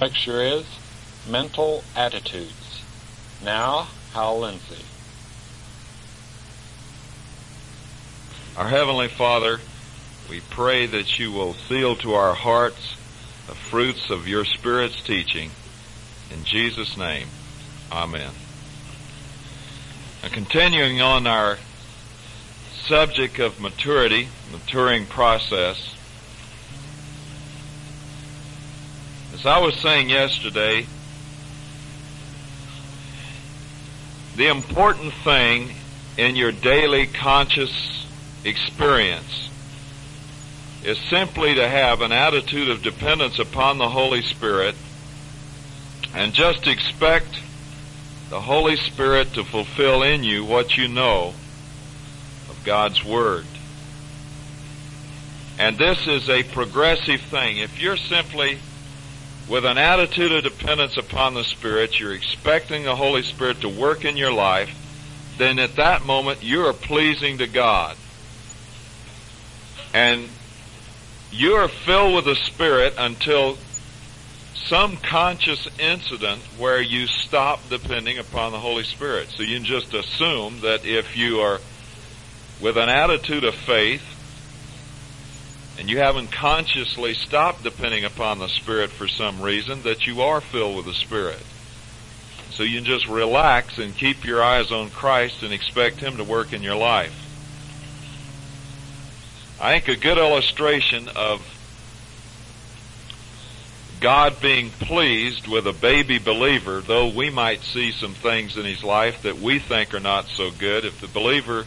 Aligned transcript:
lecture 0.00 0.40
is 0.40 0.66
Mental 1.28 1.82
Attitudes. 1.94 2.82
Now, 3.42 3.88
Hal 4.12 4.40
Lindsey. 4.40 4.84
Our 8.56 8.68
Heavenly 8.68 9.08
Father, 9.08 9.60
we 10.30 10.40
pray 10.40 10.86
that 10.86 11.18
you 11.18 11.32
will 11.32 11.54
seal 11.54 11.96
to 11.96 12.14
our 12.14 12.34
hearts 12.34 12.96
the 13.46 13.54
fruits 13.54 14.10
of 14.10 14.26
your 14.26 14.44
Spirit's 14.44 15.00
teaching. 15.02 15.50
In 16.30 16.44
Jesus' 16.44 16.96
name, 16.96 17.28
Amen. 17.92 18.30
And 20.22 20.32
continuing 20.32 21.00
on 21.00 21.26
our 21.26 21.58
subject 22.86 23.38
of 23.38 23.60
maturity, 23.60 24.28
maturing 24.50 25.06
process, 25.06 25.95
as 29.36 29.44
I 29.44 29.58
was 29.58 29.74
saying 29.74 30.08
yesterday, 30.08 30.86
the 34.34 34.48
important 34.48 35.12
thing 35.12 35.72
in 36.16 36.36
your 36.36 36.52
daily 36.52 37.06
conscious 37.06 38.06
experience 38.44 39.50
is 40.82 40.98
simply 41.10 41.54
to 41.54 41.68
have 41.68 42.00
an 42.00 42.12
attitude 42.12 42.70
of 42.70 42.82
dependence 42.82 43.38
upon 43.38 43.76
the 43.76 43.90
Holy 43.90 44.22
Spirit 44.22 44.74
and 46.14 46.32
just 46.32 46.66
expect 46.66 47.38
the 48.30 48.40
Holy 48.40 48.76
Spirit 48.76 49.34
to 49.34 49.44
fulfill 49.44 50.02
in 50.02 50.24
you 50.24 50.46
what 50.46 50.78
you 50.78 50.88
know 50.88 51.34
of 52.48 52.58
God's 52.64 53.04
Word. 53.04 53.44
And 55.58 55.76
this 55.76 56.06
is 56.06 56.30
a 56.30 56.42
progressive 56.42 57.20
thing. 57.20 57.58
If 57.58 57.82
you're 57.82 57.98
simply 57.98 58.60
with 59.48 59.64
an 59.64 59.78
attitude 59.78 60.32
of 60.32 60.42
dependence 60.42 60.96
upon 60.96 61.34
the 61.34 61.44
Spirit, 61.44 62.00
you're 62.00 62.12
expecting 62.12 62.82
the 62.82 62.96
Holy 62.96 63.22
Spirit 63.22 63.60
to 63.60 63.68
work 63.68 64.04
in 64.04 64.16
your 64.16 64.32
life, 64.32 64.74
then 65.38 65.58
at 65.58 65.76
that 65.76 66.04
moment 66.04 66.42
you 66.42 66.66
are 66.66 66.72
pleasing 66.72 67.38
to 67.38 67.46
God. 67.46 67.96
And 69.94 70.28
you 71.30 71.54
are 71.54 71.68
filled 71.68 72.14
with 72.14 72.24
the 72.24 72.34
Spirit 72.34 72.94
until 72.98 73.56
some 74.54 74.96
conscious 74.96 75.68
incident 75.78 76.40
where 76.58 76.80
you 76.80 77.06
stop 77.06 77.60
depending 77.70 78.18
upon 78.18 78.50
the 78.50 78.58
Holy 78.58 78.82
Spirit. 78.82 79.28
So 79.28 79.44
you 79.44 79.56
can 79.56 79.64
just 79.64 79.94
assume 79.94 80.60
that 80.62 80.84
if 80.84 81.16
you 81.16 81.40
are 81.40 81.60
with 82.60 82.76
an 82.76 82.88
attitude 82.88 83.44
of 83.44 83.54
faith 83.54 84.15
and 85.78 85.90
you 85.90 85.98
haven't 85.98 86.32
consciously 86.32 87.14
stopped 87.14 87.62
depending 87.62 88.04
upon 88.04 88.38
the 88.38 88.48
Spirit 88.48 88.90
for 88.90 89.06
some 89.08 89.42
reason, 89.42 89.82
that 89.82 90.06
you 90.06 90.22
are 90.22 90.40
filled 90.40 90.76
with 90.76 90.86
the 90.86 90.94
Spirit. 90.94 91.42
So 92.50 92.62
you 92.62 92.78
can 92.78 92.86
just 92.86 93.06
relax 93.06 93.78
and 93.78 93.94
keep 93.94 94.24
your 94.24 94.42
eyes 94.42 94.72
on 94.72 94.88
Christ 94.90 95.42
and 95.42 95.52
expect 95.52 95.96
Him 95.96 96.16
to 96.16 96.24
work 96.24 96.52
in 96.52 96.62
your 96.62 96.76
life. 96.76 97.22
I 99.60 99.78
think 99.78 99.88
a 99.88 100.00
good 100.00 100.18
illustration 100.18 101.08
of 101.14 101.40
God 104.00 104.40
being 104.40 104.70
pleased 104.70 105.48
with 105.48 105.66
a 105.66 105.72
baby 105.72 106.18
believer, 106.18 106.80
though 106.80 107.08
we 107.08 107.30
might 107.30 107.62
see 107.62 107.90
some 107.90 108.12
things 108.12 108.56
in 108.56 108.64
his 108.64 108.84
life 108.84 109.22
that 109.22 109.38
we 109.38 109.58
think 109.58 109.94
are 109.94 110.00
not 110.00 110.26
so 110.26 110.50
good, 110.50 110.84
if 110.84 111.00
the 111.00 111.08
believer, 111.08 111.64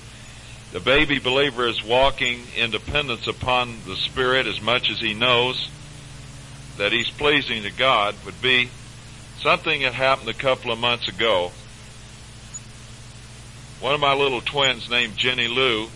the 0.71 0.79
baby 0.79 1.19
believer 1.19 1.67
is 1.67 1.83
walking 1.83 2.41
in 2.55 2.71
dependence 2.71 3.27
upon 3.27 3.77
the 3.87 3.95
Spirit 3.95 4.45
as 4.45 4.61
much 4.61 4.91
as 4.91 4.99
he 4.99 5.13
knows 5.13 5.69
that 6.77 6.91
he's 6.91 7.09
pleasing 7.09 7.63
to 7.63 7.71
God, 7.71 8.15
would 8.25 8.41
be 8.41 8.69
something 9.41 9.81
that 9.81 9.93
happened 9.93 10.29
a 10.29 10.33
couple 10.33 10.71
of 10.71 10.79
months 10.79 11.07
ago. 11.07 11.51
One 13.81 13.93
of 13.93 13.99
my 13.99 14.13
little 14.13 14.41
twins 14.41 14.89
named 14.89 15.15
Jenny 15.17 15.47
Lou 15.47 15.87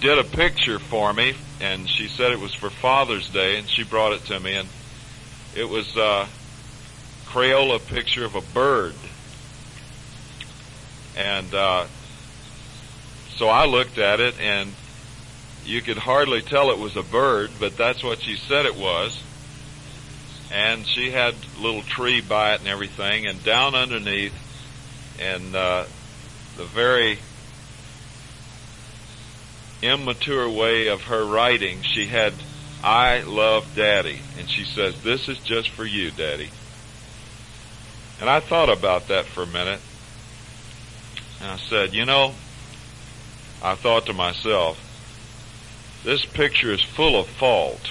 did 0.00 0.18
a 0.18 0.24
picture 0.24 0.78
for 0.78 1.12
me 1.12 1.34
and 1.60 1.88
she 1.88 2.08
said 2.08 2.32
it 2.32 2.40
was 2.40 2.52
for 2.52 2.68
Father's 2.68 3.28
Day 3.30 3.58
and 3.58 3.68
she 3.68 3.84
brought 3.84 4.12
it 4.12 4.24
to 4.26 4.38
me 4.38 4.54
and 4.54 4.68
it 5.54 5.68
was 5.68 5.96
a 5.96 6.26
Crayola 7.26 7.86
picture 7.86 8.24
of 8.24 8.34
a 8.34 8.40
bird. 8.40 8.94
And 11.16 11.54
uh, 11.54 11.86
so 13.36 13.48
I 13.48 13.66
looked 13.66 13.98
at 13.98 14.20
it 14.20 14.40
and 14.40 14.72
you 15.64 15.82
could 15.82 15.98
hardly 15.98 16.42
tell 16.42 16.70
it 16.70 16.78
was 16.78 16.96
a 16.96 17.02
bird, 17.02 17.50
but 17.58 17.76
that's 17.76 18.02
what 18.02 18.20
she 18.20 18.36
said 18.36 18.66
it 18.66 18.76
was. 18.76 19.22
And 20.52 20.86
she 20.86 21.10
had 21.10 21.34
a 21.34 21.62
little 21.62 21.82
tree 21.82 22.20
by 22.20 22.54
it 22.54 22.60
and 22.60 22.68
everything 22.68 23.26
and 23.26 23.42
down 23.42 23.74
underneath 23.74 24.34
and 25.20 25.54
uh, 25.54 25.84
the 26.56 26.64
very 26.64 27.18
immature 29.82 30.48
way 30.48 30.88
of 30.88 31.02
her 31.04 31.24
writing, 31.24 31.82
she 31.82 32.06
had, 32.06 32.32
I 32.82 33.20
love 33.22 33.74
daddy. 33.74 34.20
And 34.38 34.48
she 34.48 34.64
says, 34.64 35.02
this 35.02 35.28
is 35.28 35.38
just 35.38 35.70
for 35.70 35.84
you, 35.84 36.10
daddy. 36.10 36.50
And 38.20 38.30
I 38.30 38.40
thought 38.40 38.70
about 38.70 39.08
that 39.08 39.26
for 39.26 39.42
a 39.42 39.46
minute. 39.46 39.80
And 41.42 41.50
I 41.50 41.56
said, 41.56 41.94
you 41.94 42.06
know, 42.06 42.34
I 43.62 43.74
thought 43.74 44.06
to 44.06 44.12
myself, 44.12 44.82
this 46.04 46.24
picture 46.24 46.72
is 46.72 46.82
full 46.82 47.18
of 47.18 47.26
fault. 47.26 47.90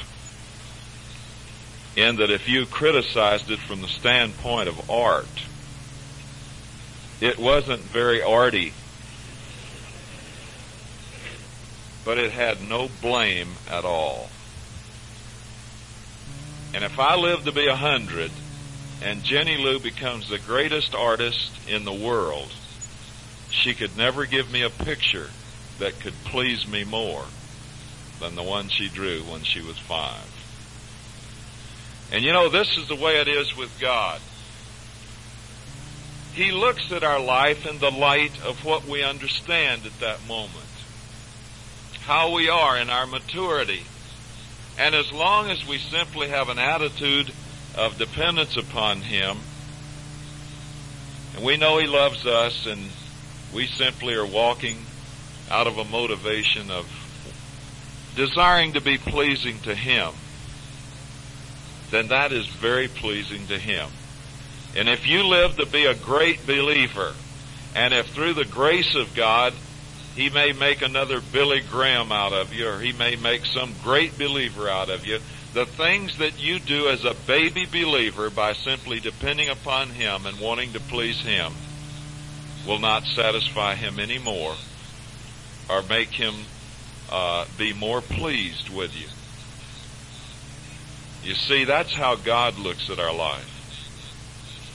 In 1.95 2.17
that 2.17 2.29
if 2.29 2.49
you 2.49 2.65
criticized 2.65 3.49
it 3.49 3.59
from 3.59 3.81
the 3.81 3.87
standpoint 3.87 4.67
of 4.67 4.89
art, 4.89 5.43
it 7.21 7.39
wasn't 7.39 7.81
very 7.81 8.21
arty 8.21 8.73
but 12.05 12.19
it 12.19 12.31
had 12.31 12.61
no 12.61 12.87
blame 13.01 13.49
at 13.69 13.83
all. 13.83 14.29
And 16.73 16.83
if 16.83 16.99
I 16.99 17.15
live 17.15 17.43
to 17.45 17.51
be 17.51 17.67
a 17.67 17.75
hundred 17.75 18.31
and 19.01 19.23
Jenny 19.23 19.57
Lou 19.57 19.79
becomes 19.79 20.29
the 20.29 20.37
greatest 20.37 20.93
artist 20.93 21.51
in 21.67 21.83
the 21.83 21.93
world, 21.93 22.53
she 23.49 23.73
could 23.73 23.97
never 23.97 24.25
give 24.25 24.51
me 24.51 24.61
a 24.61 24.69
picture 24.69 25.29
that 25.79 25.99
could 25.99 26.13
please 26.25 26.67
me 26.67 26.83
more 26.83 27.25
than 28.19 28.35
the 28.35 28.43
one 28.43 28.69
she 28.69 28.89
drew 28.89 29.19
when 29.21 29.43
she 29.43 29.61
was 29.61 29.77
five. 29.77 30.31
And 32.11 32.23
you 32.23 32.31
know, 32.31 32.49
this 32.49 32.77
is 32.77 32.87
the 32.87 32.95
way 32.95 33.19
it 33.19 33.27
is 33.27 33.55
with 33.55 33.79
God. 33.79 34.21
He 36.33 36.51
looks 36.51 36.91
at 36.91 37.03
our 37.03 37.19
life 37.19 37.65
in 37.65 37.79
the 37.79 37.91
light 37.91 38.43
of 38.43 38.63
what 38.65 38.85
we 38.85 39.03
understand 39.03 39.85
at 39.85 39.99
that 39.99 40.27
moment 40.27 40.65
how 42.05 42.31
we 42.31 42.49
are 42.49 42.77
in 42.77 42.89
our 42.89 43.07
maturity. 43.07 43.83
And 44.77 44.93
as 44.93 45.11
long 45.11 45.49
as 45.49 45.65
we 45.65 45.79
simply 45.79 46.29
have 46.29 46.49
an 46.49 46.59
attitude 46.59 47.31
of 47.75 47.97
dependence 47.97 48.57
upon 48.57 49.01
Him, 49.01 49.37
and 51.35 51.43
we 51.43 51.57
know 51.57 51.79
He 51.79 51.87
loves 51.87 52.25
us, 52.27 52.67
and 52.67 52.81
we 53.53 53.65
simply 53.65 54.13
are 54.13 54.25
walking 54.25 54.77
out 55.49 55.67
of 55.67 55.77
a 55.77 55.85
motivation 55.85 56.71
of 56.71 56.85
desiring 58.15 58.73
to 58.73 58.81
be 58.81 58.97
pleasing 58.97 59.59
to 59.59 59.75
Him, 59.75 60.13
then 61.91 62.07
that 62.07 62.31
is 62.31 62.47
very 62.47 62.87
pleasing 62.87 63.47
to 63.47 63.57
Him. 63.57 63.89
And 64.75 64.89
if 64.89 65.07
you 65.07 65.23
live 65.23 65.57
to 65.57 65.65
be 65.65 65.85
a 65.85 65.95
great 65.95 66.45
believer, 66.45 67.13
and 67.75 67.93
if 67.93 68.07
through 68.07 68.33
the 68.33 68.45
grace 68.45 68.95
of 68.95 69.13
God 69.15 69.53
he 70.15 70.29
may 70.29 70.53
make 70.53 70.81
another 70.81 71.19
Billy 71.19 71.59
Graham 71.59 72.11
out 72.11 72.31
of 72.31 72.53
you, 72.53 72.69
or 72.69 72.79
he 72.79 72.93
may 72.93 73.17
make 73.17 73.45
some 73.45 73.73
great 73.83 74.17
believer 74.17 74.69
out 74.69 74.89
of 74.89 75.05
you. 75.05 75.19
The 75.53 75.65
things 75.65 76.17
that 76.19 76.41
you 76.41 76.59
do 76.59 76.87
as 76.87 77.03
a 77.03 77.13
baby 77.27 77.65
believer 77.65 78.29
by 78.29 78.53
simply 78.53 79.01
depending 79.01 79.49
upon 79.49 79.89
him 79.89 80.25
and 80.25 80.39
wanting 80.39 80.71
to 80.73 80.79
please 80.79 81.19
him 81.19 81.51
will 82.65 82.79
not 82.79 83.03
satisfy 83.03 83.75
him 83.75 83.99
anymore 83.99 84.55
or 85.69 85.81
make 85.83 86.09
him 86.09 86.33
uh, 87.11 87.45
be 87.57 87.73
more 87.73 88.01
pleased 88.01 88.69
with 88.69 88.95
you. 88.99 89.07
You 91.27 91.35
see, 91.35 91.63
that's 91.63 91.93
how 91.93 92.15
God 92.15 92.57
looks 92.57 92.89
at 92.89 92.99
our 92.99 93.13
life. 93.13 93.51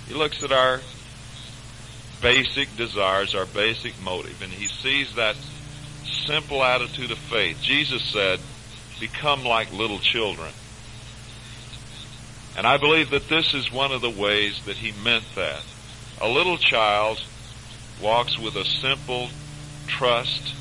He 0.08 0.14
looks 0.14 0.42
at 0.42 0.50
our 0.50 0.80
basic 2.20 2.76
desires, 2.76 3.34
our 3.34 3.46
basic 3.46 4.00
motive. 4.02 4.42
And 4.42 4.52
he 4.52 4.66
sees 4.66 5.14
that 5.14 5.36
simple 6.26 6.62
attitude 6.62 7.10
of 7.10 7.18
faith. 7.18 7.62
Jesus 7.62 8.02
said, 8.02 8.40
become 8.98 9.44
like 9.44 9.72
little 9.72 9.98
children. 9.98 10.52
And 12.56 12.66
I 12.66 12.76
believe 12.76 13.10
that 13.10 13.28
this 13.28 13.54
is 13.54 13.72
one 13.72 13.92
of 13.92 14.00
the 14.00 14.10
ways 14.10 14.64
that 14.64 14.76
he 14.76 14.92
meant 15.02 15.24
that. 15.36 15.62
A 16.20 16.28
little 16.28 16.58
child 16.58 17.22
walks 18.02 18.38
with 18.38 18.56
a 18.56 18.64
simple 18.64 19.28
trust 19.86 20.54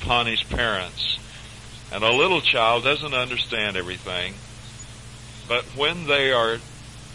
upon 0.00 0.26
his 0.26 0.42
parents. 0.42 1.18
And 1.92 2.02
a 2.02 2.12
little 2.12 2.40
child 2.40 2.84
doesn't 2.84 3.14
understand 3.14 3.76
everything. 3.76 4.34
But 5.48 5.64
when 5.76 6.06
they 6.06 6.32
are 6.32 6.58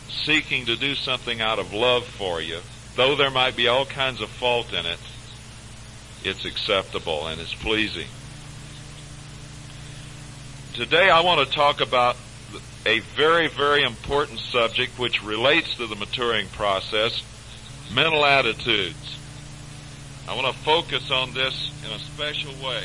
seeking 0.09 0.65
to 0.65 0.75
do 0.75 0.95
something 0.95 1.41
out 1.41 1.59
of 1.59 1.73
love 1.73 2.05
for 2.05 2.41
you, 2.41 2.59
though 2.95 3.15
there 3.15 3.31
might 3.31 3.55
be 3.55 3.67
all 3.67 3.85
kinds 3.85 4.21
of 4.21 4.29
fault 4.29 4.73
in 4.73 4.85
it, 4.85 4.99
it's 6.23 6.45
acceptable 6.45 7.27
and 7.27 7.39
it's 7.39 7.53
pleasing. 7.53 8.07
Today 10.73 11.09
I 11.09 11.21
want 11.21 11.47
to 11.47 11.53
talk 11.53 11.81
about 11.81 12.15
a 12.85 12.99
very, 12.99 13.47
very 13.47 13.83
important 13.83 14.39
subject 14.39 14.97
which 14.97 15.23
relates 15.23 15.75
to 15.75 15.87
the 15.87 15.95
maturing 15.95 16.47
process, 16.47 17.21
mental 17.93 18.25
attitudes. 18.25 19.18
I 20.29 20.35
want 20.35 20.55
to 20.55 20.61
focus 20.61 21.09
on 21.09 21.33
this 21.33 21.71
in 21.83 21.91
a 21.91 21.97
special 21.97 22.51
way. 22.63 22.83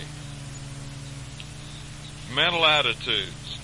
Mental 2.34 2.64
attitudes. 2.64 3.58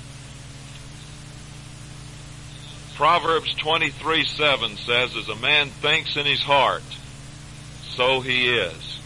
Proverbs 2.95 3.55
23 3.55 4.27
7 4.27 4.77
says, 4.77 5.17
As 5.17 5.31
a 5.31 5.35
man 5.35 5.69
thinks 5.69 6.19
in 6.19 6.27
his 6.27 6.43
heart, 6.43 6.83
so 7.97 8.21
he 8.21 8.51
is. 8.51 9.01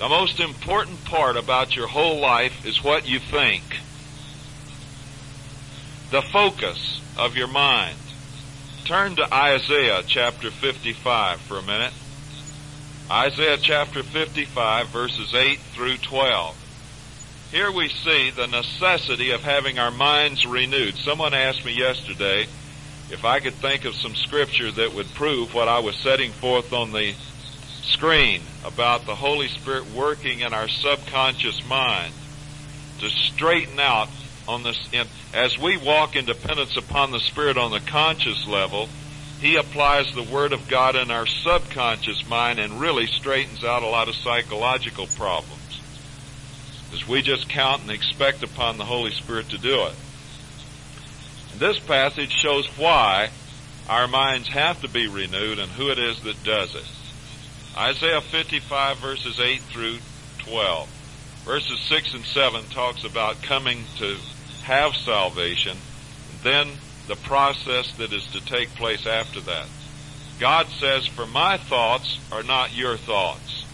The 0.00 0.08
most 0.08 0.40
important 0.40 1.04
part 1.04 1.36
about 1.36 1.76
your 1.76 1.86
whole 1.86 2.18
life 2.18 2.66
is 2.66 2.82
what 2.82 3.06
you 3.06 3.20
think. 3.20 3.62
The 6.10 6.22
focus 6.22 7.00
of 7.16 7.36
your 7.36 7.46
mind. 7.46 7.96
Turn 8.84 9.14
to 9.14 9.32
Isaiah 9.32 10.02
chapter 10.04 10.50
55 10.50 11.40
for 11.42 11.58
a 11.58 11.62
minute. 11.62 11.92
Isaiah 13.10 13.58
chapter 13.60 14.02
55 14.02 14.88
verses 14.88 15.34
8 15.34 15.58
through 15.58 15.98
12. 15.98 17.48
Here 17.50 17.70
we 17.70 17.88
see 17.88 18.30
the 18.30 18.46
necessity 18.46 19.32
of 19.32 19.42
having 19.42 19.78
our 19.78 19.90
minds 19.90 20.46
renewed. 20.46 20.96
Someone 20.96 21.34
asked 21.34 21.64
me 21.64 21.76
yesterday 21.76 22.46
if 23.10 23.24
I 23.24 23.40
could 23.40 23.54
think 23.54 23.84
of 23.84 23.94
some 23.94 24.14
scripture 24.14 24.70
that 24.70 24.94
would 24.94 25.12
prove 25.14 25.52
what 25.52 25.68
I 25.68 25.80
was 25.80 25.96
setting 25.96 26.30
forth 26.30 26.72
on 26.72 26.92
the 26.92 27.14
screen 27.82 28.40
about 28.64 29.04
the 29.04 29.14
Holy 29.14 29.48
Spirit 29.48 29.92
working 29.92 30.40
in 30.40 30.54
our 30.54 30.68
subconscious 30.68 31.66
mind 31.66 32.14
to 33.00 33.10
straighten 33.10 33.78
out 33.78 34.08
on 34.48 34.62
this, 34.62 34.78
as 35.34 35.58
we 35.58 35.76
walk 35.76 36.16
in 36.16 36.24
dependence 36.24 36.76
upon 36.76 37.10
the 37.10 37.20
Spirit 37.20 37.58
on 37.58 37.70
the 37.70 37.80
conscious 37.80 38.46
level, 38.46 38.88
He 39.42 39.56
applies 39.56 40.14
the 40.14 40.22
Word 40.22 40.52
of 40.52 40.68
God 40.68 40.94
in 40.94 41.10
our 41.10 41.26
subconscious 41.26 42.28
mind 42.28 42.60
and 42.60 42.80
really 42.80 43.08
straightens 43.08 43.64
out 43.64 43.82
a 43.82 43.88
lot 43.88 44.08
of 44.08 44.14
psychological 44.14 45.08
problems. 45.08 45.80
As 46.92 47.08
we 47.08 47.22
just 47.22 47.48
count 47.48 47.82
and 47.82 47.90
expect 47.90 48.44
upon 48.44 48.78
the 48.78 48.84
Holy 48.84 49.10
Spirit 49.10 49.48
to 49.48 49.58
do 49.58 49.86
it. 49.86 49.94
And 51.50 51.60
this 51.60 51.80
passage 51.80 52.30
shows 52.30 52.68
why 52.78 53.30
our 53.88 54.06
minds 54.06 54.46
have 54.46 54.80
to 54.82 54.88
be 54.88 55.08
renewed 55.08 55.58
and 55.58 55.72
who 55.72 55.90
it 55.90 55.98
is 55.98 56.20
that 56.20 56.44
does 56.44 56.76
it. 56.76 56.86
Isaiah 57.76 58.20
55 58.20 58.98
verses 58.98 59.40
8 59.40 59.60
through 59.60 59.98
12. 60.38 60.88
Verses 61.44 61.80
6 61.80 62.14
and 62.14 62.24
7 62.24 62.62
talks 62.66 63.02
about 63.02 63.42
coming 63.42 63.86
to 63.98 64.18
have 64.62 64.94
salvation, 64.94 65.76
then 66.44 66.68
the 67.08 67.16
process 67.16 67.92
that 67.96 68.12
is 68.12 68.26
to 68.28 68.44
take 68.44 68.68
place 68.74 69.06
after 69.06 69.40
that. 69.40 69.66
God 70.38 70.68
says, 70.68 71.06
For 71.06 71.26
my 71.26 71.56
thoughts 71.56 72.18
are 72.30 72.42
not 72.42 72.76
your 72.76 72.96
thoughts. 72.96 73.64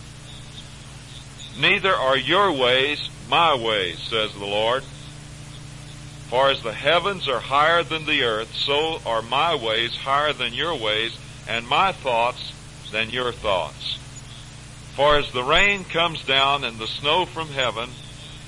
Neither 1.59 1.95
are 1.95 2.17
your 2.17 2.53
ways 2.53 3.09
my 3.29 3.55
ways, 3.55 3.99
says 3.99 4.33
the 4.33 4.47
Lord. 4.47 4.83
For 6.29 6.51
as 6.51 6.63
the 6.63 6.73
heavens 6.73 7.29
are 7.29 7.41
higher 7.41 7.83
than 7.83 8.07
the 8.07 8.23
earth, 8.23 8.55
so 8.55 9.01
are 9.05 9.23
my 9.23 9.55
ways 9.55 9.95
higher 9.97 10.33
than 10.33 10.55
your 10.55 10.75
ways, 10.75 11.17
and 11.47 11.67
my 11.67 11.93
thoughts 11.93 12.53
than 12.91 13.11
your 13.11 13.33
thoughts. 13.33 13.99
For 14.95 15.17
as 15.17 15.31
the 15.33 15.45
rain 15.45 15.85
comes 15.85 16.23
down 16.25 16.65
and 16.65 16.79
the 16.79 16.87
snow 16.87 17.25
from 17.25 17.49
heaven, 17.49 17.91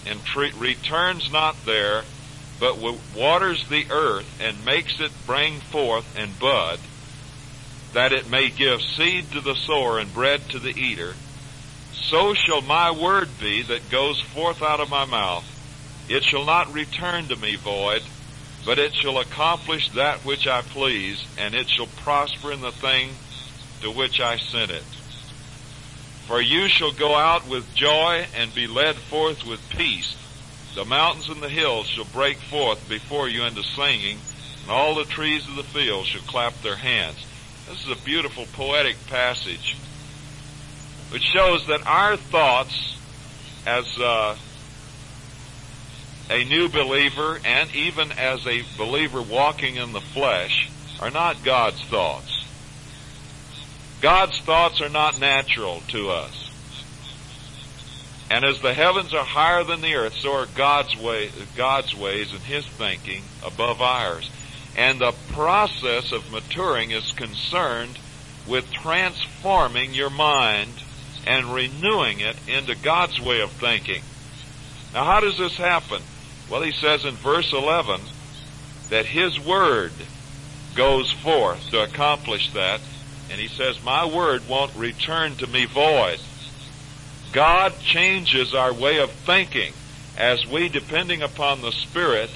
and 0.07 0.25
tre- 0.25 0.53
returns 0.53 1.31
not 1.31 1.57
there, 1.65 2.05
but 2.61 2.79
waters 3.17 3.67
the 3.69 3.87
earth 3.91 4.41
and 4.41 4.65
makes 4.65 5.01
it 5.01 5.11
bring 5.27 5.59
forth 5.59 6.17
and 6.17 6.39
bud, 6.39 6.79
that 7.95 8.13
it 8.13 8.31
may 8.31 8.51
give 8.51 8.83
seed 8.83 9.33
to 9.33 9.41
the 9.41 9.55
sower 9.55 9.99
and 9.99 10.13
bread 10.13 10.43
to 10.51 10.59
the 10.59 10.79
eater, 10.79 11.15
so 11.93 12.35
shall 12.35 12.61
my 12.61 12.91
word 12.91 13.29
be 13.41 13.63
that 13.63 13.91
goes 13.91 14.21
forth 14.21 14.63
out 14.63 14.81
of 14.81 14.91
my 14.91 15.07
mouth. 15.07 15.45
It 16.09 16.23
shall 16.23 16.45
not 16.45 16.73
return 16.73 17.29
to 17.29 17.37
me 17.37 17.57
void, 17.57 18.03
but 18.67 18.79
it 18.79 18.95
shall 18.95 19.19
accomplish 19.19 19.89
that 19.91 20.25
which 20.25 20.47
I 20.47 20.61
please, 20.61 21.25
and 21.39 21.55
it 21.55 21.69
shall 21.69 21.87
prosper 21.87 22.53
in 22.53 22.61
the 22.61 22.73
thing 22.73 23.11
to 23.81 23.91
which 23.91 24.21
I 24.21 24.37
sent 24.37 24.71
it. 24.71 24.85
For 26.27 26.41
you 26.41 26.69
shall 26.69 26.93
go 26.93 27.15
out 27.15 27.49
with 27.49 27.75
joy 27.75 28.27
and 28.37 28.55
be 28.55 28.67
led 28.67 28.97
forth 28.97 29.47
with 29.47 29.69
peace. 29.71 30.17
The 30.75 30.85
mountains 30.85 31.29
and 31.29 31.43
the 31.43 31.49
hills 31.49 31.87
shall 31.89 32.05
break 32.05 32.39
forth 32.39 32.89
before 32.89 33.29
you 33.29 33.45
into 33.45 33.63
singing, 33.63 34.19
and 34.63 34.71
all 34.71 34.95
the 34.95 35.05
trees 35.05 35.47
of 35.49 35.57
the 35.57 35.65
field 35.65 36.07
shall 36.07 36.23
clap 36.23 36.55
their 36.63 36.77
hands. 36.77 37.27
This 37.69 37.85
is 37.85 37.91
a 37.91 38.05
beautiful 38.05 38.47
poetic 38.53 38.97
passage 39.09 39.77
which 41.11 41.23
shows 41.23 41.67
that 41.67 41.87
our 41.87 42.17
thoughts 42.17 42.97
as 43.67 43.99
uh, 43.99 44.37
a 46.31 46.45
new 46.45 46.69
believer 46.69 47.41
and 47.45 47.75
even 47.75 48.13
as 48.13 48.47
a 48.47 48.63
believer 48.79 49.21
walking 49.21 49.77
in 49.77 49.93
the 49.93 50.01
flesh 50.01 50.71
are 51.01 51.11
not 51.11 51.43
God's 51.43 51.83
thoughts. 51.83 52.47
God's 54.01 54.39
thoughts 54.41 54.81
are 54.81 54.89
not 54.89 55.21
natural 55.21 55.83
to 55.89 56.11
us. 56.11 56.50
And 58.31 58.45
as 58.45 58.61
the 58.61 58.73
heavens 58.73 59.13
are 59.13 59.25
higher 59.25 59.65
than 59.65 59.81
the 59.81 59.97
earth, 59.97 60.15
so 60.15 60.33
are 60.35 60.47
God's 60.55 60.97
way, 60.97 61.31
God's 61.57 61.97
ways 61.97 62.33
and 62.33 62.41
His 62.41 62.65
thinking 62.65 63.23
above 63.45 63.83
ours. 63.83 64.31
And 64.77 65.01
the 65.01 65.15
process 65.33 66.13
of 66.13 66.31
maturing 66.31 66.93
is 66.93 67.11
concerned 67.13 67.99
with 68.47 68.71
transforming 68.71 69.93
your 69.93 70.11
mind 70.11 70.71
and 71.27 71.53
renewing 71.53 72.21
it 72.21 72.37
into 72.49 72.77
God's 72.77 73.21
way 73.21 73.41
of 73.41 73.51
thinking. 73.51 74.03
Now 74.95 75.05
how 75.05 75.21
does 75.21 75.37
this 75.37 75.57
happen? 75.57 76.03
Well, 76.49 76.63
he 76.63 76.73
says 76.73 77.05
in 77.05 77.15
verse 77.15 77.53
11 77.53 78.01
that 78.91 79.07
His 79.07 79.39
Word 79.39 79.93
goes 80.75 81.11
forth 81.11 81.71
to 81.71 81.83
accomplish 81.83 82.51
that. 82.53 82.81
And 83.31 83.41
he 83.41 83.49
says, 83.49 83.83
my 83.85 84.05
word 84.07 84.49
won't 84.49 84.75
return 84.75 85.37
to 85.37 85.47
me 85.47 85.65
void. 85.65 86.19
God 87.33 87.79
changes 87.81 88.55
our 88.55 88.73
way 88.73 88.99
of 88.99 89.11
thinking 89.11 89.73
as 90.17 90.47
we, 90.47 90.69
depending 90.69 91.23
upon 91.23 91.63
the 91.63 91.71
Spirit, 91.71 92.31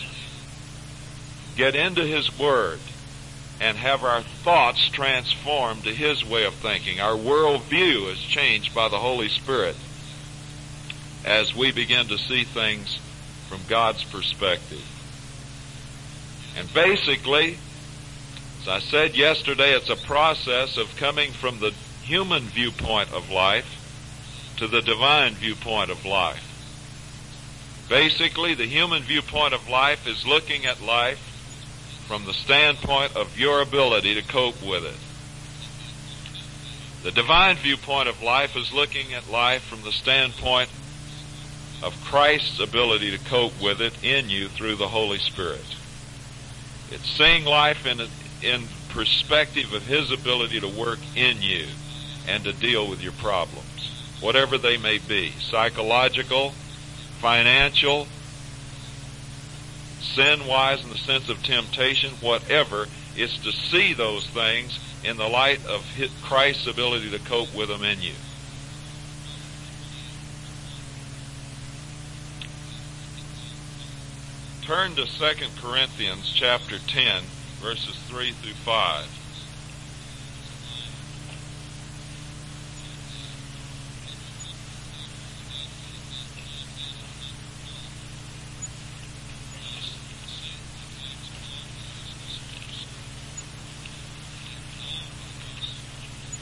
get 1.56 1.74
into 1.74 2.04
His 2.04 2.38
Word 2.38 2.78
and 3.60 3.76
have 3.76 4.04
our 4.04 4.22
thoughts 4.22 4.88
transformed 4.88 5.84
to 5.84 5.94
His 5.94 6.24
way 6.24 6.44
of 6.44 6.54
thinking. 6.54 7.00
Our 7.00 7.16
worldview 7.16 8.12
is 8.12 8.20
changed 8.20 8.74
by 8.74 8.88
the 8.88 8.98
Holy 8.98 9.28
Spirit 9.28 9.76
as 11.24 11.54
we 11.54 11.72
begin 11.72 12.06
to 12.08 12.18
see 12.18 12.44
things 12.44 12.98
from 13.48 13.60
God's 13.68 14.04
perspective. 14.04 14.84
And 16.56 16.72
basically, 16.72 17.58
as 18.62 18.68
I 18.68 18.78
said 18.78 19.16
yesterday, 19.16 19.72
it's 19.72 19.90
a 19.90 19.96
process 19.96 20.76
of 20.76 20.94
coming 20.96 21.32
from 21.32 21.58
the 21.58 21.72
human 22.02 22.42
viewpoint 22.44 23.12
of 23.12 23.30
life 23.30 23.83
to 24.56 24.68
the 24.68 24.82
divine 24.82 25.34
viewpoint 25.34 25.90
of 25.90 26.04
life. 26.04 26.50
Basically, 27.88 28.54
the 28.54 28.66
human 28.66 29.02
viewpoint 29.02 29.52
of 29.52 29.68
life 29.68 30.06
is 30.06 30.26
looking 30.26 30.64
at 30.64 30.80
life 30.80 31.18
from 32.06 32.24
the 32.24 32.32
standpoint 32.32 33.16
of 33.16 33.38
your 33.38 33.60
ability 33.60 34.14
to 34.14 34.22
cope 34.22 34.62
with 34.62 34.84
it. 34.84 34.96
The 37.02 37.10
divine 37.10 37.56
viewpoint 37.56 38.08
of 38.08 38.22
life 38.22 38.56
is 38.56 38.72
looking 38.72 39.12
at 39.12 39.30
life 39.30 39.62
from 39.62 39.82
the 39.82 39.92
standpoint 39.92 40.70
of 41.82 41.94
Christ's 42.04 42.60
ability 42.60 43.10
to 43.10 43.22
cope 43.24 43.60
with 43.60 43.82
it 43.82 44.02
in 44.02 44.30
you 44.30 44.48
through 44.48 44.76
the 44.76 44.88
Holy 44.88 45.18
Spirit. 45.18 45.64
It's 46.90 47.10
seeing 47.10 47.44
life 47.44 47.86
in, 47.86 48.00
in 48.42 48.66
perspective 48.88 49.72
of 49.74 49.86
His 49.86 50.10
ability 50.10 50.60
to 50.60 50.68
work 50.68 51.00
in 51.14 51.42
you 51.42 51.66
and 52.26 52.44
to 52.44 52.52
deal 52.52 52.88
with 52.88 53.02
your 53.02 53.12
problems 53.12 53.63
whatever 54.24 54.56
they 54.56 54.78
may 54.78 54.96
be 54.96 55.30
psychological, 55.32 56.50
financial, 57.20 58.06
sin 60.00 60.46
wise 60.46 60.82
in 60.82 60.88
the 60.88 60.96
sense 60.96 61.28
of 61.28 61.42
temptation, 61.42 62.10
whatever. 62.22 62.86
It's 63.14 63.36
to 63.44 63.52
see 63.52 63.92
those 63.92 64.26
things 64.28 64.78
in 65.04 65.18
the 65.18 65.28
light 65.28 65.64
of 65.66 65.84
Christ's 66.22 66.66
ability 66.66 67.10
to 67.10 67.18
cope 67.18 67.54
with 67.54 67.68
them 67.68 67.84
in 67.84 68.00
you. 68.00 68.14
Turn 74.62 74.94
to 74.94 75.04
2 75.04 75.34
Corinthians 75.60 76.32
chapter 76.34 76.78
10, 76.78 77.24
verses 77.60 77.94
3 78.08 78.32
through 78.32 78.54
5. 78.54 79.23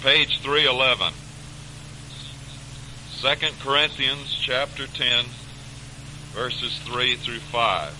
Page 0.02 0.40
311. 0.40 1.14
2 3.20 3.54
Corinthians 3.64 4.34
chapter 4.34 4.88
10 4.88 5.26
verses 6.32 6.76
3 6.78 7.14
through 7.14 7.38
5. 7.38 7.94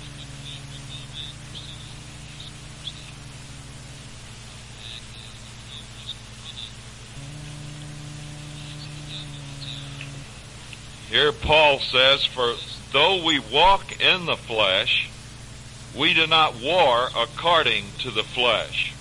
Here 11.08 11.30
Paul 11.30 11.78
says, 11.78 12.24
For 12.24 12.54
though 12.90 13.24
we 13.24 13.38
walk 13.38 14.00
in 14.00 14.26
the 14.26 14.34
flesh, 14.34 15.08
we 15.96 16.14
do 16.14 16.26
not 16.26 16.60
war 16.60 17.10
according 17.16 17.84
to 18.00 18.10
the 18.10 18.24
flesh. 18.24 18.92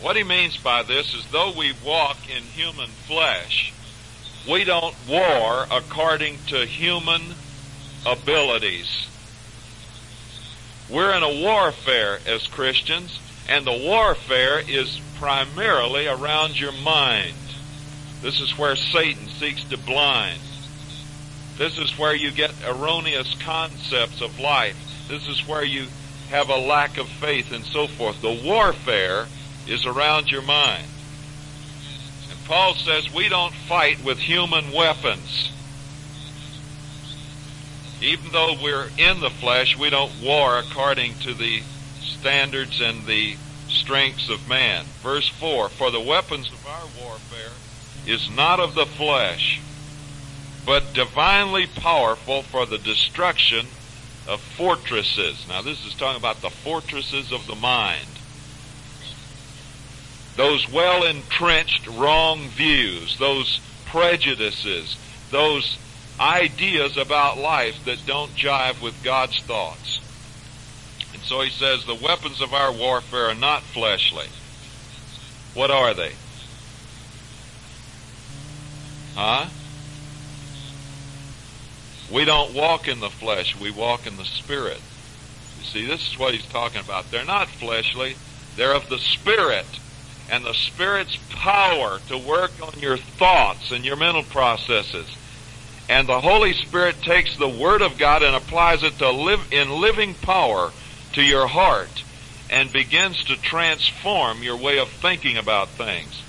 What 0.00 0.16
he 0.16 0.24
means 0.24 0.56
by 0.56 0.82
this 0.82 1.14
is 1.14 1.26
though 1.30 1.52
we 1.56 1.72
walk 1.84 2.18
in 2.28 2.42
human 2.42 2.88
flesh, 2.88 3.72
we 4.48 4.64
don't 4.64 4.94
war 5.08 5.66
according 5.70 6.38
to 6.48 6.66
human 6.66 7.34
abilities. 8.04 9.08
We're 10.88 11.14
in 11.16 11.22
a 11.22 11.42
warfare 11.42 12.20
as 12.26 12.46
Christians, 12.46 13.18
and 13.48 13.66
the 13.66 13.72
warfare 13.72 14.60
is 14.60 15.00
primarily 15.16 16.06
around 16.06 16.60
your 16.60 16.72
mind. 16.72 17.34
This 18.22 18.40
is 18.40 18.56
where 18.56 18.76
Satan 18.76 19.28
seeks 19.28 19.64
to 19.64 19.78
blind. 19.78 20.40
This 21.56 21.78
is 21.78 21.98
where 21.98 22.14
you 22.14 22.30
get 22.30 22.52
erroneous 22.66 23.34
concepts 23.40 24.20
of 24.20 24.38
life. 24.38 24.76
This 25.08 25.26
is 25.26 25.48
where 25.48 25.64
you 25.64 25.86
have 26.30 26.50
a 26.50 26.56
lack 26.56 26.98
of 26.98 27.08
faith 27.08 27.50
and 27.52 27.64
so 27.64 27.86
forth. 27.86 28.20
The 28.20 28.42
warfare 28.44 29.26
is 29.66 29.86
around 29.86 30.30
your 30.30 30.42
mind. 30.42 30.86
And 32.30 32.44
Paul 32.44 32.74
says 32.74 33.12
we 33.12 33.28
don't 33.28 33.54
fight 33.54 34.04
with 34.04 34.18
human 34.18 34.72
weapons. 34.72 35.52
Even 38.00 38.30
though 38.32 38.56
we're 38.62 38.88
in 38.98 39.20
the 39.20 39.30
flesh, 39.30 39.76
we 39.76 39.90
don't 39.90 40.12
war 40.22 40.58
according 40.58 41.14
to 41.20 41.34
the 41.34 41.62
standards 42.00 42.80
and 42.80 43.06
the 43.06 43.36
strengths 43.68 44.28
of 44.28 44.48
man. 44.48 44.84
Verse 45.02 45.28
4 45.28 45.68
For 45.70 45.90
the 45.90 46.00
weapons 46.00 46.50
of 46.50 46.66
our 46.66 46.86
warfare 47.02 47.52
is 48.06 48.30
not 48.30 48.60
of 48.60 48.74
the 48.74 48.86
flesh 48.86 49.60
but 50.66 50.92
divinely 50.92 51.66
powerful 51.66 52.42
for 52.42 52.66
the 52.66 52.78
destruction 52.78 53.64
of 54.26 54.40
fortresses. 54.40 55.46
Now, 55.48 55.62
this 55.62 55.86
is 55.86 55.94
talking 55.94 56.18
about 56.18 56.42
the 56.42 56.50
fortresses 56.50 57.32
of 57.32 57.46
the 57.46 57.54
mind. 57.54 58.15
Those 60.36 60.70
well 60.70 61.04
entrenched 61.04 61.86
wrong 61.86 62.40
views, 62.48 63.18
those 63.18 63.60
prejudices, 63.86 64.96
those 65.30 65.78
ideas 66.20 66.96
about 66.96 67.38
life 67.38 67.84
that 67.86 68.04
don't 68.06 68.34
jive 68.34 68.82
with 68.82 69.02
God's 69.02 69.38
thoughts. 69.40 70.00
And 71.14 71.22
so 71.22 71.40
he 71.40 71.50
says 71.50 71.84
the 71.84 71.94
weapons 71.94 72.40
of 72.40 72.52
our 72.52 72.72
warfare 72.72 73.30
are 73.30 73.34
not 73.34 73.62
fleshly. 73.62 74.26
What 75.54 75.70
are 75.70 75.94
they? 75.94 76.12
Huh? 79.14 79.46
We 82.12 82.26
don't 82.26 82.54
walk 82.54 82.86
in 82.86 83.00
the 83.00 83.10
flesh, 83.10 83.58
we 83.58 83.70
walk 83.70 84.06
in 84.06 84.16
the 84.18 84.24
spirit. 84.24 84.80
You 85.58 85.64
see, 85.64 85.86
this 85.86 86.06
is 86.12 86.18
what 86.18 86.34
he's 86.34 86.46
talking 86.46 86.80
about. 86.80 87.10
They're 87.10 87.24
not 87.24 87.48
fleshly, 87.48 88.16
they're 88.56 88.74
of 88.74 88.90
the 88.90 88.98
spirit. 88.98 89.66
And 90.30 90.44
the 90.44 90.54
spirit's 90.54 91.16
power 91.30 92.00
to 92.08 92.18
work 92.18 92.52
on 92.62 92.80
your 92.80 92.96
thoughts 92.96 93.70
and 93.70 93.84
your 93.84 93.96
mental 93.96 94.24
processes. 94.24 95.06
And 95.88 96.08
the 96.08 96.20
Holy 96.20 96.52
Spirit 96.52 97.00
takes 97.02 97.36
the 97.36 97.48
Word 97.48 97.80
of 97.80 97.96
God 97.96 98.22
and 98.22 98.34
applies 98.34 98.82
it 98.82 98.98
to 98.98 99.10
live 99.10 99.40
in 99.52 99.70
living 99.70 100.14
power 100.14 100.72
to 101.12 101.22
your 101.22 101.46
heart 101.46 102.02
and 102.50 102.72
begins 102.72 103.22
to 103.24 103.36
transform 103.36 104.42
your 104.42 104.56
way 104.56 104.78
of 104.78 104.88
thinking 104.88 105.36
about 105.36 105.68
things. 105.68 106.22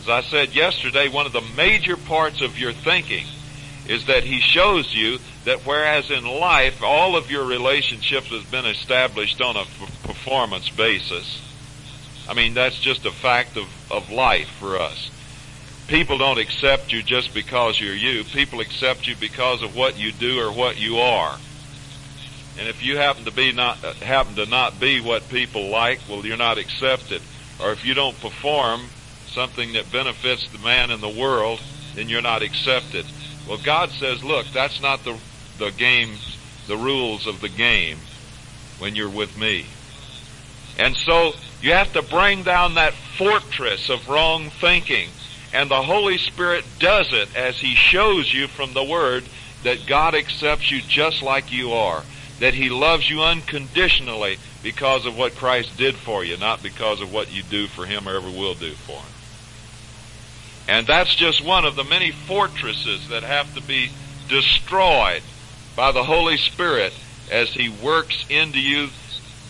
As 0.00 0.08
I 0.08 0.20
said 0.22 0.54
yesterday, 0.54 1.08
one 1.08 1.26
of 1.26 1.32
the 1.32 1.42
major 1.56 1.96
parts 1.96 2.40
of 2.40 2.58
your 2.58 2.72
thinking 2.72 3.26
is 3.88 4.06
that 4.06 4.24
he 4.24 4.40
shows 4.40 4.94
you 4.94 5.18
that 5.44 5.60
whereas 5.66 6.10
in 6.10 6.24
life 6.24 6.82
all 6.82 7.16
of 7.16 7.30
your 7.30 7.44
relationships 7.44 8.28
has 8.28 8.44
been 8.44 8.66
established 8.66 9.40
on 9.40 9.56
a 9.56 9.64
performance 10.06 10.68
basis. 10.70 11.40
I 12.28 12.34
mean, 12.34 12.54
that's 12.54 12.78
just 12.78 13.06
a 13.06 13.10
fact 13.10 13.56
of, 13.56 13.66
of 13.90 14.10
life 14.10 14.48
for 14.58 14.78
us. 14.78 15.10
People 15.86 16.18
don't 16.18 16.38
accept 16.38 16.92
you 16.92 17.02
just 17.02 17.32
because 17.32 17.80
you're 17.80 17.94
you. 17.94 18.24
People 18.24 18.60
accept 18.60 19.06
you 19.06 19.14
because 19.16 19.62
of 19.62 19.76
what 19.76 19.98
you 19.98 20.10
do 20.12 20.40
or 20.40 20.52
what 20.52 20.78
you 20.78 20.98
are. 20.98 21.38
And 22.58 22.68
if 22.68 22.82
you 22.82 22.96
happen 22.96 23.24
to 23.26 23.30
be 23.30 23.52
not 23.52 23.78
happen 23.78 24.34
to 24.36 24.46
not 24.46 24.80
be 24.80 25.00
what 25.00 25.28
people 25.28 25.68
like, 25.68 26.00
well, 26.08 26.24
you're 26.24 26.36
not 26.36 26.58
accepted. 26.58 27.22
Or 27.62 27.70
if 27.72 27.84
you 27.84 27.94
don't 27.94 28.18
perform 28.20 28.82
something 29.28 29.74
that 29.74 29.92
benefits 29.92 30.50
the 30.50 30.58
man 30.58 30.90
in 30.90 31.00
the 31.00 31.08
world, 31.08 31.60
then 31.94 32.08
you're 32.08 32.22
not 32.22 32.42
accepted. 32.42 33.06
Well, 33.46 33.58
God 33.58 33.90
says, 33.90 34.24
look, 34.24 34.46
that's 34.52 34.80
not 34.80 35.04
the, 35.04 35.16
the 35.58 35.70
game, 35.70 36.16
the 36.66 36.76
rules 36.76 37.26
of 37.26 37.40
the 37.40 37.48
game 37.48 37.98
when 38.78 38.96
you're 38.96 39.10
with 39.10 39.38
me. 39.38 39.66
And 40.78 40.96
so 40.96 41.34
you 41.62 41.72
have 41.72 41.92
to 41.94 42.02
bring 42.02 42.42
down 42.42 42.74
that 42.74 42.94
fortress 42.94 43.88
of 43.88 44.08
wrong 44.08 44.50
thinking. 44.50 45.08
And 45.52 45.70
the 45.70 45.82
Holy 45.82 46.18
Spirit 46.18 46.64
does 46.78 47.12
it 47.12 47.34
as 47.36 47.58
He 47.58 47.74
shows 47.74 48.32
you 48.32 48.46
from 48.46 48.72
the 48.72 48.84
Word 48.84 49.24
that 49.62 49.86
God 49.86 50.14
accepts 50.14 50.70
you 50.70 50.80
just 50.82 51.22
like 51.22 51.50
you 51.50 51.72
are. 51.72 52.02
That 52.40 52.54
He 52.54 52.68
loves 52.68 53.08
you 53.08 53.22
unconditionally 53.22 54.38
because 54.62 55.06
of 55.06 55.16
what 55.16 55.34
Christ 55.36 55.76
did 55.76 55.94
for 55.94 56.24
you, 56.24 56.36
not 56.36 56.62
because 56.62 57.00
of 57.00 57.12
what 57.12 57.32
you 57.32 57.42
do 57.42 57.66
for 57.66 57.86
Him 57.86 58.08
or 58.08 58.16
ever 58.16 58.30
will 58.30 58.54
do 58.54 58.72
for 58.72 58.98
Him. 58.98 59.12
And 60.68 60.86
that's 60.86 61.14
just 61.14 61.44
one 61.44 61.64
of 61.64 61.76
the 61.76 61.84
many 61.84 62.10
fortresses 62.10 63.08
that 63.08 63.22
have 63.22 63.54
to 63.54 63.62
be 63.62 63.90
destroyed 64.28 65.22
by 65.76 65.92
the 65.92 66.02
Holy 66.02 66.36
Spirit 66.36 66.92
as 67.30 67.50
He 67.50 67.68
works 67.68 68.24
into 68.28 68.60
you 68.60 68.88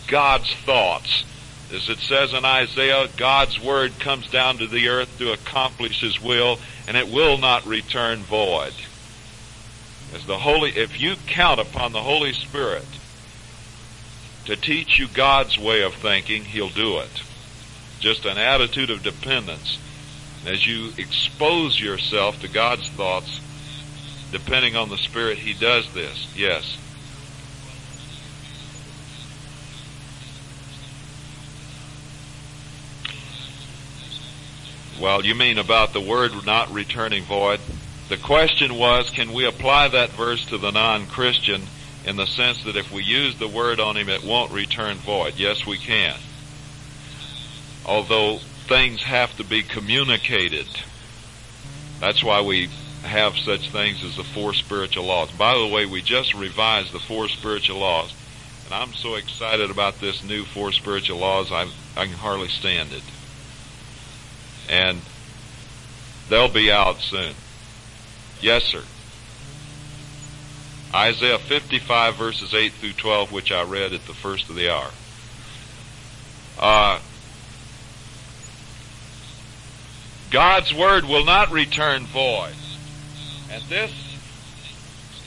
God's 0.07 0.53
thoughts. 0.53 1.25
As 1.73 1.89
it 1.89 1.99
says 1.99 2.33
in 2.33 2.45
Isaiah, 2.45 3.07
God's 3.17 3.59
word 3.59 3.99
comes 3.99 4.29
down 4.29 4.57
to 4.59 4.67
the 4.67 4.87
earth 4.87 5.17
to 5.17 5.33
accomplish 5.33 5.99
His 5.99 6.21
will, 6.21 6.59
and 6.87 6.95
it 6.95 7.09
will 7.09 7.37
not 7.37 7.65
return 7.65 8.19
void. 8.19 8.73
As 10.13 10.25
the 10.25 10.37
Holy, 10.37 10.71
if 10.71 11.01
you 11.01 11.15
count 11.27 11.59
upon 11.59 11.91
the 11.91 12.03
Holy 12.03 12.31
Spirit 12.31 12.85
to 14.45 14.55
teach 14.55 14.97
you 14.97 15.09
God's 15.09 15.57
way 15.57 15.83
of 15.83 15.93
thinking, 15.95 16.45
He'll 16.45 16.69
do 16.69 16.99
it. 16.99 17.21
Just 17.99 18.25
an 18.25 18.37
attitude 18.37 18.89
of 18.89 19.03
dependence 19.03 19.77
as 20.45 20.65
you 20.65 20.93
expose 20.97 21.77
yourself 21.79 22.39
to 22.39 22.47
God's 22.47 22.87
thoughts, 22.89 23.41
depending 24.31 24.77
on 24.77 24.89
the 24.89 24.97
Spirit, 24.97 25.39
He 25.39 25.53
does 25.53 25.91
this. 25.93 26.27
Yes. 26.33 26.77
Well, 34.99 35.23
you 35.23 35.35
mean 35.35 35.59
about 35.59 35.93
the 35.93 36.01
word 36.01 36.31
not 36.45 36.73
returning 36.73 37.23
void? 37.23 37.59
The 38.09 38.17
question 38.17 38.75
was, 38.75 39.09
can 39.11 39.31
we 39.31 39.45
apply 39.45 39.89
that 39.89 40.09
verse 40.11 40.45
to 40.45 40.57
the 40.57 40.71
non-Christian 40.71 41.63
in 42.03 42.15
the 42.15 42.25
sense 42.25 42.63
that 42.63 42.75
if 42.75 42.91
we 42.91 43.03
use 43.03 43.37
the 43.37 43.47
word 43.47 43.79
on 43.79 43.95
him, 43.95 44.09
it 44.09 44.23
won't 44.23 44.51
return 44.51 44.97
void? 44.97 45.35
Yes, 45.37 45.65
we 45.67 45.77
can. 45.77 46.15
Although 47.85 48.39
things 48.67 49.03
have 49.03 49.35
to 49.37 49.43
be 49.43 49.61
communicated. 49.61 50.67
That's 51.99 52.23
why 52.23 52.41
we 52.41 52.69
have 53.03 53.37
such 53.37 53.69
things 53.69 54.03
as 54.03 54.15
the 54.17 54.23
four 54.23 54.53
spiritual 54.53 55.05
laws. 55.05 55.31
By 55.31 55.57
the 55.57 55.67
way, 55.67 55.85
we 55.85 56.01
just 56.01 56.33
revised 56.33 56.91
the 56.91 56.99
four 56.99 57.29
spiritual 57.29 57.79
laws, 57.79 58.13
and 58.65 58.73
I'm 58.73 58.93
so 58.93 59.15
excited 59.15 59.69
about 59.69 59.99
this 59.99 60.23
new 60.23 60.43
four 60.43 60.71
spiritual 60.71 61.19
laws, 61.19 61.51
I, 61.51 61.67
I 61.95 62.05
can 62.05 62.13
hardly 62.13 62.49
stand 62.49 62.93
it. 62.93 63.03
And 64.69 64.99
they'll 66.29 66.51
be 66.51 66.71
out 66.71 66.99
soon. 66.99 67.33
Yes, 68.41 68.63
sir. 68.63 68.83
Isaiah 70.93 71.37
55 71.37 72.15
verses 72.15 72.53
8 72.53 72.73
through 72.73 72.93
12, 72.93 73.31
which 73.31 73.51
I 73.51 73.63
read 73.63 73.93
at 73.93 74.05
the 74.05 74.13
first 74.13 74.49
of 74.49 74.55
the 74.55 74.73
hour. 74.73 74.91
Uh, 76.59 76.99
God's 80.31 80.73
word 80.73 81.05
will 81.05 81.23
not 81.23 81.51
return 81.51 82.05
void. 82.05 82.55
And 83.51 83.63
this 83.63 83.91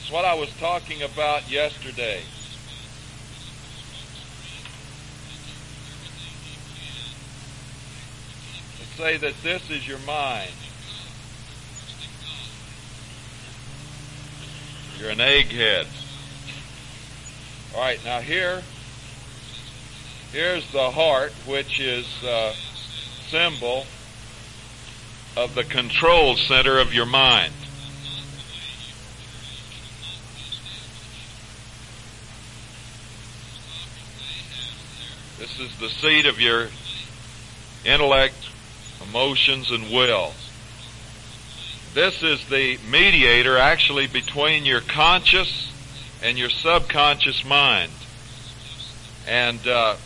is 0.04 0.10
what 0.10 0.24
I 0.24 0.34
was 0.34 0.50
talking 0.58 1.02
about 1.02 1.50
yesterday. 1.50 2.22
Let's 8.78 8.89
say 9.00 9.16
that 9.16 9.42
this 9.42 9.70
is 9.70 9.88
your 9.88 9.98
mind. 10.00 10.50
You're 14.98 15.08
an 15.08 15.16
egghead. 15.16 15.86
All 17.74 17.80
right, 17.80 17.98
now 18.04 18.20
here, 18.20 18.62
here's 20.32 20.70
the 20.72 20.90
heart, 20.90 21.32
which 21.46 21.80
is 21.80 22.06
a 22.22 22.52
symbol 23.28 23.86
of 25.34 25.54
the 25.54 25.64
control 25.64 26.36
center 26.36 26.78
of 26.78 26.92
your 26.92 27.06
mind. 27.06 27.54
This 35.38 35.58
is 35.58 35.74
the 35.78 35.88
seat 35.88 36.26
of 36.26 36.38
your 36.38 36.68
intellect, 37.86 38.34
emotions, 39.10 39.72
and 39.72 39.90
will. 39.90 40.32
This 41.94 42.22
is 42.22 42.48
the 42.48 42.78
mediator 42.88 43.58
actually 43.58 44.06
between 44.06 44.64
your 44.64 44.80
conscious 44.80 45.72
and 46.22 46.38
your 46.38 46.48
subconscious 46.48 47.44
mind. 47.44 47.90
And 49.26 49.66
uh, 49.66 49.96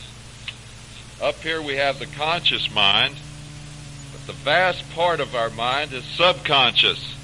up 1.20 1.34
here 1.37 1.61
we 1.61 1.76
have 1.76 1.99
the 1.99 2.06
conscious 2.06 2.75
mind, 2.75 3.16
but 4.12 4.26
the 4.26 4.32
vast 4.32 4.90
part 4.92 5.20
of 5.20 5.34
our 5.34 5.50
mind 5.50 5.92
is 5.92 6.04
subconscious. 6.04 7.14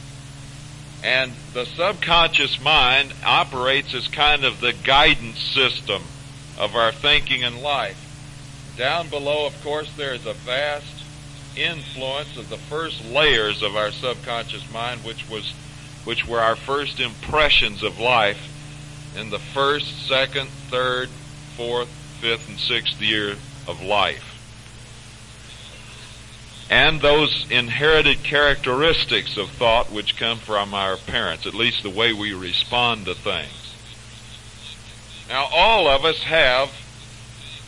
And 1.03 1.33
the 1.55 1.65
subconscious 1.65 2.63
mind 2.63 3.15
operates 3.25 3.95
as 3.95 4.09
kind 4.09 4.45
of 4.45 4.61
the 4.61 4.75
guidance 4.75 5.39
system 5.39 6.03
of 6.59 6.77
our 6.77 6.93
thinking 6.93 7.43
and 7.43 7.63
life. 7.63 7.97
Down 8.77 9.09
below, 9.09 9.47
of 9.47 9.63
course, 9.65 9.91
there 9.97 10.13
is 10.13 10.27
a 10.27 10.35
vast 10.35 11.00
influence 11.57 12.37
of 12.37 12.49
the 12.49 12.57
first 12.57 13.05
layers 13.05 13.63
of 13.63 13.77
our 13.77 13.91
subconscious 13.91 14.71
mind, 14.73 15.05
which 15.05 15.29
was, 15.29 15.53
which 16.05 16.27
were 16.27 16.41
our 16.41 16.57
first 16.57 17.01
impressions 17.01 17.83
of 17.83 17.99
life 17.99 18.49
in 19.17 19.31
the 19.31 19.39
first, 19.39 20.07
second, 20.07 20.49
third, 20.49 21.09
fourth, 21.57 21.89
fifth, 22.21 22.49
and 22.49 22.59
sixth 22.59 23.01
year 23.01 23.37
of 23.67 23.83
life. 23.83 24.27
And 26.71 27.01
those 27.01 27.47
inherited 27.51 28.23
characteristics 28.23 29.37
of 29.37 29.51
thought 29.51 29.91
which 29.91 30.17
come 30.17 30.39
from 30.39 30.73
our 30.73 30.97
parents, 30.97 31.47
at 31.47 31.55
least 31.55 31.83
the 31.83 31.91
way 31.91 32.13
we 32.13 32.33
respond 32.33 33.07
to 33.07 33.15
things. 33.15 33.75
Now 35.29 35.49
all 35.53 35.89
of 35.89 36.05
us 36.05 36.23
have 36.23 36.71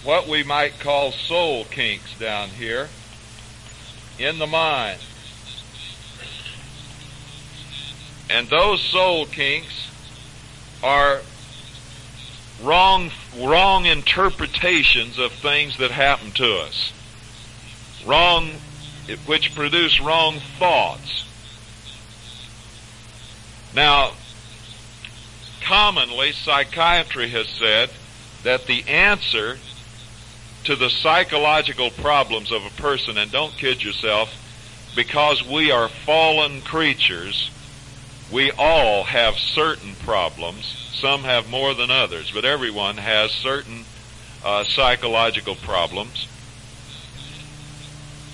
what 0.05 0.29
we 0.29 0.43
might 0.43 0.79
call 0.79 1.11
soul 1.13 1.65
kinks 1.65 2.17
down 2.19 2.51
here 2.51 2.89
in 4.23 4.39
the 4.39 4.47
mind. 4.47 4.99
And 8.31 8.49
those 8.49 8.81
soul 8.81 9.27
kinks 9.27 9.91
are 10.83 11.21
wrong, 12.63 13.11
wrong 13.39 13.87
interpretations 13.87 15.19
of 15.19 15.33
things 15.33 15.77
that 15.79 15.91
happen 15.91 16.31
to 16.33 16.59
us. 16.59 16.93
Wrong, 18.07 18.53
which 19.27 19.55
produce 19.55 20.01
wrong 20.01 20.37
thoughts. 20.59 21.27
Now, 23.75 24.13
commonly 25.63 26.33
psychiatry 26.33 27.29
has 27.31 27.49
said 27.49 27.91
that 28.43 28.67
the 28.67 28.85
answer 28.89 29.59
to 30.65 30.77
the 30.77 30.91
psychological 30.91 31.91
problems 31.91 32.53
of 32.53 32.65
a 32.65 32.71
person, 32.71 33.19
and 33.19 33.31
don't 33.31 33.53
kid 33.53 33.83
yourself, 33.83 34.33
because 34.95 35.47
we 35.47 35.71
are 35.71 35.89
fallen 35.89 36.61
creatures, 36.61 37.51
we 38.31 38.51
all 38.53 39.05
have 39.05 39.37
certain 39.37 39.95
problems. 39.97 40.65
Some 40.95 41.25
have 41.25 41.51
more 41.51 41.75
than 41.75 41.91
others, 41.91 42.31
but 42.31 42.45
everyone 42.45 42.97
has 42.97 43.31
certain 43.33 43.85
uh, 44.45 44.65
psychological 44.65 45.57
problems. 45.57 46.29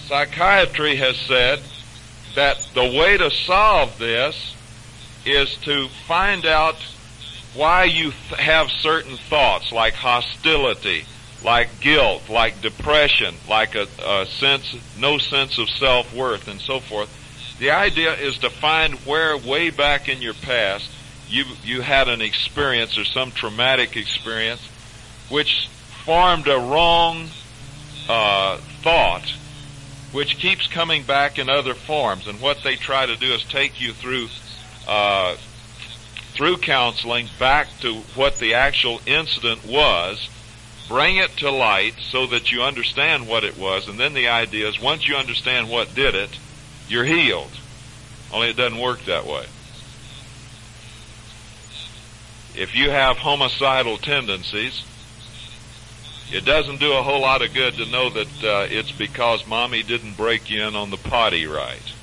Psychiatry 0.06 0.96
has 0.96 1.16
said 1.16 1.60
that 2.34 2.58
the 2.74 2.84
way 2.84 3.16
to 3.16 3.30
solve 3.30 3.98
this 3.98 4.54
is 5.24 5.54
to 5.56 5.88
find 6.06 6.46
out 6.46 6.76
why 7.54 7.84
you 7.84 8.12
th- 8.12 8.40
have 8.40 8.70
certain 8.70 9.16
thoughts 9.16 9.72
like 9.72 9.94
hostility, 9.94 11.04
like 11.42 11.80
guilt, 11.80 12.28
like 12.28 12.60
depression, 12.60 13.34
like 13.48 13.74
a, 13.74 13.86
a 14.04 14.26
sense, 14.26 14.76
no 14.98 15.18
sense 15.18 15.58
of 15.58 15.68
self-worth 15.68 16.48
and 16.48 16.60
so 16.60 16.80
forth. 16.80 17.08
The 17.58 17.70
idea 17.70 18.14
is 18.14 18.38
to 18.38 18.50
find 18.50 18.94
where 19.06 19.36
way 19.36 19.70
back 19.70 20.08
in 20.08 20.22
your 20.22 20.34
past 20.34 20.90
you, 21.28 21.44
you 21.62 21.82
had 21.82 22.08
an 22.08 22.22
experience 22.22 22.96
or 22.96 23.04
some 23.04 23.32
traumatic 23.32 23.96
experience 23.96 24.66
which 25.28 25.68
formed 26.04 26.48
a 26.48 26.58
wrong, 26.58 27.28
uh, 28.08 28.56
thought 28.82 29.34
which 30.12 30.38
keeps 30.38 30.66
coming 30.66 31.02
back 31.02 31.38
in 31.38 31.48
other 31.48 31.74
forms. 31.74 32.26
And 32.26 32.40
what 32.40 32.62
they 32.62 32.76
try 32.76 33.06
to 33.06 33.16
do 33.16 33.34
is 33.34 33.44
take 33.44 33.80
you 33.80 33.92
through, 33.92 34.28
uh, 34.86 35.36
through 36.32 36.58
counseling 36.58 37.28
back 37.38 37.68
to 37.80 37.94
what 38.14 38.38
the 38.38 38.54
actual 38.54 39.00
incident 39.06 39.66
was 39.66 40.28
bring 40.88 41.16
it 41.16 41.30
to 41.36 41.50
light 41.50 41.94
so 42.10 42.26
that 42.26 42.50
you 42.50 42.62
understand 42.62 43.28
what 43.28 43.44
it 43.44 43.58
was, 43.58 43.88
and 43.88 44.00
then 44.00 44.14
the 44.14 44.28
idea 44.28 44.66
is 44.68 44.80
once 44.80 45.06
you 45.06 45.14
understand 45.14 45.68
what 45.68 45.94
did 45.94 46.14
it, 46.14 46.30
you're 46.88 47.04
healed. 47.04 47.50
Only 48.32 48.50
it 48.50 48.56
doesn't 48.56 48.78
work 48.78 49.04
that 49.04 49.26
way. 49.26 49.44
If 52.54 52.74
you 52.74 52.90
have 52.90 53.18
homicidal 53.18 53.98
tendencies, 53.98 54.82
it 56.32 56.44
doesn't 56.44 56.80
do 56.80 56.92
a 56.92 57.02
whole 57.02 57.20
lot 57.20 57.42
of 57.42 57.54
good 57.54 57.74
to 57.74 57.86
know 57.86 58.10
that 58.10 58.44
uh, 58.44 58.66
it's 58.68 58.92
because 58.92 59.46
mommy 59.46 59.82
didn't 59.82 60.16
break 60.16 60.50
in 60.50 60.74
on 60.74 60.90
the 60.90 60.96
potty 60.96 61.46
right. 61.46 61.94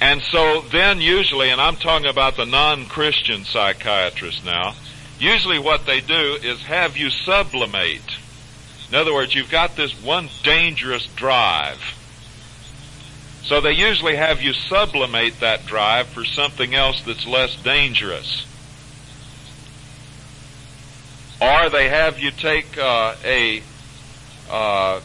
And 0.00 0.22
so 0.22 0.60
then 0.60 1.00
usually, 1.00 1.50
and 1.50 1.60
I'm 1.60 1.76
talking 1.76 2.08
about 2.08 2.36
the 2.36 2.46
non-Christian 2.46 3.44
psychiatrists 3.44 4.44
now, 4.44 4.74
usually 5.18 5.58
what 5.58 5.86
they 5.86 6.00
do 6.00 6.38
is 6.42 6.62
have 6.62 6.96
you 6.96 7.10
sublimate. 7.10 8.16
In 8.88 8.94
other 8.94 9.12
words, 9.12 9.34
you've 9.34 9.50
got 9.50 9.76
this 9.76 9.92
one 10.02 10.28
dangerous 10.42 11.06
drive. 11.16 11.80
So 13.42 13.60
they 13.60 13.72
usually 13.72 14.16
have 14.16 14.40
you 14.40 14.52
sublimate 14.52 15.40
that 15.40 15.66
drive 15.66 16.06
for 16.08 16.24
something 16.24 16.74
else 16.74 17.02
that's 17.02 17.26
less 17.26 17.56
dangerous. 17.56 18.46
Or 21.40 21.70
they 21.70 21.88
have 21.88 22.18
you 22.18 22.30
take 22.30 22.76
uh, 22.78 23.14
a 23.24 23.62
uh, 24.50 25.00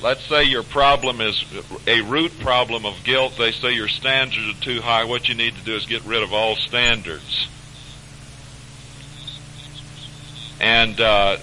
let's 0.00 0.24
say 0.26 0.44
your 0.44 0.62
problem 0.62 1.20
is 1.20 1.44
a 1.86 2.00
root 2.02 2.38
problem 2.40 2.86
of 2.86 3.02
guilt. 3.04 3.34
They 3.38 3.52
say 3.52 3.72
your 3.72 3.88
standards 3.88 4.48
are 4.48 4.60
too 4.62 4.80
high. 4.80 5.04
What 5.04 5.28
you 5.28 5.34
need 5.34 5.54
to 5.56 5.64
do 5.64 5.74
is 5.74 5.86
get 5.86 6.04
rid 6.04 6.22
of 6.22 6.32
all 6.32 6.56
standards. 6.56 7.48
And, 10.60 11.00
uh, 11.00 11.38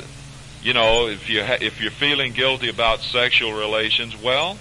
you 0.62 0.74
know, 0.74 1.08
if 1.08 1.30
you 1.30 1.44
ha- 1.44 1.58
if 1.62 1.80
you're 1.80 1.92
feeling 1.92 2.34
guilty 2.34 2.70
about 2.70 3.02
sexual 3.02 3.54
relations, 3.54 4.16
well, 4.22 4.58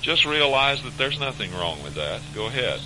just 0.00 0.24
realize 0.24 0.82
that 0.82 0.96
there's 0.98 1.18
nothing 1.18 1.52
wrong 1.54 1.82
with 1.82 1.94
that. 1.94 2.20
Go 2.34 2.46
ahead. 2.46 2.80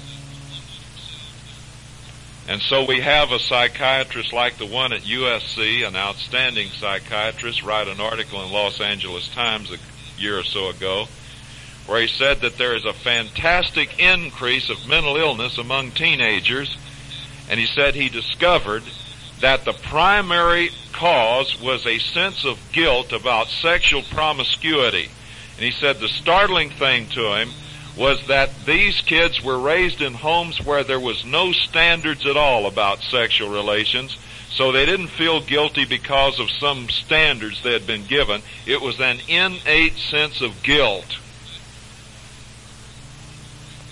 And 2.46 2.62
so 2.62 2.86
we 2.86 3.00
have 3.00 3.30
a 3.30 3.38
psychiatrist 3.38 4.32
like 4.32 4.56
the 4.56 4.64
one 4.64 4.94
at 4.94 5.02
USC, 5.02 5.86
an 5.86 5.96
outstanding 5.96 6.70
psychiatrist, 6.70 7.62
write 7.62 7.88
an 7.88 8.00
article 8.00 8.42
in 8.42 8.50
Los 8.50 8.80
Angeles 8.80 9.28
Times 9.28 9.70
year 10.18 10.38
or 10.38 10.44
so 10.44 10.68
ago, 10.68 11.06
where 11.86 12.00
he 12.00 12.06
said 12.06 12.40
that 12.40 12.58
there 12.58 12.74
is 12.76 12.84
a 12.84 12.92
fantastic 12.92 13.98
increase 13.98 14.68
of 14.68 14.88
mental 14.88 15.16
illness 15.16 15.58
among 15.58 15.90
teenagers, 15.92 16.76
and 17.50 17.58
he 17.58 17.66
said 17.66 17.94
he 17.94 18.08
discovered 18.08 18.82
that 19.40 19.64
the 19.64 19.72
primary 19.72 20.70
cause 20.92 21.60
was 21.62 21.86
a 21.86 21.98
sense 21.98 22.44
of 22.44 22.58
guilt 22.72 23.12
about 23.12 23.48
sexual 23.48 24.02
promiscuity. 24.02 25.08
And 25.56 25.64
he 25.64 25.70
said 25.70 25.98
the 25.98 26.08
startling 26.08 26.70
thing 26.70 27.06
to 27.08 27.34
him 27.36 27.50
was 27.96 28.24
that 28.28 28.50
these 28.64 29.00
kids 29.00 29.42
were 29.42 29.58
raised 29.58 30.00
in 30.00 30.14
homes 30.14 30.64
where 30.64 30.84
there 30.84 31.00
was 31.00 31.24
no 31.24 31.52
standards 31.52 32.26
at 32.26 32.36
all 32.36 32.66
about 32.66 33.02
sexual 33.02 33.48
relations. 33.48 34.16
So 34.50 34.72
they 34.72 34.86
didn't 34.86 35.08
feel 35.08 35.40
guilty 35.40 35.84
because 35.84 36.40
of 36.40 36.50
some 36.50 36.88
standards 36.88 37.62
they 37.62 37.72
had 37.72 37.86
been 37.86 38.04
given. 38.04 38.42
It 38.66 38.80
was 38.80 39.00
an 39.00 39.18
innate 39.28 39.96
sense 39.96 40.40
of 40.40 40.62
guilt, 40.62 41.16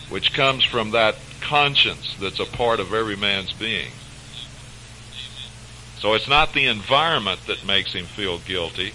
which 0.09 0.33
comes 0.33 0.65
from 0.65 0.93
that 0.93 1.17
conscience 1.41 2.17
that's 2.21 2.41
a 2.41 2.47
part 2.47 2.81
of 2.81 2.93
every 2.93 3.17
man's 3.17 3.53
being. 3.53 3.93
So 5.99 6.15
it's 6.15 6.29
not 6.29 6.53
the 6.53 6.67
environment 6.67 7.41
that 7.47 7.67
makes 7.67 7.93
him 7.93 8.05
feel 8.05 8.39
guilty. 8.39 8.93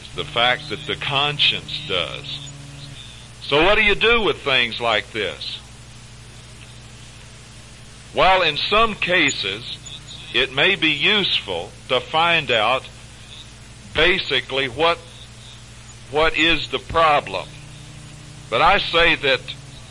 It's 0.00 0.14
the 0.14 0.24
fact 0.24 0.68
that 0.70 0.86
the 0.86 0.96
conscience 0.96 1.80
does. 1.88 2.48
So 3.42 3.62
what 3.64 3.76
do 3.76 3.84
you 3.84 3.94
do 3.94 4.22
with 4.22 4.42
things 4.42 4.80
like 4.80 5.12
this? 5.12 5.60
Well, 8.14 8.42
in 8.42 8.56
some 8.56 8.94
cases, 8.94 9.78
it 10.36 10.52
may 10.52 10.74
be 10.74 10.90
useful 10.90 11.70
to 11.88 11.98
find 11.98 12.50
out 12.50 12.86
basically 13.94 14.68
what 14.68 14.98
what 16.10 16.36
is 16.36 16.68
the 16.68 16.78
problem. 16.78 17.48
But 18.50 18.60
I 18.60 18.78
say 18.78 19.14
that 19.16 19.40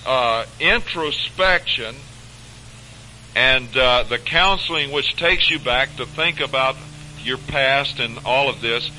uh, 0.05 0.45
introspection 0.60 1.95
and 3.36 3.75
uh, 3.75 4.03
the 4.03 4.19
counseling 4.19 4.91
which 4.91 5.15
takes 5.15 5.49
you 5.49 5.60
back 5.60 5.95
to 5.97 6.05
think 6.05 6.39
about 6.39 6.75
your 7.23 7.38
past 7.38 7.99
and 7.99 8.19
all 8.23 8.47
of 8.47 8.62
this 8.62 8.89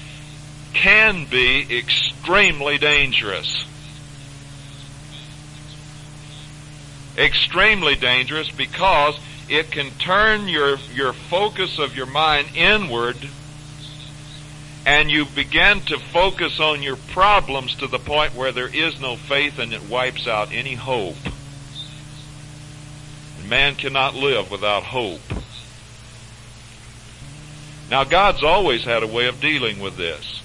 can 0.74 1.26
be 1.26 1.78
extremely 1.78 2.76
dangerous. 2.76 3.66
extremely 7.18 7.94
dangerous 7.94 8.50
because 8.50 9.18
it 9.48 9.70
can 9.70 9.90
turn 9.92 10.48
your, 10.48 10.76
your 10.92 11.12
focus 11.12 11.78
of 11.78 11.96
your 11.96 12.06
mind 12.06 12.48
inward 12.54 13.16
and 14.86 15.10
you 15.10 15.24
begin 15.24 15.80
to 15.80 15.98
focus 15.98 16.60
on 16.60 16.80
your 16.80 16.96
problems 16.96 17.74
to 17.74 17.88
the 17.88 17.98
point 17.98 18.34
where 18.36 18.52
there 18.52 18.72
is 18.72 19.00
no 19.00 19.16
faith 19.16 19.58
and 19.58 19.72
it 19.72 19.82
wipes 19.88 20.28
out 20.28 20.52
any 20.52 20.74
hope. 20.74 21.16
And 23.38 23.50
man 23.50 23.74
cannot 23.74 24.14
live 24.14 24.48
without 24.48 24.84
hope. 24.84 25.20
Now 27.90 28.04
God's 28.04 28.44
always 28.44 28.84
had 28.84 29.02
a 29.02 29.08
way 29.08 29.26
of 29.26 29.40
dealing 29.40 29.80
with 29.80 29.96
this. 29.96 30.40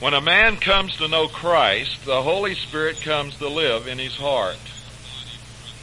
When 0.00 0.14
a 0.14 0.20
man 0.22 0.56
comes 0.56 0.96
to 0.96 1.08
know 1.08 1.28
Christ, 1.28 2.06
the 2.06 2.22
Holy 2.22 2.54
Spirit 2.54 3.02
comes 3.02 3.36
to 3.36 3.48
live 3.48 3.86
in 3.86 3.98
his 3.98 4.16
heart. 4.16 4.56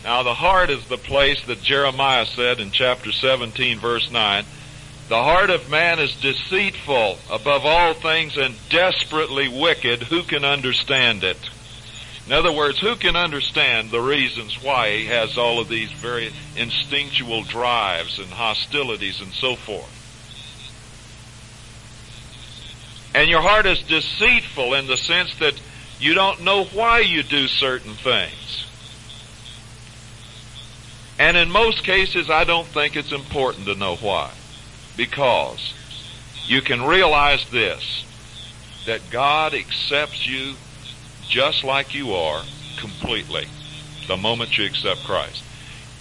Now 0.03 0.23
the 0.23 0.33
heart 0.33 0.69
is 0.69 0.85
the 0.85 0.97
place 0.97 1.43
that 1.45 1.61
Jeremiah 1.61 2.25
said 2.25 2.59
in 2.59 2.71
chapter 2.71 3.11
17 3.11 3.79
verse 3.79 4.09
9, 4.11 4.45
the 5.09 5.23
heart 5.23 5.49
of 5.49 5.69
man 5.69 5.99
is 5.99 6.15
deceitful 6.15 7.17
above 7.31 7.65
all 7.65 7.93
things 7.93 8.35
and 8.35 8.55
desperately 8.69 9.47
wicked. 9.47 10.03
Who 10.03 10.23
can 10.23 10.43
understand 10.43 11.23
it? 11.23 11.37
In 12.25 12.33
other 12.33 12.51
words, 12.51 12.77
who 12.79 12.97
can 12.97 13.15
understand 13.15 13.89
the 13.89 14.01
reasons 14.01 14.61
why 14.61 14.97
he 14.97 15.05
has 15.05 15.37
all 15.37 15.61
of 15.61 15.69
these 15.69 15.93
very 15.93 16.33
instinctual 16.57 17.43
drives 17.43 18.19
and 18.19 18.27
hostilities 18.27 19.21
and 19.21 19.31
so 19.31 19.55
forth? 19.55 19.93
And 23.15 23.29
your 23.29 23.41
heart 23.41 23.65
is 23.65 23.81
deceitful 23.81 24.73
in 24.73 24.87
the 24.87 24.97
sense 24.97 25.33
that 25.39 25.55
you 26.01 26.13
don't 26.13 26.43
know 26.43 26.65
why 26.65 26.99
you 26.99 27.23
do 27.23 27.47
certain 27.47 27.93
things. 27.93 28.66
And 31.19 31.35
in 31.35 31.49
most 31.49 31.83
cases, 31.83 32.29
I 32.29 32.43
don't 32.43 32.67
think 32.67 32.95
it's 32.95 33.11
important 33.11 33.65
to 33.65 33.75
know 33.75 33.95
why. 33.95 34.31
Because 34.95 35.73
you 36.45 36.61
can 36.61 36.83
realize 36.83 37.49
this, 37.49 38.05
that 38.85 39.01
God 39.09 39.53
accepts 39.53 40.27
you 40.27 40.55
just 41.27 41.63
like 41.63 41.93
you 41.93 42.13
are 42.13 42.43
completely 42.79 43.47
the 44.07 44.17
moment 44.17 44.57
you 44.57 44.65
accept 44.65 45.03
Christ. 45.03 45.43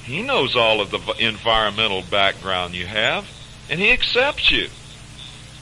He 0.05 0.23
knows 0.23 0.55
all 0.55 0.81
of 0.81 0.91
the 0.91 1.01
environmental 1.19 2.03
background 2.11 2.75
you 2.75 2.87
have, 2.87 3.27
and 3.69 3.81
He 3.81 3.91
accepts 3.91 4.51
you. 4.51 4.69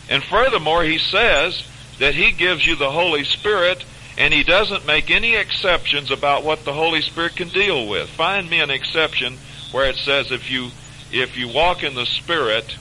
And 0.09 0.23
furthermore, 0.23 0.85
he 0.85 0.99
says 0.99 1.65
that 1.99 2.15
he 2.15 2.33
gives 2.33 2.67
you 2.67 2.77
the 2.77 2.91
Holy 2.91 3.25
Spirit 3.25 3.85
and 4.17 4.33
he 4.33 4.43
doesn't 4.43 4.87
make 4.87 5.11
any 5.11 5.35
exceptions 5.35 6.11
about 6.11 6.45
what 6.45 6.65
the 6.65 6.73
Holy 6.73 7.03
Spirit 7.03 7.37
can 7.37 7.49
deal 7.49 7.87
with. 7.87 8.09
Find 8.11 8.49
me 8.49 8.61
an 8.61 8.71
exception 8.71 9.39
where 9.73 9.89
it 9.89 9.97
says 9.97 10.31
if 10.31 10.51
you 10.51 10.71
if 11.11 11.37
you 11.37 11.49
walk 11.49 11.83
in 11.83 11.95
the 11.95 12.07
Spirit 12.07 12.77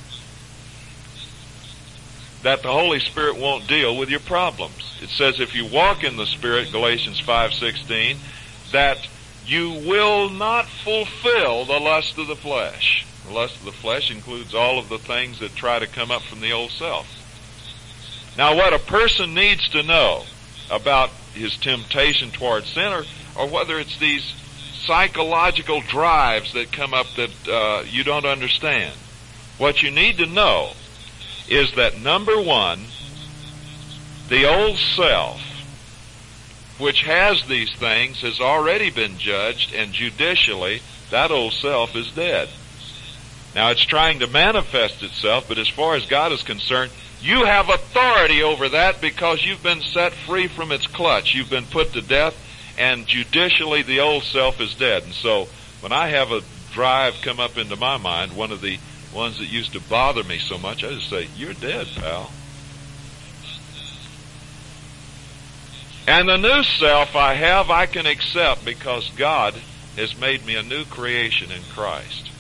that 2.44 2.62
the 2.62 2.72
Holy 2.72 3.00
Spirit 3.00 3.38
won't 3.38 3.68
deal 3.68 3.96
with 3.96 4.10
your 4.10 4.20
problems. 4.20 5.00
It 5.02 5.10
says 5.10 5.40
if 5.40 5.56
you 5.56 5.66
walk 5.66 6.04
in 6.04 6.18
the 6.18 6.26
Spirit, 6.26 6.72
Galatians 6.72 7.20
5:16, 7.22 8.18
that 8.72 9.08
you 9.46 9.72
will 9.72 10.30
not 10.30 10.68
fulfill 10.68 11.66
the 11.66 11.80
lust 11.80 12.18
of 12.18 12.28
the 12.28 12.36
flesh. 12.36 13.06
The 13.26 13.34
lust 13.34 13.58
of 13.58 13.66
the 13.66 13.72
flesh 13.72 14.12
includes 14.12 14.54
all 14.54 14.78
of 14.78 14.90
the 14.90 15.00
things 15.00 15.40
that 15.40 15.56
try 15.56 15.80
to 15.80 15.88
come 15.88 16.12
up 16.12 16.22
from 16.22 16.42
the 16.42 16.52
old 16.52 16.72
self. 16.72 17.08
Now 18.38 18.56
what 18.56 18.74
a 18.74 18.80
person 18.80 19.34
needs 19.34 19.68
to 19.70 19.84
know 19.84 20.24
about 20.70 21.12
his 21.34 21.58
temptation 21.58 22.32
towards 22.32 22.70
sin 22.70 22.92
or, 22.92 23.04
or 23.36 23.48
whether 23.48 23.80
it's 23.80 23.98
these 23.98 24.34
psychological 24.86 25.82
drives 25.82 26.54
that 26.54 26.72
come 26.72 26.94
up 26.94 27.08
that 27.16 27.48
uh, 27.48 27.84
you 27.88 28.04
don't 28.04 28.26
understand. 28.26 28.94
What 29.58 29.82
you 29.82 29.92
need 29.92 30.18
to 30.18 30.26
know 30.26 30.72
is 31.48 31.74
that 31.76 32.00
number 32.00 32.42
one, 32.42 32.82
the 34.30 34.46
old 34.46 34.78
self, 34.78 35.42
which 36.80 37.04
has 37.04 37.44
these 37.44 37.74
things, 37.76 38.22
has 38.22 38.40
already 38.40 38.90
been 38.90 39.18
judged 39.18 39.74
and 39.74 39.94
judicially 39.94 40.82
that 41.12 41.30
old 41.32 41.54
self 41.54 41.96
is 41.96 42.12
dead. 42.12 42.50
Now 43.54 43.70
it's 43.70 43.84
trying 43.84 44.20
to 44.20 44.28
manifest 44.28 45.04
itself, 45.04 45.48
but 45.48 45.60
as 45.60 45.70
far 45.70 45.96
as 45.96 46.08
God 46.08 46.32
is 46.32 46.42
concerned, 46.42 46.92
you 47.24 47.46
have 47.46 47.70
authority 47.70 48.44
over 48.44 48.68
that 48.70 49.00
because 49.00 49.46
you've 49.46 49.64
been 49.64 49.82
set 49.82 50.12
free 50.12 50.48
from 50.48 50.74
its 50.74 50.86
clutch. 50.88 51.34
You've 51.34 51.50
been 51.50 51.66
put 51.66 51.94
to 51.94 52.02
death 52.02 52.36
and 52.78 53.08
judicially 53.08 53.82
the 53.82 54.02
old 54.02 54.24
self 54.24 54.60
is 54.60 54.76
dead. 54.76 55.04
And 55.04 55.14
so 55.14 55.48
when 55.80 55.94
I 55.94 56.10
have 56.10 56.32
a 56.32 56.42
drive 56.72 57.16
come 57.22 57.40
up 57.40 57.58
into 57.58 57.78
my 57.78 57.98
mind, 57.98 58.36
one 58.36 58.52
of 58.52 58.62
the 58.62 58.78
ones 59.14 59.38
that 59.38 59.46
used 59.46 59.72
to 59.74 59.80
bother 59.80 60.24
me 60.24 60.38
so 60.38 60.58
much, 60.58 60.84
I 60.84 60.90
just 60.90 61.10
say, 61.10 61.30
you're 61.38 61.54
dead, 61.54 61.88
pal. 61.96 62.32
And 66.06 66.28
the 66.28 66.38
new 66.38 66.64
self 66.64 67.16
I 67.16 67.36
have, 67.36 67.70
I 67.70 67.86
can 67.86 68.06
accept 68.06 68.66
because 68.66 69.10
God 69.12 69.56
has 69.96 70.20
made 70.20 70.46
me 70.46 70.56
a 70.56 70.64
new 70.64 70.84
creation 70.84 71.52
in 71.52 71.62
Christ. 71.74 72.32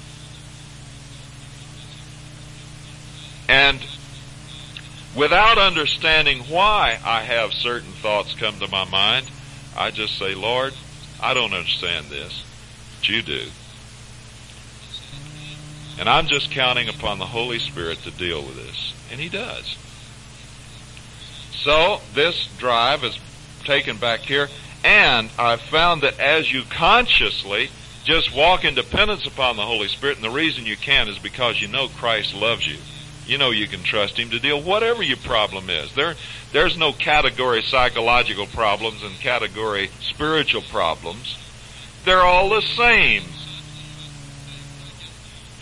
And 3.47 3.79
without 5.15 5.57
understanding 5.57 6.39
why 6.39 6.99
I 7.05 7.21
have 7.21 7.53
certain 7.53 7.91
thoughts 7.91 8.33
come 8.33 8.59
to 8.59 8.67
my 8.67 8.85
mind, 8.85 9.29
I 9.75 9.91
just 9.91 10.17
say, 10.17 10.35
Lord, 10.35 10.73
I 11.21 11.33
don't 11.33 11.53
understand 11.53 12.07
this, 12.07 12.43
but 12.95 13.09
you 13.09 13.21
do. 13.21 13.43
And 15.99 16.09
I'm 16.09 16.27
just 16.27 16.51
counting 16.51 16.89
upon 16.89 17.19
the 17.19 17.25
Holy 17.25 17.59
Spirit 17.59 17.99
to 17.99 18.11
deal 18.11 18.41
with 18.41 18.55
this. 18.55 18.93
And 19.11 19.19
He 19.19 19.29
does. 19.29 19.77
So, 21.51 22.01
this 22.13 22.47
drive 22.57 23.03
is 23.03 23.17
taken 23.63 23.97
back 23.97 24.21
here, 24.21 24.49
and 24.83 25.29
I've 25.39 25.61
found 25.61 26.01
that 26.01 26.19
as 26.19 26.51
you 26.51 26.63
consciously 26.63 27.69
just 28.03 28.35
walk 28.35 28.65
in 28.65 28.75
dependence 28.75 29.25
upon 29.25 29.55
the 29.55 29.63
Holy 29.63 29.87
Spirit, 29.87 30.17
and 30.17 30.25
the 30.25 30.29
reason 30.29 30.65
you 30.65 30.75
can 30.75 31.07
is 31.07 31.19
because 31.19 31.61
you 31.61 31.69
know 31.69 31.87
Christ 31.87 32.33
loves 32.33 32.67
you 32.67 32.77
you 33.25 33.37
know 33.37 33.51
you 33.51 33.67
can 33.67 33.83
trust 33.83 34.17
him 34.17 34.29
to 34.29 34.39
deal 34.39 34.61
whatever 34.61 35.01
your 35.01 35.17
problem 35.17 35.69
is. 35.69 35.93
There, 35.95 36.15
there's 36.51 36.77
no 36.77 36.91
category 36.91 37.61
psychological 37.61 38.45
problems 38.47 39.03
and 39.03 39.13
category 39.19 39.89
spiritual 40.01 40.61
problems. 40.61 41.37
They're 42.05 42.21
all 42.21 42.49
the 42.49 42.61
same. 42.61 43.23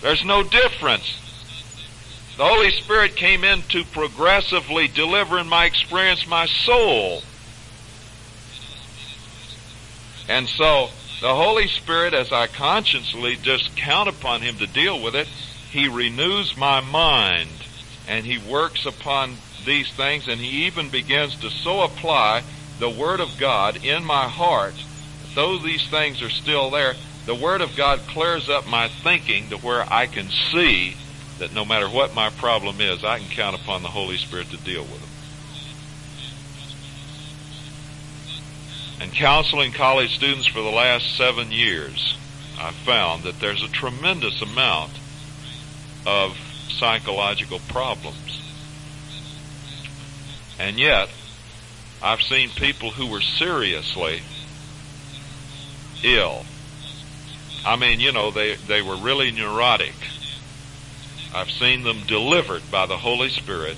There's 0.02 0.26
no 0.26 0.44
difference. 0.44 1.18
The 2.38 2.46
Holy 2.46 2.72
Spirit 2.72 3.16
came 3.16 3.44
in 3.44 3.62
to 3.70 3.84
progressively 3.84 4.88
deliver 4.88 5.38
in 5.38 5.48
my 5.48 5.66
experience 5.66 6.26
my 6.26 6.48
soul. 6.48 7.22
And 10.28 10.48
so, 10.48 10.90
the 11.20 11.36
Holy 11.36 11.68
Spirit, 11.68 12.16
as 12.16 12.32
I 12.32 12.48
consciously 12.48 13.36
just 13.36 13.76
count 13.76 14.10
upon 14.10 14.42
Him 14.42 14.58
to 14.58 14.66
deal 14.66 15.00
with 15.00 15.16
it, 15.16 15.28
he 15.72 15.88
renews 15.88 16.58
my 16.58 16.82
mind 16.82 17.50
and 18.08 18.26
he 18.26 18.38
works 18.38 18.86
upon 18.86 19.38
these 19.66 19.90
things 19.94 20.28
and 20.28 20.40
he 20.40 20.66
even 20.66 20.90
begins 20.90 21.36
to 21.38 21.50
so 21.50 21.82
apply 21.82 22.44
the 22.80 22.90
Word 22.90 23.22
of 23.22 23.38
God 23.38 23.78
in 23.78 24.04
my 24.04 24.28
heart, 24.28 24.76
though 25.34 25.58
these 25.58 25.88
things 25.88 26.22
are 26.22 26.30
still 26.30 26.70
there, 26.72 26.96
the 27.26 27.36
Word 27.36 27.62
of 27.62 27.76
God 27.78 28.02
clears 28.08 28.50
up 28.50 28.68
my 28.68 28.90
thinking 28.90 29.50
to 29.50 29.58
where 29.58 29.86
I 29.92 30.08
can 30.08 30.28
see 30.52 30.98
that 31.40 31.54
no 31.54 31.64
matter 31.64 31.88
what 31.88 32.14
my 32.14 32.30
problem 32.30 32.82
is, 32.82 33.06
I 33.06 33.20
can 33.20 33.30
count 33.30 33.56
upon 33.56 33.82
the 33.82 33.90
Holy 33.90 34.18
Spirit 34.18 34.50
to 34.50 34.58
deal 34.58 34.82
with 34.82 35.00
them. 35.00 35.10
And 39.00 39.14
counseling 39.14 39.72
college 39.72 40.14
students 40.16 40.48
for 40.48 40.62
the 40.62 40.70
last 40.70 41.16
seven 41.16 41.52
years, 41.52 42.18
I've 42.60 42.76
found 42.76 43.24
that 43.24 43.40
there's 43.40 43.64
a 43.64 43.70
tremendous 43.70 44.42
amount 44.42 44.92
of 46.06 46.38
psychological 46.70 47.60
problems. 47.68 48.42
And 50.60 50.78
yet, 50.80 51.10
I've 52.02 52.22
seen 52.22 52.50
people 52.50 52.92
who 52.92 53.08
were 53.08 53.22
seriously 53.22 54.22
ill. 56.04 56.46
I 57.66 57.76
mean, 57.76 58.00
you 58.00 58.12
know, 58.12 58.32
they, 58.32 58.56
they 58.56 58.82
were 58.82 58.96
really 58.96 59.32
neurotic. 59.32 59.94
I've 61.34 61.52
seen 61.52 61.84
them 61.84 62.02
delivered 62.08 62.64
by 62.72 62.88
the 62.88 62.98
Holy 62.98 63.30
Spirit 63.30 63.78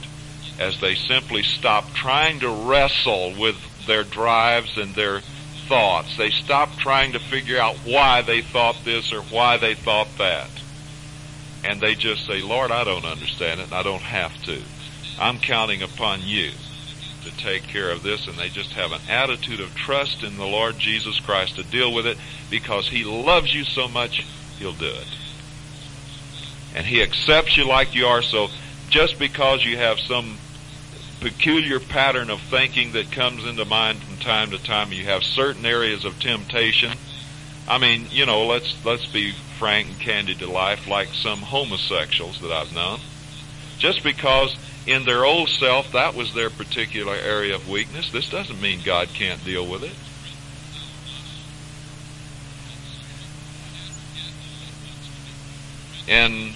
as 0.60 0.80
they 0.80 0.96
simply 0.96 1.44
stopped 1.44 1.94
trying 1.94 2.40
to 2.40 2.50
wrestle 2.50 3.34
with 3.38 3.58
their 3.86 4.04
drives 4.04 4.78
and 4.78 4.96
their 4.96 5.22
thoughts. 5.68 6.16
They 6.18 6.30
stopped 6.30 6.78
trying 6.80 7.14
to 7.14 7.20
figure 7.20 7.60
out 7.60 7.76
why 7.78 8.22
they 8.22 8.42
thought 8.42 8.78
this 8.86 9.12
or 9.12 9.22
why 9.24 9.58
they 9.58 9.76
thought 9.76 10.08
that. 10.18 10.50
And 11.64 11.80
they 11.80 11.96
just 11.96 12.26
say, 12.26 12.42
Lord, 12.42 12.72
I 12.72 12.84
don't 12.84 13.06
understand 13.06 13.60
it 13.60 13.66
and 13.66 13.74
I 13.74 13.84
don't 13.84 14.02
have 14.02 14.42
to. 14.44 14.62
I'm 15.20 15.40
counting 15.40 15.82
upon 15.82 16.22
you 16.24 16.52
to 17.24 17.38
take 17.38 17.64
care 17.64 17.90
of 17.90 18.04
this 18.04 18.28
and 18.28 18.38
they 18.38 18.50
just 18.50 18.74
have 18.74 18.92
an 18.92 19.02
attitude 19.08 19.60
of 19.60 19.76
trust 19.76 20.24
in 20.24 20.38
the 20.38 20.46
Lord 20.46 20.78
Jesus 20.78 21.20
Christ 21.20 21.56
to 21.56 21.64
deal 21.64 21.94
with 21.94 22.06
it 22.06 22.18
because 22.50 22.90
He 22.90 23.04
loves 23.06 23.54
you 23.54 23.64
so 23.64 23.88
much, 23.88 24.26
He'll 24.60 24.74
do 24.74 24.88
it. 24.88 25.08
And 26.76 26.86
He 26.86 27.02
accepts 27.02 27.56
you 27.56 27.66
like 27.66 27.96
you 27.96 28.08
are, 28.08 28.22
so 28.22 28.50
just 28.90 29.18
because 29.18 29.64
you 29.64 29.78
have 29.78 30.00
some 30.00 30.38
peculiar 31.24 31.80
pattern 31.80 32.30
of 32.30 32.42
thinking 32.42 32.92
that 32.92 33.10
comes 33.10 33.46
into 33.46 33.64
mind 33.64 33.98
from 34.00 34.18
time 34.18 34.52
to 34.52 34.62
time. 34.62 34.92
You 34.92 35.06
have 35.06 35.24
certain 35.24 35.66
areas 35.66 36.04
of 36.04 36.20
temptation. 36.20 36.92
I 37.66 37.78
mean, 37.78 38.08
you 38.12 38.26
know, 38.26 38.46
let's 38.46 38.76
let's 38.84 39.06
be 39.06 39.34
frank 39.64 39.88
and 39.88 39.98
candid 39.98 40.40
to 40.40 40.52
life, 40.52 40.88
like 40.88 41.08
some 41.14 41.40
homosexuals 41.40 42.38
that 42.42 42.52
I've 42.52 42.74
known. 42.74 43.00
Just 43.78 44.04
because 44.04 44.58
in 44.86 45.06
their 45.06 45.24
old 45.24 45.48
self 45.48 45.90
that 45.94 46.16
was 46.16 46.34
their 46.34 46.50
particular 46.50 47.16
area 47.16 47.56
of 47.56 47.70
weakness, 47.70 48.12
this 48.12 48.30
doesn't 48.30 48.60
mean 48.60 48.82
God 48.84 49.08
can't 49.14 49.42
deal 49.46 49.66
with 49.66 49.84
it. 49.84 49.94
And 56.10 56.54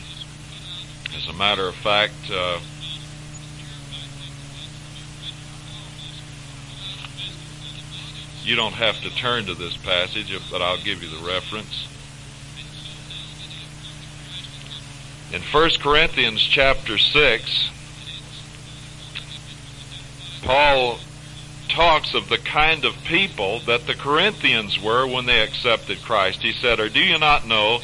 as 1.16 1.30
a 1.30 1.34
matter 1.34 1.66
of 1.66 1.76
fact, 1.76 2.30
uh, 2.30 2.60
You 8.44 8.56
don't 8.56 8.76
have 8.76 9.02
to 9.02 9.10
turn 9.10 9.46
to 9.48 9.56
this 9.56 9.76
passage, 9.76 10.34
but 10.50 10.62
I'll 10.62 10.78
give 10.78 11.04
you 11.04 11.10
the 11.10 11.28
reference. 11.28 11.86
In 15.32 15.42
1 15.42 15.70
Corinthians 15.82 16.42
chapter 16.42 16.98
6, 16.98 17.70
Paul 20.42 21.00
talks 21.68 22.14
of 22.14 22.30
the 22.30 22.38
kind 22.38 22.86
of 22.86 23.04
people 23.04 23.60
that 23.62 23.88
the 23.88 23.94
Corinthians 23.94 24.82
were 24.82 25.06
when 25.06 25.26
they 25.26 25.42
accepted 25.42 26.02
Christ. 26.02 26.42
He 26.42 26.54
said, 26.54 26.80
Or 26.80 26.88
do 26.88 27.02
you 27.02 27.20
not 27.20 27.46
know 27.46 27.82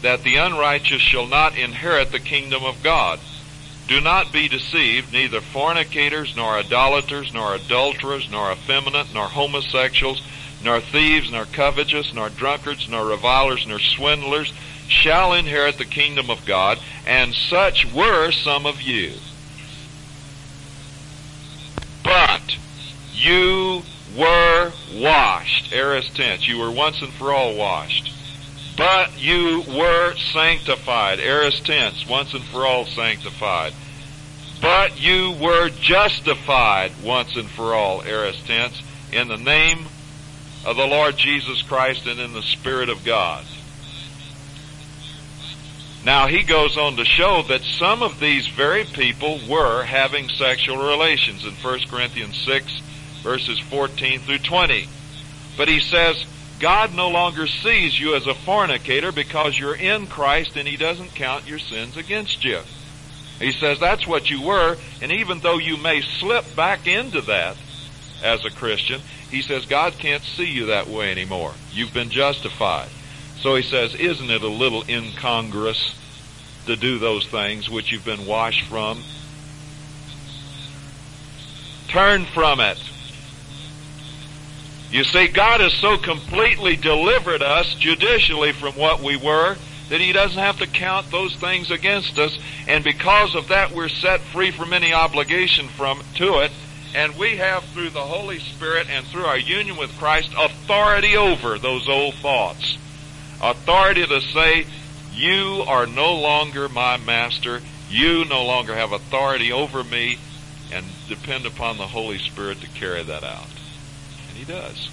that 0.00 0.22
the 0.22 0.36
unrighteous 0.36 1.02
shall 1.02 1.26
not 1.26 1.58
inherit 1.58 2.12
the 2.12 2.18
kingdom 2.18 2.64
of 2.64 2.82
God? 2.82 3.20
Do 3.88 4.00
not 4.00 4.32
be 4.32 4.48
deceived, 4.48 5.12
neither 5.12 5.42
fornicators, 5.42 6.34
nor 6.34 6.58
idolaters, 6.58 7.34
nor 7.34 7.54
adulterers, 7.54 8.30
nor 8.30 8.52
effeminate, 8.52 9.12
nor 9.12 9.26
homosexuals, 9.26 10.22
nor 10.64 10.80
thieves, 10.80 11.30
nor 11.30 11.44
covetous, 11.44 12.14
nor 12.14 12.30
drunkards, 12.30 12.88
nor 12.88 13.04
revilers, 13.04 13.66
nor 13.66 13.78
swindlers 13.78 14.50
shall 14.88 15.32
inherit 15.32 15.78
the 15.78 15.84
kingdom 15.84 16.30
of 16.30 16.44
God, 16.44 16.78
and 17.06 17.34
such 17.34 17.92
were 17.92 18.30
some 18.30 18.66
of 18.66 18.80
you. 18.80 19.12
But 22.02 22.56
you 23.12 23.82
were 24.16 24.72
washed, 24.94 25.72
aorist 25.72 26.14
tense. 26.14 26.46
You 26.46 26.58
were 26.58 26.70
once 26.70 27.02
and 27.02 27.12
for 27.12 27.32
all 27.32 27.54
washed. 27.54 28.12
But 28.76 29.18
you 29.18 29.64
were 29.66 30.14
sanctified. 30.32 31.18
Aorist 31.18 31.64
tense, 31.64 32.06
once 32.06 32.34
and 32.34 32.44
for 32.44 32.66
all 32.66 32.84
sanctified. 32.86 33.72
But 34.60 35.00
you 35.00 35.34
were 35.40 35.68
justified 35.68 36.92
once 37.02 37.36
and 37.36 37.48
for 37.48 37.74
all, 37.74 38.02
aorist 38.02 38.46
tense, 38.46 38.80
in 39.12 39.28
the 39.28 39.36
name 39.36 39.86
of 40.64 40.76
the 40.76 40.86
Lord 40.86 41.16
Jesus 41.16 41.62
Christ 41.62 42.06
and 42.06 42.18
in 42.18 42.32
the 42.32 42.42
Spirit 42.42 42.88
of 42.88 43.04
God. 43.04 43.44
Now 46.06 46.28
he 46.28 46.44
goes 46.44 46.78
on 46.78 46.94
to 46.96 47.04
show 47.04 47.42
that 47.48 47.62
some 47.62 48.00
of 48.00 48.20
these 48.20 48.46
very 48.46 48.84
people 48.84 49.40
were 49.48 49.82
having 49.82 50.28
sexual 50.28 50.76
relations 50.76 51.44
in 51.44 51.52
1 51.54 51.80
Corinthians 51.90 52.38
6 52.46 52.80
verses 53.24 53.58
14 53.58 54.20
through 54.20 54.38
20. 54.38 54.86
But 55.56 55.66
he 55.66 55.80
says, 55.80 56.24
God 56.60 56.94
no 56.94 57.08
longer 57.08 57.48
sees 57.48 57.98
you 57.98 58.14
as 58.14 58.28
a 58.28 58.34
fornicator 58.34 59.10
because 59.10 59.58
you're 59.58 59.74
in 59.74 60.06
Christ 60.06 60.56
and 60.56 60.68
He 60.68 60.76
doesn't 60.76 61.16
count 61.16 61.48
your 61.48 61.58
sins 61.58 61.96
against 61.96 62.44
you. 62.44 62.60
He 63.40 63.50
says 63.50 63.80
that's 63.80 64.06
what 64.06 64.30
you 64.30 64.42
were, 64.42 64.76
and 65.02 65.10
even 65.10 65.40
though 65.40 65.58
you 65.58 65.76
may 65.76 66.02
slip 66.02 66.54
back 66.54 66.86
into 66.86 67.20
that 67.22 67.56
as 68.22 68.44
a 68.44 68.50
Christian, 68.50 69.00
he 69.28 69.42
says 69.42 69.66
God 69.66 69.94
can't 69.98 70.22
see 70.22 70.46
you 70.46 70.66
that 70.66 70.86
way 70.86 71.10
anymore. 71.10 71.52
You've 71.72 71.92
been 71.92 72.10
justified. 72.10 72.88
So 73.46 73.54
he 73.54 73.62
says, 73.62 73.94
isn't 73.94 74.28
it 74.28 74.42
a 74.42 74.48
little 74.48 74.82
incongruous 74.88 75.94
to 76.66 76.74
do 76.74 76.98
those 76.98 77.24
things 77.28 77.70
which 77.70 77.92
you've 77.92 78.04
been 78.04 78.26
washed 78.26 78.64
from? 78.64 79.00
Turn 81.86 82.24
from 82.24 82.58
it. 82.58 82.76
You 84.90 85.04
see, 85.04 85.28
God 85.28 85.60
has 85.60 85.72
so 85.74 85.96
completely 85.96 86.74
delivered 86.74 87.40
us 87.40 87.72
judicially 87.76 88.50
from 88.50 88.72
what 88.74 89.00
we 89.00 89.16
were 89.16 89.56
that 89.90 90.00
He 90.00 90.10
doesn't 90.10 90.42
have 90.42 90.58
to 90.58 90.66
count 90.66 91.08
those 91.12 91.36
things 91.36 91.70
against 91.70 92.18
us, 92.18 92.36
and 92.66 92.82
because 92.82 93.36
of 93.36 93.46
that, 93.46 93.70
we're 93.70 93.88
set 93.88 94.22
free 94.22 94.50
from 94.50 94.72
any 94.72 94.92
obligation 94.92 95.68
from 95.68 96.02
to 96.16 96.40
it, 96.40 96.50
and 96.96 97.16
we 97.16 97.36
have 97.36 97.62
through 97.66 97.90
the 97.90 98.00
Holy 98.00 98.40
Spirit 98.40 98.88
and 98.90 99.06
through 99.06 99.26
our 99.26 99.38
union 99.38 99.76
with 99.76 99.96
Christ 99.98 100.32
authority 100.36 101.16
over 101.16 101.60
those 101.60 101.88
old 101.88 102.14
thoughts, 102.14 102.78
authority 103.40 104.06
to 104.06 104.20
say, 104.20 104.66
"You 105.12 105.64
are 105.66 105.86
no 105.86 106.14
longer 106.14 106.68
my 106.68 106.96
master. 106.96 107.62
You 107.88 108.24
no 108.24 108.44
longer 108.44 108.74
have 108.74 108.92
authority 108.92 109.52
over 109.52 109.84
me," 109.84 110.18
and 110.72 110.86
depend 111.08 111.46
upon 111.46 111.76
the 111.76 111.88
Holy 111.88 112.18
Spirit 112.18 112.60
to 112.60 112.66
carry 112.68 113.02
that 113.02 113.24
out. 113.24 113.48
And 114.28 114.36
he 114.36 114.44
does. 114.44 114.88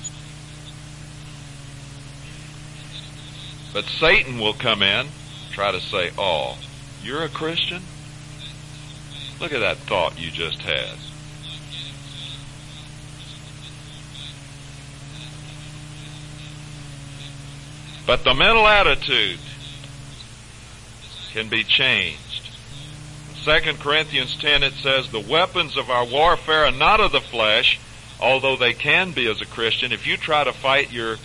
But 3.74 3.86
Satan 3.86 4.38
will 4.38 4.54
come 4.54 4.84
in, 4.84 5.08
try 5.52 5.72
to 5.72 5.82
say, 5.82 6.12
Oh, 6.16 6.60
you're 7.02 7.24
a 7.24 7.30
Christian? 7.30 7.82
Look 9.40 9.52
at 9.52 9.60
that 9.60 9.78
thought 9.78 10.20
you 10.20 10.30
just 10.30 10.62
had. 10.62 10.98
But 18.06 18.24
the 18.24 18.34
mental 18.34 18.68
attitude 18.68 19.40
can 21.32 21.50
be 21.50 21.64
changed. 21.64 22.52
In 23.48 23.62
2 23.64 23.74
Corinthians 23.80 24.38
10 24.38 24.64
it 24.64 24.74
says, 24.74 25.10
The 25.10 25.20
weapons 25.20 25.78
of 25.78 25.90
our 25.90 26.06
warfare 26.06 26.66
are 26.66 26.72
not 26.72 27.00
of 27.00 27.12
the 27.12 27.22
flesh, 27.22 27.80
although 28.20 28.56
they 28.56 28.74
can 28.74 29.12
be 29.12 29.30
as 29.30 29.42
a 29.42 29.46
Christian, 29.46 29.92
if 29.92 30.06
you 30.08 30.18
try 30.18 30.44
to 30.44 30.54
fight 30.54 30.92
your 30.92 31.18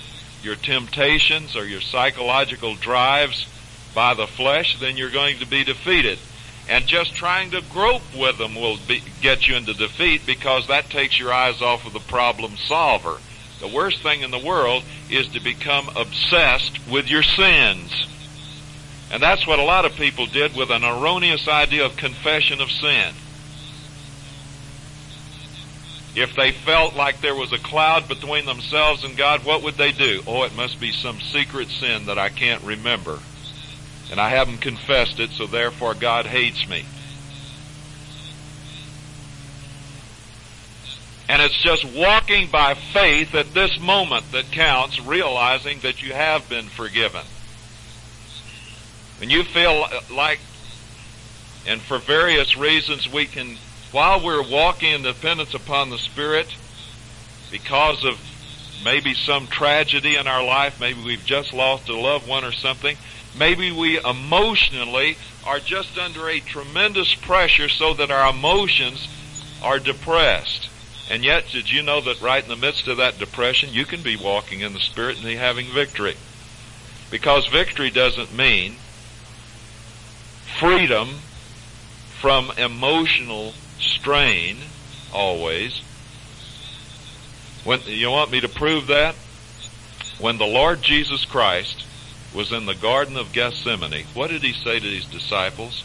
your 0.43 0.55
temptations 0.55 1.57
or 1.57 1.65
your 1.65 1.81
psychological 1.81 2.77
drives 2.77 3.47
by 3.95 4.15
the 4.15 4.27
flesh, 4.27 4.79
then 4.79 4.97
you're 4.97 5.11
going 5.11 5.39
to 5.39 5.47
be 5.47 5.65
defeated. 5.65 6.19
And 6.69 6.87
just 6.87 7.15
trying 7.15 7.51
to 7.53 7.63
grope 7.73 8.03
with 8.17 8.39
them 8.39 8.55
will 8.55 8.79
be, 8.87 9.03
get 9.21 9.49
you 9.49 9.57
into 9.57 9.75
defeat 9.75 10.27
because 10.27 10.69
that 10.69 10.91
takes 10.91 11.19
your 11.19 11.33
eyes 11.33 11.63
off 11.63 11.87
of 11.87 11.93
the 11.93 12.01
problem 12.01 12.57
solver. 12.57 13.19
The 13.61 13.69
worst 13.69 14.03
thing 14.03 14.23
in 14.23 14.31
the 14.31 14.39
world 14.39 14.85
is 15.11 15.29
to 15.29 15.41
become 15.41 15.89
obsessed 15.97 16.87
with 16.89 17.11
your 17.11 17.23
sins. 17.23 18.07
And 19.11 19.23
that's 19.23 19.47
what 19.47 19.59
a 19.59 19.65
lot 19.65 19.85
of 19.85 19.95
people 19.95 20.27
did 20.27 20.55
with 20.55 20.71
an 20.71 20.85
erroneous 20.85 21.49
idea 21.49 21.85
of 21.87 21.97
confession 21.97 22.61
of 22.61 22.71
sin. 22.71 23.15
If 26.15 26.35
they 26.35 26.53
felt 26.53 26.95
like 26.95 27.21
there 27.21 27.35
was 27.35 27.53
a 27.53 27.59
cloud 27.59 28.09
between 28.09 28.45
themselves 28.45 29.05
and 29.05 29.17
God, 29.17 29.45
what 29.45 29.63
would 29.63 29.75
they 29.75 29.93
do? 29.93 30.23
Oh, 30.27 30.43
it 30.43 30.55
must 30.55 30.81
be 30.81 30.93
some 30.93 31.21
secret 31.21 31.69
sin 31.69 32.07
that 32.07 32.19
I 32.19 32.29
can't 32.29 32.63
remember. 32.65 33.21
And 34.11 34.21
I 34.21 34.31
haven't 34.31 34.61
confessed 34.61 35.21
it, 35.21 35.31
so 35.31 35.47
therefore 35.47 35.95
God 35.95 36.27
hates 36.27 36.69
me. 36.69 36.85
And 41.29 41.43
it's 41.43 41.57
just 41.63 41.85
walking 41.85 42.49
by 42.49 42.75
faith 42.75 43.35
at 43.35 43.53
this 43.53 43.79
moment 43.79 44.33
that 44.33 44.51
counts, 44.51 45.01
realizing 45.01 45.81
that 45.81 46.03
you 46.03 46.15
have 46.15 46.49
been 46.49 46.67
forgiven. 46.67 47.25
When 49.19 49.29
you 49.29 49.43
feel 49.43 49.87
like, 50.11 50.41
and 51.67 51.81
for 51.81 51.99
various 51.99 52.57
reasons 52.57 53.13
we 53.13 53.27
can 53.27 53.57
while 53.91 54.23
we're 54.23 54.43
walking 54.43 54.93
in 54.93 55.03
dependence 55.03 55.55
upon 55.55 55.91
the 55.91 55.99
Spirit, 55.99 56.55
because 57.51 58.05
of 58.05 58.21
maybe 58.85 59.15
some 59.15 59.47
tragedy 59.47 60.17
in 60.17 60.27
our 60.27 60.45
life, 60.45 60.79
maybe 60.79 61.03
we've 61.03 61.25
just 61.25 61.53
lost 61.53 61.89
a 61.89 61.99
loved 61.99 62.29
one 62.29 62.45
or 62.45 62.53
something, 62.53 62.97
maybe 63.39 63.73
we 63.73 63.99
emotionally 63.99 65.17
are 65.47 65.59
just 65.59 65.97
under 65.99 66.29
a 66.29 66.41
tremendous 66.41 67.15
pressure 67.15 67.69
so 67.69 67.95
that 67.95 68.11
our 68.11 68.31
emotions 68.31 69.09
are 69.63 69.79
depressed. 69.79 70.69
And 71.11 71.25
yet, 71.25 71.49
did 71.51 71.71
you 71.71 71.83
know 71.83 72.01
that 72.03 72.21
right 72.21 72.43
in 72.43 72.51
the 72.51 72.57
midst 72.57 72.87
of 72.87 72.99
that 72.99 73.19
depression, 73.19 73.71
you 73.73 73.85
can 73.87 74.03
be 74.03 74.17
walking 74.17 74.61
in 74.61 74.75
the 74.75 74.81
Spirit 74.81 75.17
and 75.19 75.27
having 75.27 75.67
victory? 75.67 76.17
Because 77.11 77.47
victory 77.47 77.91
doesn't 77.91 78.37
mean 78.37 78.77
freedom 80.59 81.09
from 82.21 82.51
emotional 82.59 83.55
strain 83.79 84.59
always. 85.13 85.81
When 87.65 87.81
you 87.87 88.11
want 88.11 88.31
me 88.31 88.41
to 88.41 88.49
prove 88.49 88.89
that? 88.89 89.15
When 90.19 90.37
the 90.37 90.47
Lord 90.47 90.83
Jesus 90.83 91.25
Christ 91.25 91.87
was 92.35 92.53
in 92.53 92.67
the 92.67 92.75
Garden 92.75 93.17
of 93.17 93.33
Gethsemane, 93.33 94.05
what 94.15 94.31
did 94.31 94.43
he 94.43 94.53
say 94.53 94.79
to 94.79 94.87
his 94.87 95.07
disciples? 95.07 95.85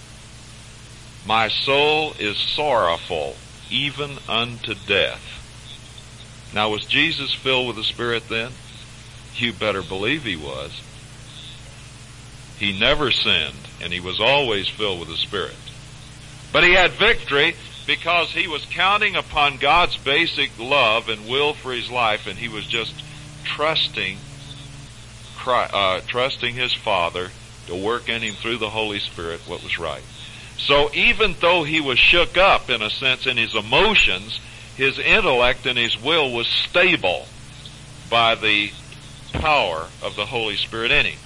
My 1.26 1.48
soul 1.48 2.14
is 2.20 2.38
sorrowful, 2.38 3.36
even 3.74 4.12
unto 4.30 4.76
death. 4.88 5.42
Now 6.54 6.70
was 6.70 6.86
Jesus 6.86 7.34
filled 7.34 7.68
with 7.68 7.76
the 7.76 7.84
Spirit 7.84 8.30
then? 8.30 8.52
You 9.36 9.52
better 9.52 9.82
believe 9.82 10.24
he 10.24 10.36
was. 10.36 10.80
He 12.60 12.80
never 12.80 13.12
sinned, 13.12 13.68
and 13.82 13.92
he 13.92 14.00
was 14.00 14.22
always 14.22 14.70
filled 14.70 15.00
with 15.00 15.10
the 15.10 15.18
Spirit. 15.18 15.56
But 16.52 16.64
he 16.64 16.74
had 16.74 16.92
victory 16.92 17.56
because 17.88 18.32
he 18.32 18.48
was 18.48 18.64
counting 18.66 19.16
upon 19.16 19.58
God's 19.58 19.98
basic 19.98 20.52
love 20.60 21.10
and 21.10 21.28
will 21.28 21.54
for 21.54 21.74
his 21.74 21.90
life, 21.90 22.28
and 22.28 22.38
he 22.38 22.48
was 22.48 22.68
just 22.68 22.94
trusting, 23.44 24.20
uh, 25.46 26.02
trusting 26.06 26.54
his 26.54 26.74
Father 26.74 27.32
to 27.66 27.76
work 27.76 28.08
in 28.08 28.22
him 28.22 28.36
through 28.36 28.58
the 28.58 28.70
Holy 28.70 29.00
Spirit 29.00 29.42
what 29.48 29.64
was 29.64 29.80
right. 29.80 30.04
So 30.66 30.90
even 30.94 31.36
though 31.42 31.64
he 31.64 31.82
was 31.82 32.00
shook 32.00 32.38
up 32.38 32.70
in 32.70 32.82
a 32.82 32.90
sense 32.90 33.28
in 33.28 33.36
his 33.36 33.54
emotions, 33.54 34.40
his 34.78 34.98
intellect 34.98 35.66
and 35.66 35.78
his 35.78 36.02
will 36.02 36.32
was 36.32 36.48
stable 36.48 37.26
by 38.10 38.36
the 38.36 38.72
power 39.34 39.88
of 40.02 40.16
the 40.16 40.26
Holy 40.26 40.56
Spirit 40.56 40.92
in 40.92 41.06
him. 41.06 41.20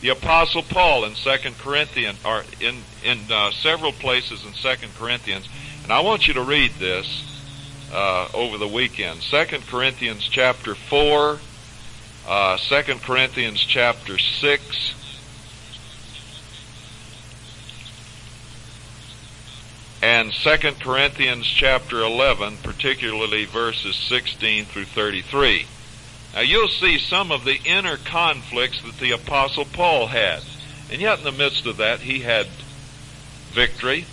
The 0.00 0.08
Apostle 0.08 0.62
Paul 0.62 1.04
in 1.04 1.14
Second 1.14 1.58
Corinthians, 1.58 2.18
or 2.24 2.42
in 2.60 2.82
in 3.04 3.20
uh, 3.30 3.52
several 3.52 3.92
places 3.92 4.44
in 4.44 4.52
Second 4.54 4.92
Corinthians, 4.96 5.48
and 5.84 5.92
I 5.92 6.00
want 6.00 6.26
you 6.26 6.34
to 6.34 6.42
read 6.42 6.72
this 6.80 7.32
uh, 7.92 8.28
over 8.34 8.58
the 8.58 8.66
weekend. 8.66 9.22
Second 9.22 9.64
Corinthians 9.68 10.26
chapter 10.28 10.74
4, 10.74 11.38
uh, 12.26 12.56
2 12.56 12.82
Corinthians 12.96 13.60
chapter 13.60 14.18
6, 14.18 14.94
and 20.02 20.32
2 20.32 20.56
Corinthians 20.80 21.46
chapter 21.46 22.00
11, 22.00 22.56
particularly 22.64 23.44
verses 23.44 23.94
16 23.94 24.64
through 24.64 24.86
33. 24.86 25.66
Now 26.34 26.40
you'll 26.40 26.68
see 26.68 26.98
some 26.98 27.30
of 27.30 27.44
the 27.44 27.60
inner 27.64 27.96
conflicts 27.96 28.82
that 28.82 28.98
the 28.98 29.12
apostle 29.12 29.64
Paul 29.64 30.08
had. 30.08 30.42
And 30.90 31.00
yet 31.00 31.18
in 31.18 31.24
the 31.24 31.30
midst 31.30 31.66
of 31.66 31.76
that, 31.76 32.00
he 32.00 32.20
had 32.20 32.48
victory. 33.52 34.06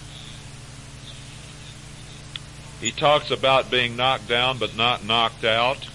He 2.79 2.91
talks 2.91 3.31
about 3.31 3.71
being 3.71 3.95
knocked 3.95 4.27
down 4.27 4.59
but 4.59 4.77
not 4.77 5.03
knocked 5.03 5.43
out. 5.43 5.89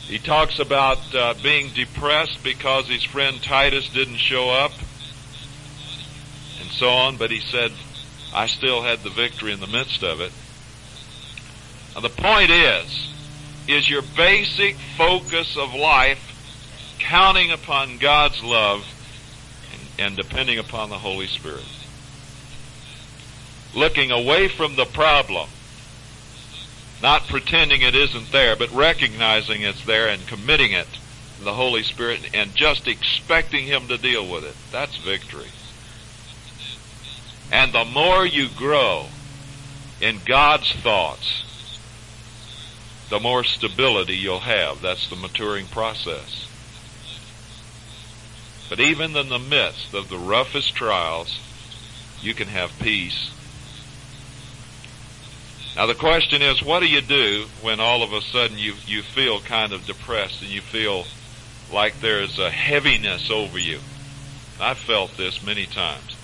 He 0.00 0.18
talks 0.18 0.58
about 0.58 1.14
uh, 1.14 1.34
being 1.42 1.72
depressed 1.74 2.42
because 2.42 2.88
his 2.88 3.04
friend 3.04 3.42
Titus 3.42 3.88
didn't 3.90 4.16
show 4.16 4.48
up 4.48 4.72
and 6.66 6.74
so 6.74 6.88
on, 6.88 7.16
but 7.16 7.30
he 7.30 7.40
said, 7.40 7.72
I 8.34 8.46
still 8.46 8.82
had 8.82 9.00
the 9.00 9.10
victory 9.10 9.52
in 9.52 9.60
the 9.60 9.66
midst 9.66 10.02
of 10.02 10.20
it. 10.20 10.32
Now 11.94 12.00
the 12.00 12.08
point 12.08 12.50
is, 12.50 13.12
is 13.68 13.88
your 13.88 14.02
basic 14.16 14.76
focus 14.96 15.56
of 15.56 15.74
life 15.74 16.96
counting 16.98 17.52
upon 17.52 17.98
God's 17.98 18.42
love 18.42 18.84
and, 19.72 20.08
and 20.08 20.16
depending 20.16 20.58
upon 20.58 20.90
the 20.90 20.98
Holy 20.98 21.26
Spirit 21.26 21.64
looking 23.76 24.10
away 24.10 24.48
from 24.48 24.74
the 24.74 24.86
problem, 24.86 25.48
not 27.02 27.28
pretending 27.28 27.82
it 27.82 27.94
isn't 27.94 28.32
there, 28.32 28.56
but 28.56 28.72
recognizing 28.72 29.62
it's 29.62 29.84
there 29.84 30.08
and 30.08 30.26
committing 30.26 30.72
it 30.72 30.88
to 31.38 31.44
the 31.44 31.52
Holy 31.52 31.82
Spirit 31.82 32.30
and 32.34 32.54
just 32.54 32.88
expecting 32.88 33.66
Him 33.66 33.86
to 33.88 33.98
deal 33.98 34.26
with 34.26 34.44
it. 34.44 34.56
That's 34.72 34.96
victory. 34.96 35.48
And 37.52 37.72
the 37.72 37.84
more 37.84 38.26
you 38.26 38.48
grow 38.48 39.06
in 40.00 40.20
God's 40.24 40.72
thoughts, 40.72 41.78
the 43.08 43.20
more 43.20 43.44
stability 43.44 44.16
you'll 44.16 44.40
have. 44.40 44.82
That's 44.82 45.08
the 45.08 45.16
maturing 45.16 45.66
process. 45.66 46.48
But 48.68 48.80
even 48.80 49.16
in 49.16 49.28
the 49.28 49.38
midst 49.38 49.94
of 49.94 50.08
the 50.08 50.18
roughest 50.18 50.74
trials, 50.74 51.38
you 52.20 52.34
can 52.34 52.48
have 52.48 52.76
peace 52.80 53.30
now 55.76 55.84
the 55.84 55.94
question 55.94 56.40
is, 56.40 56.62
what 56.62 56.80
do 56.80 56.86
you 56.86 57.02
do 57.02 57.46
when 57.60 57.80
all 57.80 58.02
of 58.02 58.14
a 58.14 58.22
sudden 58.22 58.56
you, 58.56 58.72
you 58.86 59.02
feel 59.02 59.40
kind 59.40 59.74
of 59.74 59.84
depressed 59.84 60.40
and 60.40 60.50
you 60.50 60.62
feel 60.62 61.04
like 61.70 62.00
there's 62.00 62.38
a 62.38 62.50
heaviness 62.50 63.30
over 63.30 63.58
you? 63.58 63.80
I've 64.58 64.78
felt 64.78 65.18
this 65.18 65.44
many 65.44 65.66
times. 65.66 66.15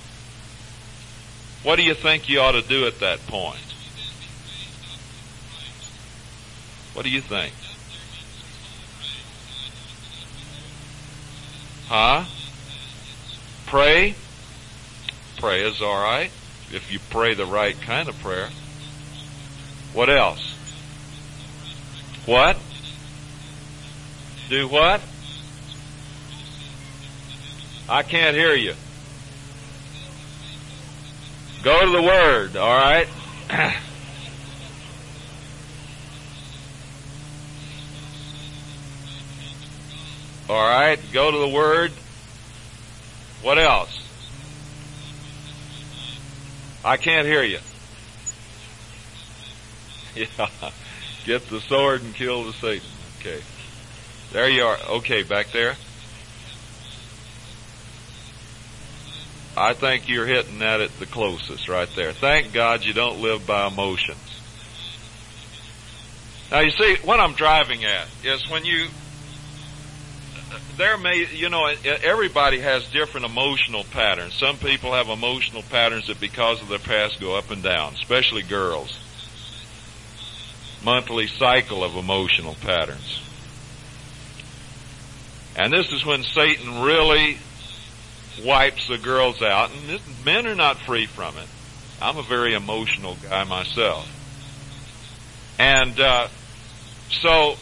What 1.62 1.76
do 1.76 1.82
you 1.82 1.94
think 1.94 2.28
you 2.28 2.40
ought 2.40 2.52
to 2.52 2.62
do 2.62 2.86
at 2.86 2.98
that 3.00 3.24
point? 3.26 3.60
What 6.94 7.04
do 7.04 7.10
you 7.10 7.20
think? 7.20 7.54
Huh? 11.86 12.24
Pray? 13.66 14.14
Pray 15.38 15.62
is 15.62 15.80
alright. 15.80 16.30
If 16.72 16.90
you 16.92 16.98
pray 17.10 17.34
the 17.34 17.46
right 17.46 17.80
kind 17.80 18.08
of 18.08 18.18
prayer. 18.20 18.48
What 19.92 20.10
else? 20.10 20.54
What? 22.26 22.56
Do 24.48 24.68
what? 24.68 25.00
I 27.88 28.02
can't 28.02 28.36
hear 28.36 28.54
you. 28.54 28.74
Go 31.62 31.86
to 31.86 31.90
the 31.92 32.02
Word, 32.02 32.56
alright? 32.56 33.08
alright, 40.50 40.98
go 41.12 41.30
to 41.30 41.38
the 41.38 41.48
Word. 41.48 41.92
What 43.42 43.58
else? 43.58 43.98
I 46.84 46.96
can't 46.96 47.26
hear 47.26 47.44
you. 47.44 47.58
yeah. 50.16 50.48
Get 51.24 51.48
the 51.48 51.60
sword 51.60 52.02
and 52.02 52.12
kill 52.14 52.42
the 52.44 52.52
Satan. 52.52 52.88
Okay. 53.20 53.40
There 54.32 54.48
you 54.48 54.64
are. 54.64 54.78
Okay, 54.96 55.22
back 55.22 55.52
there. 55.52 55.76
I 59.56 59.74
think 59.74 60.08
you're 60.08 60.26
hitting 60.26 60.60
that 60.60 60.80
at 60.80 60.98
the 60.98 61.06
closest 61.06 61.68
right 61.68 61.88
there. 61.94 62.12
Thank 62.12 62.52
God 62.52 62.84
you 62.84 62.94
don't 62.94 63.20
live 63.20 63.46
by 63.46 63.66
emotions. 63.66 64.18
Now 66.50 66.60
you 66.60 66.70
see, 66.70 66.96
what 67.04 67.20
I'm 67.20 67.34
driving 67.34 67.84
at 67.84 68.06
is 68.24 68.48
when 68.50 68.64
you, 68.64 68.88
there 70.76 70.96
may, 70.96 71.26
you 71.32 71.50
know, 71.50 71.66
everybody 71.84 72.60
has 72.60 72.90
different 72.90 73.26
emotional 73.26 73.84
patterns. 73.84 74.34
Some 74.34 74.56
people 74.56 74.92
have 74.92 75.08
emotional 75.08 75.62
patterns 75.62 76.06
that 76.06 76.20
because 76.20 76.62
of 76.62 76.68
their 76.68 76.78
past 76.78 77.20
go 77.20 77.36
up 77.36 77.50
and 77.50 77.62
down, 77.62 77.94
especially 77.94 78.42
girls. 78.42 78.98
Monthly 80.82 81.26
cycle 81.26 81.84
of 81.84 81.96
emotional 81.96 82.54
patterns. 82.54 83.20
And 85.56 85.72
this 85.72 85.92
is 85.92 86.04
when 86.04 86.22
Satan 86.22 86.82
really 86.82 87.38
wipes 88.44 88.88
the 88.88 88.98
girls 88.98 89.42
out, 89.42 89.70
and 89.70 89.88
this, 89.88 90.24
men 90.24 90.46
are 90.46 90.54
not 90.54 90.78
free 90.78 91.06
from 91.06 91.36
it. 91.36 91.48
I'm 92.00 92.18
a 92.18 92.22
very 92.22 92.54
emotional 92.54 93.16
guy 93.28 93.44
myself. 93.44 94.08
And, 95.58 95.98
uh, 96.00 96.28
so 97.10 97.56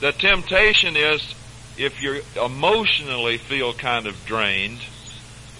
the 0.00 0.12
temptation 0.12 0.96
is 0.96 1.34
if 1.76 2.02
you 2.02 2.22
emotionally 2.40 3.38
feel 3.38 3.72
kind 3.72 4.06
of 4.06 4.24
drained, 4.26 4.80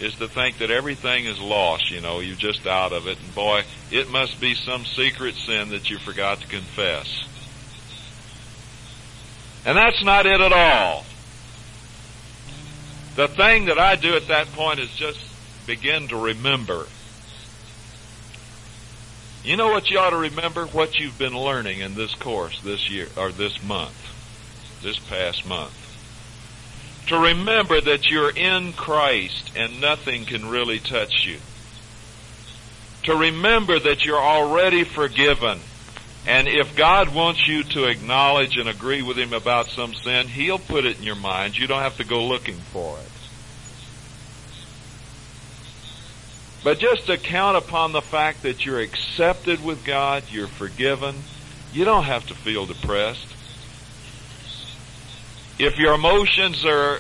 is 0.01 0.15
to 0.17 0.29
think 0.29 0.59
that 0.59 0.71
everything 0.71 1.25
is 1.25 1.41
lost, 1.41 1.91
you 1.91 2.01
know, 2.01 2.21
you're 2.21 2.37
just 2.37 2.67
out 2.67 2.93
of 2.93 3.07
it, 3.07 3.19
and 3.19 3.35
boy, 3.35 3.63
it 3.91 4.11
must 4.11 4.41
be 4.41 4.55
some 4.55 4.85
secret 4.85 5.35
sin 5.35 5.71
that 5.71 5.89
you 5.89 5.99
forgot 5.99 6.41
to 6.41 6.47
confess. 6.49 7.25
And 9.65 9.79
that's 9.79 10.03
not 10.05 10.27
it 10.27 10.41
at 10.41 10.53
all. 10.53 11.07
The 13.15 13.29
thing 13.29 13.67
that 13.67 13.79
I 13.79 13.97
do 13.97 14.17
at 14.17 14.29
that 14.29 14.49
point 14.53 14.81
is 14.81 14.91
just 14.91 15.21
begin 15.67 16.09
to 16.09 16.17
remember. 16.17 16.87
You 19.45 19.57
know 19.57 19.69
what 19.69 19.91
you 19.91 19.99
ought 19.99 20.11
to 20.11 20.17
remember? 20.17 20.67
What 20.67 20.99
you've 20.99 21.19
been 21.19 21.39
learning 21.39 21.81
in 21.81 21.95
this 21.95 22.15
course 22.15 22.61
this 22.63 22.91
year, 22.91 23.09
or 23.17 23.31
this 23.31 23.63
month, 23.63 24.81
this 24.83 24.99
past 24.99 25.47
month 25.47 25.85
to 27.07 27.19
remember 27.19 27.81
that 27.81 28.11
you're 28.11 28.31
in 28.31 28.73
Christ 28.73 29.53
and 29.57 29.81
nothing 29.81 30.25
can 30.25 30.49
really 30.49 30.79
touch 30.79 31.27
you. 31.27 31.39
To 33.05 33.15
remember 33.15 33.79
that 33.79 34.05
you're 34.05 34.17
already 34.17 34.85
forgiven. 34.85 35.61
And 36.27 36.49
if 36.49 36.75
God 36.75 37.15
wants 37.15 37.47
you 37.47 37.65
to 37.65 37.85
acknowledge 37.85 38.57
and 38.57 38.69
agree 38.69 39.03
with 39.03 39.19
Him 39.19 39.33
about 39.33 39.69
some 39.69 39.95
sin, 39.95 40.29
He'll 40.29 40.59
put 40.59 40.87
it 40.87 40.99
in 40.99 41.03
your 41.03 41.17
mind. 41.17 41.59
You 41.59 41.67
don't 41.67 41.83
have 41.83 41.99
to 41.99 42.05
go 42.05 42.25
looking 42.27 42.57
for 42.57 42.99
it. 42.99 43.11
But 46.63 46.79
just 46.79 47.07
to 47.07 47.19
count 47.19 47.59
upon 47.59 47.93
the 47.93 48.01
fact 48.01 48.43
that 48.43 48.65
you're 48.65 48.81
accepted 48.81 49.63
with 49.63 49.85
God, 49.85 50.25
you're 50.31 50.47
forgiven, 50.47 51.15
you 51.75 51.85
don't 51.85 52.05
have 52.05 52.27
to 52.29 52.35
feel 52.35 52.65
depressed 52.65 53.35
if 55.59 55.79
your 55.79 55.95
emotions 55.95 56.65
are 56.65 56.99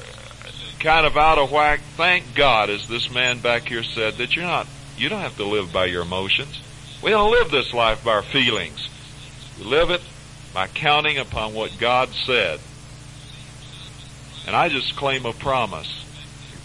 kind 0.78 1.06
of 1.06 1.16
out 1.16 1.38
of 1.38 1.50
whack, 1.50 1.80
thank 1.96 2.34
God, 2.34 2.70
as 2.70 2.86
this 2.88 3.10
man 3.10 3.40
back 3.40 3.68
here 3.68 3.82
said, 3.82 4.14
that 4.14 4.36
you're 4.36 4.44
not, 4.44 4.66
you 4.96 5.08
don't 5.08 5.20
have 5.20 5.36
to 5.36 5.44
live 5.44 5.72
by 5.72 5.86
your 5.86 6.02
emotions. 6.02 6.60
We 7.02 7.10
don't 7.10 7.30
live 7.30 7.50
this 7.50 7.72
life 7.72 8.04
by 8.04 8.12
our 8.12 8.22
feelings. 8.22 8.88
Live 9.60 9.90
it 9.90 10.02
by 10.52 10.66
counting 10.66 11.18
upon 11.18 11.54
what 11.54 11.78
God 11.78 12.10
said. 12.10 12.60
And 14.46 14.54
I 14.54 14.68
just 14.68 14.96
claim 14.96 15.24
a 15.24 15.32
promise. 15.32 16.04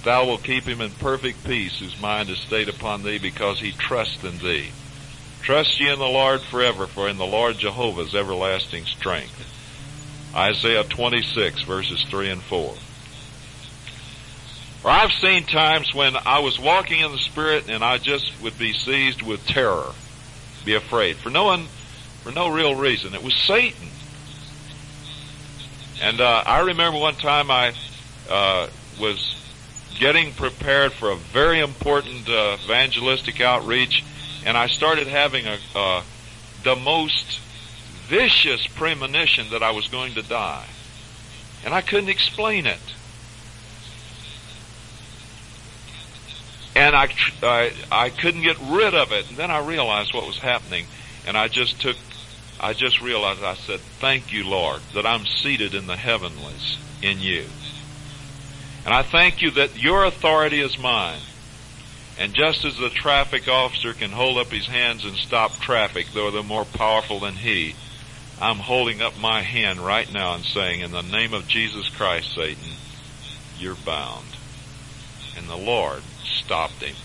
Thou 0.03 0.25
wilt 0.25 0.43
keep 0.43 0.63
him 0.63 0.81
in 0.81 0.91
perfect 0.91 1.43
peace 1.43 1.79
whose 1.79 1.99
mind 2.01 2.29
is 2.29 2.39
stayed 2.39 2.69
upon 2.69 3.03
thee 3.03 3.17
because 3.17 3.59
he 3.59 3.71
trusts 3.71 4.23
in 4.23 4.37
thee. 4.39 4.71
Trust 5.41 5.79
ye 5.79 5.91
in 5.91 5.99
the 5.99 6.05
Lord 6.05 6.41
forever, 6.41 6.87
for 6.87 7.09
in 7.09 7.17
the 7.17 7.25
Lord 7.25 7.57
Jehovah's 7.57 8.15
everlasting 8.15 8.85
strength. 8.85 9.45
Isaiah 10.35 10.83
26 10.83 11.63
verses 11.63 12.03
3 12.03 12.29
and 12.29 12.41
4. 12.43 12.75
Or 14.83 14.91
I've 14.91 15.11
seen 15.11 15.43
times 15.43 15.93
when 15.93 16.15
I 16.15 16.39
was 16.39 16.59
walking 16.59 17.01
in 17.01 17.11
the 17.11 17.17
Spirit 17.17 17.69
and 17.69 17.83
I 17.83 17.97
just 17.97 18.31
would 18.41 18.57
be 18.57 18.73
seized 18.73 19.21
with 19.21 19.45
terror, 19.45 19.91
be 20.65 20.75
afraid, 20.75 21.17
for 21.17 21.29
no 21.29 21.45
one, 21.45 21.67
for 22.23 22.31
no 22.31 22.49
real 22.49 22.75
reason. 22.75 23.13
It 23.13 23.23
was 23.23 23.35
Satan. 23.35 23.87
And 26.01 26.21
uh, 26.21 26.43
I 26.45 26.59
remember 26.61 26.99
one 26.99 27.15
time 27.15 27.51
I 27.51 27.73
uh, 28.29 28.67
was 28.99 29.35
getting 29.99 30.31
prepared 30.33 30.93
for 30.93 31.11
a 31.11 31.15
very 31.15 31.59
important 31.59 32.29
uh, 32.29 32.57
evangelistic 32.63 33.41
outreach, 33.41 34.03
and 34.45 34.57
I 34.57 34.67
started 34.67 35.07
having 35.07 35.45
a 35.45 35.57
uh, 35.75 36.03
the 36.63 36.75
most 36.75 37.39
vicious 38.07 38.65
premonition 38.67 39.47
that 39.51 39.63
I 39.63 39.71
was 39.71 39.87
going 39.87 40.13
to 40.15 40.21
die. 40.21 40.67
And 41.63 41.73
I 41.73 41.81
couldn't 41.81 42.09
explain 42.09 42.65
it. 42.65 42.79
And 46.75 46.95
I, 46.95 47.09
I, 47.43 47.73
I 47.91 48.09
couldn't 48.09 48.41
get 48.41 48.57
rid 48.61 48.95
of 48.95 49.11
it. 49.11 49.29
And 49.29 49.37
then 49.37 49.51
I 49.51 49.59
realized 49.59 50.13
what 50.13 50.25
was 50.25 50.39
happening. 50.39 50.85
And 51.27 51.37
I 51.37 51.47
just 51.47 51.81
took, 51.81 51.97
I 52.59 52.73
just 52.73 53.01
realized, 53.01 53.43
I 53.43 53.55
said, 53.55 53.79
thank 53.79 54.33
you, 54.33 54.47
Lord, 54.47 54.81
that 54.93 55.05
I'm 55.05 55.25
seated 55.25 55.73
in 55.73 55.87
the 55.87 55.95
heavenlies 55.95 56.77
in 57.01 57.19
you. 57.19 57.45
And 58.85 58.93
I 58.93 59.01
thank 59.01 59.41
you 59.41 59.51
that 59.51 59.81
your 59.81 60.03
authority 60.05 60.59
is 60.59 60.77
mine. 60.77 61.21
And 62.17 62.33
just 62.33 62.65
as 62.65 62.77
the 62.77 62.89
traffic 62.89 63.47
officer 63.47 63.93
can 63.93 64.11
hold 64.11 64.37
up 64.37 64.47
his 64.47 64.67
hands 64.67 65.05
and 65.05 65.15
stop 65.15 65.57
traffic, 65.59 66.07
though 66.13 66.31
they're 66.31 66.43
more 66.43 66.65
powerful 66.65 67.19
than 67.19 67.35
he, 67.35 67.75
I'm 68.41 68.57
holding 68.57 69.01
up 69.01 69.17
my 69.19 69.41
hand 69.41 69.79
right 69.79 70.11
now 70.11 70.35
and 70.35 70.43
saying, 70.43 70.81
in 70.81 70.91
the 70.91 71.01
name 71.01 71.33
of 71.33 71.47
Jesus 71.47 71.87
Christ, 71.89 72.33
Satan, 72.35 72.73
you're 73.57 73.75
bound. 73.75 74.25
And 75.37 75.47
the 75.47 75.55
Lord 75.55 76.01
stopped 76.23 76.83
him. 76.83 76.95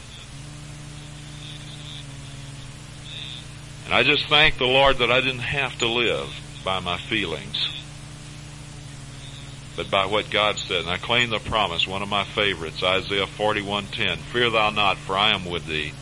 And 3.85 3.95
I 3.95 4.03
just 4.03 4.27
thank 4.29 4.57
the 4.59 4.65
Lord 4.65 4.99
that 4.99 5.11
I 5.11 5.21
didn't 5.21 5.41
have 5.41 5.79
to 5.79 5.87
live 5.87 6.29
by 6.65 6.81
my 6.81 6.97
feelings, 6.97 7.83
but 9.77 9.91
by 9.91 10.07
what 10.07 10.31
God 10.31 10.57
said. 10.57 10.83
And 10.83 10.91
I 10.91 10.97
claim 10.97 11.31
the 11.31 11.39
promise, 11.39 11.87
one 11.87 12.03
of 12.03 12.09
my 12.09 12.25
favorites, 12.25 12.83
Isaiah 12.83 13.27
41:10, 13.27 14.19
"Fear 14.19 14.51
thou 14.51 14.71
not, 14.71 14.97
for 14.97 15.19
I 15.19 15.31
am 15.35 15.45
with 15.45 15.67
thee. 15.67 15.93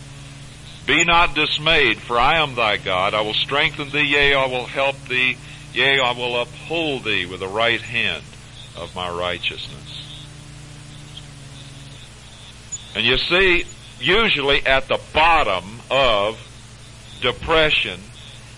Be 0.87 1.05
not 1.05 1.35
dismayed, 1.35 2.01
for 2.01 2.18
I 2.18 2.39
am 2.39 2.55
thy 2.55 2.76
God. 2.76 3.14
I 3.14 3.20
will 3.20 3.35
strengthen 3.35 3.91
thee, 3.91 4.03
yea, 4.03 4.35
I 4.35 4.47
will 4.47 4.66
help 4.66 4.97
thee, 5.07 5.37
yea, 5.72 6.01
I 6.01 6.12
will 6.12 6.41
uphold 6.41 7.05
thee 7.05 7.26
with 7.26 7.41
the 7.41 7.49
right 7.49 7.80
hand 7.80 8.24
of 8.76 8.95
my 8.95 9.09
righteousness. 9.09 10.26
And 12.95 13.05
you 13.05 13.16
see, 13.16 13.64
usually 14.01 14.66
at 14.66 14.89
the 14.89 15.01
bottom 15.12 15.80
of 15.91 16.39
depression 17.22 18.00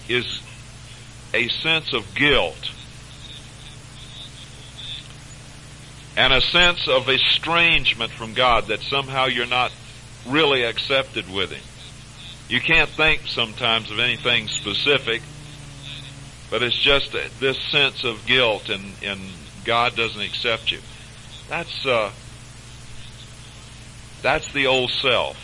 is 0.08 0.40
a 1.32 1.48
sense 1.48 1.92
of 1.92 2.14
guilt 2.14 2.70
and 6.16 6.32
a 6.32 6.40
sense 6.40 6.88
of 6.88 7.08
estrangement 7.08 8.10
from 8.12 8.34
God 8.34 8.68
that 8.68 8.80
somehow 8.80 9.26
you're 9.26 9.46
not 9.46 9.72
really 10.26 10.62
accepted 10.62 11.32
with 11.32 11.50
Him. 11.50 11.62
You 12.48 12.60
can't 12.60 12.88
think 12.90 13.22
sometimes 13.26 13.90
of 13.90 13.98
anything 13.98 14.48
specific, 14.48 15.22
but 16.50 16.62
it's 16.62 16.78
just 16.78 17.12
this 17.40 17.58
sense 17.70 18.04
of 18.04 18.26
guilt 18.26 18.68
and, 18.68 18.92
and 19.02 19.20
God 19.64 19.96
doesn't 19.96 20.20
accept 20.20 20.70
you. 20.70 20.78
That's, 21.48 21.84
uh, 21.84 22.12
that's 24.22 24.52
the 24.52 24.66
old 24.66 24.90
self. 24.90 25.36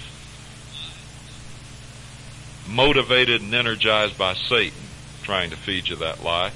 Motivated 2.69 3.43
and 3.43 3.55
energized 3.55 4.17
by 4.17 4.35
Satan 4.35 4.79
trying 5.23 5.51
to 5.51 5.57
feed 5.57 5.89
you 5.89 5.97
that 5.97 6.23
lie. 6.23 6.51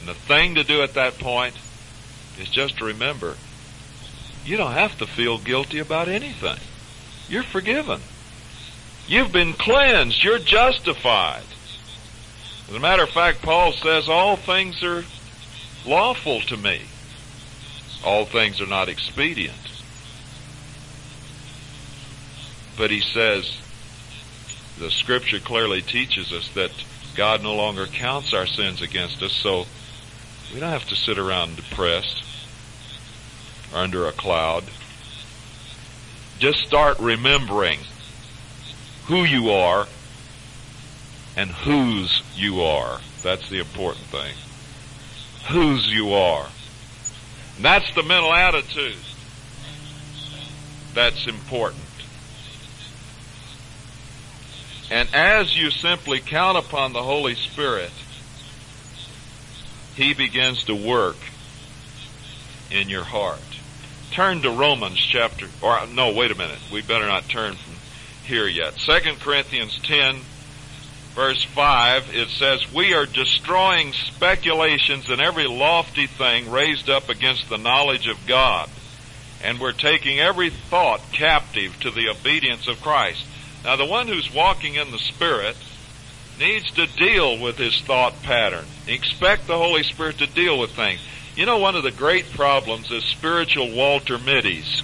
And 0.00 0.08
the 0.08 0.14
thing 0.14 0.54
to 0.56 0.64
do 0.64 0.82
at 0.82 0.94
that 0.94 1.18
point 1.18 1.54
is 2.38 2.48
just 2.48 2.78
to 2.78 2.84
remember, 2.84 3.36
you 4.44 4.56
don't 4.56 4.72
have 4.72 4.98
to 4.98 5.06
feel 5.06 5.38
guilty 5.38 5.78
about 5.78 6.08
anything. 6.08 6.58
You're 7.28 7.42
forgiven. 7.42 8.00
You've 9.06 9.32
been 9.32 9.54
cleansed. 9.54 10.22
You're 10.22 10.38
justified. 10.38 11.44
As 12.68 12.74
a 12.74 12.80
matter 12.80 13.02
of 13.02 13.10
fact, 13.10 13.42
Paul 13.42 13.72
says 13.72 14.08
all 14.08 14.36
things 14.36 14.82
are 14.82 15.04
lawful 15.86 16.40
to 16.42 16.56
me. 16.56 16.82
All 18.04 18.24
things 18.24 18.60
are 18.60 18.66
not 18.66 18.88
expedient. 18.88 19.56
But 22.76 22.90
he 22.90 23.00
says, 23.00 23.58
the 24.78 24.90
scripture 24.90 25.40
clearly 25.40 25.82
teaches 25.82 26.32
us 26.32 26.48
that 26.54 26.70
God 27.14 27.42
no 27.42 27.54
longer 27.54 27.86
counts 27.86 28.32
our 28.32 28.46
sins 28.46 28.80
against 28.80 29.22
us, 29.22 29.32
so 29.32 29.66
we 30.52 30.60
don't 30.60 30.70
have 30.70 30.88
to 30.88 30.96
sit 30.96 31.18
around 31.18 31.56
depressed 31.56 32.24
or 33.72 33.78
under 33.78 34.06
a 34.06 34.12
cloud. 34.12 34.64
Just 36.38 36.60
start 36.60 36.98
remembering 37.00 37.80
who 39.06 39.24
you 39.24 39.50
are 39.50 39.86
and 41.36 41.50
whose 41.50 42.22
you 42.36 42.60
are. 42.62 43.00
That's 43.22 43.48
the 43.48 43.58
important 43.58 44.04
thing. 44.06 44.34
Whose 45.48 45.86
you 45.92 46.12
are. 46.12 46.46
And 47.56 47.64
that's 47.64 47.92
the 47.94 48.02
mental 48.02 48.32
attitude 48.32 48.96
that's 50.94 51.26
important. 51.26 51.82
And 54.90 55.08
as 55.14 55.56
you 55.56 55.70
simply 55.70 56.20
count 56.20 56.58
upon 56.58 56.92
the 56.92 57.02
Holy 57.02 57.34
Spirit, 57.34 57.92
He 59.94 60.14
begins 60.14 60.64
to 60.64 60.74
work 60.74 61.16
in 62.70 62.88
your 62.88 63.04
heart. 63.04 63.40
Turn 64.12 64.42
to 64.42 64.50
Romans 64.50 64.98
chapter, 64.98 65.46
or 65.60 65.86
no, 65.86 66.12
wait 66.12 66.30
a 66.30 66.34
minute. 66.34 66.58
We 66.72 66.82
better 66.82 67.06
not 67.06 67.28
turn 67.28 67.54
from 67.54 67.74
here 68.24 68.46
yet. 68.46 68.74
Second 68.74 69.20
Corinthians 69.20 69.78
10 69.82 70.20
verse 71.18 71.42
5, 71.42 72.14
it 72.14 72.28
says, 72.28 72.72
We 72.72 72.94
are 72.94 73.04
destroying 73.04 73.92
speculations 73.92 75.10
and 75.10 75.20
every 75.20 75.48
lofty 75.48 76.06
thing 76.06 76.48
raised 76.48 76.88
up 76.88 77.08
against 77.08 77.48
the 77.48 77.58
knowledge 77.58 78.06
of 78.06 78.24
God. 78.28 78.70
And 79.42 79.58
we're 79.58 79.72
taking 79.72 80.20
every 80.20 80.50
thought 80.50 81.00
captive 81.10 81.78
to 81.80 81.90
the 81.90 82.08
obedience 82.08 82.68
of 82.68 82.80
Christ. 82.80 83.24
Now 83.64 83.76
the 83.76 83.86
one 83.86 84.08
who's 84.08 84.32
walking 84.32 84.74
in 84.74 84.90
the 84.90 84.98
Spirit 84.98 85.56
needs 86.38 86.70
to 86.72 86.86
deal 86.86 87.38
with 87.38 87.58
his 87.58 87.80
thought 87.80 88.22
pattern. 88.22 88.64
Expect 88.86 89.46
the 89.46 89.58
Holy 89.58 89.82
Spirit 89.82 90.18
to 90.18 90.26
deal 90.26 90.58
with 90.58 90.70
things. 90.70 91.00
You 91.36 91.46
know, 91.46 91.58
one 91.58 91.76
of 91.76 91.82
the 91.82 91.90
great 91.90 92.30
problems 92.32 92.90
is 92.90 93.04
spiritual 93.04 93.74
Walter 93.74 94.18
Mitty's. 94.18 94.82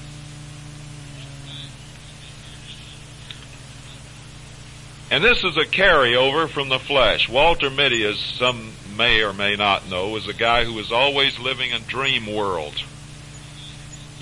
And 5.10 5.22
this 5.22 5.44
is 5.44 5.56
a 5.56 5.64
carryover 5.64 6.48
from 6.48 6.68
the 6.68 6.78
flesh. 6.78 7.28
Walter 7.28 7.70
Mitty, 7.70 8.04
as 8.04 8.18
some 8.18 8.72
may 8.96 9.22
or 9.22 9.32
may 9.32 9.54
not 9.54 9.88
know, 9.88 10.08
was 10.08 10.26
a 10.26 10.32
guy 10.32 10.64
who 10.64 10.72
was 10.72 10.90
always 10.90 11.38
living 11.38 11.70
in 11.70 11.82
dream 11.82 12.26
world. 12.26 12.74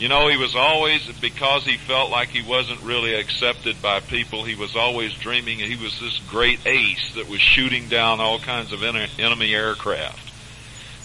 You 0.02 0.08
know, 0.08 0.26
he 0.26 0.36
was 0.36 0.56
always, 0.56 1.06
because 1.20 1.64
he 1.64 1.76
felt 1.76 2.10
like 2.10 2.30
he 2.30 2.42
wasn't 2.42 2.82
really 2.82 3.14
accepted 3.14 3.80
by 3.80 4.00
people, 4.00 4.42
he 4.42 4.56
was 4.56 4.74
always 4.74 5.14
dreaming 5.14 5.60
he 5.60 5.76
was 5.76 6.00
this 6.00 6.18
great 6.28 6.58
ace 6.66 7.14
that 7.14 7.28
was 7.28 7.40
shooting 7.40 7.86
down 7.86 8.18
all 8.18 8.40
kinds 8.40 8.72
of 8.72 8.82
enemy 8.82 9.54
aircraft. 9.54 10.32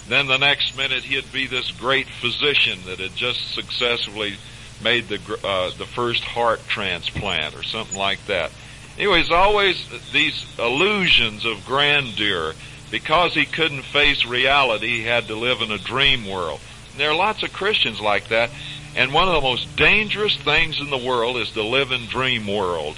Then 0.10 0.26
the 0.26 0.40
next 0.40 0.76
minute 0.76 1.04
he'd 1.04 1.32
be 1.32 1.46
this 1.46 1.70
great 1.74 2.08
physician 2.08 2.80
that 2.88 2.98
had 2.98 3.16
just 3.16 3.54
successfully 3.54 4.38
made 4.84 5.08
the, 5.10 5.20
uh, 5.44 5.70
the 5.78 5.86
first 5.86 6.24
heart 6.24 6.62
transplant 6.68 7.56
or 7.56 7.62
something 7.62 8.00
like 8.00 8.26
that. 8.26 8.50
Anyways, 8.98 9.30
always 9.30 9.78
these 10.12 10.44
illusions 10.58 11.46
of 11.46 11.64
grandeur. 11.68 12.56
Because 12.90 13.36
he 13.36 13.46
couldn't 13.46 13.84
face 13.84 14.26
reality, 14.26 14.88
he 14.88 15.04
had 15.04 15.28
to 15.28 15.36
live 15.36 15.62
in 15.62 15.70
a 15.70 15.78
dream 15.78 16.26
world. 16.26 16.62
And 16.94 17.00
there 17.00 17.12
are 17.12 17.16
lots 17.16 17.44
of 17.44 17.54
Christians 17.54 18.02
like 18.02 18.30
that. 18.30 18.50
And 18.98 19.14
one 19.14 19.28
of 19.28 19.36
the 19.36 19.42
most 19.42 19.76
dangerous 19.76 20.36
things 20.38 20.80
in 20.80 20.90
the 20.90 20.98
world 20.98 21.38
is 21.38 21.52
to 21.52 21.62
live 21.62 21.92
in 21.92 22.08
dream 22.08 22.48
world. 22.48 22.98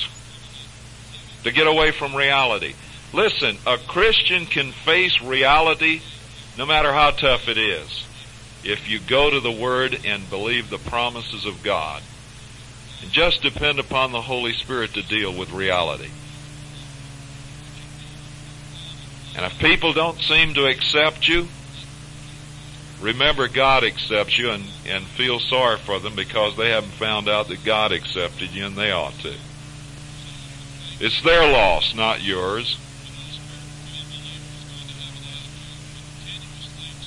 To 1.44 1.52
get 1.52 1.68
away 1.68 1.92
from 1.92 2.16
reality. 2.16 2.74
Listen, 3.12 3.58
a 3.68 3.78
Christian 3.78 4.46
can 4.46 4.72
face 4.72 5.22
reality 5.22 6.00
no 6.58 6.66
matter 6.66 6.94
how 6.94 7.12
tough 7.12 7.50
it 7.50 7.58
is. 7.58 8.06
If 8.64 8.90
you 8.90 9.00
go 9.00 9.30
to 9.30 9.42
the 9.42 9.52
Word 9.52 10.00
and 10.06 10.30
believe 10.30 10.70
the 10.70 10.78
promises 10.78 11.46
of 11.46 11.64
God. 11.64 12.02
And 13.02 13.12
just 13.12 13.42
depend 13.42 13.80
upon 13.80 14.14
the 14.14 14.22
Holy 14.22 14.54
Spirit 14.54 14.94
to 14.94 15.02
deal 15.02 15.34
with 15.34 15.52
reality. 15.52 16.10
And 19.36 19.46
if 19.46 19.60
people 19.60 19.92
don't 19.92 20.20
seem 20.20 20.54
to 20.54 20.66
accept 20.66 21.28
you, 21.28 21.50
remember 23.02 23.48
God 23.48 23.84
accepts 23.84 24.38
you 24.38 24.52
and, 24.52 24.64
and 24.88 25.06
feel 25.06 25.40
sorry 25.40 25.78
for 25.78 26.00
them 26.00 26.16
because 26.16 26.56
they 26.58 26.70
haven't 26.70 26.92
found 26.92 27.30
out 27.30 27.48
that 27.48 27.64
God 27.64 27.92
accepted 27.92 28.52
you 28.52 28.66
and 28.66 28.76
they 28.76 28.92
ought 28.92 29.18
to. 29.20 29.34
It's 31.00 31.22
their 31.22 31.52
loss, 31.52 31.96
not 31.96 32.22
yours. 32.22 32.78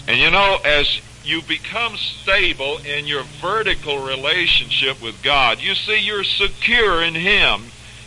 And 0.08 0.18
you 0.18 0.30
know, 0.30 0.58
as 0.64 1.00
you 1.24 1.42
become 1.42 1.96
stable 1.96 2.78
in 2.78 3.06
your 3.06 3.22
vertical 3.40 4.04
relationship 4.04 5.00
with 5.00 5.22
God. 5.22 5.60
You 5.60 5.74
see, 5.74 5.98
you're 6.00 6.24
secure 6.24 7.02
in 7.02 7.14
Him. 7.14 7.62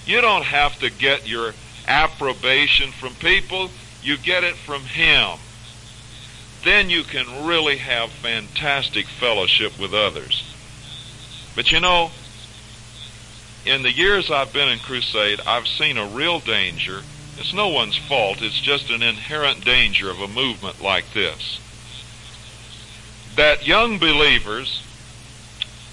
You 0.06 0.22
don't 0.22 0.44
have 0.44 0.78
to 0.80 0.90
get 0.90 1.28
your 1.28 1.54
approbation 1.88 2.92
from 2.92 3.14
people. 3.16 3.70
You 4.02 4.18
get 4.18 4.44
it 4.44 4.56
from 4.56 4.82
Him. 4.82 5.38
Then 6.66 6.90
you 6.90 7.04
can 7.04 7.46
really 7.46 7.78
have 7.78 8.12
fantastic 8.12 9.08
fellowship 9.08 9.80
with 9.80 9.94
others. 9.94 10.44
But 11.56 11.72
you 11.72 11.80
know, 11.80 12.12
in 13.66 13.84
the 13.84 13.92
years 13.92 14.30
I've 14.30 14.52
been 14.52 14.68
in 14.68 14.80
crusade, 14.80 15.40
I've 15.48 15.68
seen 15.68 15.98
a 15.98 16.06
real 16.06 16.40
danger. 16.40 17.04
It's 17.38 17.54
no 17.54 17.70
one's 17.70 17.96
fault. 17.96 18.42
It's 18.42 18.60
just 18.60 18.90
an 18.90 19.02
inherent 19.02 19.64
danger 19.64 20.10
of 20.10 20.20
a 20.20 20.28
movement 20.28 20.82
like 20.82 21.14
this 21.14 21.62
that 23.36 23.68
young 23.68 24.00
believers 24.00 24.82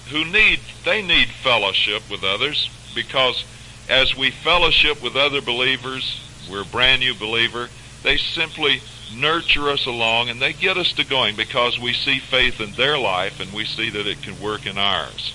who 0.09 0.23
need 0.25 0.59
they 0.85 1.01
need 1.01 1.27
fellowship 1.27 2.01
with 2.09 2.23
others 2.23 2.69
because 2.95 3.43
as 3.89 4.15
we 4.15 4.31
fellowship 4.31 5.03
with 5.03 5.15
other 5.15 5.41
believers, 5.41 6.21
we're 6.49 6.61
a 6.61 6.65
brand 6.65 7.01
new 7.01 7.13
believer, 7.13 7.67
they 8.01 8.15
simply 8.17 8.81
nurture 9.15 9.69
us 9.69 9.85
along 9.85 10.29
and 10.29 10.41
they 10.41 10.53
get 10.53 10.77
us 10.77 10.93
to 10.93 11.05
going 11.05 11.35
because 11.35 11.79
we 11.79 11.93
see 11.93 12.19
faith 12.19 12.59
in 12.59 12.71
their 12.73 12.97
life 12.97 13.39
and 13.39 13.51
we 13.53 13.65
see 13.65 13.89
that 13.89 14.07
it 14.07 14.21
can 14.21 14.39
work 14.39 14.65
in 14.65 14.77
ours. 14.77 15.33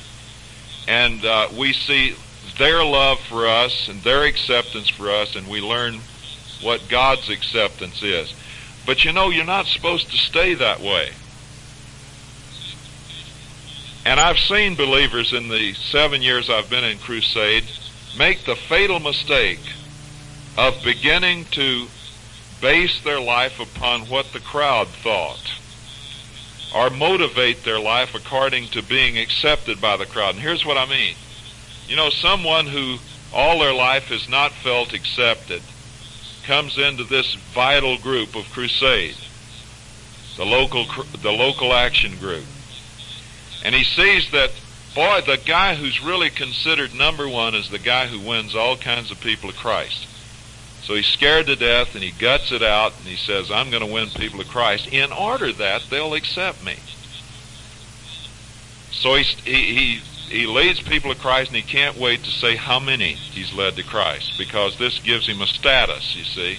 And 0.87 1.25
uh, 1.25 1.49
we 1.57 1.73
see 1.73 2.15
their 2.59 2.85
love 2.85 3.21
for 3.21 3.47
us 3.47 3.89
and 3.89 4.03
their 4.03 4.25
acceptance 4.25 4.89
for 4.89 5.11
us 5.11 5.37
and 5.37 5.47
we 5.49 5.61
learn 5.61 6.01
what 6.63 6.89
God's 6.89 7.31
acceptance 7.31 8.03
is. 8.03 8.35
But 8.87 9.05
you 9.05 9.13
know, 9.13 9.31
you're 9.31 9.45
not 9.45 9.67
supposed 9.67 10.11
to 10.11 10.17
stay 10.17 10.55
that 10.55 10.81
way. 10.81 11.11
And 14.05 14.19
I've 14.19 14.39
seen 14.39 14.75
believers 14.75 15.33
in 15.33 15.49
the 15.49 15.75
seven 15.75 16.23
years 16.23 16.49
I've 16.49 16.71
been 16.71 16.85
in 16.85 16.99
crusade 16.99 17.65
make 18.17 18.45
the 18.45 18.57
fatal 18.57 18.99
mistake 18.99 19.61
of 20.57 20.83
beginning 20.83 21.45
to 21.53 21.87
base 22.61 23.01
their 23.03 23.21
life 23.21 23.61
upon 23.61 24.03
what 24.03 24.33
the 24.33 24.41
crowd 24.41 24.89
thought 24.89 25.59
or 26.75 26.91
motivate 26.91 27.65
their 27.65 27.81
life 27.81 28.15
according 28.15 28.69
to 28.69 28.83
being 28.83 29.17
accepted 29.17 29.81
by 29.81 29.97
the 29.97 30.07
crowd. 30.07 30.35
And 30.35 30.43
here's 30.43 30.67
what 30.67 30.77
I 30.77 30.87
mean. 30.87 31.15
You 31.87 31.97
know, 31.97 32.11
someone 32.11 32.67
who 32.67 32.99
all 33.33 33.59
their 33.59 33.75
life 33.75 34.05
has 34.05 34.29
not 34.29 34.53
felt 34.53 34.93
accepted 34.93 35.63
comes 36.45 36.79
into 36.79 37.05
this 37.05 37.35
vital 37.35 37.99
group 37.99 38.35
of 38.35 38.51
crusade, 38.51 39.17
the 40.37 40.45
local, 40.45 40.87
the 41.23 41.33
local 41.33 41.73
action 41.73 42.17
group. 42.19 42.45
And 43.65 43.75
he 43.75 43.85
sees 43.85 44.31
that, 44.31 44.51
boy, 44.95 45.21
the 45.27 45.39
guy 45.45 45.75
who's 45.75 46.03
really 46.03 46.31
considered 46.31 46.95
number 46.95 47.29
one 47.29 47.55
is 47.55 47.71
the 47.71 47.79
guy 47.79 48.07
who 48.07 48.19
wins 48.19 48.55
all 48.55 48.77
kinds 48.77 49.11
of 49.11 49.21
people 49.21 49.51
to 49.51 49.57
Christ. 49.57 50.08
So 50.89 50.95
he's 50.95 51.05
scared 51.05 51.49
to 51.49 51.55
death 51.55 51.95
and 51.95 52.03
he 52.03 52.13
guts 52.13 52.51
it 52.51 52.63
out 52.63 52.97
and 52.97 53.07
he 53.07 53.17
says, 53.17 53.51
I'm 53.51 53.69
going 53.69 53.87
to 53.87 53.93
win 53.93 54.09
people 54.09 54.39
to 54.39 54.49
Christ. 54.49 54.89
In 54.91 55.13
order 55.13 55.53
that 55.53 55.83
they'll 55.91 56.15
accept 56.15 56.65
me. 56.65 56.77
So 58.91 59.15
he, 59.17 59.23
he, 59.45 60.01
he 60.31 60.47
leads 60.47 60.81
people 60.81 61.13
to 61.13 61.21
Christ 61.21 61.51
and 61.51 61.59
he 61.59 61.63
can't 61.63 61.99
wait 61.99 62.25
to 62.25 62.31
say 62.31 62.57
how 62.57 62.81
many 62.81 63.13
he's 63.13 63.53
led 63.53 63.77
to 63.77 63.83
Christ 63.83 64.39
because 64.39 64.79
this 64.79 64.99
gives 65.01 65.27
him 65.27 65.43
a 65.43 65.47
status, 65.47 66.17
you 66.17 66.25
see. 66.25 66.57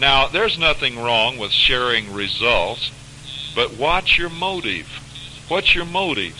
Now, 0.00 0.26
there's 0.26 0.58
nothing 0.58 0.98
wrong 0.98 1.38
with 1.38 1.52
sharing 1.52 2.12
results. 2.12 2.90
But 3.54 3.76
watch 3.76 4.18
your 4.18 4.30
motive. 4.30 4.88
What's 5.46 5.76
your 5.76 5.84
motive? 5.84 6.34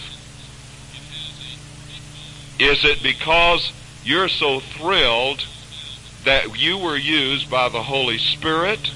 Is 2.58 2.84
it 2.84 3.04
because 3.04 3.70
you're 4.06 4.28
so 4.28 4.60
thrilled 4.60 5.44
that 6.24 6.58
you 6.58 6.78
were 6.78 6.96
used 6.96 7.50
by 7.50 7.68
the 7.68 7.82
Holy 7.82 8.18
Spirit? 8.18 8.92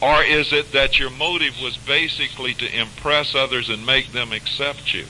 Or 0.00 0.22
is 0.22 0.52
it 0.52 0.72
that 0.72 0.98
your 0.98 1.10
motive 1.10 1.60
was 1.62 1.76
basically 1.76 2.54
to 2.54 2.80
impress 2.80 3.34
others 3.34 3.68
and 3.68 3.84
make 3.84 4.12
them 4.12 4.32
accept 4.32 4.94
you? 4.94 5.04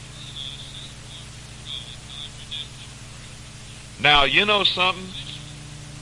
Now, 4.00 4.24
you 4.24 4.44
know 4.46 4.64
something? 4.64 5.14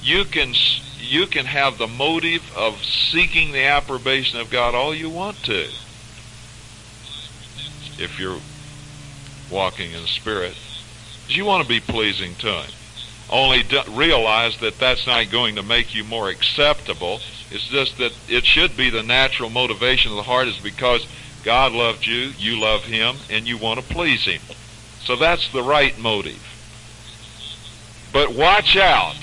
You 0.01 0.25
can 0.25 0.55
you 1.01 1.27
can 1.27 1.47
have 1.47 1.79
the 1.79 1.87
motive 1.87 2.43
of 2.57 2.85
seeking 2.85 3.53
the 3.53 3.65
approbation 3.65 4.41
of 4.41 4.51
God 4.51 4.75
all 4.75 4.95
you 4.95 5.11
want 5.11 5.37
to 5.45 5.69
if 7.99 8.19
you're 8.19 8.39
walking 9.51 9.93
in 9.93 10.03
the 10.03 10.09
Spirit, 10.09 10.55
you 11.27 11.45
want 11.45 11.63
to 11.63 11.69
be 11.69 11.81
pleasing 11.81 12.35
to 12.37 12.63
Him. 12.63 12.78
Only 13.31 13.63
realize 13.91 14.57
that 14.59 14.79
that's 14.79 15.07
not 15.07 15.31
going 15.31 15.57
to 15.57 15.63
make 15.63 15.95
you 15.95 16.03
more 16.05 16.31
acceptable. 16.31 17.21
It's 17.51 17.69
just 17.69 17.99
that 17.99 18.13
it 18.29 18.47
should 18.47 18.77
be 18.77 18.89
the 18.91 19.03
natural 19.03 19.51
motivation 19.51 20.11
of 20.13 20.17
the 20.17 20.23
heart 20.23 20.49
is 20.49 20.59
because 20.59 21.07
God 21.45 21.73
loved 21.73 22.07
you, 22.07 22.33
you 22.39 22.59
love 22.59 22.85
Him, 22.85 23.17
and 23.31 23.47
you 23.47 23.59
want 23.59 23.81
to 23.81 23.87
please 23.87 24.25
Him. 24.25 24.41
So 25.01 25.17
that's 25.17 25.53
the 25.53 25.63
right 25.63 25.99
motive. 25.99 26.43
But 28.13 28.35
watch 28.35 28.77
out 28.77 29.17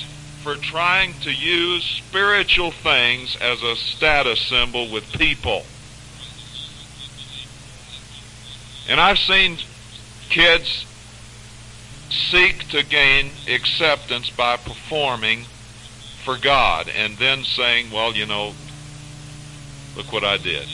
for 0.43 0.56
trying 0.56 1.14
to 1.22 1.32
use 1.32 1.84
spiritual 1.84 2.70
things 2.70 3.36
as 3.41 3.64
a 3.64 3.76
status 3.76 4.39
symbol 4.39 4.91
with 4.91 5.12
people. 5.14 5.64
And 8.88 8.99
I've 8.99 9.18
seen 9.18 9.58
kids 10.30 10.86
seek 12.16 12.68
to 12.70 12.84
gain 12.84 13.32
acceptance 13.47 14.30
by 14.30 14.57
performing 14.57 15.45
for 16.24 16.38
God 16.38 16.89
and 16.89 17.18
then 17.18 17.43
saying, 17.43 17.91
well, 17.91 18.13
you 18.13 18.26
know, 18.26 18.53
look 19.95 20.11
what 20.11 20.24
I 20.24 20.38
did. 20.38 20.68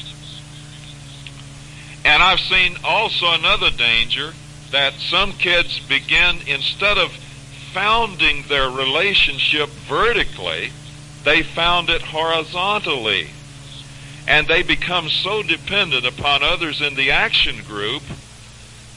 And 2.04 2.24
I've 2.24 2.40
seen 2.40 2.78
also 2.84 3.32
another 3.32 3.70
danger 3.70 4.34
that 4.72 4.94
some 4.94 5.34
kids 5.34 5.80
begin, 5.80 6.38
instead 6.48 6.98
of 6.98 7.12
founding 7.74 8.44
their 8.44 8.70
relationship 8.70 9.70
vertically, 9.70 10.72
they 11.24 11.44
found 11.44 11.90
it 11.90 12.02
horizontally. 12.02 13.30
And 14.28 14.48
they 14.48 14.64
become 14.64 15.10
so 15.10 15.44
dependent 15.44 16.06
upon 16.06 16.44
others 16.44 16.82
in 16.82 16.96
the 16.96 17.12
action 17.12 17.64
group 17.64 18.04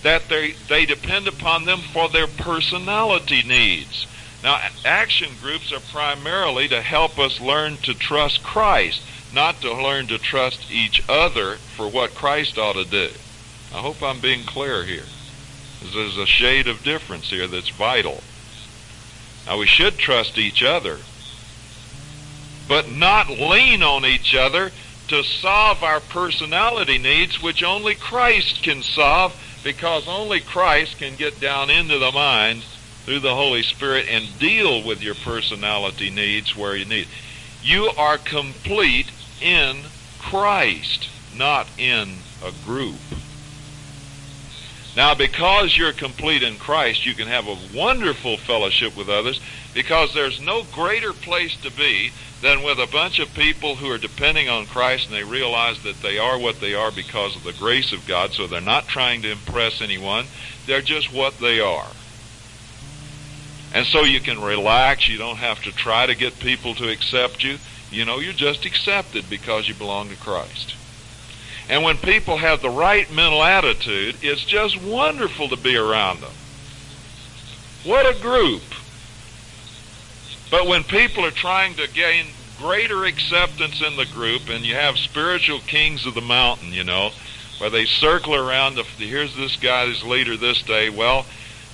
that 0.04 0.28
they, 0.28 0.52
they 0.68 0.84
depend 0.84 1.26
upon 1.26 1.64
them 1.64 1.80
for 1.80 2.10
their 2.10 2.26
personality 2.26 3.42
needs. 3.42 4.06
Now, 4.42 4.60
action 4.84 5.30
groups 5.40 5.72
are 5.72 5.80
primarily 5.80 6.68
to 6.68 6.82
help 6.82 7.18
us 7.18 7.40
learn 7.40 7.78
to 7.78 7.94
trust 7.94 8.42
Christ, 8.42 9.00
not 9.32 9.62
to 9.62 9.72
learn 9.72 10.06
to 10.08 10.18
trust 10.18 10.70
each 10.70 11.02
other 11.08 11.54
for 11.54 11.88
what 11.88 12.14
Christ 12.14 12.58
ought 12.58 12.74
to 12.74 12.84
do. 12.84 13.08
I 13.72 13.78
hope 13.78 14.02
I'm 14.02 14.20
being 14.20 14.44
clear 14.44 14.84
here. 14.84 15.06
There's 15.82 16.18
a 16.18 16.26
shade 16.26 16.68
of 16.68 16.82
difference 16.82 17.30
here 17.30 17.46
that's 17.46 17.70
vital. 17.70 18.22
Now, 19.46 19.58
we 19.58 19.66
should 19.66 19.96
trust 19.96 20.36
each 20.36 20.62
other, 20.62 20.98
but 22.68 22.92
not 22.92 23.30
lean 23.30 23.82
on 23.82 24.04
each 24.04 24.34
other 24.34 24.70
to 25.08 25.22
solve 25.22 25.82
our 25.82 26.00
personality 26.00 26.98
needs, 26.98 27.42
which 27.42 27.62
only 27.62 27.94
Christ 27.94 28.62
can 28.62 28.82
solve 28.82 29.34
because 29.64 30.06
only 30.06 30.40
Christ 30.40 30.98
can 30.98 31.16
get 31.16 31.40
down 31.40 31.70
into 31.70 31.98
the 31.98 32.12
mind 32.12 32.62
through 33.04 33.20
the 33.20 33.34
Holy 33.34 33.62
Spirit 33.62 34.06
and 34.08 34.38
deal 34.38 34.82
with 34.82 35.02
your 35.02 35.14
personality 35.14 36.10
needs 36.10 36.54
where 36.54 36.76
you 36.76 36.84
need. 36.84 37.08
You 37.62 37.90
are 37.96 38.18
complete 38.18 39.10
in 39.42 39.78
Christ, 40.20 41.08
not 41.34 41.66
in 41.78 42.16
a 42.44 42.52
group. 42.64 43.00
Now, 44.96 45.14
because 45.14 45.76
you're 45.76 45.92
complete 45.92 46.44
in 46.44 46.56
Christ, 46.56 47.04
you 47.04 47.14
can 47.14 47.26
have 47.26 47.48
a 47.48 47.58
wonderful 47.74 48.36
fellowship 48.36 48.96
with 48.96 49.08
others 49.08 49.40
because 49.74 50.14
there's 50.14 50.40
no 50.40 50.62
greater 50.62 51.12
place 51.12 51.56
to 51.62 51.72
be 51.72 52.12
than 52.42 52.62
with 52.62 52.78
a 52.78 52.86
bunch 52.86 53.18
of 53.18 53.34
people 53.34 53.74
who 53.74 53.90
are 53.90 53.98
depending 53.98 54.48
on 54.48 54.66
Christ 54.66 55.06
and 55.06 55.16
they 55.16 55.24
realize 55.24 55.82
that 55.82 56.00
they 56.00 56.18
are 56.18 56.38
what 56.38 56.60
they 56.60 56.74
are 56.74 56.92
because 56.92 57.34
of 57.34 57.42
the 57.42 57.52
grace 57.52 57.92
of 57.92 58.06
God, 58.06 58.32
so 58.32 58.46
they're 58.46 58.60
not 58.60 58.86
trying 58.86 59.22
to 59.22 59.32
impress 59.32 59.80
anyone. 59.80 60.26
They're 60.66 60.80
just 60.80 61.12
what 61.12 61.38
they 61.38 61.58
are. 61.58 61.88
And 63.74 63.84
so 63.86 64.02
you 64.04 64.20
can 64.20 64.40
relax. 64.40 65.08
You 65.08 65.18
don't 65.18 65.38
have 65.38 65.60
to 65.64 65.72
try 65.72 66.06
to 66.06 66.14
get 66.14 66.38
people 66.38 66.76
to 66.76 66.88
accept 66.88 67.42
you. 67.42 67.58
You 67.90 68.04
know, 68.04 68.20
you're 68.20 68.32
just 68.32 68.64
accepted 68.64 69.28
because 69.28 69.66
you 69.66 69.74
belong 69.74 70.10
to 70.10 70.16
Christ. 70.16 70.76
And 71.68 71.82
when 71.82 71.96
people 71.96 72.36
have 72.36 72.60
the 72.60 72.70
right 72.70 73.10
mental 73.12 73.42
attitude, 73.42 74.16
it's 74.22 74.44
just 74.44 74.80
wonderful 74.82 75.48
to 75.48 75.56
be 75.56 75.76
around 75.76 76.20
them. 76.20 76.32
What 77.84 78.04
a 78.06 78.20
group. 78.20 78.62
But 80.50 80.66
when 80.66 80.84
people 80.84 81.24
are 81.24 81.30
trying 81.30 81.74
to 81.74 81.88
gain 81.88 82.26
greater 82.58 83.04
acceptance 83.04 83.82
in 83.82 83.96
the 83.96 84.06
group, 84.06 84.48
and 84.48 84.64
you 84.64 84.74
have 84.74 84.98
spiritual 84.98 85.60
kings 85.60 86.06
of 86.06 86.14
the 86.14 86.20
mountain, 86.20 86.72
you 86.72 86.84
know, 86.84 87.10
where 87.58 87.70
they 87.70 87.86
circle 87.86 88.34
around, 88.34 88.74
the, 88.74 88.82
here's 88.82 89.34
this 89.36 89.56
guy, 89.56 89.86
this 89.86 90.02
leader 90.02 90.36
this 90.36 90.62
day. 90.62 90.90
Well, 90.90 91.26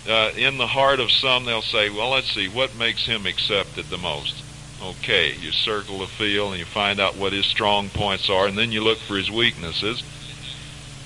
uh, 0.09 0.31
in 0.37 0.57
the 0.57 0.67
heart 0.67 1.01
of 1.01 1.11
some, 1.11 1.45
they'll 1.45 1.63
say, 1.63 1.91
well, 1.91 2.11
let's 2.11 2.33
see, 2.33 2.49
what 2.49 2.75
makes 2.77 3.05
him 3.07 3.27
accepted 3.27 3.87
the 3.87 3.99
most? 3.99 4.40
Okay, 4.83 5.35
you 5.35 5.53
circle 5.53 5.99
the 5.99 6.07
field 6.07 6.53
and 6.53 6.59
you 6.59 6.65
find 6.65 7.01
out 7.01 7.17
what 7.17 7.35
his 7.35 7.45
strong 7.45 7.91
points 7.91 8.31
are, 8.31 8.47
and 8.47 8.57
then 8.57 8.73
you 8.73 8.83
look 8.83 8.99
for 8.99 9.17
his 9.17 9.31
weaknesses. 9.31 10.03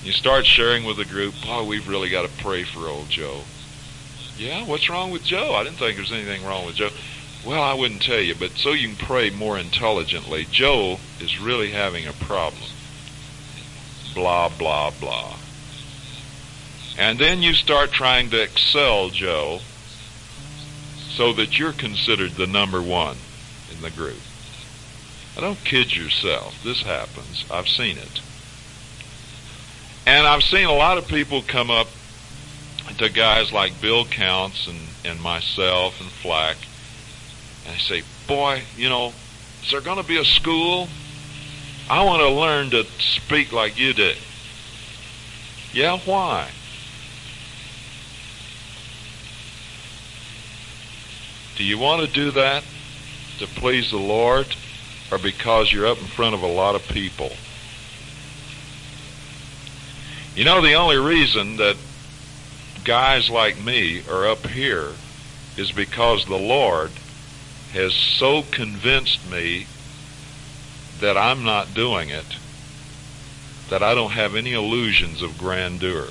You 0.01 0.13
start 0.13 0.45
sharing 0.45 0.85
with 0.85 0.95
the 0.95 1.05
group, 1.05 1.33
oh, 1.45 1.65
we've 1.65 1.87
really 1.87 2.09
got 2.09 2.21
to 2.21 2.43
pray 2.43 2.63
for 2.63 2.87
old 2.87 3.09
Joe. 3.09 3.41
Yeah, 4.37 4.65
what's 4.65 4.89
wrong 4.89 5.11
with 5.11 5.23
Joe? 5.23 5.55
I 5.55 5.63
didn't 5.63 5.77
think 5.77 5.95
there 5.95 6.03
was 6.03 6.11
anything 6.11 6.45
wrong 6.45 6.65
with 6.65 6.75
Joe. 6.75 6.89
Well, 7.45 7.61
I 7.61 7.73
wouldn't 7.73 8.01
tell 8.01 8.19
you, 8.19 8.33
but 8.33 8.51
so 8.51 8.71
you 8.71 8.89
can 8.89 9.05
pray 9.05 9.29
more 9.29 9.57
intelligently. 9.57 10.47
Joe 10.49 10.99
is 11.19 11.39
really 11.39 11.71
having 11.71 12.07
a 12.07 12.13
problem. 12.13 12.69
Blah, 14.13 14.49
blah, 14.57 14.91
blah. 14.91 15.35
And 16.97 17.19
then 17.19 17.41
you 17.41 17.53
start 17.53 17.91
trying 17.91 18.29
to 18.29 18.41
excel 18.41 19.09
Joe 19.09 19.59
so 21.09 21.33
that 21.33 21.59
you're 21.59 21.73
considered 21.73 22.31
the 22.31 22.47
number 22.47 22.81
one 22.81 23.17
the 23.85 23.91
group. 23.91 24.17
Now, 25.35 25.41
don't 25.41 25.63
kid 25.63 25.95
yourself. 25.95 26.61
This 26.63 26.81
happens. 26.81 27.45
I've 27.51 27.67
seen 27.67 27.97
it. 27.97 28.21
And 30.07 30.27
I've 30.27 30.43
seen 30.43 30.65
a 30.65 30.73
lot 30.73 30.97
of 30.97 31.07
people 31.07 31.41
come 31.41 31.69
up 31.69 31.87
to 32.97 33.09
guys 33.09 33.51
like 33.51 33.81
Bill 33.81 34.05
Counts 34.05 34.67
and, 34.67 34.79
and 35.03 35.21
myself 35.21 35.99
and 35.99 36.09
Flack 36.09 36.57
and 37.67 37.79
say, 37.79 38.03
Boy, 38.27 38.61
you 38.77 38.89
know, 38.89 39.13
is 39.63 39.71
there 39.71 39.81
going 39.81 40.01
to 40.01 40.07
be 40.07 40.17
a 40.17 40.25
school? 40.25 40.87
I 41.89 42.03
want 42.03 42.21
to 42.21 42.29
learn 42.29 42.69
to 42.71 42.83
speak 42.99 43.51
like 43.51 43.77
you 43.77 43.93
did. 43.93 44.17
Yeah, 45.73 45.99
why? 45.99 46.49
Do 51.57 51.63
you 51.63 51.77
want 51.77 52.05
to 52.05 52.13
do 52.13 52.31
that 52.31 52.63
to 53.39 53.47
please 53.47 53.91
the 53.91 53.97
Lord 53.97 54.47
or 55.11 55.17
because 55.17 55.71
you're 55.71 55.87
up 55.87 55.99
in 55.99 56.07
front 56.07 56.35
of 56.35 56.41
a 56.41 56.47
lot 56.47 56.75
of 56.75 56.87
people? 56.87 57.31
You 60.35 60.43
know, 60.43 60.61
the 60.61 60.73
only 60.73 60.97
reason 60.97 61.57
that 61.57 61.77
guys 62.83 63.29
like 63.29 63.63
me 63.63 64.03
are 64.09 64.27
up 64.27 64.45
here 64.47 64.89
is 65.57 65.71
because 65.71 66.25
the 66.25 66.37
Lord 66.37 66.91
has 67.71 67.93
so 67.93 68.43
convinced 68.43 69.29
me 69.29 69.67
that 70.99 71.17
I'm 71.17 71.43
not 71.43 71.73
doing 71.73 72.09
it 72.09 72.25
that 73.69 73.81
I 73.81 73.95
don't 73.95 74.11
have 74.11 74.35
any 74.35 74.53
illusions 74.53 75.21
of 75.21 75.37
grandeur. 75.37 76.07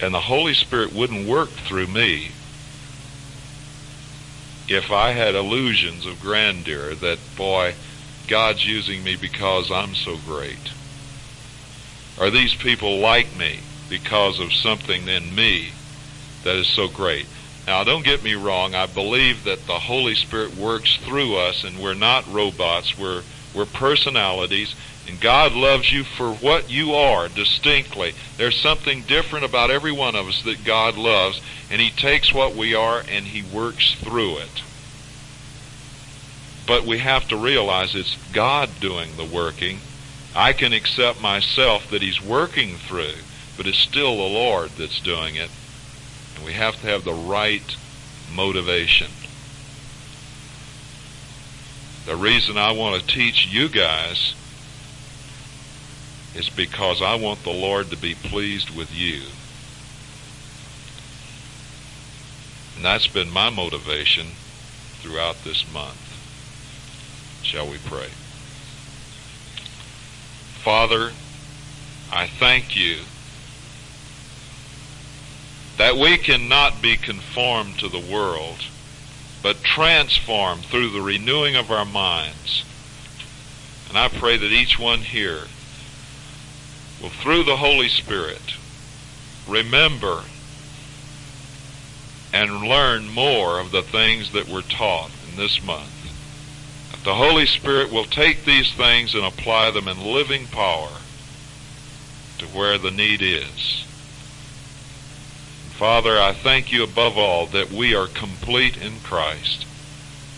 And 0.00 0.12
the 0.12 0.20
Holy 0.20 0.52
Spirit 0.52 0.92
wouldn't 0.92 1.26
work 1.26 1.48
through 1.48 1.86
me 1.86 2.32
if 4.68 4.90
I 4.90 5.12
had 5.12 5.34
illusions 5.34 6.06
of 6.06 6.20
grandeur 6.20 6.94
that, 6.96 7.18
boy, 7.36 7.74
God's 8.28 8.66
using 8.66 9.04
me 9.04 9.16
because 9.16 9.70
I'm 9.70 9.94
so 9.94 10.16
great. 10.26 10.72
Or 12.18 12.30
these 12.30 12.54
people 12.54 12.98
like 12.98 13.36
me 13.36 13.60
because 13.88 14.40
of 14.40 14.52
something 14.52 15.06
in 15.06 15.34
me 15.34 15.72
that 16.42 16.56
is 16.56 16.66
so 16.66 16.88
great. 16.88 17.26
Now, 17.66 17.84
don't 17.84 18.04
get 18.04 18.22
me 18.22 18.34
wrong. 18.34 18.74
I 18.74 18.86
believe 18.86 19.44
that 19.44 19.66
the 19.66 19.78
Holy 19.78 20.14
Spirit 20.14 20.56
works 20.56 20.96
through 20.98 21.36
us, 21.36 21.64
and 21.64 21.78
we're 21.78 21.94
not 21.94 22.32
robots. 22.32 22.96
We're 22.96 23.22
we're 23.54 23.64
personalities, 23.64 24.74
and 25.08 25.20
God 25.20 25.52
loves 25.52 25.92
you 25.92 26.02
for 26.02 26.32
what 26.34 26.68
you 26.68 26.94
are 26.94 27.28
distinctly. 27.28 28.14
There's 28.36 28.60
something 28.60 29.02
different 29.02 29.44
about 29.44 29.70
every 29.70 29.92
one 29.92 30.16
of 30.16 30.26
us 30.26 30.42
that 30.42 30.64
God 30.64 30.96
loves, 30.96 31.40
and 31.70 31.80
He 31.80 31.90
takes 31.90 32.34
what 32.34 32.56
we 32.56 32.74
are 32.74 33.02
and 33.08 33.24
He 33.26 33.42
works 33.42 33.94
through 33.94 34.38
it. 34.38 34.62
But 36.66 36.84
we 36.84 36.98
have 36.98 37.28
to 37.28 37.36
realize 37.36 37.94
it's 37.94 38.16
God 38.32 38.68
doing 38.80 39.16
the 39.16 39.24
working. 39.24 39.78
I 40.34 40.52
can 40.52 40.72
accept 40.72 41.20
myself 41.20 41.88
that 41.90 42.02
He's 42.02 42.20
working 42.20 42.76
through, 42.76 43.14
but 43.56 43.66
it's 43.66 43.78
still 43.78 44.16
the 44.16 44.22
Lord 44.22 44.70
that's 44.70 45.00
doing 45.00 45.36
it. 45.36 45.50
And 46.34 46.44
we 46.44 46.54
have 46.54 46.80
to 46.80 46.86
have 46.88 47.04
the 47.04 47.14
right 47.14 47.76
motivation. 48.34 49.10
The 52.06 52.16
reason 52.16 52.56
I 52.58 52.72
want 52.72 53.00
to 53.00 53.06
teach 53.06 53.46
you 53.46 53.68
guys 53.68 54.34
is 56.36 56.50
because 56.50 57.00
I 57.00 57.14
want 57.14 57.42
the 57.44 57.50
Lord 57.50 57.90
to 57.90 57.96
be 57.96 58.14
pleased 58.14 58.76
with 58.76 58.94
you. 58.94 59.22
And 62.76 62.84
that's 62.84 63.06
been 63.06 63.30
my 63.30 63.48
motivation 63.48 64.26
throughout 65.00 65.44
this 65.44 65.64
month. 65.72 66.02
Shall 67.42 67.66
we 67.66 67.78
pray? 67.78 68.08
Father, 70.62 71.12
I 72.12 72.26
thank 72.26 72.76
you 72.76 72.98
that 75.78 75.96
we 75.96 76.18
cannot 76.18 76.82
be 76.82 76.96
conformed 76.96 77.78
to 77.78 77.88
the 77.88 77.98
world, 77.98 78.58
but 79.42 79.62
transformed 79.62 80.64
through 80.66 80.90
the 80.90 81.00
renewing 81.00 81.56
of 81.56 81.70
our 81.70 81.84
minds. 81.86 82.64
And 83.88 83.96
I 83.96 84.08
pray 84.08 84.36
that 84.36 84.52
each 84.52 84.78
one 84.78 85.00
here 85.00 85.44
will, 87.06 87.12
through 87.22 87.44
the 87.44 87.56
Holy 87.56 87.88
Spirit, 87.88 88.54
remember 89.46 90.22
and 92.32 92.62
learn 92.62 93.08
more 93.08 93.60
of 93.60 93.70
the 93.70 93.82
things 93.82 94.32
that 94.32 94.48
were 94.48 94.62
taught 94.62 95.10
in 95.28 95.36
this 95.36 95.62
month. 95.62 95.92
The 97.04 97.14
Holy 97.14 97.46
Spirit 97.46 97.92
will 97.92 98.04
take 98.04 98.44
these 98.44 98.72
things 98.72 99.14
and 99.14 99.24
apply 99.24 99.70
them 99.70 99.86
in 99.86 100.04
living 100.04 100.46
power 100.48 100.90
to 102.38 102.46
where 102.46 102.78
the 102.78 102.90
need 102.90 103.22
is. 103.22 103.84
Father, 105.78 106.20
I 106.20 106.32
thank 106.32 106.72
you 106.72 106.82
above 106.82 107.16
all 107.16 107.46
that 107.46 107.70
we 107.70 107.94
are 107.94 108.08
complete 108.08 108.76
in 108.76 108.98
Christ, 109.00 109.64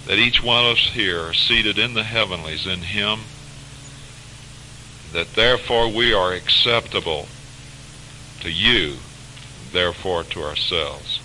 that 0.06 0.18
each 0.18 0.42
one 0.42 0.66
of 0.66 0.72
us 0.72 0.90
here 0.90 1.20
are 1.20 1.34
seated 1.34 1.78
in 1.78 1.94
the 1.94 2.04
heavenlies 2.04 2.66
in 2.66 2.80
Him, 2.80 3.20
that 5.12 5.34
therefore 5.34 5.88
we 5.88 6.12
are 6.12 6.32
acceptable 6.32 7.28
to 8.40 8.50
you, 8.50 8.96
therefore 9.72 10.24
to 10.24 10.42
ourselves. 10.42 11.20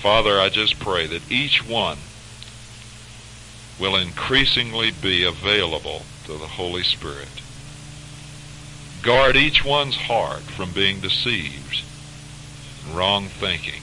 Father, 0.00 0.40
I 0.40 0.48
just 0.48 0.78
pray 0.78 1.06
that 1.06 1.30
each 1.30 1.66
one 1.66 1.98
will 3.78 3.96
increasingly 3.96 4.90
be 4.90 5.24
available 5.24 6.02
to 6.24 6.32
the 6.32 6.46
Holy 6.46 6.82
Spirit. 6.82 7.42
Guard 9.02 9.36
each 9.36 9.64
one's 9.64 9.96
heart 9.96 10.42
from 10.42 10.72
being 10.72 11.00
deceived 11.00 11.82
wrong 12.92 13.26
thinking. 13.26 13.82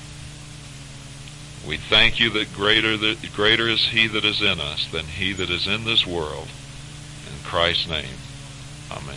We 1.68 1.78
thank 1.78 2.20
you 2.20 2.30
that 2.32 2.54
greater, 2.54 2.98
that 2.98 3.34
greater 3.34 3.68
is 3.68 3.88
he 3.88 4.08
that 4.08 4.26
is 4.26 4.41
in 4.41 4.60
us 4.60 4.88
than 4.91 5.06
he 5.06 5.34
that 5.34 5.50
is 5.50 5.68
in 5.68 5.86
this 5.86 6.06
world. 6.06 6.48
In 7.54 7.60
Christ's 7.60 7.88
name, 7.88 8.18
amen. 8.89 9.16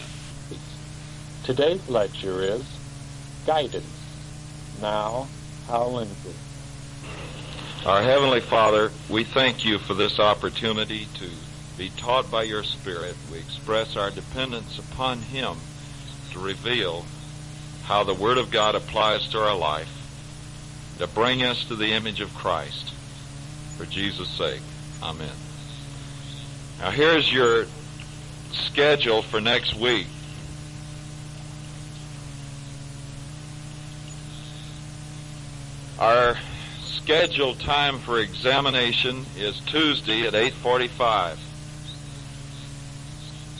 Today's 1.42 1.88
lecture 1.88 2.42
is 2.42 2.62
Guidance. 3.46 3.86
Now, 4.82 5.26
Hal 5.68 5.94
Lindsey. 5.94 6.34
Our 7.86 8.02
Heavenly 8.02 8.40
Father, 8.40 8.92
we 9.08 9.24
thank 9.24 9.64
you 9.64 9.78
for 9.78 9.94
this 9.94 10.20
opportunity 10.20 11.08
to 11.14 11.30
be 11.78 11.88
taught 11.96 12.30
by 12.30 12.42
your 12.42 12.62
Spirit. 12.62 13.16
We 13.32 13.38
express 13.38 13.96
our 13.96 14.10
dependence 14.10 14.78
upon 14.78 15.22
Him 15.22 15.56
to 16.32 16.38
reveal 16.38 17.06
how 17.84 18.04
the 18.04 18.12
Word 18.12 18.36
of 18.36 18.50
God 18.50 18.74
applies 18.74 19.26
to 19.28 19.38
our 19.38 19.56
life 19.56 19.88
to 20.98 21.06
bring 21.06 21.42
us 21.42 21.64
to 21.68 21.74
the 21.74 21.92
image 21.92 22.20
of 22.20 22.34
Christ. 22.34 22.92
For 23.78 23.86
Jesus' 23.86 24.28
sake. 24.28 24.60
Amen. 25.02 25.36
Now 26.78 26.90
here's 26.90 27.32
your 27.32 27.64
schedule 28.52 29.22
for 29.22 29.40
next 29.40 29.74
week. 29.74 30.06
Our 35.98 36.36
scheduled 36.84 37.60
time 37.60 37.98
for 37.98 38.20
examination 38.20 39.24
is 39.36 39.60
Tuesday 39.60 40.26
at 40.26 40.34
845. 40.34 41.38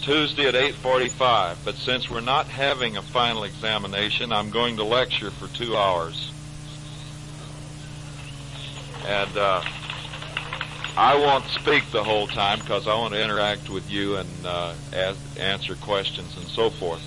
Tuesday 0.06 0.46
at 0.46 0.54
8:45. 0.54 1.56
But 1.64 1.74
since 1.74 2.08
we're 2.08 2.20
not 2.20 2.46
having 2.46 2.96
a 2.96 3.02
final 3.02 3.42
examination, 3.42 4.32
I'm 4.32 4.50
going 4.50 4.76
to 4.76 4.84
lecture 4.84 5.32
for 5.32 5.48
two 5.48 5.76
hours, 5.76 6.30
and 9.04 9.36
uh, 9.36 9.62
I 10.96 11.14
won't 11.14 11.44
speak 11.46 11.90
the 11.90 12.02
whole 12.02 12.26
time 12.26 12.58
because 12.60 12.88
I 12.88 12.94
want 12.94 13.12
to 13.12 13.22
interact 13.22 13.68
with 13.68 13.90
you 13.90 14.16
and 14.16 14.28
uh, 14.46 14.74
answer 15.38 15.74
questions 15.74 16.34
and 16.38 16.46
so 16.46 16.70
forth. 16.70 17.02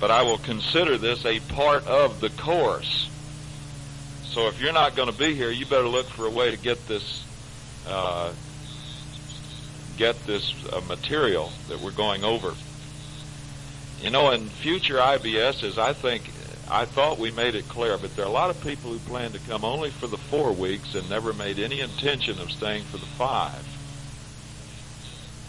But 0.00 0.10
I 0.10 0.22
will 0.22 0.38
consider 0.38 0.98
this 0.98 1.24
a 1.24 1.38
part 1.40 1.86
of 1.86 2.20
the 2.20 2.30
course. 2.30 3.08
So 4.24 4.48
if 4.48 4.60
you're 4.60 4.72
not 4.72 4.96
going 4.96 5.10
to 5.10 5.16
be 5.16 5.34
here, 5.34 5.50
you 5.50 5.66
better 5.66 5.86
look 5.86 6.06
for 6.06 6.26
a 6.26 6.30
way 6.30 6.50
to 6.50 6.56
get 6.56 6.86
this 6.88 7.24
uh, 7.86 8.32
get 9.96 10.26
this 10.26 10.54
uh, 10.72 10.80
material 10.88 11.50
that 11.68 11.80
we're 11.80 11.92
going 11.92 12.24
over. 12.24 12.54
You 14.00 14.10
know, 14.10 14.30
in 14.30 14.48
future 14.48 14.96
IBSs, 14.96 15.78
I 15.78 15.92
think, 15.92 16.30
I 16.70 16.84
thought 16.84 17.18
we 17.18 17.30
made 17.30 17.54
it 17.54 17.66
clear, 17.68 17.96
but 17.96 18.14
there 18.14 18.24
are 18.24 18.28
a 18.28 18.32
lot 18.32 18.50
of 18.50 18.60
people 18.62 18.90
who 18.90 18.98
plan 18.98 19.32
to 19.32 19.38
come 19.40 19.64
only 19.64 19.90
for 19.90 20.06
the 20.06 20.18
four 20.18 20.52
weeks 20.52 20.94
and 20.94 21.08
never 21.08 21.32
made 21.32 21.58
any 21.58 21.80
intention 21.80 22.38
of 22.40 22.50
staying 22.50 22.84
for 22.84 22.98
the 22.98 23.06
five. 23.06 23.66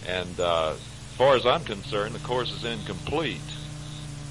And 0.07 0.39
uh, 0.39 0.71
as 0.71 1.15
far 1.17 1.35
as 1.35 1.45
I'm 1.45 1.63
concerned, 1.65 2.15
the 2.15 2.19
course 2.19 2.51
is 2.53 2.63
incomplete 2.63 3.41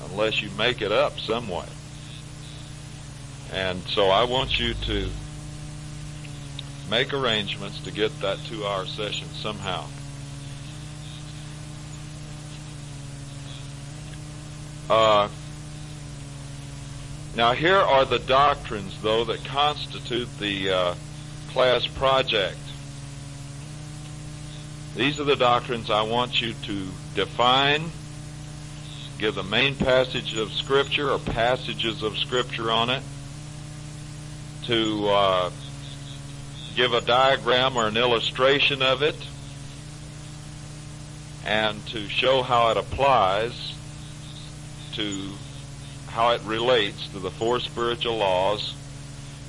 unless 0.04 0.40
you 0.40 0.48
make 0.56 0.80
it 0.80 0.90
up 0.90 1.20
some 1.20 1.48
way. 1.48 1.66
And 3.52 3.82
so 3.84 4.08
I 4.08 4.24
want 4.24 4.58
you 4.58 4.74
to 4.74 5.08
make 6.90 7.12
arrangements 7.12 7.80
to 7.80 7.90
get 7.90 8.18
that 8.20 8.38
two 8.46 8.66
hour 8.66 8.86
session 8.86 9.28
somehow. 9.34 9.86
Uh, 14.88 15.28
now, 17.38 17.52
here 17.52 17.76
are 17.76 18.04
the 18.04 18.18
doctrines, 18.18 19.00
though, 19.00 19.22
that 19.26 19.44
constitute 19.44 20.28
the 20.40 20.70
uh, 20.70 20.94
class 21.50 21.86
project. 21.86 22.58
These 24.96 25.20
are 25.20 25.24
the 25.24 25.36
doctrines 25.36 25.88
I 25.88 26.02
want 26.02 26.40
you 26.40 26.52
to 26.64 26.88
define, 27.14 27.92
give 29.18 29.36
the 29.36 29.44
main 29.44 29.76
passage 29.76 30.36
of 30.36 30.52
Scripture 30.52 31.12
or 31.12 31.20
passages 31.20 32.02
of 32.02 32.18
Scripture 32.18 32.72
on 32.72 32.90
it, 32.90 33.04
to 34.64 35.08
uh, 35.08 35.50
give 36.74 36.92
a 36.92 37.00
diagram 37.00 37.76
or 37.76 37.86
an 37.86 37.96
illustration 37.96 38.82
of 38.82 39.00
it, 39.00 39.14
and 41.46 41.86
to 41.86 42.08
show 42.08 42.42
how 42.42 42.70
it 42.72 42.76
applies 42.76 43.74
to 44.94 45.30
how 46.08 46.30
it 46.30 46.40
relates 46.42 47.06
to 47.08 47.18
the 47.18 47.30
four 47.30 47.60
spiritual 47.60 48.16
laws, 48.16 48.74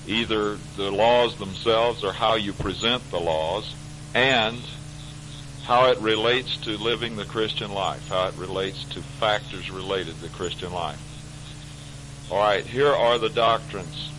either 0.08 0.58
the 0.78 0.92
laws 0.92 1.38
themselves 1.38 2.04
or 2.04 2.12
how 2.12 2.36
you 2.36 2.54
present 2.54 3.10
the 3.12 3.20
laws, 3.20 3.74
and 4.14 4.60
how 5.64 5.90
it 5.92 6.00
relates 6.00 6.58
to 6.58 6.78
living 6.78 7.16
the 7.16 7.26
Christian 7.26 7.72
life, 7.72 8.10
how 8.10 8.28
it 8.28 8.36
relates 8.38 8.84
to 8.86 9.02
factors 9.02 9.70
related 9.70 10.16
to 10.16 10.22
the 10.22 10.30
Christian 10.30 10.74
life. 10.74 11.00
All 12.32 12.38
right, 12.38 12.66
here 12.66 12.94
are 12.94 13.18
the 13.18 13.30
doctrines. 13.30 14.12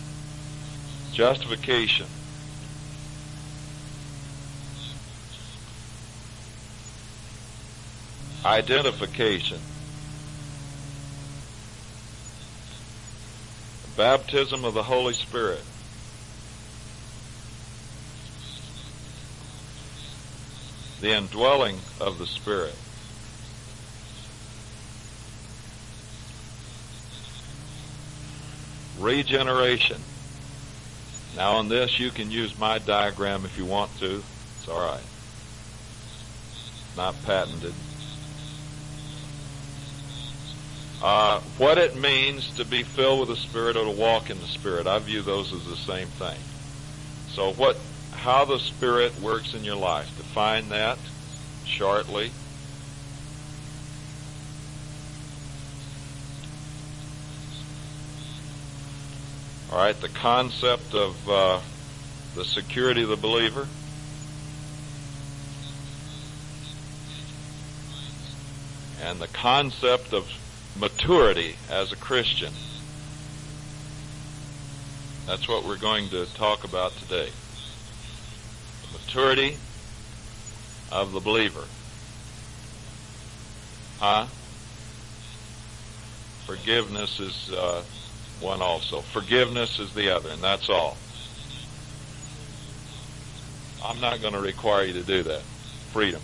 Justification. 1.12 2.06
Identification. 8.44 9.58
Baptism 14.00 14.64
of 14.64 14.72
the 14.72 14.84
Holy 14.84 15.12
Spirit. 15.12 15.60
The 21.02 21.14
indwelling 21.14 21.76
of 22.00 22.18
the 22.18 22.26
Spirit. 22.26 22.74
Regeneration. 28.98 30.00
Now 31.36 31.56
on 31.56 31.68
this 31.68 32.00
you 32.00 32.10
can 32.10 32.30
use 32.30 32.58
my 32.58 32.78
diagram 32.78 33.44
if 33.44 33.58
you 33.58 33.66
want 33.66 33.94
to. 33.98 34.22
It's 34.56 34.66
alright. 34.66 35.04
Not 36.96 37.22
patented. 37.26 37.74
Uh, 41.02 41.40
what 41.56 41.78
it 41.78 41.96
means 41.96 42.50
to 42.56 42.64
be 42.64 42.82
filled 42.82 43.20
with 43.20 43.28
the 43.28 43.36
Spirit 43.36 43.76
or 43.76 43.84
to 43.84 43.90
walk 43.90 44.28
in 44.28 44.38
the 44.38 44.46
Spirit, 44.46 44.86
I 44.86 44.98
view 44.98 45.22
those 45.22 45.52
as 45.52 45.64
the 45.64 45.76
same 45.76 46.08
thing. 46.08 46.38
So 47.28 47.52
what, 47.52 47.78
how 48.12 48.44
the 48.44 48.58
Spirit 48.58 49.18
works 49.20 49.54
in 49.54 49.64
your 49.64 49.76
life, 49.76 50.14
define 50.16 50.68
that 50.68 50.98
shortly. 51.64 52.30
All 59.72 59.78
right, 59.78 59.98
the 59.98 60.08
concept 60.08 60.94
of 60.94 61.28
uh, 61.28 61.60
the 62.34 62.44
security 62.44 63.04
of 63.04 63.08
the 63.08 63.16
believer. 63.16 63.66
and 69.02 69.18
the 69.18 69.28
concept 69.28 70.12
of 70.12 70.30
maturity 70.78 71.56
as 71.70 71.92
a 71.92 71.96
Christian. 71.96 72.52
That's 75.26 75.48
what 75.48 75.64
we're 75.64 75.78
going 75.78 76.08
to 76.10 76.26
talk 76.34 76.64
about 76.64 76.92
today. 76.96 77.30
The 78.82 78.98
maturity 78.98 79.56
of 80.90 81.12
the 81.12 81.20
believer. 81.20 81.64
Huh? 83.98 84.26
Forgiveness 86.46 87.20
is 87.20 87.52
uh, 87.52 87.82
one 88.40 88.62
also. 88.62 89.00
Forgiveness 89.00 89.78
is 89.78 89.92
the 89.92 90.14
other, 90.14 90.30
and 90.30 90.42
that's 90.42 90.68
all. 90.68 90.96
I'm 93.84 94.00
not 94.00 94.20
going 94.20 94.34
to 94.34 94.40
require 94.40 94.84
you 94.84 94.94
to 94.94 95.02
do 95.02 95.22
that. 95.24 95.42
Freedom. 95.92 96.20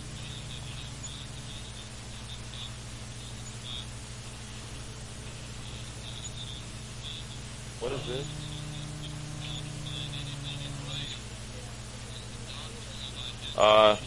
Uh, 13.57 13.97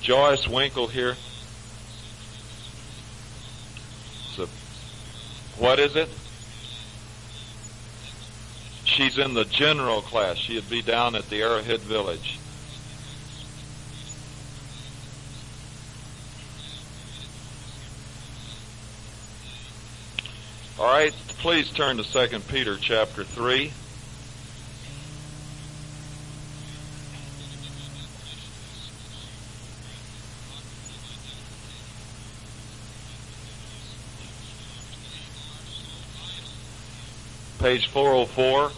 Joyce 0.00 0.48
Winkle 0.48 0.86
here. 0.86 1.16
So, 4.34 4.46
what 5.58 5.78
is 5.78 5.96
it? 5.96 6.08
She's 8.84 9.18
in 9.18 9.34
the 9.34 9.44
general 9.44 10.00
class. 10.00 10.36
She'd 10.36 10.70
be 10.70 10.80
down 10.80 11.16
at 11.16 11.28
the 11.28 11.42
Arrowhead 11.42 11.80
Village. 11.80 12.38
All 20.78 20.86
right, 20.86 21.14
please 21.46 21.70
turn 21.70 21.96
to 21.96 22.02
2 22.02 22.40
Peter 22.48 22.76
chapter 22.76 23.22
3. 23.22 23.70
Page 37.60 37.86
404. 37.90 38.72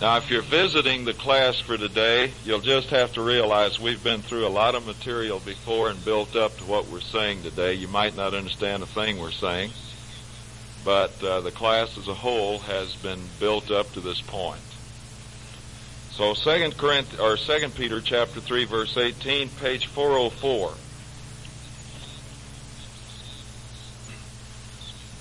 Now, 0.00 0.16
if 0.16 0.30
you're 0.30 0.40
visiting 0.40 1.04
the 1.04 1.12
class 1.12 1.60
for 1.60 1.76
today, 1.76 2.32
you'll 2.46 2.60
just 2.60 2.88
have 2.88 3.12
to 3.12 3.22
realize 3.22 3.78
we've 3.78 4.02
been 4.02 4.22
through 4.22 4.46
a 4.46 4.48
lot 4.48 4.74
of 4.74 4.86
material 4.86 5.40
before 5.40 5.90
and 5.90 6.02
built 6.02 6.34
up 6.34 6.56
to 6.56 6.64
what 6.64 6.88
we're 6.88 7.00
saying 7.00 7.42
today. 7.42 7.74
You 7.74 7.86
might 7.86 8.16
not 8.16 8.32
understand 8.32 8.82
a 8.82 8.86
thing 8.86 9.18
we're 9.18 9.30
saying, 9.30 9.72
but 10.86 11.22
uh, 11.22 11.42
the 11.42 11.50
class 11.50 11.98
as 11.98 12.08
a 12.08 12.14
whole 12.14 12.60
has 12.60 12.96
been 12.96 13.20
built 13.38 13.70
up 13.70 13.92
to 13.92 14.00
this 14.00 14.22
point. 14.22 14.62
So, 16.12 16.32
Second 16.32 16.78
Corinth 16.78 17.20
or 17.20 17.36
Second 17.36 17.74
Peter 17.74 18.00
chapter 18.00 18.40
three, 18.40 18.64
verse 18.64 18.96
eighteen, 18.96 19.50
page 19.50 19.84
four 19.84 20.12
hundred 20.12 20.30
four. 20.30 20.72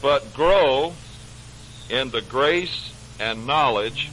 But 0.02 0.34
grow 0.34 0.94
in 1.90 2.12
the 2.12 2.22
grace 2.22 2.94
and 3.20 3.46
knowledge 3.46 4.10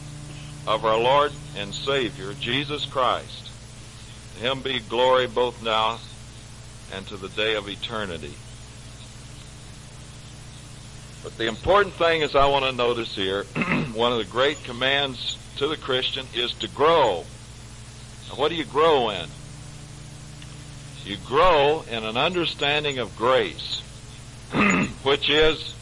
of 0.66 0.84
our 0.84 0.98
Lord 0.98 1.32
and 1.56 1.72
Savior, 1.72 2.34
Jesus 2.34 2.84
Christ. 2.84 3.50
To 4.34 4.40
him 4.40 4.62
be 4.62 4.80
glory 4.80 5.26
both 5.26 5.62
now 5.62 5.98
and 6.92 7.06
to 7.08 7.16
the 7.16 7.28
day 7.28 7.54
of 7.54 7.68
eternity. 7.68 8.34
But 11.22 11.38
the 11.38 11.46
important 11.46 11.94
thing 11.94 12.22
is 12.22 12.34
I 12.34 12.46
want 12.46 12.64
to 12.64 12.72
notice 12.72 13.14
here, 13.14 13.44
one 13.94 14.12
of 14.12 14.18
the 14.18 14.24
great 14.24 14.62
commands 14.64 15.38
to 15.56 15.66
the 15.68 15.76
Christian 15.76 16.26
is 16.34 16.52
to 16.54 16.68
grow. 16.68 17.24
Now, 18.28 18.34
what 18.36 18.48
do 18.48 18.54
you 18.56 18.64
grow 18.64 19.10
in? 19.10 19.28
You 21.04 21.16
grow 21.26 21.84
in 21.90 22.04
an 22.04 22.16
understanding 22.16 22.98
of 22.98 23.16
grace, 23.16 23.80
which 25.02 25.30
is 25.30 25.74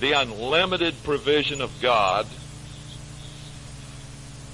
the 0.00 0.12
unlimited 0.12 1.02
provision 1.04 1.60
of 1.60 1.80
God 1.80 2.26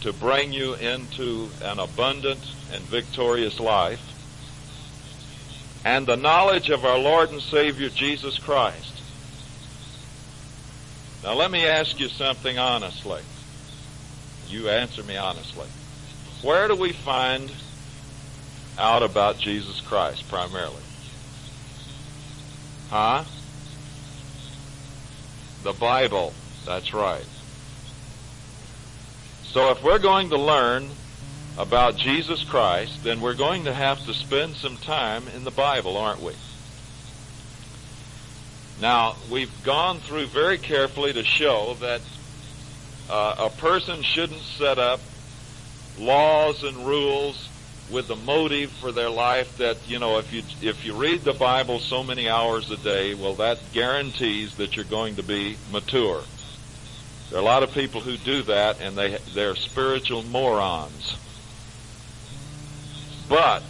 to 0.07 0.13
bring 0.13 0.53
you 0.53 0.75
into 0.75 1.49
an 1.65 1.81
abundant 1.81 2.39
and 2.73 2.81
victorious 2.85 3.59
life, 3.59 4.01
and 5.85 6.07
the 6.07 6.17
knowledge 6.17 6.71
of 6.71 6.85
our 6.85 6.97
Lord 6.97 7.33
and 7.33 7.43
Savior 7.43 7.89
Jesus 7.89 8.39
Christ. 8.39 9.03
Now 11.25 11.35
let 11.35 11.51
me 11.51 11.67
ask 11.67 11.99
you 11.99 12.07
something 12.07 12.57
honestly. 12.57 13.21
You 14.49 14.69
answer 14.69 15.03
me 15.03 15.17
honestly. 15.17 15.67
Where 16.41 16.69
do 16.69 16.77
we 16.77 16.93
find 16.93 17.51
out 18.79 19.03
about 19.03 19.39
Jesus 19.39 19.81
Christ 19.81 20.29
primarily? 20.29 20.85
Huh? 22.91 23.25
The 25.65 25.73
Bible. 25.73 26.33
That's 26.65 26.95
right. 26.95 27.27
So 29.57 29.71
if 29.71 29.83
we're 29.83 29.99
going 29.99 30.29
to 30.29 30.37
learn 30.37 30.87
about 31.57 31.97
Jesus 31.97 32.45
Christ, 32.45 33.03
then 33.03 33.23
we're 33.23 33.33
going 33.33 33.65
to 33.65 33.73
have 33.73 34.05
to 34.05 34.13
spend 34.13 34.55
some 34.55 34.77
time 34.77 35.23
in 35.35 35.45
the 35.45 35.51
Bible, 35.51 35.97
aren't 35.97 36.21
we? 36.21 36.35
Now, 38.83 39.17
we've 39.31 39.65
gone 39.65 40.01
through 40.01 40.27
very 40.27 40.59
carefully 40.59 41.15
to 41.15 41.25
show 41.25 41.73
that 41.81 42.03
uh, 43.09 43.37
a 43.39 43.49
person 43.49 44.03
shouldn't 44.03 44.43
set 44.43 44.79
up 44.79 45.01
laws 45.99 46.63
and 46.63 46.77
rules 46.87 47.49
with 47.91 48.09
the 48.09 48.17
motive 48.17 48.71
for 48.73 48.93
their 48.93 49.09
life 49.09 49.57
that 49.57 49.79
you 49.89 49.99
know 49.99 50.19
if 50.19 50.35
you 50.35 50.43
if 50.61 50.85
you 50.85 50.93
read 50.93 51.23
the 51.23 51.33
Bible 51.33 51.79
so 51.79 52.03
many 52.03 52.29
hours 52.29 52.71
a 52.71 52.77
day, 52.77 53.15
well 53.15 53.37
that 53.37 53.59
guarantees 53.73 54.57
that 54.57 54.77
you're 54.77 54.85
going 54.85 55.17
to 55.17 55.23
be 55.23 55.57
mature. 55.73 56.21
There 57.31 57.39
are 57.39 57.43
a 57.43 57.45
lot 57.45 57.63
of 57.63 57.73
people 57.73 58.01
who 58.01 58.17
do 58.17 58.43
that 58.45 58.81
and 58.81 58.97
they, 58.97 59.19
they're 59.35 59.57
spiritual 59.57 60.23
morons. 60.23 61.17
But 63.29 63.63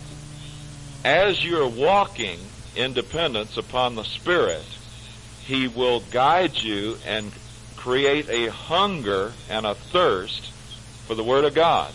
as 1.05 1.43
you're 1.45 1.69
walking 1.69 2.39
in 2.75 2.93
dependence 2.93 3.57
upon 3.57 3.95
the 3.95 4.05
Spirit, 4.05 4.65
He 5.45 5.69
will 5.69 6.01
guide 6.11 6.57
you 6.57 6.99
and 7.07 7.33
create 7.77 8.29
a 8.29 8.51
hunger 8.51 9.33
and 9.49 9.65
a 9.65 9.75
thirst 9.75 10.53
for 11.07 11.15
the 11.15 11.25
Word 11.25 11.45
of 11.45 11.55
God. 11.55 11.93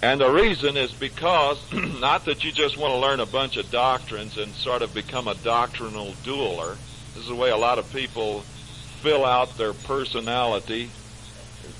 And 0.00 0.20
the 0.20 0.30
reason 0.30 0.76
is 0.76 0.92
because, 0.92 1.60
not 2.00 2.24
that 2.26 2.44
you 2.44 2.52
just 2.52 2.76
want 2.76 2.94
to 2.94 2.98
learn 2.98 3.20
a 3.20 3.26
bunch 3.26 3.56
of 3.56 3.70
doctrines 3.70 4.38
and 4.38 4.54
sort 4.54 4.82
of 4.82 4.94
become 4.94 5.26
a 5.26 5.34
doctrinal 5.34 6.12
dueler. 6.24 6.76
This 7.14 7.24
is 7.24 7.28
the 7.28 7.34
way 7.34 7.50
a 7.50 7.56
lot 7.56 7.78
of 7.78 7.92
people 7.92 8.44
fill 9.02 9.24
out 9.24 9.56
their 9.56 9.72
personality 9.72 10.90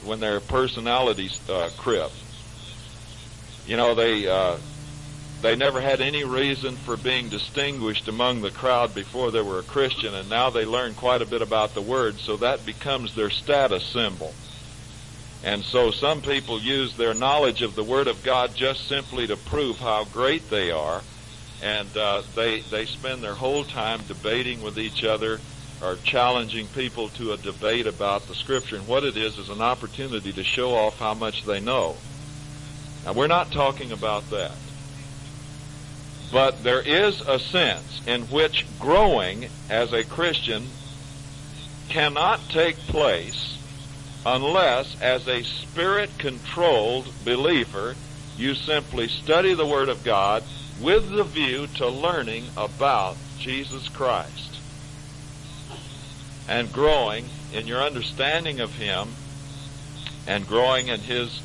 when 0.04 0.20
their 0.20 0.40
personalities 0.40 1.38
uh, 1.50 1.70
crip. 1.76 2.10
You 3.66 3.76
know, 3.76 3.94
they 3.94 4.28
uh, 4.28 4.56
they 5.42 5.56
never 5.56 5.80
had 5.80 6.00
any 6.00 6.24
reason 6.24 6.76
for 6.76 6.96
being 6.96 7.28
distinguished 7.28 8.08
among 8.08 8.40
the 8.40 8.50
crowd 8.50 8.94
before 8.94 9.30
they 9.30 9.42
were 9.42 9.60
a 9.60 9.64
Christian, 9.64 10.14
and 10.14 10.28
now 10.28 10.50
they 10.50 10.64
learn 10.64 10.94
quite 10.94 11.22
a 11.22 11.26
bit 11.26 11.42
about 11.42 11.74
the 11.74 11.82
Word, 11.82 12.18
so 12.18 12.36
that 12.38 12.64
becomes 12.66 13.14
their 13.14 13.30
status 13.30 13.84
symbol. 13.84 14.32
And 15.44 15.62
so 15.62 15.92
some 15.92 16.20
people 16.20 16.60
use 16.60 16.96
their 16.96 17.14
knowledge 17.14 17.62
of 17.62 17.76
the 17.76 17.84
Word 17.84 18.08
of 18.08 18.24
God 18.24 18.56
just 18.56 18.88
simply 18.88 19.28
to 19.28 19.36
prove 19.36 19.78
how 19.78 20.04
great 20.04 20.50
they 20.50 20.70
are, 20.70 21.02
and 21.62 21.94
uh, 21.96 22.22
they 22.34 22.60
they 22.60 22.86
spend 22.86 23.22
their 23.22 23.34
whole 23.34 23.64
time 23.64 24.00
debating 24.08 24.62
with 24.62 24.78
each 24.78 25.04
other 25.04 25.40
are 25.82 25.96
challenging 25.96 26.66
people 26.68 27.08
to 27.10 27.32
a 27.32 27.36
debate 27.36 27.86
about 27.86 28.26
the 28.26 28.34
scripture 28.34 28.76
and 28.76 28.86
what 28.88 29.04
it 29.04 29.16
is 29.16 29.38
is 29.38 29.48
an 29.48 29.60
opportunity 29.60 30.32
to 30.32 30.42
show 30.42 30.74
off 30.74 30.98
how 30.98 31.14
much 31.14 31.44
they 31.44 31.60
know. 31.60 31.96
Now 33.04 33.12
we're 33.12 33.28
not 33.28 33.52
talking 33.52 33.92
about 33.92 34.28
that. 34.30 34.52
But 36.32 36.62
there 36.62 36.82
is 36.82 37.20
a 37.20 37.38
sense 37.38 38.02
in 38.06 38.22
which 38.22 38.66
growing 38.78 39.48
as 39.70 39.92
a 39.92 40.04
Christian 40.04 40.66
cannot 41.88 42.40
take 42.48 42.76
place 42.76 43.56
unless 44.26 45.00
as 45.00 45.26
a 45.26 45.42
spirit 45.42 46.10
controlled 46.18 47.08
believer 47.24 47.94
You 48.36 48.54
simply 48.54 49.08
study 49.08 49.54
the 49.54 49.66
Word 49.66 49.88
of 49.88 50.04
God 50.04 50.44
with 50.80 51.10
the 51.10 51.24
view 51.24 51.66
to 51.76 51.88
learning 51.88 52.44
about 52.56 53.16
Jesus 53.38 53.88
Christ 53.88 54.47
and 56.48 56.72
growing 56.72 57.26
in 57.52 57.66
your 57.66 57.82
understanding 57.82 58.60
of 58.60 58.74
Him 58.74 59.08
and 60.26 60.46
growing 60.46 60.88
in 60.88 61.00
His 61.00 61.40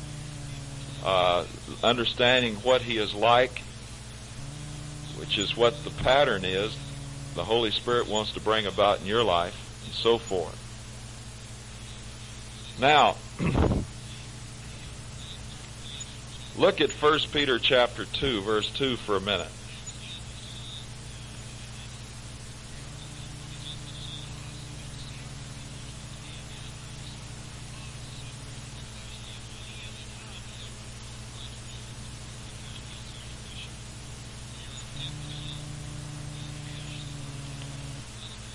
uh, 1.04 1.44
understanding 1.82 2.56
what 2.56 2.82
He 2.82 2.98
is 2.98 3.14
like, 3.14 3.60
which 5.18 5.38
is 5.38 5.56
what 5.56 5.84
the 5.84 5.90
pattern 5.90 6.44
is 6.44 6.76
the 7.34 7.44
Holy 7.44 7.70
Spirit 7.70 8.08
wants 8.08 8.32
to 8.32 8.40
bring 8.40 8.66
about 8.66 9.00
in 9.00 9.06
your 9.06 9.24
life, 9.24 9.82
and 9.84 9.92
so 9.92 10.18
forth. 10.18 10.60
Now, 12.80 13.16
look 16.56 16.80
at 16.80 16.92
1 16.92 17.18
Peter 17.32 17.58
chapter 17.58 18.04
2, 18.04 18.42
verse 18.42 18.70
2 18.70 18.96
for 18.96 19.16
a 19.16 19.20
minute. 19.20 19.50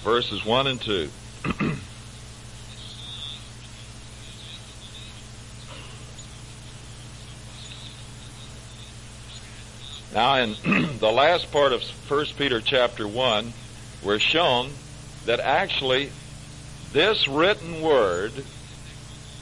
Verses 0.10 0.43
1 0.43 0.66
and 0.66 0.82
2. 0.82 1.07
now, 10.16 10.34
in 10.34 10.55
the 10.97 11.12
last 11.12 11.51
part 11.51 11.74
of 11.74 11.84
1 11.84 12.26
Peter 12.39 12.60
chapter 12.60 13.07
1, 13.07 13.53
we're 14.03 14.18
shown 14.18 14.72
that 15.28 15.39
actually 15.39 16.10
this 16.91 17.28
written 17.28 17.84
word 17.84 18.32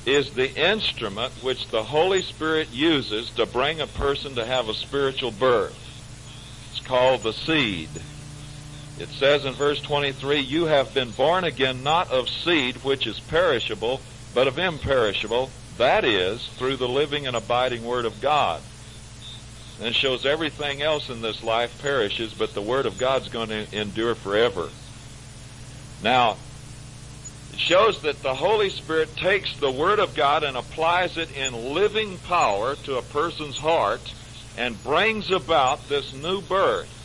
is 0.06 0.34
the 0.34 0.54
instrument 0.54 1.32
which 1.42 1.70
the 1.70 1.84
Holy 1.84 2.22
Spirit 2.22 2.68
uses 2.74 3.30
to 3.32 3.46
bring 3.46 3.80
a 3.80 3.88
person 3.88 4.36
to 4.36 4.44
have 4.44 4.68
a 4.68 4.74
spiritual 4.74 5.32
birth. 5.32 5.80
It's 6.72 6.86
called 6.86 7.24
the 7.24 7.32
seed. 7.32 7.88
It 9.00 9.10
says 9.10 9.46
in 9.46 9.54
verse 9.54 9.80
23, 9.82 10.40
You 10.40 10.66
have 10.66 10.94
been 10.94 11.12
born 11.12 11.44
again 11.44 11.84
not 11.84 12.10
of 12.10 12.28
seed 12.28 12.78
which 12.78 13.06
is 13.06 13.20
perishable, 13.20 14.02
but 14.34 14.48
of 14.48 14.58
imperishable, 14.58 15.52
that 15.78 16.04
is, 16.04 16.48
through 16.58 16.78
the 16.78 16.88
living 16.88 17.28
and 17.28 17.36
abiding 17.36 17.86
Word 17.86 18.06
of 18.06 18.20
God. 18.22 18.62
And 19.80 19.94
shows 19.94 20.26
everything 20.26 20.82
else 20.82 21.12
in 21.12 21.22
this 21.22 21.44
life 21.44 21.80
perishes, 21.80 22.34
but 22.34 22.56
the 22.56 22.62
Word 22.62 22.88
of 22.88 22.98
God's 22.98 23.30
going 23.30 23.50
to 23.50 23.68
endure 23.72 24.16
forever. 24.16 24.70
Now, 26.02 26.38
it 27.54 27.60
shows 27.60 28.02
that 28.02 28.24
the 28.24 28.34
Holy 28.34 28.72
Spirit 28.72 29.16
takes 29.16 29.56
the 29.58 29.72
Word 29.72 30.00
of 30.00 30.16
God 30.16 30.44
and 30.44 30.58
applies 30.58 31.18
it 31.18 31.38
in 31.38 31.76
living 31.76 32.18
power 32.18 32.76
to 32.78 32.98
a 32.98 33.04
person's 33.04 33.58
heart 33.58 34.12
and 34.58 34.82
brings 34.84 35.30
about 35.30 35.88
this 35.88 36.14
new 36.14 36.42
birth 36.42 36.97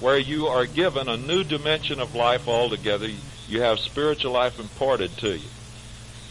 where 0.00 0.18
you 0.18 0.46
are 0.46 0.66
given 0.66 1.08
a 1.08 1.16
new 1.16 1.44
dimension 1.44 2.00
of 2.00 2.14
life 2.14 2.48
altogether. 2.48 3.08
You 3.48 3.62
have 3.62 3.78
spiritual 3.78 4.32
life 4.32 4.58
imparted 4.58 5.16
to 5.18 5.36
you. 5.36 5.48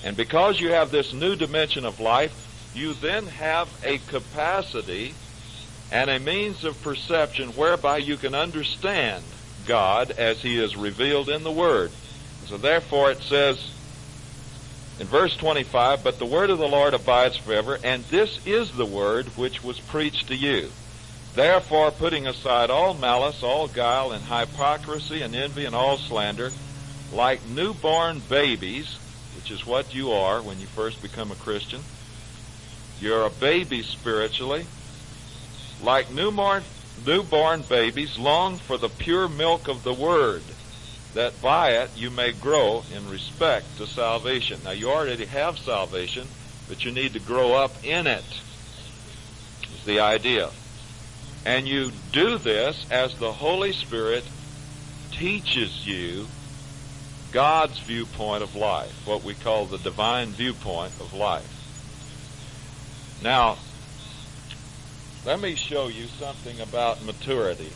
And 0.03 0.17
because 0.17 0.59
you 0.59 0.71
have 0.71 0.91
this 0.91 1.13
new 1.13 1.35
dimension 1.35 1.85
of 1.85 1.99
life, 1.99 2.71
you 2.75 2.93
then 2.93 3.25
have 3.27 3.69
a 3.83 3.97
capacity 3.97 5.13
and 5.91 6.09
a 6.09 6.19
means 6.19 6.63
of 6.63 6.81
perception 6.81 7.49
whereby 7.49 7.97
you 7.97 8.17
can 8.17 8.35
understand 8.35 9.23
God 9.65 10.11
as 10.11 10.41
He 10.41 10.57
is 10.57 10.75
revealed 10.75 11.29
in 11.29 11.43
the 11.43 11.51
Word. 11.51 11.91
So 12.47 12.57
therefore 12.57 13.11
it 13.11 13.21
says 13.21 13.71
in 14.99 15.07
verse 15.07 15.35
25, 15.37 16.03
But 16.03 16.19
the 16.19 16.25
Word 16.25 16.49
of 16.49 16.57
the 16.57 16.67
Lord 16.67 16.93
abides 16.93 17.37
forever, 17.37 17.79
and 17.83 18.03
this 18.05 18.39
is 18.45 18.71
the 18.71 18.85
Word 18.85 19.27
which 19.37 19.63
was 19.63 19.79
preached 19.79 20.27
to 20.27 20.35
you. 20.35 20.71
Therefore, 21.35 21.91
putting 21.91 22.27
aside 22.27 22.69
all 22.69 22.93
malice, 22.93 23.43
all 23.43 23.67
guile, 23.67 24.11
and 24.11 24.23
hypocrisy, 24.23 25.21
and 25.21 25.35
envy, 25.35 25.65
and 25.65 25.75
all 25.75 25.97
slander, 25.97 26.51
like 27.13 27.45
newborn 27.47 28.19
babies, 28.29 28.97
which 29.35 29.51
is 29.51 29.65
what 29.65 29.93
you 29.93 30.11
are 30.11 30.41
when 30.41 30.59
you 30.59 30.67
first 30.67 31.01
become 31.01 31.31
a 31.31 31.35
Christian, 31.35 31.81
you're 32.99 33.25
a 33.25 33.29
baby 33.29 33.81
spiritually. 33.81 34.65
Like 35.81 36.11
newborn, 36.11 36.63
newborn 37.05 37.61
babies, 37.61 38.17
long 38.17 38.57
for 38.57 38.77
the 38.77 38.89
pure 38.89 39.29
milk 39.29 39.69
of 39.69 39.83
the 39.83 39.93
Word, 39.93 40.43
that 41.13 41.41
by 41.41 41.71
it 41.71 41.91
you 41.95 42.09
may 42.09 42.33
grow 42.33 42.83
in 42.93 43.09
respect 43.09 43.77
to 43.77 43.87
salvation. 43.87 44.59
Now, 44.65 44.71
you 44.71 44.89
already 44.89 45.25
have 45.25 45.57
salvation, 45.57 46.27
but 46.67 46.83
you 46.83 46.91
need 46.91 47.13
to 47.13 47.19
grow 47.19 47.53
up 47.53 47.71
in 47.83 48.07
it, 48.07 48.25
is 49.73 49.85
the 49.85 50.01
idea. 50.01 50.49
And 51.45 51.67
you 51.67 51.91
do 52.11 52.37
this 52.37 52.85
as 52.91 53.15
the 53.15 53.31
Holy 53.31 53.71
Spirit 53.71 54.23
teaches 55.11 55.85
you 55.87 56.27
God's 57.31 57.79
viewpoint 57.79 58.43
of 58.43 58.55
life, 58.55 59.05
what 59.05 59.23
we 59.23 59.33
call 59.33 59.65
the 59.65 59.77
divine 59.77 60.27
viewpoint 60.27 60.91
of 60.99 61.13
life. 61.13 61.55
Now, 63.23 63.57
let 65.25 65.39
me 65.39 65.55
show 65.55 65.87
you 65.87 66.05
something 66.05 66.59
about 66.61 67.03
maturity. 67.03 67.71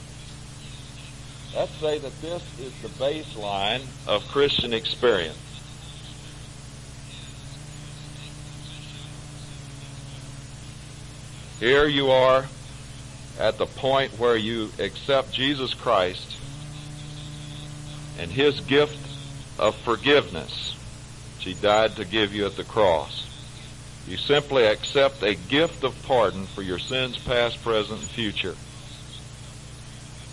Let's 1.55 1.73
say 1.73 1.99
that 1.99 2.21
this 2.21 2.41
is 2.59 2.73
the 2.81 2.87
baseline 2.87 3.81
of 4.07 4.27
Christian 4.29 4.73
experience. 4.73 5.37
Here 11.59 11.87
you 11.87 12.09
are 12.09 12.45
at 13.39 13.57
the 13.57 13.65
point 13.65 14.19
where 14.19 14.35
you 14.35 14.71
accept 14.79 15.31
Jesus 15.31 15.73
Christ 15.73 16.37
and 18.19 18.31
His 18.31 18.59
gift 18.61 18.99
of 19.59 19.75
forgiveness, 19.75 20.75
which 21.35 21.45
He 21.45 21.53
died 21.53 21.95
to 21.95 22.05
give 22.05 22.33
you 22.33 22.45
at 22.45 22.55
the 22.55 22.63
cross. 22.63 23.27
You 24.07 24.17
simply 24.17 24.65
accept 24.65 25.23
a 25.23 25.35
gift 25.35 25.83
of 25.83 26.01
pardon 26.03 26.45
for 26.45 26.61
your 26.61 26.79
sins 26.79 27.17
past, 27.17 27.63
present, 27.63 27.99
and 27.99 28.09
future. 28.09 28.55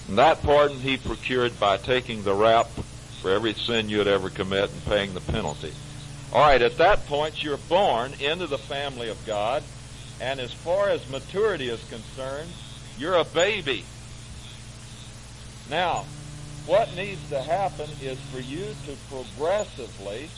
And 0.09 0.19
that 0.19 0.43
pardon 0.43 0.81
He 0.81 0.97
procured 0.97 1.59
by 1.61 1.77
taking 1.77 2.23
the 2.23 2.35
rap 2.35 2.69
for 3.23 3.31
every 3.31 3.55
sin 3.55 3.89
you 3.89 3.99
had 3.99 4.09
ever 4.09 4.29
commit 4.31 4.71
and 4.71 4.85
paying 4.87 5.15
the 5.15 5.21
penalty. 5.21 5.73
All 6.33 6.41
right, 6.41 6.63
at 6.63 6.79
that 6.79 7.07
point, 7.07 7.43
you're 7.43 7.57
born 7.57 8.13
into 8.21 8.47
the 8.47 8.59
family 8.59 9.09
of 9.09 9.25
God, 9.27 9.63
and 10.21 10.41
as 10.41 10.53
far 10.53 10.89
as 10.89 11.09
maturity 11.09 11.69
is 11.69 11.83
concerned, 11.89 12.51
you're 13.01 13.17
a 13.17 13.25
baby. 13.25 13.83
Now, 15.71 16.05
what 16.67 16.95
needs 16.95 17.27
to 17.31 17.41
happen 17.41 17.89
is 18.03 18.21
for 18.31 18.41
you 18.41 18.67
to 18.87 18.97
progressively 19.09 20.29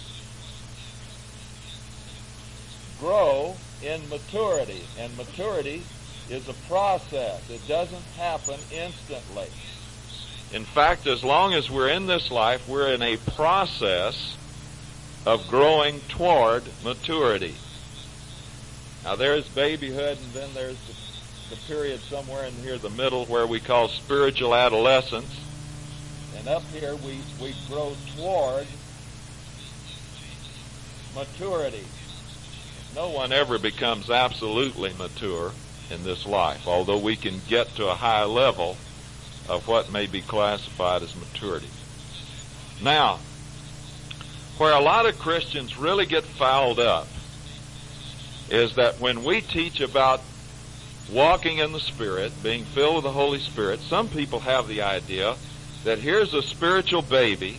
grow 3.01 3.57
in 3.83 4.09
maturity. 4.09 4.83
And 4.97 5.15
maturity 5.17 5.83
is 6.31 6.49
a 6.49 6.55
process. 6.69 7.51
It 7.51 7.67
doesn't 7.67 8.05
happen 8.17 8.61
instantly. 8.71 9.49
In 10.53 10.65
fact, 10.65 11.09
as 11.09 11.25
long 11.25 11.55
as 11.55 11.69
we're 11.69 11.89
in 11.89 12.07
this 12.07 12.31
life, 12.31 12.69
we're 12.69 12.93
in 12.93 13.03
a 13.03 13.17
process 13.35 14.37
of 15.27 15.49
growing 15.49 15.99
toward 16.09 16.63
maturity. 16.85 17.57
Now 19.03 19.17
there's 19.17 19.49
babyhood 19.49 20.19
and 20.19 20.33
then 20.33 20.51
there's 20.55 20.79
the 20.87 20.95
the 21.53 21.59
period 21.69 22.01
somewhere 22.01 22.47
in 22.47 22.55
here, 22.63 22.79
the 22.79 22.89
middle, 22.89 23.27
where 23.27 23.47
we 23.47 23.61
call 23.61 23.87
spiritual 23.89 24.55
adolescence. 24.55 25.39
And 26.39 26.49
up 26.49 26.63
here, 26.73 26.97
we, 26.97 27.19
we 27.43 27.55
grow 27.69 27.95
toward 28.17 28.67
maturity. 31.15 31.85
No 32.95 33.11
one 33.11 33.33
ever 33.33 33.59
becomes 33.59 34.09
absolutely 34.09 34.95
mature 34.95 35.53
in 35.91 36.03
this 36.05 36.25
life, 36.25 36.67
although 36.67 36.97
we 36.97 37.17
can 37.17 37.39
get 37.51 37.69
to 37.77 37.87
a 37.87 37.95
high 37.95 38.25
level 38.25 38.79
of 39.47 39.69
what 39.69 39.93
may 39.93 40.07
be 40.07 40.23
classified 40.23 41.03
as 41.03 41.15
maturity. 41.15 41.69
Now, 42.83 43.19
where 44.57 44.73
a 44.73 44.81
lot 44.81 45.05
of 45.05 45.19
Christians 45.19 45.77
really 45.77 46.07
get 46.07 46.25
fouled 46.25 46.81
up 46.81 47.09
is 48.49 48.77
that 48.77 49.01
when 49.01 49.23
we 49.23 49.43
teach 49.43 49.83
about 49.83 50.23
walking 51.11 51.59
in 51.59 51.73
the 51.73 51.81
Spirit, 51.81 52.33
being 52.43 52.65
filled 52.65 52.97
with 52.97 53.05
the 53.05 53.13
Holy 53.13 53.41
Spirit, 53.41 53.81
some 53.81 54.09
people 54.09 54.41
have 54.41 54.69
the 54.69 54.83
idea 54.83 55.37
that 55.85 55.99
here's 55.99 56.35
a 56.35 56.43
spiritual 56.43 57.03
baby, 57.03 57.59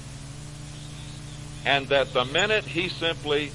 and 1.65 1.87
that 1.87 2.13
the 2.13 2.25
minute 2.25 2.65
he 2.65 2.89
simply 2.89 3.51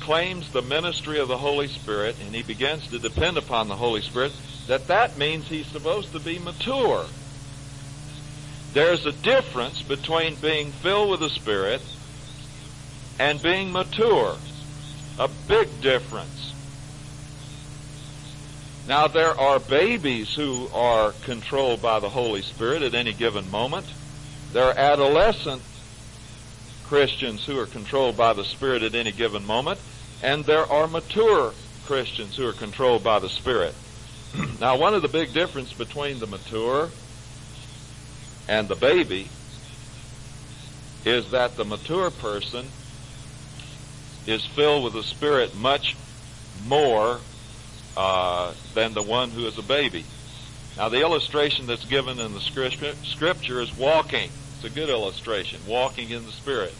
claims 0.00 0.50
the 0.52 0.62
ministry 0.62 1.18
of 1.18 1.28
the 1.28 1.36
Holy 1.36 1.66
Spirit 1.66 2.16
and 2.20 2.34
he 2.34 2.42
begins 2.42 2.86
to 2.88 2.98
depend 2.98 3.36
upon 3.36 3.68
the 3.68 3.76
Holy 3.76 4.02
Spirit, 4.02 4.32
that 4.68 4.86
that 4.86 5.18
means 5.18 5.48
he's 5.48 5.66
supposed 5.66 6.12
to 6.12 6.20
be 6.20 6.38
mature. 6.38 7.06
There's 8.72 9.06
a 9.06 9.12
difference 9.12 9.82
between 9.82 10.34
being 10.36 10.70
filled 10.70 11.10
with 11.10 11.20
the 11.20 11.30
Spirit 11.30 11.80
and 13.18 13.42
being 13.42 13.72
mature. 13.72 14.36
A 15.18 15.28
big 15.48 15.80
difference. 15.80 16.52
Now 18.88 19.08
there 19.08 19.38
are 19.38 19.58
babies 19.58 20.32
who 20.34 20.68
are 20.72 21.12
controlled 21.24 21.82
by 21.82 21.98
the 21.98 22.08
Holy 22.08 22.42
Spirit 22.42 22.82
at 22.82 22.94
any 22.94 23.12
given 23.12 23.50
moment. 23.50 23.86
There 24.52 24.62
are 24.62 24.78
adolescent 24.78 25.60
Christians 26.84 27.44
who 27.44 27.58
are 27.58 27.66
controlled 27.66 28.16
by 28.16 28.32
the 28.32 28.44
Spirit 28.44 28.84
at 28.84 28.94
any 28.94 29.10
given 29.10 29.44
moment, 29.44 29.80
and 30.22 30.44
there 30.44 30.64
are 30.70 30.86
mature 30.86 31.52
Christians 31.84 32.36
who 32.36 32.46
are 32.46 32.52
controlled 32.52 33.02
by 33.02 33.18
the 33.18 33.28
Spirit. 33.28 33.74
now, 34.60 34.78
one 34.78 34.94
of 34.94 35.02
the 35.02 35.08
big 35.08 35.32
difference 35.32 35.72
between 35.72 36.20
the 36.20 36.28
mature 36.28 36.90
and 38.48 38.68
the 38.68 38.76
baby 38.76 39.28
is 41.04 41.32
that 41.32 41.56
the 41.56 41.64
mature 41.64 42.10
person 42.10 42.66
is 44.28 44.46
filled 44.46 44.84
with 44.84 44.92
the 44.92 45.02
Spirit 45.02 45.56
much 45.56 45.96
more 46.64 47.18
uh, 47.96 48.52
than 48.74 48.94
the 48.94 49.02
one 49.02 49.30
who 49.30 49.46
is 49.46 49.58
a 49.58 49.62
baby. 49.62 50.04
Now, 50.76 50.90
the 50.90 51.00
illustration 51.00 51.66
that's 51.66 51.86
given 51.86 52.18
in 52.18 52.34
the 52.34 52.40
scripture 52.40 53.60
is 53.60 53.76
walking. 53.76 54.30
It's 54.56 54.64
a 54.64 54.70
good 54.70 54.90
illustration, 54.90 55.60
walking 55.66 56.10
in 56.10 56.26
the 56.26 56.32
Spirit. 56.32 56.74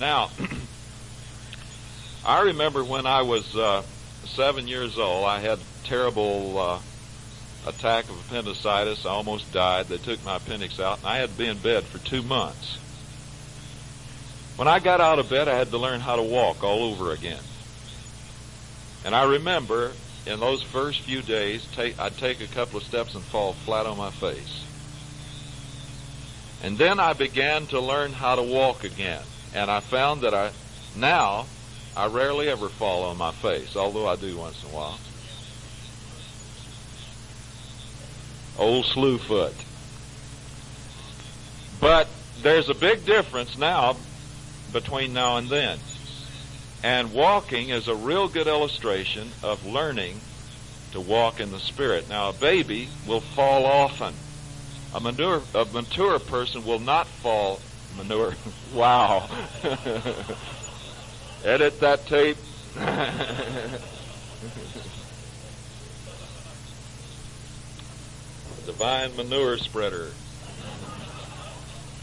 Now, 0.00 0.30
I 2.24 2.42
remember 2.42 2.82
when 2.82 3.06
I 3.06 3.22
was 3.22 3.54
uh, 3.54 3.82
seven 4.24 4.66
years 4.66 4.98
old, 4.98 5.26
I 5.26 5.40
had 5.40 5.58
a 5.58 5.86
terrible 5.86 6.58
uh, 6.58 6.78
attack 7.66 8.08
of 8.08 8.18
appendicitis. 8.26 9.04
I 9.04 9.10
almost 9.10 9.52
died. 9.52 9.86
They 9.86 9.98
took 9.98 10.24
my 10.24 10.36
appendix 10.36 10.80
out, 10.80 10.98
and 10.98 11.06
I 11.06 11.18
had 11.18 11.30
to 11.30 11.38
be 11.38 11.46
in 11.46 11.58
bed 11.58 11.84
for 11.84 11.98
two 11.98 12.22
months. 12.22 12.78
When 14.56 14.68
I 14.68 14.78
got 14.78 15.02
out 15.02 15.18
of 15.18 15.28
bed, 15.28 15.48
I 15.48 15.56
had 15.56 15.70
to 15.70 15.78
learn 15.78 16.00
how 16.00 16.16
to 16.16 16.22
walk 16.22 16.64
all 16.64 16.84
over 16.84 17.12
again. 17.12 17.42
And 19.04 19.14
I 19.14 19.24
remember 19.24 19.92
in 20.26 20.40
those 20.40 20.62
first 20.62 21.00
few 21.00 21.22
days, 21.22 21.66
take, 21.74 21.98
I'd 21.98 22.16
take 22.18 22.40
a 22.40 22.46
couple 22.48 22.78
of 22.78 22.82
steps 22.82 23.14
and 23.14 23.22
fall 23.24 23.52
flat 23.52 23.86
on 23.86 23.96
my 23.96 24.10
face. 24.10 24.64
And 26.62 26.76
then 26.76 26.98
I 26.98 27.12
began 27.12 27.66
to 27.68 27.80
learn 27.80 28.12
how 28.12 28.34
to 28.34 28.42
walk 28.42 28.82
again. 28.82 29.22
And 29.54 29.70
I 29.70 29.80
found 29.80 30.22
that 30.22 30.34
I, 30.34 30.50
now, 30.96 31.46
I 31.96 32.06
rarely 32.06 32.48
ever 32.48 32.68
fall 32.68 33.04
on 33.04 33.16
my 33.16 33.30
face, 33.30 33.76
although 33.76 34.08
I 34.08 34.16
do 34.16 34.36
once 34.36 34.62
in 34.64 34.70
a 34.70 34.72
while. 34.72 34.98
Old 38.58 38.86
Slewfoot. 38.86 39.54
But 41.80 42.08
there's 42.42 42.68
a 42.68 42.74
big 42.74 43.04
difference 43.04 43.56
now 43.56 43.96
between 44.72 45.12
now 45.12 45.36
and 45.36 45.48
then. 45.48 45.78
And 46.86 47.12
walking 47.12 47.70
is 47.70 47.88
a 47.88 47.96
real 47.96 48.28
good 48.28 48.46
illustration 48.46 49.32
of 49.42 49.66
learning 49.66 50.20
to 50.92 51.00
walk 51.00 51.40
in 51.40 51.50
the 51.50 51.58
Spirit. 51.58 52.08
Now, 52.08 52.28
a 52.28 52.32
baby 52.32 52.88
will 53.08 53.18
fall 53.18 53.66
often. 53.66 54.14
A 54.94 55.00
mature, 55.00 55.42
a 55.52 55.64
mature 55.64 56.20
person 56.20 56.64
will 56.64 56.78
not 56.78 57.08
fall 57.08 57.60
manure. 57.96 58.36
wow. 58.72 59.28
Edit 61.44 61.80
that 61.80 62.06
tape. 62.06 62.36
Divine 68.64 69.16
manure 69.16 69.58
spreader. 69.58 70.12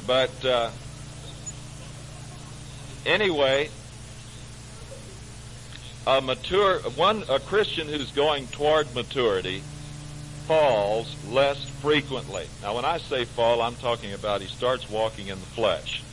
But 0.05 0.43
uh, 0.43 0.71
anyway, 3.05 3.69
a 6.06 6.22
mature 6.22 6.80
one 6.95 7.24
a 7.30 7.39
Christian 7.39 7.88
who's 7.88 8.12
going 8.12 8.47
toward 8.47 8.93
maturity 8.93 9.64
falls 10.47 11.16
less 11.30 11.64
frequently. 11.82 12.45
Now, 12.62 12.76
when 12.76 12.84
I 12.84 12.97
say 12.97 13.24
fall, 13.24 13.62
I'm 13.62 13.76
talking 13.76 14.14
about 14.14 14.41
he 14.41 14.47
starts 14.47 14.89
walking 14.89 15.28
in 15.28 15.39
the 15.39 15.45
flesh. 15.45 16.04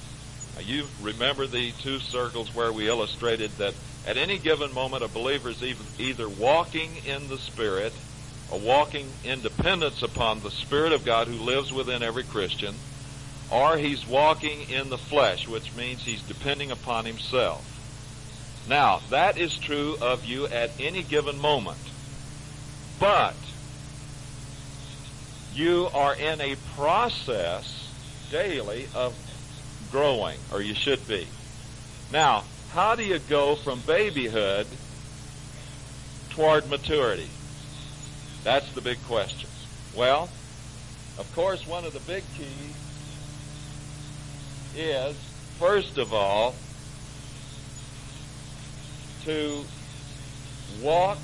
Now, 0.55 0.63
you 0.63 0.85
remember 1.03 1.47
the 1.47 1.73
two 1.73 1.99
circles 1.99 2.55
where 2.55 2.73
we 2.73 2.89
illustrated 2.89 3.51
that 3.59 3.75
at 4.07 4.17
any 4.17 4.39
given 4.39 4.73
moment, 4.73 5.03
a 5.03 5.09
believer 5.09 5.51
is 5.51 5.63
either 5.99 6.29
walking 6.29 6.91
in 7.05 7.29
the 7.29 7.39
Spirit 7.39 7.93
or 8.51 8.59
walking 8.59 9.09
in 9.25 9.43
dependence 9.43 10.03
upon 10.03 10.41
the 10.41 10.51
Spirit 10.51 10.93
of 10.93 11.05
God 11.05 11.27
who 11.27 11.35
lives 11.35 11.73
within 11.73 12.03
every 12.03 12.25
Christian, 12.25 12.75
or 13.51 13.77
he's 13.77 14.07
walking 14.07 14.71
in 14.71 14.89
the 14.89 14.99
flesh, 14.99 15.49
which 15.49 15.75
means 15.75 16.03
he's 16.03 16.23
depending 16.23 16.71
upon 16.71 17.05
himself. 17.05 17.65
Now, 18.71 19.01
that 19.11 19.37
is 19.37 19.59
true 19.59 19.97
of 20.01 20.25
you 20.25 20.47
at 20.47 20.71
any 20.79 21.03
given 21.03 21.41
moment. 21.41 21.81
But 23.01 23.35
you 25.53 25.89
are 25.93 26.15
in 26.15 26.41
a 26.41 26.55
process 26.77 27.89
daily 28.31 28.87
of 28.95 29.13
growing, 29.91 30.39
or 30.53 30.63
you 30.63 30.75
should 30.75 31.07
be. 31.09 31.27
Now, 32.13 32.45
how 32.73 32.95
do 32.95 33.03
you 33.03 33.19
go 33.19 33.57
from 33.57 33.81
babyhood 33.81 34.69
toward 36.29 36.71
maturity? 36.71 37.29
That's 38.45 38.71
the 38.73 38.81
big 38.81 39.03
question. 39.09 39.51
Well, 39.97 40.29
of 41.19 41.29
course, 41.35 41.67
one 41.67 41.85
of 41.85 41.93
the 41.93 41.99
big 42.01 42.23
keys 42.37 42.77
is, 44.77 45.17
first 45.59 45.99
of 45.99 46.15
all, 46.15 46.55
to 49.25 49.65
walk 50.83 51.19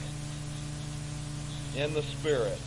in 1.76 1.94
the 1.94 2.03
Spirit. 2.03 2.59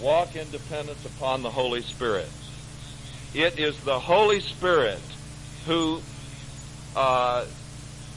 Walk 0.00 0.36
in 0.36 0.50
dependence 0.50 1.04
upon 1.04 1.42
the 1.42 1.50
Holy 1.50 1.82
Spirit. 1.82 2.28
It 3.34 3.58
is 3.58 3.78
the 3.80 3.98
Holy 3.98 4.40
Spirit 4.40 5.00
who 5.66 6.00
uh, 6.96 7.44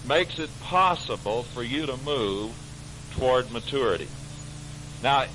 makes 0.08 0.40
it 0.40 0.50
possible 0.62 1.44
for 1.44 1.64
you 1.64 1.86
to 1.86 1.98
move 1.98 2.52
toward 3.12 3.52
maturity. 3.52 4.08
Now, 5.04 5.26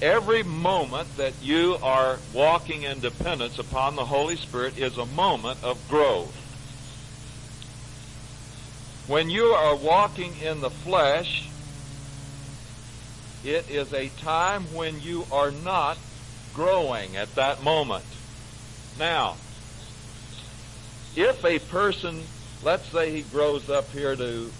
every 0.00 0.42
moment 0.42 1.16
that 1.16 1.34
you 1.42 1.76
are 1.82 2.18
walking 2.32 2.82
in 2.82 3.00
dependence 3.00 3.58
upon 3.58 3.96
the 3.96 4.04
Holy 4.04 4.36
Spirit 4.36 4.78
is 4.78 4.96
a 4.98 5.06
moment 5.06 5.62
of 5.62 5.78
growth. 5.88 6.34
When 9.10 9.28
you 9.28 9.46
are 9.46 9.74
walking 9.74 10.32
in 10.40 10.60
the 10.60 10.70
flesh, 10.70 11.48
it 13.42 13.68
is 13.68 13.92
a 13.92 14.08
time 14.20 14.62
when 14.72 15.00
you 15.00 15.24
are 15.32 15.50
not 15.50 15.98
growing 16.54 17.16
at 17.16 17.34
that 17.34 17.60
moment. 17.64 18.04
Now, 19.00 19.34
if 21.16 21.44
a 21.44 21.58
person, 21.58 22.22
let's 22.62 22.86
say 22.86 23.10
he 23.10 23.22
grows 23.22 23.68
up 23.68 23.90
here 23.90 24.14
to 24.14 24.52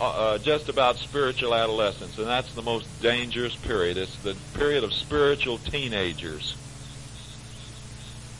uh, 0.00 0.04
uh, 0.04 0.38
just 0.38 0.70
about 0.70 0.96
spiritual 0.96 1.54
adolescence, 1.54 2.16
and 2.16 2.26
that's 2.26 2.54
the 2.54 2.62
most 2.62 2.86
dangerous 3.02 3.54
period. 3.54 3.98
It's 3.98 4.16
the 4.22 4.34
period 4.54 4.82
of 4.82 4.94
spiritual 4.94 5.58
teenagers. 5.58 6.56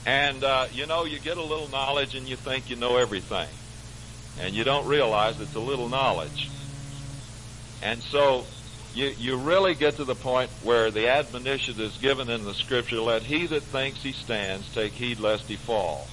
And, 0.07 0.43
uh, 0.43 0.69
you 0.73 0.87
know, 0.87 1.05
you 1.05 1.19
get 1.19 1.37
a 1.37 1.43
little 1.43 1.69
knowledge 1.69 2.15
and 2.15 2.27
you 2.27 2.37
think 2.37 2.71
you 2.71 2.77
know 2.77 2.97
everything 2.97 3.49
and 4.41 4.55
you 4.55 4.65
don't 4.65 4.87
realize 4.87 5.41
it's 5.41 5.55
a 5.55 5.61
little 5.61 5.89
knowledge. 5.89 6.49
And 7.83 8.03
so 8.03 8.45
you, 8.95 9.15
you 9.19 9.37
really 9.37 9.75
get 9.75 9.97
to 9.97 10.05
the 10.05 10.15
point 10.15 10.51
where 10.63 10.91
the 10.91 11.09
admonition 11.09 11.81
is 11.81 11.97
given 11.99 12.29
in 12.31 12.45
the 12.45 12.55
scripture, 12.55 13.01
let 13.01 13.23
he 13.23 13.47
that 13.47 13.63
thinks 13.63 14.03
he 14.03 14.13
stands 14.13 14.73
take 14.75 14.93
heed 14.93 15.21
lest 15.21 15.49
he 15.49 15.57
fall. 15.57 16.07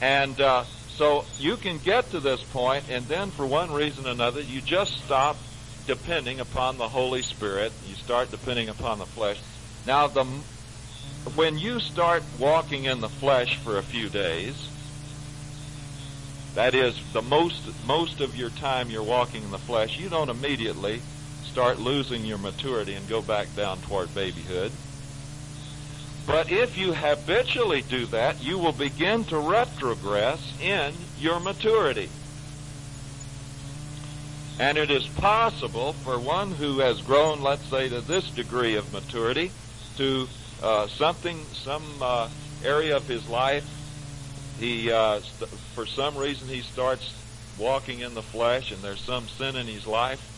And 0.00 0.40
uh, 0.40 0.64
so 0.90 1.24
you 1.38 1.56
can 1.56 1.78
get 1.78 2.10
to 2.10 2.20
this 2.20 2.42
point, 2.42 2.84
and 2.90 3.04
then 3.06 3.30
for 3.30 3.46
one 3.46 3.72
reason 3.72 4.06
or 4.06 4.10
another, 4.10 4.40
you 4.40 4.60
just 4.60 5.04
stop 5.04 5.36
depending 5.86 6.40
upon 6.40 6.78
the 6.78 6.88
Holy 6.88 7.22
Spirit. 7.22 7.72
You 7.88 7.94
start 7.94 8.30
depending 8.30 8.68
upon 8.68 8.98
the 8.98 9.06
flesh. 9.06 9.40
Now, 9.86 10.06
the 10.06 10.24
when 11.34 11.58
you 11.58 11.80
start 11.80 12.22
walking 12.38 12.84
in 12.84 13.00
the 13.00 13.08
flesh 13.08 13.56
for 13.56 13.78
a 13.78 13.82
few 13.82 14.08
days, 14.08 14.68
that 16.54 16.74
is, 16.74 16.98
the 17.12 17.22
most, 17.22 17.62
most 17.86 18.20
of 18.20 18.36
your 18.36 18.50
time 18.50 18.90
you're 18.90 19.02
walking 19.02 19.42
in 19.42 19.50
the 19.50 19.58
flesh, 19.58 19.98
you 19.98 20.08
don't 20.08 20.30
immediately 20.30 21.02
start 21.44 21.78
losing 21.78 22.24
your 22.24 22.38
maturity 22.38 22.94
and 22.94 23.08
go 23.08 23.22
back 23.22 23.54
down 23.56 23.78
toward 23.82 24.14
babyhood. 24.14 24.72
But 26.26 26.50
if 26.50 26.78
you 26.78 26.94
habitually 26.94 27.82
do 27.82 28.06
that, 28.06 28.42
you 28.42 28.58
will 28.58 28.72
begin 28.72 29.24
to 29.24 29.34
retrogress 29.34 30.40
in 30.60 30.94
your 31.20 31.38
maturity. 31.40 32.08
And 34.58 34.78
it 34.78 34.90
is 34.90 35.06
possible 35.06 35.92
for 35.92 36.18
one 36.18 36.52
who 36.52 36.78
has 36.78 37.00
grown, 37.02 37.42
let's 37.42 37.66
say, 37.66 37.88
to 37.88 38.00
this 38.00 38.30
degree 38.30 38.76
of 38.76 38.92
maturity, 38.92 39.50
to 39.96 40.28
uh, 40.62 40.86
something, 40.86 41.44
some 41.52 41.84
uh, 42.00 42.28
area 42.64 42.96
of 42.96 43.06
his 43.06 43.28
life, 43.28 43.68
he, 44.58 44.90
uh, 44.90 45.20
st- 45.20 45.50
for 45.74 45.86
some 45.86 46.16
reason, 46.16 46.48
he 46.48 46.62
starts 46.62 47.12
walking 47.58 48.00
in 48.00 48.14
the 48.14 48.22
flesh, 48.22 48.70
and 48.70 48.82
there's 48.82 49.00
some 49.00 49.28
sin 49.28 49.56
in 49.56 49.66
his 49.66 49.86
life 49.86 50.30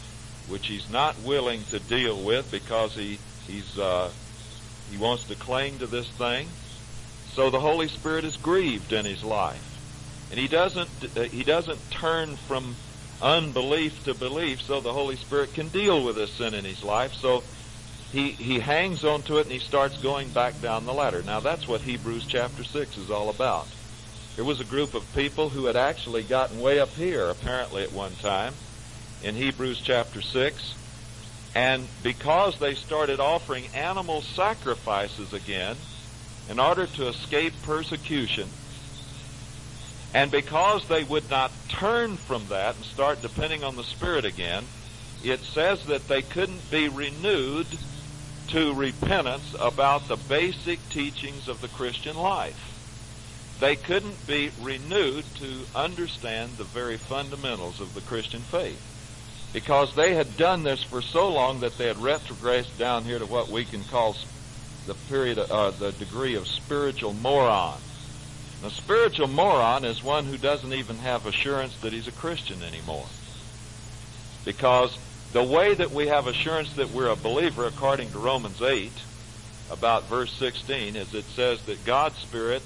which 0.48 0.66
he's 0.68 0.88
not 0.90 1.18
willing 1.22 1.64
to 1.64 1.78
deal 1.78 2.22
with 2.22 2.51
because 2.51 2.94
he 2.94 3.18
he's 3.47 3.78
uh, 3.78 4.10
he 4.90 4.97
wants 4.97 5.24
to 5.24 5.34
cling 5.34 5.78
to 5.78 5.86
this 5.86 6.09
thing. 6.09 6.48
So 7.32 7.51
the 7.51 7.60
Holy 7.60 7.88
Spirit 7.88 8.24
is 8.24 8.36
grieved 8.36 8.93
in 8.93 9.05
his 9.05 9.22
life, 9.22 10.28
and 10.30 10.38
he 10.38 10.48
doesn't 10.48 10.88
uh, 11.16 11.22
he 11.22 11.43
doesn't 11.43 11.90
turn 11.90 12.36
from 12.36 12.76
unbelief 13.20 14.05
to 14.05 14.14
belief, 14.14 14.62
so 14.62 14.80
the 14.80 14.93
Holy 14.93 15.16
Spirit 15.16 15.55
can 15.55 15.68
deal 15.68 16.05
with 16.05 16.16
this 16.16 16.30
sin 16.32 16.55
in 16.55 16.64
his 16.64 16.82
life. 16.82 17.14
So 17.14 17.43
he 18.12 18.30
he 18.30 18.60
hangs 18.60 19.05
on 19.05 19.22
to 19.22 19.38
it 19.38 19.43
and 19.43 19.52
he 19.52 19.59
starts 19.59 19.98
going 19.98 20.28
back 20.30 20.60
down 20.60 20.86
the 20.86 20.94
ladder. 20.94 21.22
Now 21.22 21.40
that's 21.40 21.66
what 21.66 21.80
Hebrews 21.80 22.26
chapter 22.28 22.62
six 22.64 22.97
is 22.97 23.10
all 23.10 23.28
about. 23.30 23.66
There 24.36 24.44
was 24.44 24.60
a 24.60 24.64
group 24.64 24.92
of 24.92 25.14
people 25.14 25.48
who 25.48 25.64
had 25.64 25.76
actually 25.76 26.22
gotten 26.22 26.60
way 26.60 26.78
up 26.78 26.90
here, 26.90 27.30
apparently 27.30 27.82
at 27.82 27.92
one 27.92 28.14
time, 28.16 28.52
in 29.22 29.34
Hebrews 29.34 29.80
chapter 29.80 30.20
6. 30.20 30.74
And 31.54 31.88
because 32.02 32.58
they 32.58 32.74
started 32.74 33.18
offering 33.18 33.66
animal 33.74 34.20
sacrifices 34.20 35.32
again 35.32 35.76
in 36.50 36.60
order 36.60 36.86
to 36.86 37.08
escape 37.08 37.54
persecution, 37.62 38.46
and 40.12 40.30
because 40.30 40.86
they 40.86 41.02
would 41.02 41.30
not 41.30 41.50
turn 41.70 42.18
from 42.18 42.46
that 42.48 42.76
and 42.76 42.84
start 42.84 43.22
depending 43.22 43.64
on 43.64 43.76
the 43.76 43.84
Spirit 43.84 44.26
again, 44.26 44.64
it 45.24 45.40
says 45.40 45.86
that 45.86 46.08
they 46.08 46.20
couldn't 46.20 46.70
be 46.70 46.90
renewed 46.90 47.66
to 48.48 48.74
repentance 48.74 49.56
about 49.58 50.08
the 50.08 50.16
basic 50.16 50.86
teachings 50.90 51.48
of 51.48 51.62
the 51.62 51.68
Christian 51.68 52.16
life 52.18 52.76
they 53.60 53.76
couldn't 53.76 54.26
be 54.26 54.50
renewed 54.60 55.24
to 55.36 55.64
understand 55.74 56.52
the 56.52 56.64
very 56.64 56.96
fundamentals 56.96 57.80
of 57.80 57.94
the 57.94 58.02
Christian 58.02 58.40
faith. 58.40 58.80
Because 59.52 59.94
they 59.94 60.14
had 60.14 60.36
done 60.36 60.62
this 60.62 60.82
for 60.82 61.00
so 61.00 61.32
long 61.32 61.60
that 61.60 61.78
they 61.78 61.86
had 61.86 61.96
retrogressed 61.96 62.76
down 62.78 63.04
here 63.04 63.18
to 63.18 63.26
what 63.26 63.48
we 63.48 63.64
can 63.64 63.82
call 63.84 64.14
the 64.86 64.94
period, 65.08 65.38
uh, 65.38 65.70
the 65.70 65.92
degree 65.92 66.34
of 66.34 66.46
spiritual 66.46 67.14
moron. 67.14 67.78
A 68.64 68.70
spiritual 68.70 69.28
moron 69.28 69.84
is 69.84 70.02
one 70.02 70.24
who 70.24 70.36
doesn't 70.36 70.72
even 70.72 70.96
have 70.98 71.26
assurance 71.26 71.76
that 71.76 71.92
he's 71.92 72.08
a 72.08 72.12
Christian 72.12 72.62
anymore. 72.62 73.06
Because 74.44 74.96
the 75.32 75.42
way 75.42 75.74
that 75.74 75.90
we 75.90 76.08
have 76.08 76.26
assurance 76.26 76.72
that 76.74 76.90
we're 76.90 77.08
a 77.08 77.16
believer, 77.16 77.66
according 77.66 78.10
to 78.10 78.18
Romans 78.18 78.60
8, 78.60 78.92
about 79.70 80.04
verse 80.04 80.32
16, 80.32 80.96
is 80.96 81.14
it 81.14 81.24
says 81.24 81.62
that 81.62 81.84
God's 81.84 82.18
Spirit 82.18 82.62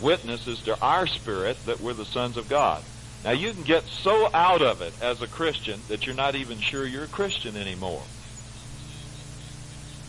witnesses 0.00 0.60
to 0.62 0.80
our 0.80 1.06
spirit 1.06 1.56
that 1.66 1.80
we're 1.80 1.92
the 1.92 2.04
sons 2.04 2.36
of 2.36 2.48
God. 2.48 2.82
Now 3.24 3.32
you 3.32 3.52
can 3.52 3.62
get 3.62 3.84
so 3.84 4.30
out 4.32 4.62
of 4.62 4.80
it 4.80 4.92
as 5.02 5.22
a 5.22 5.26
Christian 5.26 5.80
that 5.88 6.06
you're 6.06 6.14
not 6.14 6.34
even 6.34 6.58
sure 6.58 6.86
you're 6.86 7.04
a 7.04 7.08
Christian 7.08 7.56
anymore. 7.56 8.02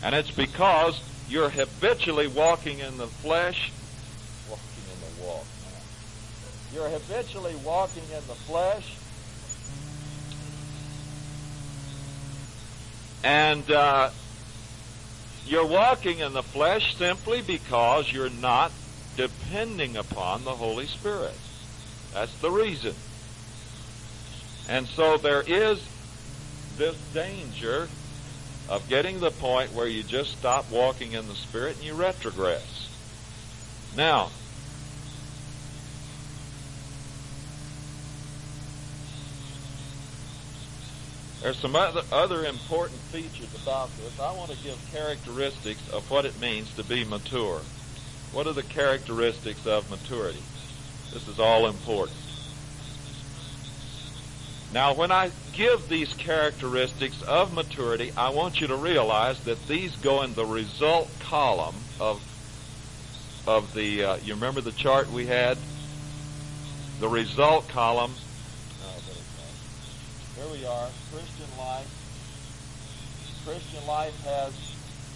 And 0.02 0.14
it's 0.14 0.30
because 0.30 1.00
you're 1.28 1.50
habitually 1.50 2.28
walking 2.28 2.78
in 2.78 2.96
the 2.96 3.06
flesh, 3.06 3.70
walking 4.48 4.84
in 4.92 5.00
the 5.00 5.26
walk. 5.26 5.44
You're 6.72 6.88
habitually 6.88 7.54
walking 7.64 8.04
in 8.04 8.26
the 8.26 8.34
flesh, 8.34 8.94
and 13.22 13.70
uh, 13.70 14.10
you're 15.46 15.66
walking 15.66 16.20
in 16.20 16.32
the 16.32 16.42
flesh 16.42 16.96
simply 16.96 17.42
because 17.42 18.10
you're 18.10 18.30
not 18.30 18.70
depending 19.20 19.98
upon 19.98 20.44
the 20.44 20.52
Holy 20.52 20.86
Spirit. 20.86 21.36
That's 22.14 22.34
the 22.40 22.50
reason. 22.50 22.94
And 24.66 24.86
so 24.86 25.18
there 25.18 25.42
is 25.46 25.86
this 26.78 26.96
danger 27.12 27.88
of 28.70 28.88
getting 28.88 29.16
to 29.16 29.20
the 29.20 29.30
point 29.30 29.74
where 29.74 29.86
you 29.86 30.02
just 30.02 30.38
stop 30.38 30.70
walking 30.70 31.12
in 31.12 31.28
the 31.28 31.34
Spirit 31.34 31.76
and 31.76 31.84
you 31.84 31.92
retrogress. 31.92 32.88
Now, 33.94 34.30
There's 41.42 41.56
some 41.56 41.74
other, 41.74 42.02
other 42.12 42.44
important 42.44 43.00
features 43.00 43.48
about 43.62 43.88
this. 43.96 44.20
I 44.20 44.30
want 44.34 44.50
to 44.50 44.56
give 44.58 44.78
characteristics 44.92 45.80
of 45.90 46.10
what 46.10 46.26
it 46.26 46.38
means 46.38 46.70
to 46.74 46.84
be 46.84 47.02
mature. 47.02 47.62
What 48.32 48.46
are 48.46 48.52
the 48.52 48.62
characteristics 48.62 49.66
of 49.66 49.90
maturity? 49.90 50.42
This 51.12 51.26
is 51.26 51.40
all 51.40 51.66
important. 51.66 52.16
Now, 54.72 54.94
when 54.94 55.10
I 55.10 55.32
give 55.52 55.88
these 55.88 56.14
characteristics 56.14 57.22
of 57.22 57.52
maturity, 57.52 58.12
I 58.16 58.30
want 58.30 58.60
you 58.60 58.68
to 58.68 58.76
realize 58.76 59.40
that 59.44 59.66
these 59.66 59.96
go 59.96 60.22
in 60.22 60.34
the 60.34 60.46
result 60.46 61.10
column 61.18 61.74
of 61.98 62.22
of 63.48 63.74
the. 63.74 64.04
Uh, 64.04 64.16
you 64.18 64.34
remember 64.34 64.60
the 64.60 64.72
chart 64.72 65.10
we 65.10 65.26
had? 65.26 65.58
The 67.00 67.08
result 67.08 67.68
column. 67.68 68.12
Here 70.36 70.46
we 70.52 70.64
are. 70.64 70.88
Christian 71.12 71.58
life. 71.58 73.42
Christian 73.44 73.86
life 73.88 74.24
has 74.24 74.52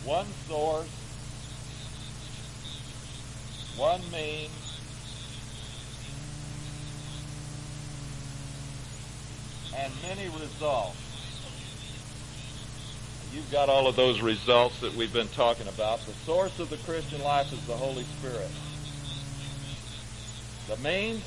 one 0.04 0.26
source 0.48 0.88
one 3.76 4.00
means 4.12 4.50
and 9.76 9.92
many 10.02 10.28
results. 10.28 10.96
You've 13.32 13.50
got 13.50 13.68
all 13.68 13.88
of 13.88 13.96
those 13.96 14.20
results 14.20 14.78
that 14.80 14.94
we've 14.94 15.12
been 15.12 15.28
talking 15.28 15.66
about. 15.66 16.00
The 16.06 16.12
source 16.12 16.60
of 16.60 16.70
the 16.70 16.76
Christian 16.78 17.20
life 17.22 17.52
is 17.52 17.66
the 17.66 17.76
Holy 17.76 18.04
Spirit. 18.04 18.50
The 20.68 20.76
means 20.76 21.22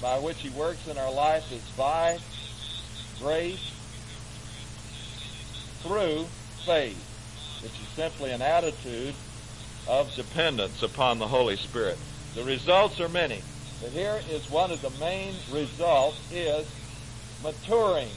by 0.00 0.18
which 0.18 0.40
He 0.40 0.50
works 0.50 0.88
in 0.88 0.98
our 0.98 1.12
life 1.12 1.52
is 1.52 1.62
by 1.76 2.18
grace 3.20 3.70
through 5.82 6.26
faith, 6.66 7.60
which 7.62 7.72
is 7.72 7.88
simply 7.94 8.32
an 8.32 8.42
attitude 8.42 9.14
of 9.86 10.14
dependence 10.14 10.82
upon 10.82 11.18
the 11.18 11.28
Holy 11.28 11.56
Spirit. 11.56 11.98
The 12.34 12.44
results 12.44 13.00
are 13.00 13.08
many, 13.08 13.42
but 13.80 13.90
here 13.90 14.20
is 14.30 14.50
one 14.50 14.70
of 14.70 14.80
the 14.82 14.90
main 14.98 15.34
results 15.50 16.18
is 16.32 16.66
maturing. 17.42 18.08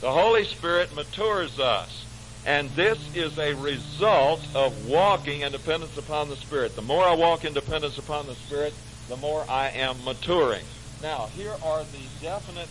The 0.00 0.12
Holy 0.12 0.44
Spirit 0.44 0.94
matures 0.94 1.58
us. 1.58 2.04
And 2.46 2.70
this 2.70 2.98
is 3.14 3.36
a 3.38 3.54
result 3.54 4.40
of 4.54 4.88
walking 4.88 5.42
in 5.42 5.52
dependence 5.52 5.98
upon 5.98 6.30
the 6.30 6.36
Spirit. 6.36 6.76
The 6.76 6.82
more 6.82 7.04
I 7.04 7.14
walk 7.14 7.44
in 7.44 7.52
dependence 7.52 7.98
upon 7.98 8.26
the 8.26 8.34
Spirit, 8.34 8.72
the 9.08 9.16
more 9.16 9.44
I 9.48 9.68
am 9.70 10.02
maturing. 10.04 10.64
Now, 11.02 11.26
here 11.34 11.54
are 11.62 11.82
the 11.82 12.22
definite 12.22 12.68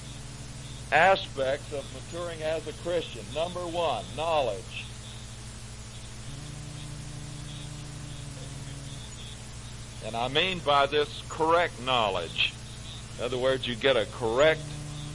aspects 0.91 1.73
of 1.73 1.85
maturing 1.93 2.41
as 2.41 2.65
a 2.67 2.73
Christian. 2.73 3.23
Number 3.35 3.59
one, 3.59 4.03
knowledge. 4.15 4.86
And 10.05 10.15
I 10.15 10.27
mean 10.27 10.59
by 10.59 10.85
this 10.85 11.23
correct 11.29 11.81
knowledge. 11.81 12.53
In 13.17 13.25
other 13.25 13.37
words, 13.37 13.67
you 13.67 13.75
get 13.75 13.97
a 13.97 14.05
correct 14.13 14.61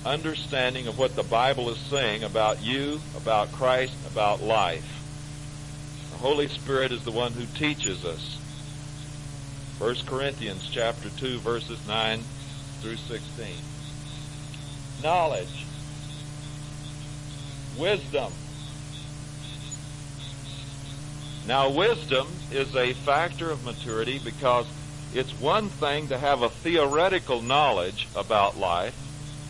understanding 0.05 0.89
of 0.89 0.99
what 0.99 1.15
the 1.15 1.23
Bible 1.23 1.71
is 1.71 1.79
saying 1.79 2.25
about 2.25 2.63
you, 2.63 3.01
about 3.17 3.53
Christ, 3.53 3.95
about 4.11 4.43
life. 4.43 5.01
The 6.13 6.19
Holy 6.19 6.49
Spirit 6.49 6.93
is 6.93 7.05
the 7.05 7.13
one 7.13 7.33
who 7.33 7.47
teaches 7.57 8.05
us. 8.05 8.39
1 9.79 9.97
Corinthians 10.07 10.69
chapter 10.71 11.09
2 11.11 11.39
verses 11.39 11.79
9 11.87 12.21
through 12.81 12.97
16. 12.97 13.47
Knowledge. 15.03 15.67
Wisdom. 17.79 18.33
Now 21.47 21.71
wisdom 21.71 22.29
is 22.53 22.75
a 22.77 22.93
factor 22.93 23.51
of 23.51 23.65
maturity 23.65 24.21
because 24.25 24.67
it's 25.15 25.39
one 25.41 25.69
thing 25.69 26.09
to 26.09 26.19
have 26.19 26.43
a 26.43 26.49
theoretical 26.49 27.43
knowledge 27.43 28.09
about 28.15 28.57
life. 28.57 28.97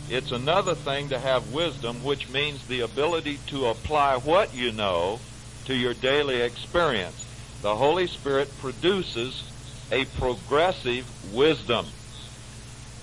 It's 0.09 0.31
another 0.31 0.75
thing 0.75 1.09
to 1.09 1.19
have 1.19 1.53
wisdom, 1.53 2.03
which 2.03 2.29
means 2.29 2.65
the 2.67 2.81
ability 2.81 3.39
to 3.47 3.67
apply 3.67 4.17
what 4.17 4.53
you 4.53 4.71
know 4.71 5.19
to 5.65 5.73
your 5.73 5.93
daily 5.93 6.41
experience. 6.41 7.25
The 7.61 7.75
Holy 7.75 8.07
Spirit 8.07 8.51
produces 8.59 9.49
a 9.91 10.05
progressive 10.05 11.07
wisdom. 11.33 11.85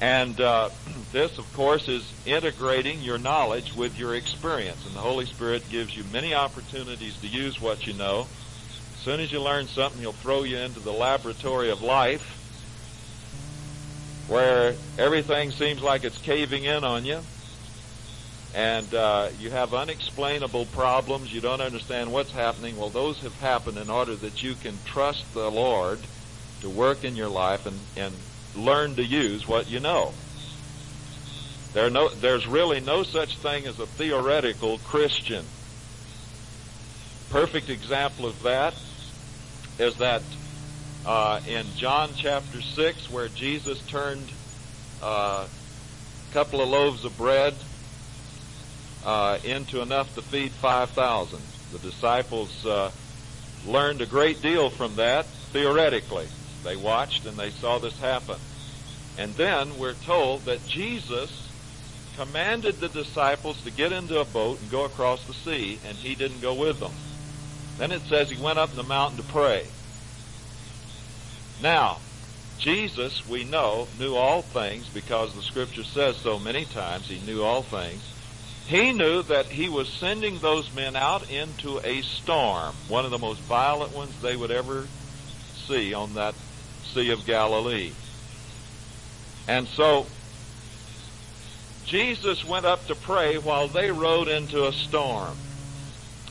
And 0.00 0.38
uh, 0.40 0.70
this, 1.12 1.38
of 1.38 1.50
course, 1.54 1.88
is 1.88 2.12
integrating 2.26 3.00
your 3.00 3.18
knowledge 3.18 3.74
with 3.74 3.98
your 3.98 4.14
experience. 4.14 4.84
And 4.84 4.94
the 4.94 5.00
Holy 5.00 5.26
Spirit 5.26 5.68
gives 5.70 5.96
you 5.96 6.04
many 6.12 6.34
opportunities 6.34 7.16
to 7.18 7.26
use 7.26 7.60
what 7.60 7.86
you 7.86 7.94
know. 7.94 8.26
As 9.00 9.04
soon 9.04 9.20
as 9.20 9.32
you 9.32 9.40
learn 9.40 9.66
something, 9.66 9.98
He'll 9.98 10.12
throw 10.12 10.42
you 10.42 10.58
into 10.58 10.78
the 10.78 10.92
laboratory 10.92 11.70
of 11.70 11.80
life 11.80 12.36
where 14.28 14.74
everything 14.98 15.52
seems 15.52 15.80
like 15.80 16.04
it's 16.04 16.18
caving 16.18 16.64
in 16.64 16.84
on 16.84 17.06
you. 17.06 17.20
And 18.54 18.92
uh, 18.92 19.30
you 19.38 19.48
have 19.52 19.72
unexplainable 19.72 20.66
problems. 20.66 21.32
You 21.32 21.40
don't 21.40 21.62
understand 21.62 22.12
what's 22.12 22.32
happening. 22.32 22.76
Well, 22.76 22.90
those 22.90 23.22
have 23.22 23.32
happened 23.40 23.78
in 23.78 23.88
order 23.88 24.14
that 24.16 24.42
you 24.42 24.54
can 24.54 24.74
trust 24.84 25.32
the 25.32 25.50
Lord 25.50 26.00
to 26.60 26.68
work 26.68 27.02
in 27.02 27.16
your 27.16 27.30
life 27.30 27.64
and, 27.64 27.78
and 27.96 28.14
learn 28.54 28.96
to 28.96 29.02
use 29.02 29.48
what 29.48 29.70
you 29.70 29.80
know. 29.80 30.12
There 31.72 31.88
no, 31.88 32.10
there's 32.10 32.46
really 32.46 32.80
no 32.80 33.02
such 33.02 33.38
thing 33.38 33.66
as 33.66 33.78
a 33.80 33.86
theoretical 33.86 34.76
Christian. 34.76 35.46
Perfect 37.30 37.70
example 37.70 38.26
of 38.26 38.42
that 38.42 38.74
is 39.80 39.96
that 39.96 40.22
uh, 41.06 41.40
in 41.48 41.64
John 41.76 42.10
chapter 42.14 42.60
6, 42.60 43.10
where 43.10 43.28
Jesus 43.28 43.80
turned 43.86 44.30
uh, 45.02 45.46
a 45.48 46.32
couple 46.34 46.60
of 46.60 46.68
loaves 46.68 47.06
of 47.06 47.16
bread 47.16 47.54
uh, 49.04 49.38
into 49.42 49.80
enough 49.80 50.14
to 50.16 50.22
feed 50.22 50.52
5,000. 50.52 51.40
The 51.72 51.78
disciples 51.78 52.66
uh, 52.66 52.90
learned 53.66 54.02
a 54.02 54.06
great 54.06 54.42
deal 54.42 54.68
from 54.68 54.96
that 54.96 55.24
theoretically. 55.24 56.28
They 56.62 56.76
watched 56.76 57.24
and 57.24 57.38
they 57.38 57.50
saw 57.50 57.78
this 57.78 57.98
happen. 57.98 58.36
And 59.16 59.32
then 59.34 59.78
we're 59.78 59.94
told 59.94 60.42
that 60.42 60.66
Jesus 60.66 61.48
commanded 62.16 62.80
the 62.80 62.88
disciples 62.88 63.62
to 63.62 63.70
get 63.70 63.92
into 63.92 64.20
a 64.20 64.26
boat 64.26 64.60
and 64.60 64.70
go 64.70 64.84
across 64.84 65.24
the 65.26 65.32
sea, 65.32 65.78
and 65.86 65.96
he 65.96 66.14
didn't 66.14 66.42
go 66.42 66.52
with 66.52 66.80
them. 66.80 66.92
Then 67.80 67.92
it 67.92 68.02
says 68.02 68.28
he 68.28 68.36
went 68.36 68.58
up 68.58 68.68
in 68.72 68.76
the 68.76 68.82
mountain 68.82 69.16
to 69.16 69.32
pray. 69.32 69.66
Now, 71.62 71.96
Jesus, 72.58 73.26
we 73.26 73.44
know, 73.44 73.88
knew 73.98 74.16
all 74.16 74.42
things 74.42 74.86
because 74.90 75.34
the 75.34 75.40
scripture 75.40 75.82
says 75.82 76.18
so 76.18 76.38
many 76.38 76.66
times 76.66 77.08
he 77.08 77.20
knew 77.20 77.42
all 77.42 77.62
things. 77.62 78.02
He 78.66 78.92
knew 78.92 79.22
that 79.22 79.46
he 79.46 79.70
was 79.70 79.88
sending 79.88 80.38
those 80.40 80.74
men 80.74 80.94
out 80.94 81.30
into 81.30 81.80
a 81.82 82.02
storm, 82.02 82.74
one 82.86 83.06
of 83.06 83.12
the 83.12 83.18
most 83.18 83.40
violent 83.40 83.96
ones 83.96 84.12
they 84.20 84.36
would 84.36 84.50
ever 84.50 84.86
see 85.66 85.94
on 85.94 86.12
that 86.14 86.34
Sea 86.92 87.12
of 87.12 87.24
Galilee. 87.24 87.92
And 89.48 89.66
so 89.66 90.04
Jesus 91.86 92.44
went 92.44 92.66
up 92.66 92.86
to 92.88 92.94
pray 92.94 93.38
while 93.38 93.68
they 93.68 93.90
rode 93.90 94.28
into 94.28 94.66
a 94.66 94.72
storm. 94.74 95.34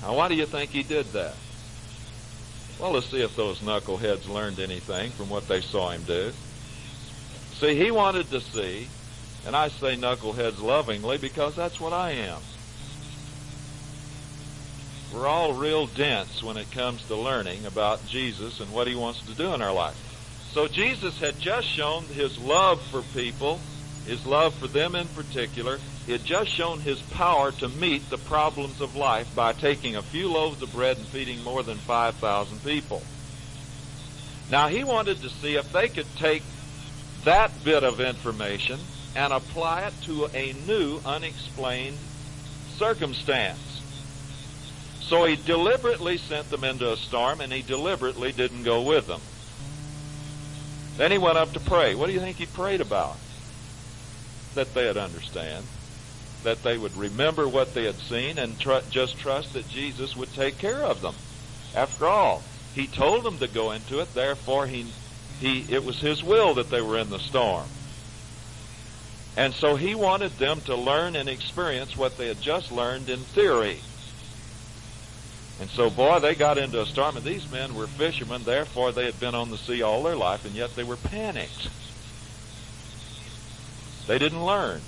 Now, 0.02 0.16
why 0.16 0.28
do 0.28 0.36
you 0.36 0.46
think 0.46 0.72
he 0.72 0.84
did 0.84 1.06
that? 1.14 1.36
Well, 2.80 2.92
let's 2.92 3.08
see 3.08 3.22
if 3.22 3.36
those 3.36 3.60
knuckleheads 3.60 4.30
learned 4.30 4.60
anything 4.60 5.12
from 5.12 5.30
what 5.30 5.48
they 5.48 5.60
saw 5.60 5.90
him 5.90 6.04
do. 6.04 6.32
See, 7.54 7.76
he 7.76 7.92
wanted 7.92 8.30
to 8.32 8.40
see, 8.40 8.88
and 9.46 9.56
I 9.56 9.68
say 9.68 9.98
knuckleheads 9.98 10.62
lovingly 10.62 11.18
because 11.18 11.56
that's 11.56 11.80
what 11.80 11.92
I 11.92 12.12
am. 12.12 12.40
We're 15.14 15.28
all 15.28 15.54
real 15.54 15.88
dense 15.88 16.42
when 16.42 16.56
it 16.56 16.72
comes 16.72 17.04
to 17.08 17.16
learning 17.16 17.66
about 17.66 18.06
Jesus 18.08 18.60
and 18.62 18.72
what 18.72 18.88
he 18.88 18.96
wants 18.96 19.22
to 19.24 19.34
do 19.34 19.54
in 19.54 19.62
our 19.62 19.74
life. 19.74 19.98
So 20.54 20.68
Jesus 20.68 21.20
had 21.20 21.40
just 21.40 21.68
shown 21.68 22.04
his 22.06 22.38
love 22.40 22.82
for 22.82 23.02
people, 23.14 23.60
his 24.06 24.26
love 24.26 24.54
for 24.54 24.68
them 24.68 24.96
in 24.96 25.08
particular. 25.08 25.80
He 26.10 26.14
had 26.14 26.26
just 26.26 26.50
shown 26.50 26.80
his 26.80 27.00
power 27.00 27.52
to 27.52 27.70
meet 27.70 28.10
the 28.10 28.18
problems 28.18 28.82
of 28.82 28.96
life 28.96 29.36
by 29.36 29.54
taking 29.54 29.96
a 29.96 30.02
few 30.02 30.28
loaves 30.28 30.60
of 30.64 30.74
bread 30.74 30.98
and 30.98 31.06
feeding 31.06 31.44
more 31.44 31.62
than 31.62 31.78
5,000 31.78 32.64
people. 32.64 33.04
Now 34.50 34.70
he 34.70 34.84
wanted 34.84 35.22
to 35.22 35.30
see 35.30 35.54
if 35.54 35.72
they 35.72 35.88
could 35.88 36.08
take 36.16 36.42
that 37.26 37.52
bit 37.64 37.84
of 37.84 38.02
information 38.02 38.80
and 39.16 39.32
apply 39.32 39.84
it 39.84 39.94
to 40.06 40.26
a 40.34 40.54
new 40.66 41.00
unexplained 41.06 41.98
circumstance. 42.78 43.84
So 45.02 45.26
he 45.26 45.36
deliberately 45.36 46.18
sent 46.18 46.50
them 46.50 46.64
into 46.64 46.92
a 46.92 46.98
storm 46.98 47.40
and 47.40 47.54
he 47.54 47.62
deliberately 47.62 48.32
didn't 48.32 48.64
go 48.64 48.82
with 48.82 49.06
them. 49.06 49.22
Then 50.98 51.12
he 51.12 51.20
went 51.20 51.38
up 51.38 51.54
to 51.54 51.60
pray. 51.60 51.94
What 51.94 52.08
do 52.08 52.14
you 52.14 52.20
think 52.20 52.38
he 52.38 52.48
prayed 52.48 52.82
about? 52.82 53.16
That 54.56 54.74
they'd 54.74 54.98
understand, 54.98 55.68
that 56.44 56.64
they 56.64 56.78
would 56.78 56.96
remember 56.96 57.48
what 57.48 57.74
they 57.74 57.86
had 57.86 57.98
seen 57.98 58.38
and 58.38 58.60
tr- 58.60 58.86
just 58.90 59.18
trust 59.18 59.54
that 59.54 59.68
Jesus 59.70 60.16
would 60.16 60.34
take 60.34 60.58
care 60.58 60.82
of 60.84 61.02
them. 61.02 61.16
After 61.76 62.08
all, 62.08 62.44
he 62.74 62.88
told 62.88 63.24
them 63.24 63.38
to 63.40 63.48
go 63.48 63.72
into 63.72 64.00
it, 64.00 64.14
therefore 64.14 64.68
he, 64.68 64.86
he, 65.40 65.66
it 65.70 65.84
was 65.84 66.00
his 66.00 66.24
will 66.24 66.54
that 66.56 66.70
they 66.70 66.82
were 66.82 66.98
in 66.98 67.10
the 67.10 67.20
storm. 67.20 67.68
And 69.36 69.54
so 69.54 69.76
he 69.76 69.96
wanted 69.96 70.32
them 70.34 70.62
to 70.62 70.76
learn 70.76 71.16
and 71.16 71.30
experience 71.30 71.96
what 71.96 72.18
they 72.18 72.28
had 72.28 72.42
just 72.42 72.72
learned 72.72 73.10
in 73.10 73.20
theory. 73.20 73.80
And 75.60 75.70
so, 75.70 75.90
boy, 75.90 76.20
they 76.20 76.36
got 76.36 76.58
into 76.58 76.82
a 76.82 76.86
storm, 76.86 77.18
and 77.18 77.26
these 77.26 77.50
men 77.52 77.76
were 77.76 77.88
fishermen, 77.88 78.44
therefore 78.44 78.92
they 78.92 79.06
had 79.06 79.20
been 79.20 79.36
on 79.36 79.50
the 79.50 79.58
sea 79.58 79.82
all 79.82 80.04
their 80.04 80.16
life, 80.16 80.46
and 80.46 80.56
yet 80.56 80.76
they 80.76 80.84
were 80.84 80.96
panicked. 80.96 81.70
They 84.08 84.18
didn't 84.18 84.44
learn. 84.46 84.82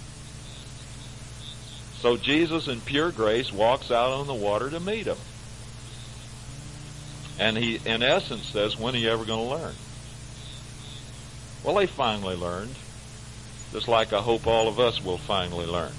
So 2.02 2.18
Jesus, 2.18 2.68
in 2.68 2.82
pure 2.82 3.12
grace, 3.12 3.54
walks 3.54 3.92
out 3.92 4.12
on 4.12 4.26
the 4.26 4.34
water 4.34 4.72
to 4.72 4.80
meet 4.80 5.04
them. 5.04 5.18
And 7.40 7.56
he, 7.56 7.80
in 7.86 8.02
essence, 8.02 8.48
says, 8.48 8.78
When 8.78 8.96
are 8.96 8.98
you 8.98 9.10
ever 9.10 9.24
going 9.24 9.48
to 9.48 9.56
learn? 9.56 9.76
Well, 11.64 11.76
they 11.76 11.86
finally 11.86 12.36
learned, 12.36 12.74
just 13.72 13.88
like 13.88 14.14
I 14.14 14.22
hope 14.22 14.48
all 14.48 14.68
of 14.68 14.80
us 14.80 15.04
will 15.04 15.20
finally 15.20 15.68
learn. 15.68 15.92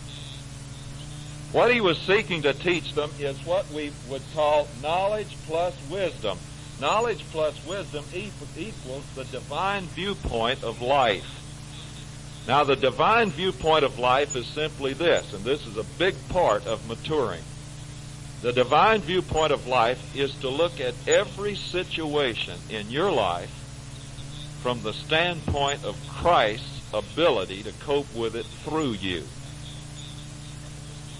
What 1.52 1.72
he 1.72 1.80
was 1.80 1.98
seeking 1.98 2.42
to 2.42 2.52
teach 2.52 2.94
them 2.94 3.10
is 3.20 3.36
what 3.46 3.70
we 3.70 3.92
would 4.08 4.22
call 4.34 4.66
knowledge 4.82 5.36
plus 5.46 5.74
wisdom. 5.88 6.38
Knowledge 6.80 7.22
plus 7.30 7.64
wisdom 7.64 8.04
equals 8.12 9.04
the 9.14 9.24
divine 9.24 9.84
viewpoint 9.84 10.64
of 10.64 10.82
life. 10.82 11.41
Now, 12.46 12.64
the 12.64 12.76
divine 12.76 13.30
viewpoint 13.30 13.84
of 13.84 13.98
life 13.98 14.34
is 14.34 14.46
simply 14.46 14.92
this, 14.94 15.32
and 15.32 15.44
this 15.44 15.66
is 15.66 15.76
a 15.76 15.84
big 15.98 16.16
part 16.28 16.66
of 16.66 16.88
maturing. 16.88 17.42
The 18.42 18.52
divine 18.52 19.00
viewpoint 19.00 19.52
of 19.52 19.68
life 19.68 20.16
is 20.16 20.34
to 20.36 20.48
look 20.48 20.80
at 20.80 20.94
every 21.06 21.54
situation 21.54 22.58
in 22.68 22.90
your 22.90 23.12
life 23.12 23.50
from 24.60 24.82
the 24.82 24.92
standpoint 24.92 25.84
of 25.84 25.96
Christ's 26.08 26.80
ability 26.92 27.62
to 27.62 27.72
cope 27.80 28.12
with 28.14 28.34
it 28.34 28.46
through 28.46 28.92
you 28.92 29.24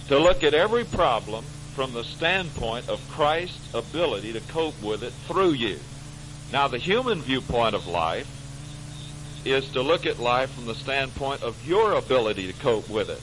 to 0.08 0.18
look 0.18 0.44
at 0.44 0.52
every 0.52 0.84
problem 0.84 1.44
from 1.74 1.92
the 1.94 2.04
standpoint 2.04 2.88
of 2.88 3.00
Christ's 3.08 3.72
ability 3.72 4.34
to 4.34 4.40
cope 4.40 4.80
with 4.82 5.02
it 5.02 5.12
through 5.26 5.52
you. 5.52 5.78
Now, 6.52 6.68
the 6.68 6.76
human 6.76 7.22
viewpoint 7.22 7.74
of 7.74 7.86
life 7.86 8.28
is 9.44 9.68
to 9.70 9.82
look 9.82 10.06
at 10.06 10.18
life 10.18 10.50
from 10.50 10.66
the 10.66 10.74
standpoint 10.74 11.42
of 11.42 11.66
your 11.66 11.92
ability 11.92 12.46
to 12.50 12.58
cope 12.60 12.88
with 12.88 13.10
it. 13.10 13.20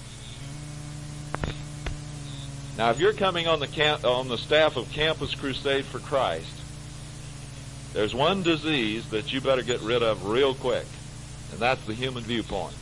Now, 2.78 2.92
if 2.92 3.00
you're 3.00 3.14
coming 3.14 3.48
on 3.48 3.60
the 3.60 3.68
camp, 3.68 4.06
on 4.06 4.30
the 4.30 4.38
staff 4.38 4.78
of 4.78 4.90
Campus 4.92 5.36
Crusade 5.36 5.86
for 5.86 6.00
Christ, 6.00 6.48
there's 7.94 8.14
one 8.14 8.44
disease 8.44 9.10
that 9.10 9.34
you 9.34 9.42
better 9.42 9.64
get 9.64 9.82
rid 9.82 10.04
of 10.04 10.26
real 10.26 10.54
quick, 10.54 10.86
and 11.52 11.60
that's 11.60 11.84
the 11.86 11.94
human 11.94 12.24
viewpoint. 12.24 12.76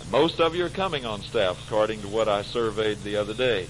And 0.00 0.10
Most 0.12 0.40
of 0.40 0.54
you 0.54 0.66
are 0.66 0.70
coming 0.70 1.04
on 1.04 1.22
staff, 1.22 1.66
according 1.66 2.02
to 2.02 2.08
what 2.08 2.28
I 2.28 2.42
surveyed 2.42 3.02
the 3.02 3.16
other 3.16 3.34
day. 3.34 3.66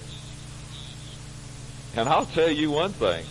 And 1.96 2.08
I'll 2.08 2.26
tell 2.26 2.50
you 2.50 2.70
one 2.70 2.92
thing. 2.92 3.24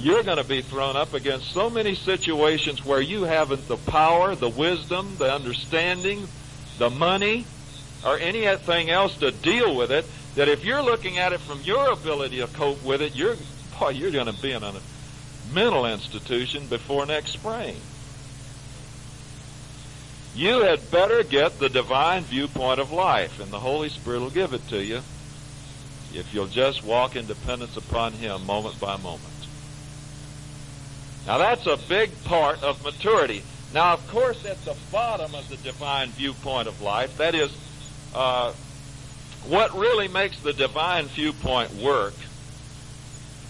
You're 0.00 0.22
going 0.22 0.38
to 0.38 0.44
be 0.44 0.62
thrown 0.62 0.96
up 0.96 1.12
against 1.12 1.52
so 1.52 1.68
many 1.68 1.94
situations 1.94 2.82
where 2.82 3.02
you 3.02 3.24
haven't 3.24 3.68
the 3.68 3.76
power, 3.76 4.34
the 4.34 4.48
wisdom, 4.48 5.16
the 5.18 5.30
understanding, 5.30 6.26
the 6.78 6.88
money, 6.88 7.44
or 8.04 8.16
anything 8.18 8.88
else 8.88 9.18
to 9.18 9.30
deal 9.30 9.76
with 9.76 9.92
it, 9.92 10.06
that 10.36 10.48
if 10.48 10.64
you're 10.64 10.82
looking 10.82 11.18
at 11.18 11.34
it 11.34 11.40
from 11.40 11.60
your 11.62 11.92
ability 11.92 12.38
to 12.38 12.46
cope 12.46 12.82
with 12.82 13.02
it, 13.02 13.14
you're, 13.14 13.36
boy, 13.78 13.90
you're 13.90 14.10
going 14.10 14.32
to 14.32 14.40
be 14.40 14.52
in 14.52 14.62
a 14.62 14.72
mental 15.52 15.84
institution 15.84 16.66
before 16.66 17.04
next 17.04 17.32
spring. 17.32 17.76
You 20.34 20.62
had 20.62 20.90
better 20.90 21.22
get 21.24 21.58
the 21.58 21.68
divine 21.68 22.22
viewpoint 22.22 22.80
of 22.80 22.90
life, 22.90 23.38
and 23.38 23.50
the 23.50 23.58
Holy 23.58 23.90
Spirit 23.90 24.20
will 24.20 24.30
give 24.30 24.54
it 24.54 24.66
to 24.68 24.82
you 24.82 25.02
if 26.14 26.30
you'll 26.32 26.46
just 26.46 26.82
walk 26.82 27.16
in 27.16 27.26
dependence 27.26 27.76
upon 27.76 28.14
Him 28.14 28.46
moment 28.46 28.80
by 28.80 28.96
moment. 28.96 29.29
Now 31.26 31.38
that's 31.38 31.66
a 31.66 31.76
big 31.88 32.10
part 32.24 32.62
of 32.62 32.82
maturity. 32.84 33.42
Now, 33.72 33.92
of 33.92 34.06
course, 34.08 34.44
at 34.44 34.64
the 34.64 34.76
bottom 34.90 35.34
of 35.34 35.48
the 35.48 35.56
divine 35.56 36.08
viewpoint 36.10 36.66
of 36.66 36.80
life, 36.82 37.16
that 37.18 37.36
is, 37.36 37.56
uh, 38.14 38.52
what 39.46 39.76
really 39.76 40.08
makes 40.08 40.40
the 40.40 40.52
divine 40.52 41.06
viewpoint 41.06 41.72
work 41.74 42.14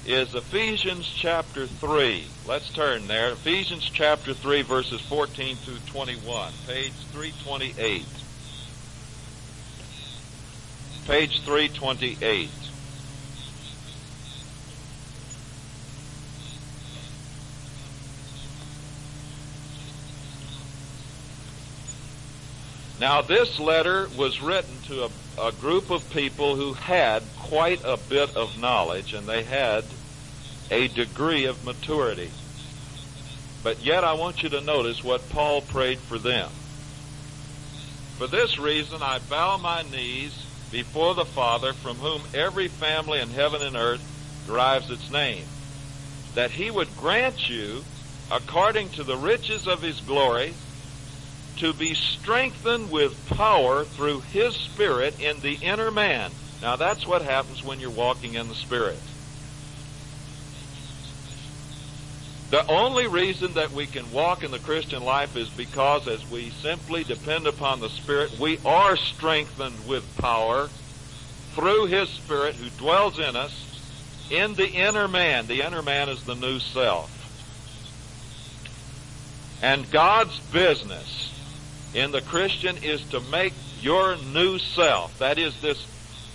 is 0.07 0.35
Ephesians 0.35 1.11
chapter 1.15 1.67
3. 1.67 2.25
Let's 2.47 2.71
turn 2.71 3.07
there. 3.07 3.31
Ephesians 3.31 3.89
chapter 3.93 4.35
3, 4.35 4.63
verses 4.63 5.01
14 5.03 5.57
through 5.57 5.79
21, 5.87 6.53
page 6.67 6.93
328. 7.13 8.05
Page 11.07 11.41
328. 11.41 12.49
Now, 23.01 23.23
this 23.23 23.59
letter 23.59 24.11
was 24.15 24.43
written 24.43 24.75
to 24.89 25.05
a, 25.05 25.49
a, 25.49 25.53
group 25.53 25.89
of 25.89 26.11
people 26.11 26.55
who 26.55 26.75
had 26.75 27.23
quite 27.39 27.81
a 27.83 27.97
bit 27.97 28.37
of 28.37 28.61
knowledge 28.61 29.15
and 29.15 29.27
they 29.27 29.43
had 29.43 29.85
a 30.71 30.87
degree 30.89 31.47
of 31.47 31.65
maturity. 31.65 32.31
But 33.63 33.83
yet, 33.83 34.05
I 34.05 34.13
want 34.13 34.43
you 34.43 34.51
to 34.51 34.61
notice 34.61 35.03
what 35.03 35.31
Paul 35.31 35.63
prayed 35.63 35.99
for 35.99 36.19
them. 36.19 36.51
For 38.19 38.27
this 38.27 38.59
reason, 38.59 39.03
I 39.03 39.19
bow 39.31 39.57
my 39.57 39.81
knees 39.81 40.45
before 40.71 41.15
the 41.15 41.25
Father, 41.25 41.73
from 41.73 41.97
whom 41.97 42.21
every 42.35 42.69
family 42.69 43.19
in 43.19 43.31
heaven 43.31 43.63
and 43.63 43.77
earth 43.77 44.05
derives 44.47 44.91
its 44.91 45.11
name, 45.11 45.47
that 46.35 46.51
he 46.51 46.71
would 46.71 46.95
grant 46.99 47.49
you, 47.49 47.83
according 48.31 48.91
to 48.91 49.05
the 49.05 49.17
riches 49.17 49.67
of 49.67 49.81
his 49.81 50.01
glory, 50.03 50.53
to 51.57 51.73
be 51.73 51.95
strengthened 51.95 52.91
with 52.91 53.29
power 53.31 53.85
through 53.85 54.21
His 54.21 54.55
Spirit 54.55 55.21
in 55.21 55.41
the 55.41 55.55
inner 55.55 55.91
man. 55.91 56.31
Now 56.63 56.77
that's 56.77 57.07
what 57.07 57.23
happens 57.23 57.65
when 57.65 57.81
you're 57.81 57.91
walking 57.91 58.35
in 58.35 58.49
the 58.49 58.55
Spirit. 58.55 58.99
The 62.51 62.67
only 62.67 63.07
reason 63.07 63.55
that 63.55 63.71
we 63.71 63.87
can 63.87 64.11
walk 64.11 64.43
in 64.43 64.51
the 64.51 64.59
Christian 64.59 65.05
life 65.05 65.37
is 65.37 65.49
because 65.49 66.09
as 66.09 66.29
we 66.29 66.51
simply 66.51 67.05
depend 67.05 67.47
upon 67.47 67.79
the 67.79 67.89
Spirit, 67.89 68.39
we 68.41 68.59
are 68.65 68.97
strengthened 68.97 69.87
with 69.87 70.17
power 70.17 70.69
through 71.55 71.87
His 71.87 72.09
Spirit 72.09 72.57
who 72.57 72.69
dwells 72.71 73.21
in 73.21 73.37
us 73.37 73.67
in 74.31 74.55
the 74.55 74.69
inner 74.69 75.07
man. 75.07 75.47
The 75.47 75.65
inner 75.65 75.83
man 75.83 76.09
is 76.09 76.25
the 76.25 76.35
new 76.35 76.59
self. 76.59 77.17
And 79.63 79.89
God's 79.91 80.39
business 80.53 81.30
in 81.95 82.13
the 82.13 82.21
Christian 82.21 82.77
is 82.83 83.03
to 83.11 83.21
make 83.21 83.53
your 83.81 84.17
new 84.33 84.59
self. 84.59 85.19
That 85.19 85.39
is 85.39 85.61
this, 85.61 85.85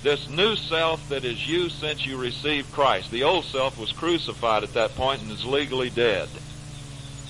this 0.04 0.30
new 0.30 0.56
self 0.56 1.08
that 1.10 1.24
is 1.24 1.48
you 1.48 1.70
since 1.70 2.06
you 2.06 2.18
received 2.18 2.72
Christ. 2.72 3.12
The 3.12 3.24
old 3.24 3.46
self 3.46 3.78
was 3.78 3.92
crucified 3.92 4.64
at 4.64 4.74
that 4.74 4.96
point 4.96 5.22
and 5.22 5.32
is 5.32 5.46
legally 5.46 5.90
dead. 5.90 6.28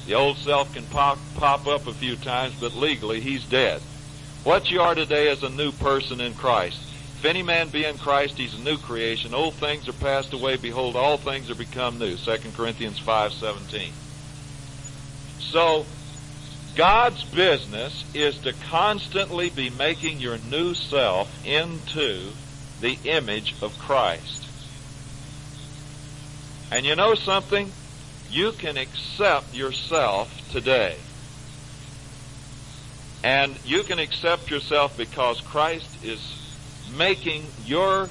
The 0.07 0.13
old 0.13 0.37
self 0.37 0.73
can 0.73 0.85
pop, 0.85 1.17
pop 1.35 1.67
up 1.67 1.87
a 1.87 1.93
few 1.93 2.15
times, 2.15 2.55
but 2.59 2.75
legally 2.75 3.19
he's 3.19 3.43
dead. 3.45 3.81
What 4.43 4.69
you 4.69 4.81
are 4.81 4.93
today 4.93 5.29
is 5.29 5.41
a 5.41 5.49
new 5.49 5.71
person 5.71 6.21
in 6.21 6.35
Christ. 6.35 6.79
If 7.17 7.25
any 7.25 7.41
man 7.41 7.69
be 7.69 7.85
in 7.85 7.97
Christ, 7.97 8.37
he's 8.37 8.53
a 8.53 8.61
new 8.61 8.77
creation. 8.77 9.33
Old 9.33 9.55
things 9.55 9.87
are 9.87 9.93
passed 9.93 10.33
away. 10.33 10.57
Behold, 10.57 10.95
all 10.95 11.17
things 11.17 11.49
are 11.49 11.55
become 11.55 11.97
new. 11.97 12.15
2 12.15 12.37
Corinthians 12.55 12.99
5.17. 12.99 13.89
So, 15.39 15.85
God's 16.75 17.23
business 17.23 18.03
is 18.13 18.37
to 18.39 18.51
constantly 18.69 19.49
be 19.49 19.69
making 19.69 20.19
your 20.19 20.37
new 20.49 20.73
self 20.73 21.45
into 21.45 22.31
the 22.81 22.97
image 23.05 23.55
of 23.61 23.77
Christ. 23.79 24.45
And 26.71 26.85
you 26.85 26.95
know 26.95 27.15
something? 27.15 27.71
You 28.29 28.51
can 28.51 28.75
accept 28.75 29.55
yourself 29.55 30.51
today. 30.51 30.97
And 33.23 33.55
you 33.65 33.83
can 33.83 33.97
accept 33.97 34.51
yourself 34.51 34.97
because 34.97 35.39
Christ 35.39 36.03
is 36.03 36.19
making 36.97 37.45
your 37.65 38.09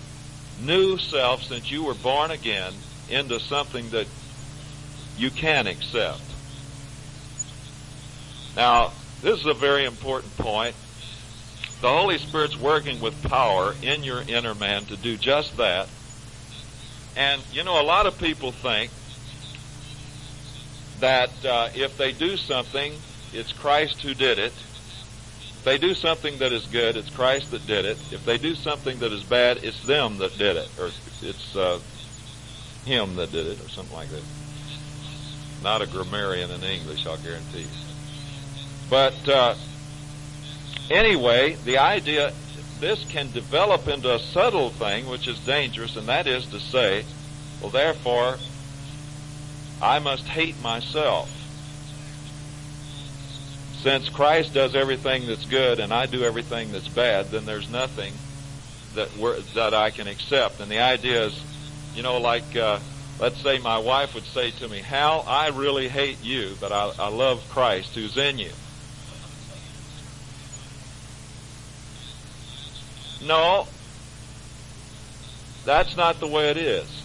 new 0.63 0.97
self, 0.97 1.43
since 1.43 1.71
you 1.71 1.85
were 1.85 1.95
born 1.95 2.31
again, 2.31 2.73
into 3.11 3.39
something 3.41 3.91
that 3.91 4.07
you 5.19 5.31
can 5.31 5.67
accept. 5.67 6.23
Now, 8.57 8.93
this 9.23 9.41
is 9.41 9.47
a 9.47 9.55
very 9.55 9.85
important 9.85 10.37
point. 10.37 10.77
The 11.81 11.89
Holy 11.89 12.19
Spirit's 12.19 12.57
working 12.57 13.01
with 13.01 13.21
power 13.25 13.75
in 13.83 14.05
your 14.05 14.23
inner 14.23 14.55
man 14.55 14.85
to 14.87 14.97
do 14.97 15.17
just 15.17 15.57
that. 15.57 15.89
And, 17.17 17.43
you 17.53 17.65
know, 17.65 17.81
a 17.81 17.85
lot 17.85 18.07
of 18.07 18.19
people 18.19 18.53
think 18.53 18.91
that 21.01 21.31
uh, 21.45 21.69
if 21.75 21.97
they 21.97 22.13
do 22.13 22.37
something, 22.37 22.93
it's 23.33 23.53
Christ 23.53 24.03
who 24.03 24.15
did 24.15 24.39
it. 24.39 24.53
If 24.53 25.63
they 25.65 25.79
do 25.79 25.95
something 25.95 26.39
that 26.39 26.53
is 26.53 26.67
good, 26.67 26.97
it's 26.97 27.11
Christ 27.11 27.51
that 27.51 27.67
did 27.67 27.85
it. 27.85 27.99
If 28.13 28.25
they 28.25 28.39
do 28.39 28.55
something 28.55 28.99
that 29.01 29.13
is 29.13 29.23
bad, 29.23 29.65
it's 29.65 29.85
them 29.87 30.19
that 30.19 30.37
did 30.39 30.57
it. 30.57 30.69
Or 30.79 30.91
it's 31.23 31.57
uh, 31.57 31.81
him 32.85 33.17
that 33.17 33.33
did 33.33 33.47
it, 33.47 33.65
or 33.65 33.69
something 33.69 33.97
like 33.97 34.09
that. 34.11 34.23
Not 35.63 35.83
a 35.83 35.87
grammarian 35.87 36.51
in 36.51 36.63
English, 36.63 37.07
I'll 37.07 37.17
guarantee 37.17 37.61
you. 37.61 37.94
But 38.91 39.29
uh, 39.29 39.55
anyway, 40.91 41.55
the 41.65 41.79
idea 41.79 42.33
this 42.81 43.05
can 43.09 43.31
develop 43.31 43.89
into 43.89 44.15
a 44.15 44.19
subtle 44.19 44.71
thing, 44.71 45.09
which 45.09 45.27
is 45.29 45.39
dangerous, 45.41 45.97
and 45.97 46.09
that 46.09 46.27
is 46.27 46.47
to 46.47 46.61
say, 46.61 47.05
well, 47.61 47.71
therefore, 47.71 48.37
I 49.81 49.99
must 49.99 50.25
hate 50.25 50.61
myself. 50.63 51.31
Since 53.83 54.09
Christ 54.09 54.55
does 54.55 54.75
everything 54.75 55.27
that's 55.27 55.45
good 55.45 55.79
and 55.79 55.93
I 55.93 56.07
do 56.07 56.25
everything 56.25 56.73
that's 56.73 56.89
bad, 56.89 57.27
then 57.27 57.45
there's 57.45 57.69
nothing 57.69 58.15
that 58.95 59.11
that 59.55 59.75
I 59.75 59.91
can 59.91 60.07
accept. 60.07 60.61
And 60.61 60.71
the 60.71 60.79
idea 60.79 61.27
is, 61.27 61.39
you 61.95 62.03
know, 62.03 62.19
like 62.19 62.57
uh, 62.57 62.79
let's 63.21 63.41
say 63.43 63.59
my 63.59 63.79
wife 63.79 64.15
would 64.15 64.25
say 64.25 64.53
to 64.53 64.69
me, 64.69 64.79
"Hal, 64.79 65.25
I 65.27 65.49
really 65.49 65.89
hate 65.89 66.23
you, 66.23 66.57
but 66.61 66.73
I, 66.73 66.93
I 66.99 67.09
love 67.09 67.47
Christ 67.51 67.95
who's 67.95 68.17
in 68.17 68.39
you." 68.39 68.53
No, 73.27 73.67
that's 75.65 75.97
not 75.97 76.21
the 76.21 76.27
way 76.27 76.51
it 76.51 76.57
is. 76.57 77.03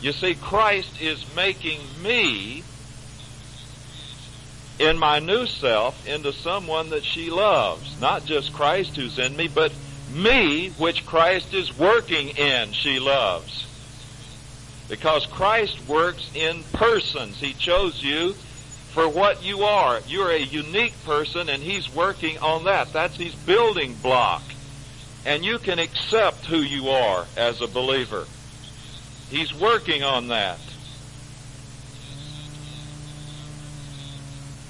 You 0.00 0.12
see, 0.12 0.34
Christ 0.34 1.00
is 1.00 1.24
making 1.34 1.80
me 2.02 2.62
in 4.78 4.96
my 4.96 5.18
new 5.18 5.46
self 5.46 6.06
into 6.06 6.32
someone 6.32 6.90
that 6.90 7.04
she 7.04 7.30
loves. 7.30 8.00
Not 8.00 8.24
just 8.24 8.52
Christ 8.52 8.94
who's 8.94 9.18
in 9.18 9.36
me, 9.36 9.48
but 9.48 9.72
me, 10.14 10.70
which 10.78 11.04
Christ 11.04 11.52
is 11.52 11.76
working 11.76 12.28
in, 12.28 12.72
she 12.72 13.00
loves. 13.00 13.66
Because 14.88 15.26
Christ 15.26 15.76
works 15.88 16.30
in 16.34 16.62
persons. 16.72 17.40
He 17.40 17.52
chose 17.52 18.02
you 18.02 18.32
for 18.92 19.08
what 19.08 19.42
you 19.42 19.62
are. 19.64 20.00
You're 20.06 20.30
a 20.30 20.38
unique 20.38 20.94
person 21.04 21.48
and 21.48 21.62
He's 21.62 21.92
working 21.92 22.38
on 22.38 22.64
that. 22.64 22.92
That's 22.92 23.16
His 23.16 23.34
building 23.34 23.94
block 23.94 24.42
and 25.24 25.44
you 25.44 25.58
can 25.58 25.78
accept 25.78 26.46
who 26.46 26.58
you 26.58 26.88
are 26.88 27.26
as 27.36 27.60
a 27.60 27.66
believer. 27.66 28.26
He's 29.30 29.54
working 29.54 30.02
on 30.02 30.28
that. 30.28 30.58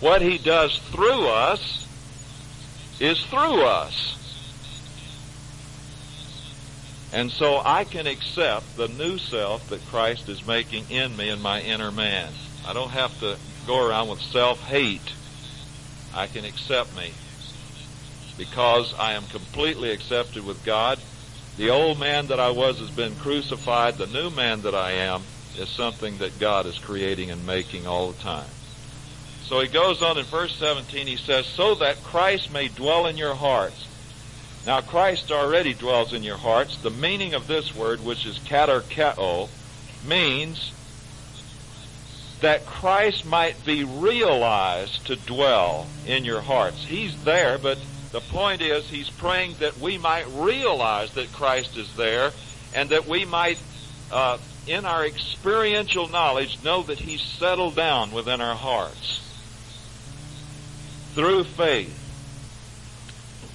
What 0.00 0.22
he 0.22 0.38
does 0.38 0.78
through 0.90 1.26
us 1.28 1.86
is 3.00 3.22
through 3.26 3.62
us. 3.62 4.14
And 7.12 7.30
so 7.30 7.62
I 7.64 7.84
can 7.84 8.06
accept 8.06 8.76
the 8.76 8.88
new 8.88 9.18
self 9.18 9.68
that 9.70 9.84
Christ 9.86 10.28
is 10.28 10.46
making 10.46 10.90
in 10.90 11.16
me 11.16 11.30
in 11.30 11.40
my 11.40 11.60
inner 11.62 11.90
man. 11.90 12.32
I 12.66 12.72
don't 12.72 12.90
have 12.90 13.18
to 13.20 13.36
go 13.66 13.86
around 13.86 14.08
with 14.08 14.20
self-hate. 14.20 15.12
I 16.14 16.26
can 16.26 16.44
accept 16.44 16.94
me 16.96 17.12
because 18.39 18.94
I 18.94 19.12
am 19.12 19.24
completely 19.27 19.90
accepted 19.90 20.47
with 20.47 20.65
God. 20.65 20.98
The 21.59 21.70
old 21.70 21.98
man 21.98 22.28
that 22.28 22.40
I 22.40 22.51
was 22.51 22.78
has 22.78 22.90
been 22.90 23.15
crucified. 23.16 23.98
The 23.98 24.06
new 24.06 24.31
man 24.31 24.62
that 24.62 24.74
I 24.74 24.93
am 24.93 25.23
is 25.59 25.69
something 25.69 26.19
that 26.19 26.39
God 26.39 26.65
is 26.66 26.78
creating 26.78 27.31
and 27.31 27.44
making 27.44 27.86
all 27.86 28.12
the 28.12 28.23
time. 28.23 28.48
So 29.43 29.60
he 29.60 29.69
goes 29.69 30.02
on 30.02 30.19
in 30.19 30.24
verse 30.24 30.55
17, 30.56 31.06
he 31.06 31.16
says, 31.16 31.47
So 31.47 31.74
that 31.77 32.02
Christ 32.05 32.52
may 32.52 32.69
dwell 32.69 33.06
in 33.06 33.16
your 33.16 33.35
hearts. 33.35 33.86
Now 34.66 34.82
Christ 34.82 35.32
already 35.32 35.74
dwells 35.74 36.12
in 36.12 36.23
your 36.23 36.36
hearts. 36.36 36.77
The 36.77 36.90
meaning 36.90 37.35
of 37.35 37.47
this 37.47 37.74
word, 37.74 38.05
which 38.05 38.27
is 38.27 38.39
katoikeo, 38.39 39.48
means 40.06 40.73
that 42.40 42.66
Christ 42.66 43.24
might 43.27 43.65
be 43.65 43.85
realized 43.85 45.06
to 45.06 45.16
dwell 45.16 45.86
in 46.06 46.24
your 46.24 46.40
hearts. 46.40 46.85
He's 46.85 47.24
there, 47.24 47.59
but 47.59 47.78
the 48.12 48.20
point 48.20 48.62
is 48.62 48.89
he's 48.89 49.10
praying 49.10 49.56
that 49.60 49.78
we 49.78 49.98
might 49.98 50.26
realize 50.32 51.12
that 51.14 51.32
Christ 51.32 51.76
is 51.76 51.94
there 51.97 52.32
and 52.74 52.90
that 52.90 53.06
we 53.06 53.24
might, 53.24 53.59
uh, 54.10 54.39
in 54.66 54.85
our 54.85 55.05
experiential 55.05 56.09
knowledge, 56.09 56.62
know 56.62 56.82
that 56.85 56.98
he's 56.98 57.22
settled 57.22 57.76
down 57.76 58.12
within 58.12 58.40
our 58.40 58.55
hearts. 58.55 59.20
Through 61.14 61.44
faith, 61.44 61.94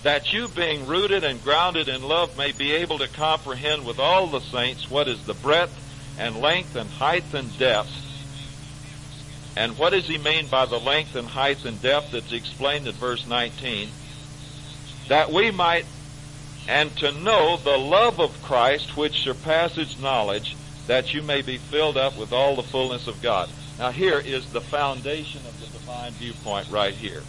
that 0.04 0.34
you 0.34 0.50
being 0.50 0.86
rooted 0.86 1.24
and 1.24 1.42
grounded 1.44 1.88
in 1.88 2.04
love 2.04 2.38
may 2.38 2.52
be 2.52 2.74
able 2.74 3.00
to 3.00 3.08
comprehend 3.08 3.86
with 3.86 4.00
all 4.00 4.28
the 4.28 4.42
saints 4.42 4.90
what 4.90 5.08
is 5.08 5.24
the 5.26 5.34
breadth 5.34 5.80
and 6.20 6.42
length 6.42 6.76
and 6.76 6.90
height 6.90 7.34
and 7.34 7.58
depth. 7.58 7.92
And 9.56 9.78
what 9.78 9.92
does 9.92 10.08
he 10.08 10.18
mean 10.18 10.48
by 10.48 10.66
the 10.66 10.80
length 10.80 11.16
and 11.16 11.28
height 11.28 11.64
and 11.66 11.82
depth 11.82 12.12
that's 12.12 12.34
explained 12.34 12.88
in 12.88 12.94
verse 12.94 13.26
19? 13.28 13.90
That 15.08 15.32
we 15.32 15.52
might, 15.52 15.86
and 16.68 16.96
to 16.98 17.12
know 17.12 17.58
the 17.58 17.78
love 17.78 18.20
of 18.20 18.42
Christ 18.44 18.96
which 18.98 19.24
surpasses 19.24 20.02
knowledge, 20.02 20.56
that 20.88 21.14
you 21.14 21.22
may 21.22 21.42
be 21.42 21.58
filled 21.58 21.98
up 21.98 22.18
with 22.18 22.34
all 22.34 22.56
the 22.56 22.64
fullness 22.64 23.08
of 23.08 23.22
God. 23.22 23.50
Now 23.80 23.92
here 23.92 24.20
is 24.20 24.52
the 24.52 24.62
foundation 24.62 25.42
of 25.46 25.60
the 25.60 25.68
divine 25.78 26.12
viewpoint 26.14 26.70
right 26.70 26.94
here 26.94 27.24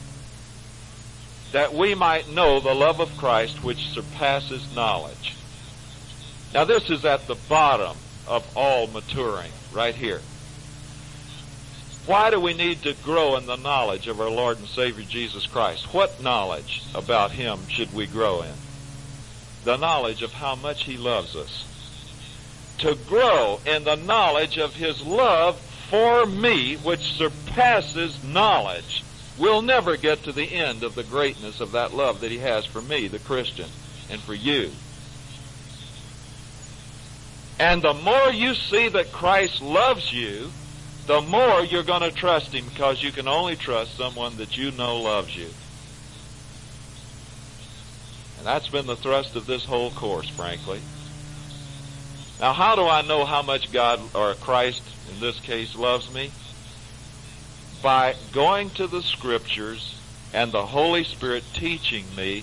that 1.55 1.73
we 1.73 1.95
might 1.95 2.29
know 2.29 2.59
the 2.59 2.75
love 2.75 2.99
of 2.99 3.17
Christ 3.17 3.63
which 3.63 3.91
surpasses 3.91 4.75
knowledge. 4.75 5.37
Now 6.53 6.65
this 6.65 6.91
is 6.91 7.05
at 7.05 7.29
the 7.29 7.37
bottom 7.49 7.97
of 8.27 8.45
all 8.57 8.89
maturing, 8.89 9.53
right 9.73 9.95
here. 9.95 10.21
Why 12.07 12.31
do 12.31 12.39
we 12.39 12.55
need 12.55 12.83
to 12.83 12.93
grow 13.03 13.37
in 13.37 13.47
the 13.47 13.57
knowledge 13.57 14.09
of 14.09 14.21
our 14.21 14.31
Lord 14.31 14.59
and 14.59 14.69
Savior 14.69 15.05
Jesus 15.05 15.47
Christ? 15.47 15.93
What 15.95 16.23
knowledge 16.23 16.83
about 16.95 17.33
Him 17.33 17.67
should 17.69 17.93
we 17.95 18.07
grow 18.07 18.43
in? 18.43 18.55
The 19.65 19.77
knowledge 19.77 20.23
of 20.23 20.33
how 20.33 20.55
much 20.55 20.85
He 20.85 20.99
loves 20.99 21.35
us. 21.35 21.65
To 22.79 22.95
grow 23.09 23.61
in 23.67 23.85
the 23.85 23.97
knowledge 23.97 24.59
of 24.59 24.75
His 24.75 25.01
love 25.03 25.59
for 25.89 26.27
me, 26.27 26.77
which 26.77 27.13
surpasses 27.15 28.23
knowledge 28.23 29.05
We'll 29.37 29.63
never 29.63 29.97
get 29.97 30.23
to 30.25 30.33
the 30.33 30.55
end 30.55 30.85
of 30.85 30.95
the 30.95 31.03
greatness 31.03 31.61
of 31.61 31.73
that 31.73 31.93
love 31.93 32.21
that 32.21 32.31
He 32.31 32.39
has 32.39 32.65
for 32.65 32.81
me, 32.81 33.09
the 33.09 33.19
Christian, 33.19 33.69
and 34.09 34.21
for 34.21 34.35
you. 34.35 34.71
And 37.59 37.83
the 37.83 37.95
more 37.95 38.31
you 38.31 38.55
see 38.55 38.89
that 38.89 39.13
Christ 39.13 39.61
loves 39.61 40.13
you, 40.13 40.51
the 41.07 41.21
more 41.21 41.63
you're 41.63 41.83
going 41.83 42.03
to 42.03 42.11
trust 42.11 42.55
Him 42.55 42.65
because 42.67 43.03
you 43.03 43.13
can 43.13 43.29
only 43.29 43.57
trust 43.57 43.97
someone 43.97 44.37
that 44.37 44.57
you 44.57 44.71
know 44.73 45.01
loves 45.01 45.37
you. 45.37 45.49
And 48.39 48.47
that's 48.47 48.69
been 48.69 48.87
the 48.87 48.97
thrust 48.97 49.37
of 49.37 49.47
this 49.47 49.65
whole 49.65 49.91
course, 49.91 50.29
frankly. 50.29 50.81
Now, 52.41 52.53
how 52.53 52.75
do 52.77 52.83
I 52.83 53.03
know 53.03 53.25
how 53.25 53.43
much 53.43 53.73
God, 53.73 54.01
or 54.15 54.35
Christ 54.35 54.83
in 55.13 55.21
this 55.21 55.39
case, 55.41 55.77
loves 55.77 56.13
me? 56.13 56.31
by 57.85 58.15
going 58.33 58.71
to 58.71 58.87
the 58.87 59.03
scriptures 59.03 60.01
and 60.33 60.51
the 60.51 60.65
Holy 60.65 61.05
Spirit 61.05 61.45
teaching 61.53 62.07
me 62.17 62.43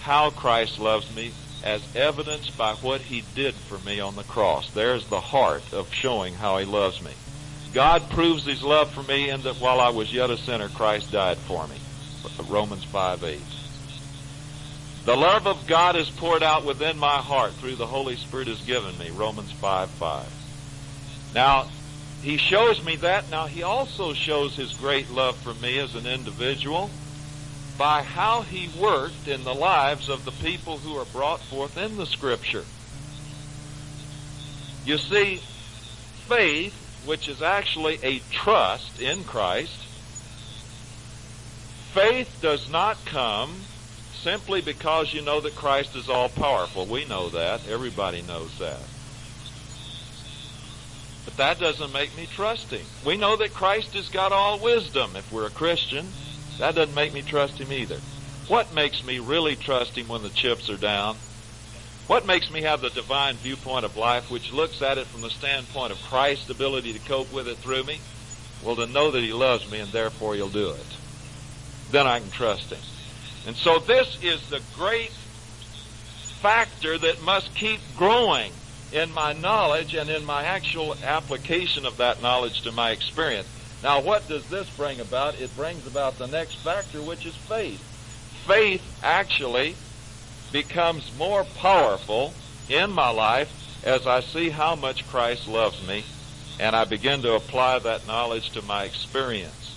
how 0.00 0.30
Christ 0.30 0.80
loves 0.80 1.14
me 1.14 1.30
as 1.62 1.82
evidenced 1.94 2.56
by 2.56 2.74
what 2.74 3.00
he 3.00 3.24
did 3.34 3.54
for 3.54 3.78
me 3.78 4.00
on 4.00 4.16
the 4.16 4.24
cross. 4.24 4.70
There's 4.70 5.06
the 5.06 5.20
heart 5.20 5.72
of 5.72 5.92
showing 5.92 6.34
how 6.34 6.58
he 6.58 6.64
loves 6.64 7.02
me. 7.02 7.12
God 7.72 8.08
proves 8.10 8.44
his 8.44 8.62
love 8.62 8.90
for 8.90 9.02
me 9.02 9.30
in 9.30 9.42
that 9.42 9.56
while 9.56 9.80
I 9.80 9.90
was 9.90 10.12
yet 10.12 10.30
a 10.30 10.36
sinner, 10.36 10.68
Christ 10.68 11.12
died 11.12 11.38
for 11.38 11.66
me. 11.68 11.76
Romans 12.48 12.84
5 12.84 13.22
8. 13.22 13.40
The 15.04 15.16
love 15.16 15.46
of 15.46 15.66
God 15.66 15.96
is 15.96 16.10
poured 16.10 16.42
out 16.42 16.64
within 16.64 16.98
my 16.98 17.18
heart 17.18 17.52
through 17.54 17.76
the 17.76 17.86
Holy 17.86 18.16
Spirit 18.16 18.48
has 18.48 18.60
given 18.62 18.96
me. 18.98 19.10
Romans 19.10 19.52
5 19.52 19.88
5. 19.90 20.26
Now, 21.34 21.68
he 22.22 22.36
shows 22.36 22.84
me 22.84 22.96
that. 22.96 23.30
Now, 23.30 23.46
he 23.46 23.62
also 23.62 24.12
shows 24.12 24.56
his 24.56 24.72
great 24.74 25.10
love 25.10 25.36
for 25.36 25.54
me 25.54 25.78
as 25.78 25.94
an 25.94 26.06
individual 26.06 26.90
by 27.80 28.02
how 28.02 28.42
he 28.42 28.68
worked 28.78 29.26
in 29.26 29.42
the 29.42 29.54
lives 29.54 30.10
of 30.10 30.26
the 30.26 30.30
people 30.32 30.76
who 30.76 30.98
are 30.98 31.06
brought 31.06 31.40
forth 31.40 31.78
in 31.78 31.96
the 31.96 32.04
scripture. 32.04 32.62
You 34.84 34.98
see, 34.98 35.36
faith, 36.28 36.74
which 37.06 37.26
is 37.26 37.40
actually 37.40 37.98
a 38.02 38.18
trust 38.30 39.00
in 39.00 39.24
Christ, 39.24 39.78
faith 41.94 42.38
does 42.42 42.70
not 42.70 43.02
come 43.06 43.50
simply 44.12 44.60
because 44.60 45.14
you 45.14 45.22
know 45.22 45.40
that 45.40 45.56
Christ 45.56 45.96
is 45.96 46.10
all 46.10 46.28
powerful. 46.28 46.84
We 46.84 47.06
know 47.06 47.30
that. 47.30 47.66
Everybody 47.66 48.20
knows 48.20 48.58
that. 48.58 48.80
But 51.24 51.38
that 51.38 51.58
doesn't 51.58 51.94
make 51.94 52.14
me 52.14 52.26
trust 52.26 52.70
Him. 52.72 52.84
We 53.06 53.16
know 53.16 53.36
that 53.36 53.54
Christ 53.54 53.94
has 53.94 54.10
got 54.10 54.32
all 54.32 54.58
wisdom 54.58 55.16
if 55.16 55.32
we're 55.32 55.46
a 55.46 55.50
Christian. 55.50 56.08
That 56.60 56.74
doesn't 56.74 56.94
make 56.94 57.14
me 57.14 57.22
trust 57.22 57.58
Him 57.58 57.72
either. 57.72 57.98
What 58.46 58.74
makes 58.74 59.02
me 59.02 59.18
really 59.18 59.56
trust 59.56 59.96
Him 59.96 60.08
when 60.08 60.22
the 60.22 60.28
chips 60.28 60.68
are 60.68 60.76
down? 60.76 61.16
What 62.06 62.26
makes 62.26 62.50
me 62.50 62.62
have 62.62 62.82
the 62.82 62.90
divine 62.90 63.36
viewpoint 63.36 63.86
of 63.86 63.96
life 63.96 64.30
which 64.30 64.52
looks 64.52 64.82
at 64.82 64.98
it 64.98 65.06
from 65.06 65.22
the 65.22 65.30
standpoint 65.30 65.92
of 65.92 66.02
Christ's 66.02 66.50
ability 66.50 66.92
to 66.92 66.98
cope 66.98 67.32
with 67.32 67.48
it 67.48 67.56
through 67.56 67.84
me? 67.84 67.98
Well, 68.62 68.76
to 68.76 68.86
know 68.86 69.10
that 69.10 69.22
He 69.22 69.32
loves 69.32 69.70
me 69.70 69.80
and 69.80 69.90
therefore 69.90 70.34
He'll 70.34 70.50
do 70.50 70.70
it. 70.70 70.86
Then 71.90 72.06
I 72.06 72.20
can 72.20 72.30
trust 72.30 72.70
Him. 72.70 72.80
And 73.46 73.56
so 73.56 73.78
this 73.78 74.18
is 74.22 74.50
the 74.50 74.60
great 74.74 75.12
factor 76.42 76.98
that 76.98 77.22
must 77.22 77.54
keep 77.54 77.80
growing 77.96 78.52
in 78.92 79.10
my 79.14 79.32
knowledge 79.32 79.94
and 79.94 80.10
in 80.10 80.26
my 80.26 80.44
actual 80.44 80.94
application 81.02 81.86
of 81.86 81.96
that 81.98 82.20
knowledge 82.20 82.62
to 82.62 82.72
my 82.72 82.90
experience. 82.90 83.48
Now, 83.82 84.00
what 84.00 84.28
does 84.28 84.46
this 84.48 84.68
bring 84.76 85.00
about? 85.00 85.40
It 85.40 85.54
brings 85.56 85.86
about 85.86 86.18
the 86.18 86.26
next 86.26 86.56
factor, 86.56 87.00
which 87.00 87.24
is 87.24 87.34
faith. 87.34 87.80
Faith 88.46 88.82
actually 89.02 89.74
becomes 90.52 91.16
more 91.16 91.44
powerful 91.44 92.34
in 92.68 92.90
my 92.90 93.10
life 93.10 93.84
as 93.84 94.06
I 94.06 94.20
see 94.20 94.50
how 94.50 94.74
much 94.74 95.08
Christ 95.08 95.48
loves 95.48 95.86
me 95.86 96.04
and 96.60 96.76
I 96.76 96.84
begin 96.84 97.22
to 97.22 97.34
apply 97.34 97.78
that 97.80 98.06
knowledge 98.06 98.50
to 98.50 98.62
my 98.62 98.84
experience. 98.84 99.76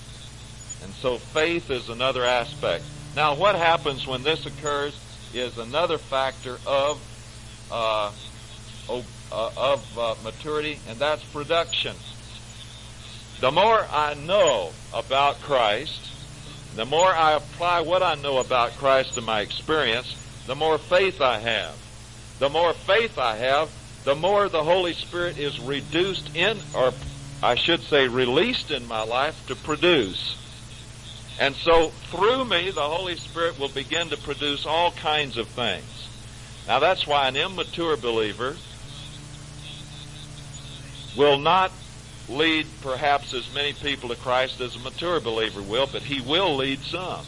And 0.84 0.92
so 0.94 1.18
faith 1.18 1.72
is 1.72 1.88
another 1.88 2.26
aspect. 2.26 2.84
Now, 3.16 3.36
what 3.36 3.56
happens 3.56 4.06
when 4.06 4.24
this 4.24 4.46
occurs 4.46 5.00
is 5.34 5.58
another 5.58 5.98
factor 5.98 6.58
of 6.68 7.02
uh, 7.72 8.12
uh, 8.90 9.02
of 9.32 9.98
uh, 9.98 10.16
maturity, 10.24 10.78
and 10.90 11.00
that's 11.00 11.24
production. 11.24 11.96
The 13.44 13.52
more 13.52 13.86
I 13.91 14.14
know 14.14 14.72
about 14.94 15.41
Christ, 15.41 15.99
the 16.78 16.86
more 16.86 17.10
I 17.14 17.34
apply 17.34 17.82
what 17.82 18.02
I 18.02 18.15
know 18.15 18.38
about 18.38 18.72
Christ 18.78 19.15
to 19.15 19.22
my 19.22 19.41
experience, 19.41 20.15
the 20.48 20.56
more 20.56 20.78
faith 20.78 21.20
I 21.20 21.40
have. 21.40 21.76
The 22.40 22.48
more 22.48 22.72
faith 22.72 23.20
I 23.20 23.36
have, 23.36 23.70
the 24.06 24.15
more 24.15 24.48
the 24.48 24.64
Holy 24.64 24.94
Spirit 24.94 25.38
is 25.38 25.60
reduced 25.60 26.34
in, 26.38 26.57
or 26.74 26.94
I 27.44 27.56
should 27.56 27.82
say 27.82 28.07
released 28.07 28.72
in 28.72 28.88
my 28.88 29.03
life 29.03 29.45
to 29.48 29.56
produce. 29.57 30.38
And 31.38 31.53
so 31.53 31.90
through 32.11 32.45
me, 32.45 32.72
the 32.72 32.88
Holy 32.88 33.18
Spirit 33.18 33.60
will 33.60 33.68
begin 33.68 34.07
to 34.11 34.15
produce 34.15 34.65
all 34.65 34.91
kinds 34.91 35.36
of 35.36 35.49
things. 35.49 36.07
Now 36.65 36.80
that's 36.80 37.06
why 37.06 37.28
an 37.28 37.36
immature 37.36 37.98
believer 37.98 38.56
will 41.18 41.38
not 41.38 41.74
lead 42.30 42.66
perhaps 42.82 43.34
as 43.34 43.54
many 43.54 43.74
people 43.74 44.10
to 44.10 44.16
Christ 44.16 44.62
as 44.62 44.76
a 44.76 44.80
mature 44.80 45.20
believer 45.20 45.62
will, 45.62 45.88
but 45.88 46.02
he 46.04 46.22
will 46.22 46.56
lead 46.56 46.80
some. 46.80 47.26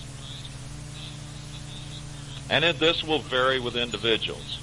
And 2.50 2.64
this 2.78 3.04
will 3.04 3.20
vary 3.20 3.60
with 3.60 3.76
individuals. 3.76 4.60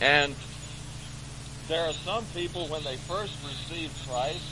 And 0.00 0.34
there 1.68 1.84
are 1.84 1.92
some 1.92 2.24
people 2.34 2.66
when 2.68 2.82
they 2.84 2.96
first 2.96 3.34
receive 3.44 3.92
Christ 4.08 4.44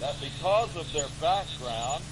that 0.00 0.16
because 0.20 0.74
of 0.76 0.90
their 0.92 1.06
background 1.20 2.02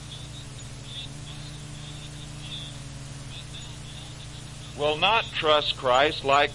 will 4.78 4.98
not 4.98 5.24
trust 5.32 5.76
Christ 5.76 6.24
like, 6.24 6.52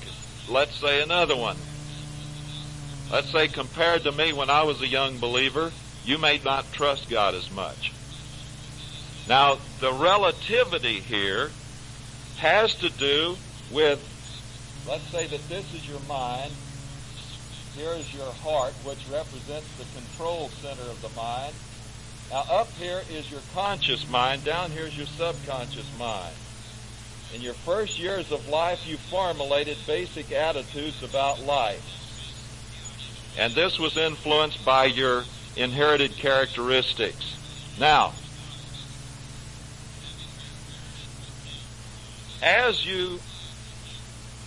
let's 0.48 0.76
say, 0.76 1.02
another 1.02 1.36
one 1.36 1.58
Let's 3.12 3.32
say 3.32 3.48
compared 3.48 4.04
to 4.04 4.12
me 4.12 4.34
when 4.34 4.50
I 4.50 4.64
was 4.64 4.82
a 4.82 4.88
young 4.88 5.18
believer, 5.18 5.72
you 6.06 6.18
may 6.18 6.40
not 6.44 6.72
trust 6.72 7.10
God 7.10 7.36
as 7.36 7.50
much. 7.52 7.94
Now, 9.28 9.58
the 9.80 9.94
relativity 9.94 11.00
here 11.00 11.52
has 12.38 12.76
to 12.76 12.90
do 12.90 13.38
with, 13.72 14.02
let's 14.88 15.08
say 15.10 15.28
that 15.28 15.48
this 15.50 15.74
is 15.74 15.88
your 15.88 16.02
mind 16.10 16.52
here 17.76 17.94
is 17.94 18.14
your 18.14 18.32
heart, 18.32 18.74
which 18.84 19.00
represents 19.12 19.68
the 19.78 20.00
control 20.00 20.50
center 20.50 20.84
of 20.84 21.02
the 21.02 21.10
mind. 21.20 21.54
Now, 22.30 22.46
up 22.50 22.70
here 22.74 23.02
is 23.12 23.32
your 23.32 23.42
conscious 23.54 24.08
mind. 24.10 24.44
Down 24.44 24.70
here 24.72 24.86
is 24.86 24.96
your 24.96 25.08
subconscious 25.08 25.90
mind. 25.98 26.34
In 27.34 27.42
your 27.42 27.56
first 27.56 27.98
years 27.98 28.32
of 28.32 28.48
life, 28.48 28.86
you 28.86 28.98
formulated 28.98 29.78
basic 29.88 30.32
attitudes 30.32 31.02
about 31.02 31.42
life. 31.42 32.03
And 33.38 33.54
this 33.54 33.80
was 33.80 33.98
influenced 33.98 34.64
by 34.64 34.86
your 34.86 35.24
inherited 35.56 36.16
characteristics. 36.18 37.38
Now, 37.80 38.14
as 42.42 42.86
you 42.86 43.20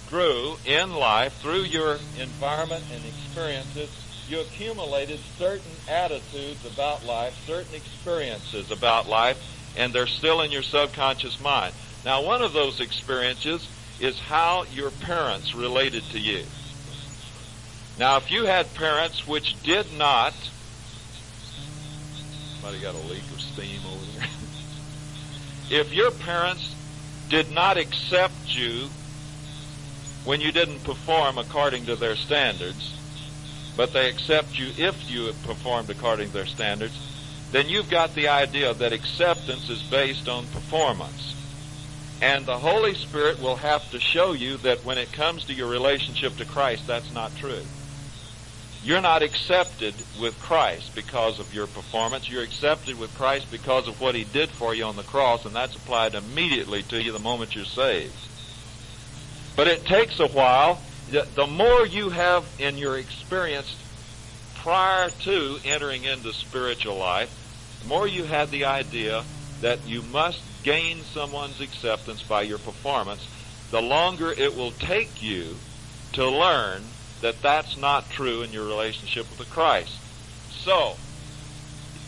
grew 0.08 0.56
in 0.64 0.94
life 0.94 1.34
through 1.40 1.62
your 1.62 1.98
environment 2.18 2.84
and 2.92 3.04
experiences, 3.04 3.90
you 4.28 4.40
accumulated 4.40 5.20
certain 5.38 5.70
attitudes 5.88 6.64
about 6.64 7.04
life, 7.04 7.36
certain 7.46 7.74
experiences 7.74 8.70
about 8.70 9.08
life, 9.08 9.38
and 9.76 9.92
they're 9.92 10.06
still 10.06 10.40
in 10.40 10.50
your 10.50 10.62
subconscious 10.62 11.40
mind. 11.40 11.74
Now, 12.04 12.22
one 12.22 12.42
of 12.42 12.52
those 12.52 12.80
experiences 12.80 13.68
is 14.00 14.18
how 14.18 14.64
your 14.72 14.90
parents 14.90 15.54
related 15.54 16.02
to 16.10 16.18
you. 16.18 16.44
Now, 17.98 18.18
if 18.18 18.30
you 18.30 18.44
had 18.44 18.72
parents 18.74 19.26
which 19.26 19.60
did 19.62 19.86
not, 19.96 20.34
somebody 22.52 22.80
got 22.80 22.94
a 22.94 22.98
leak 23.08 23.22
of 23.32 23.40
steam 23.40 23.80
over 23.86 24.04
there. 24.18 24.28
if 25.80 25.92
your 25.94 26.10
parents 26.10 26.74
did 27.30 27.50
not 27.50 27.78
accept 27.78 28.54
you 28.54 28.90
when 30.24 30.40
you 30.40 30.52
didn't 30.52 30.84
perform 30.84 31.38
according 31.38 31.86
to 31.86 31.96
their 31.96 32.16
standards, 32.16 32.92
but 33.76 33.92
they 33.92 34.10
accept 34.10 34.58
you 34.58 34.72
if 34.76 35.10
you 35.10 35.32
performed 35.44 35.88
according 35.88 36.28
to 36.28 36.34
their 36.34 36.46
standards, 36.46 36.98
then 37.52 37.68
you've 37.68 37.88
got 37.88 38.14
the 38.14 38.28
idea 38.28 38.74
that 38.74 38.92
acceptance 38.92 39.70
is 39.70 39.82
based 39.84 40.28
on 40.28 40.46
performance. 40.48 41.34
And 42.20 42.44
the 42.44 42.58
Holy 42.58 42.94
Spirit 42.94 43.40
will 43.40 43.56
have 43.56 43.90
to 43.90 44.00
show 44.00 44.32
you 44.32 44.56
that 44.58 44.84
when 44.84 44.98
it 44.98 45.12
comes 45.12 45.44
to 45.44 45.54
your 45.54 45.68
relationship 45.68 46.36
to 46.36 46.44
Christ, 46.44 46.86
that's 46.86 47.12
not 47.12 47.34
true. 47.36 47.62
You're 48.86 49.00
not 49.00 49.24
accepted 49.24 49.96
with 50.20 50.38
Christ 50.38 50.94
because 50.94 51.40
of 51.40 51.52
your 51.52 51.66
performance. 51.66 52.30
You're 52.30 52.44
accepted 52.44 52.96
with 52.96 53.12
Christ 53.16 53.50
because 53.50 53.88
of 53.88 54.00
what 54.00 54.14
He 54.14 54.22
did 54.22 54.48
for 54.48 54.76
you 54.76 54.84
on 54.84 54.94
the 54.94 55.02
cross, 55.02 55.44
and 55.44 55.52
that's 55.56 55.74
applied 55.74 56.14
immediately 56.14 56.84
to 56.84 57.02
you 57.02 57.10
the 57.10 57.18
moment 57.18 57.56
you're 57.56 57.64
saved. 57.64 58.14
But 59.56 59.66
it 59.66 59.84
takes 59.84 60.20
a 60.20 60.28
while. 60.28 60.80
The 61.10 61.48
more 61.48 61.84
you 61.84 62.10
have 62.10 62.44
in 62.60 62.78
your 62.78 62.96
experience 62.96 63.74
prior 64.54 65.10
to 65.10 65.58
entering 65.64 66.04
into 66.04 66.32
spiritual 66.32 66.96
life, 66.96 67.80
the 67.82 67.88
more 67.88 68.06
you 68.06 68.22
have 68.22 68.52
the 68.52 68.66
idea 68.66 69.24
that 69.62 69.84
you 69.84 70.02
must 70.02 70.40
gain 70.62 70.98
someone's 71.12 71.60
acceptance 71.60 72.22
by 72.22 72.42
your 72.42 72.58
performance, 72.58 73.26
the 73.72 73.82
longer 73.82 74.30
it 74.30 74.54
will 74.54 74.70
take 74.70 75.20
you 75.20 75.56
to 76.12 76.28
learn 76.28 76.84
that 77.20 77.40
that's 77.42 77.76
not 77.76 78.10
true 78.10 78.42
in 78.42 78.52
your 78.52 78.66
relationship 78.66 79.28
with 79.30 79.38
the 79.38 79.54
Christ. 79.54 79.98
So, 80.50 80.96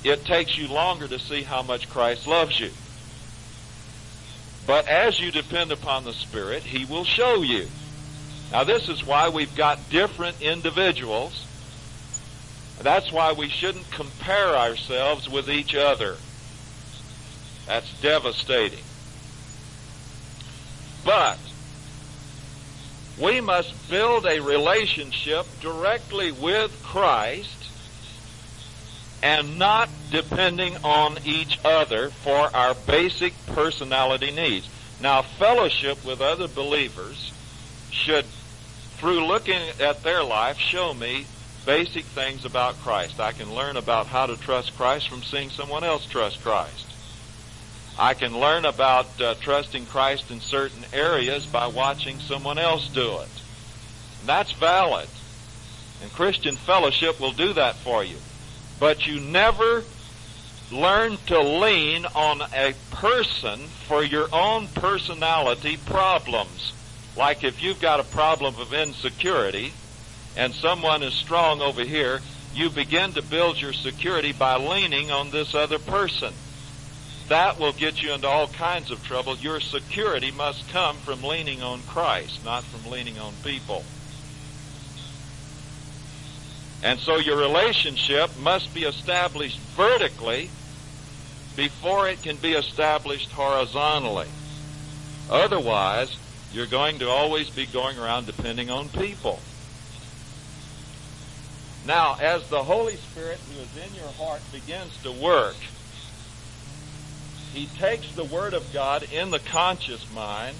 it 0.05 0.25
takes 0.25 0.57
you 0.57 0.69
longer 0.69 1.09
to 1.09 1.19
see 1.19 1.43
how 1.43 1.63
much 1.63 1.89
Christ 1.89 2.27
loves 2.27 2.59
you. 2.59 2.71
But 4.67 4.87
as 4.87 5.19
you 5.19 5.31
depend 5.31 5.73
upon 5.73 6.05
the 6.05 6.13
Spirit, 6.13 6.63
He 6.63 6.85
will 6.85 7.05
show 7.05 7.43
you. 7.43 7.69
Now, 8.53 8.65
this 8.65 8.89
is 8.89 9.05
why 9.05 9.29
we've 9.29 9.55
got 9.57 9.91
different 9.91 10.41
individuals. 10.41 11.47
That's 12.81 13.11
why 13.11 13.33
we 13.33 13.49
shouldn't 13.49 13.91
compare 13.91 14.57
ourselves 14.57 15.29
with 15.29 15.51
each 15.51 15.75
other. 15.75 16.17
That's 17.67 18.01
devastating. 18.01 18.85
But 21.05 21.39
we 23.21 23.41
must 23.41 23.91
build 23.91 24.27
a 24.27 24.41
relationship 24.41 25.47
directly 25.61 26.33
with 26.33 26.81
Christ 26.85 27.71
and 29.23 29.59
not 29.59 29.89
depending 30.11 30.77
on 30.85 31.19
each 31.25 31.59
other 31.65 32.11
for 32.11 32.55
our 32.55 32.75
basic 32.87 33.35
personality 33.47 34.31
needs. 34.31 34.69
Now, 35.01 35.23
fellowship 35.23 36.05
with 36.05 36.21
other 36.21 36.49
believers 36.49 37.33
should, 37.91 38.25
through 38.97 39.27
looking 39.27 39.61
at 39.81 40.03
their 40.03 40.23
life, 40.23 40.59
show 40.59 40.95
me 40.95 41.27
basic 41.67 42.05
things 42.05 42.45
about 42.45 42.79
Christ. 42.81 43.21
I 43.21 43.33
can 43.33 43.55
learn 43.55 43.77
about 43.77 44.07
how 44.07 44.27
to 44.27 44.37
trust 44.37 44.77
Christ 44.77 45.09
from 45.09 45.23
seeing 45.23 45.51
someone 45.51 45.85
else 45.85 46.07
trust 46.07 46.43
Christ. 46.43 46.88
I 47.99 48.15
can 48.15 48.39
learn 48.39 48.65
about 48.65 49.21
uh, 49.21 49.35
trusting 49.41 49.87
Christ 49.87 50.31
in 50.31 50.41
certain 50.41 50.85
areas 50.93 51.47
by 51.47 51.67
watching 51.67 52.21
someone 52.21 52.57
else 52.57 52.89
do 52.89 53.19
it. 53.19 53.29
And 54.21 54.29
that's 54.29 54.53
valid. 54.53 55.09
And 56.01 56.13
Christian 56.13 56.55
fellowship 56.55 57.19
will 57.19 57.33
do 57.33 57.53
that 57.55 57.75
for 57.75 58.05
you. 58.05 58.17
But 58.79 59.09
you 59.09 59.19
never 59.19 59.83
learn 60.71 61.17
to 61.27 61.41
lean 61.41 62.07
on 62.15 62.43
a 62.55 62.75
person 62.93 63.59
for 63.59 64.05
your 64.05 64.29
own 64.33 64.69
personality 64.69 65.77
problems. 65.87 66.73
Like 67.17 67.43
if 67.43 67.65
you've 67.65 67.81
got 67.81 67.99
a 67.99 68.05
problem 68.05 68.55
of 68.61 68.73
insecurity 68.73 69.73
and 70.37 70.55
someone 70.55 71.03
is 71.03 71.15
strong 71.15 71.61
over 71.61 71.83
here, 71.83 72.21
you 72.55 72.71
begin 72.71 73.13
to 73.15 73.23
build 73.23 73.61
your 73.61 73.73
security 73.73 74.33
by 74.33 74.57
leaning 74.57 75.11
on 75.11 75.31
this 75.31 75.53
other 75.53 75.81
person 75.81 76.33
that 77.29 77.59
will 77.59 77.73
get 77.73 78.03
you 78.03 78.13
into 78.13 78.27
all 78.27 78.49
kinds 78.49 78.91
of 78.91 79.05
trouble. 79.05 79.37
Your 79.37 79.61
security 79.61 80.31
must 80.31 80.69
come 80.71 80.97
from 80.97 81.23
leaning 81.23 81.63
on 81.63 81.83
Christ, 81.83 82.45
not 82.45 82.65
from 82.65 82.91
leaning 82.91 83.19
on 83.19 83.33
people. 83.45 83.85
And 86.83 86.99
so 87.01 87.17
your 87.17 87.37
relationship 87.37 88.31
must 88.39 88.73
be 88.73 88.85
established 88.85 89.59
vertically 89.77 90.51
before 91.57 92.09
it 92.09 92.23
can 92.23 92.37
be 92.37 92.53
established 92.53 93.31
horizontally. 93.33 94.29
Otherwise, 95.29 96.17
you're 96.53 96.67
going 96.67 97.01
to 97.01 97.09
always 97.09 97.51
be 97.51 97.67
going 97.67 97.99
around 97.99 98.27
depending 98.27 98.71
on 98.71 98.89
people. 98.89 99.41
Now, 101.85 102.17
as 102.21 102.49
the 102.49 102.63
Holy 102.63 102.97
Spirit 102.97 103.39
who 103.53 103.61
is 103.61 103.89
in 103.89 103.95
your 103.95 104.09
heart 104.13 104.41
begins 104.53 104.97
to 105.03 105.13
work, 105.13 105.57
he 107.59 107.67
takes 107.79 108.13
the 108.13 108.23
Word 108.23 108.55
of 108.55 108.73
God 108.73 109.03
in 109.13 109.33
the 109.33 109.41
conscious 109.41 110.07
mind, 110.15 110.57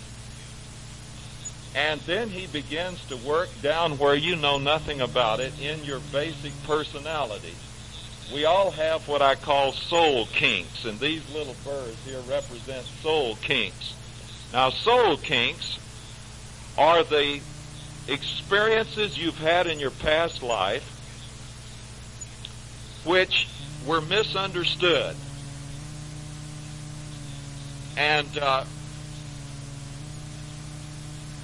and 1.77 2.01
then 2.01 2.29
he 2.29 2.49
begins 2.49 3.05
to 3.07 3.17
work 3.17 3.49
down 3.63 3.99
where 3.99 4.17
you 4.17 4.35
know 4.35 4.59
nothing 4.59 5.01
about 5.01 5.39
it 5.39 5.53
in 5.61 5.85
your 5.85 6.01
basic 6.11 6.53
personality. 6.65 7.55
We 8.35 8.47
all 8.47 8.73
have 8.73 9.07
what 9.07 9.23
I 9.23 9.37
call 9.37 9.71
soul 9.71 10.27
kinks, 10.27 10.85
and 10.85 10.99
these 10.99 11.23
little 11.33 11.55
birds 11.65 12.05
here 12.05 12.19
represent 12.29 12.85
soul 13.01 13.37
kinks. 13.37 13.95
Now, 14.53 14.71
soul 14.71 15.19
kinks 15.19 15.79
are 16.77 17.05
the 17.05 17.41
experiences 18.09 19.17
you've 19.17 19.39
had 19.39 19.69
in 19.69 19.79
your 19.79 19.93
past 19.93 20.43
life 20.43 20.97
which 23.05 23.47
were 23.87 24.01
misunderstood 24.01 25.15
and 27.99 28.39
uh, 28.39 28.63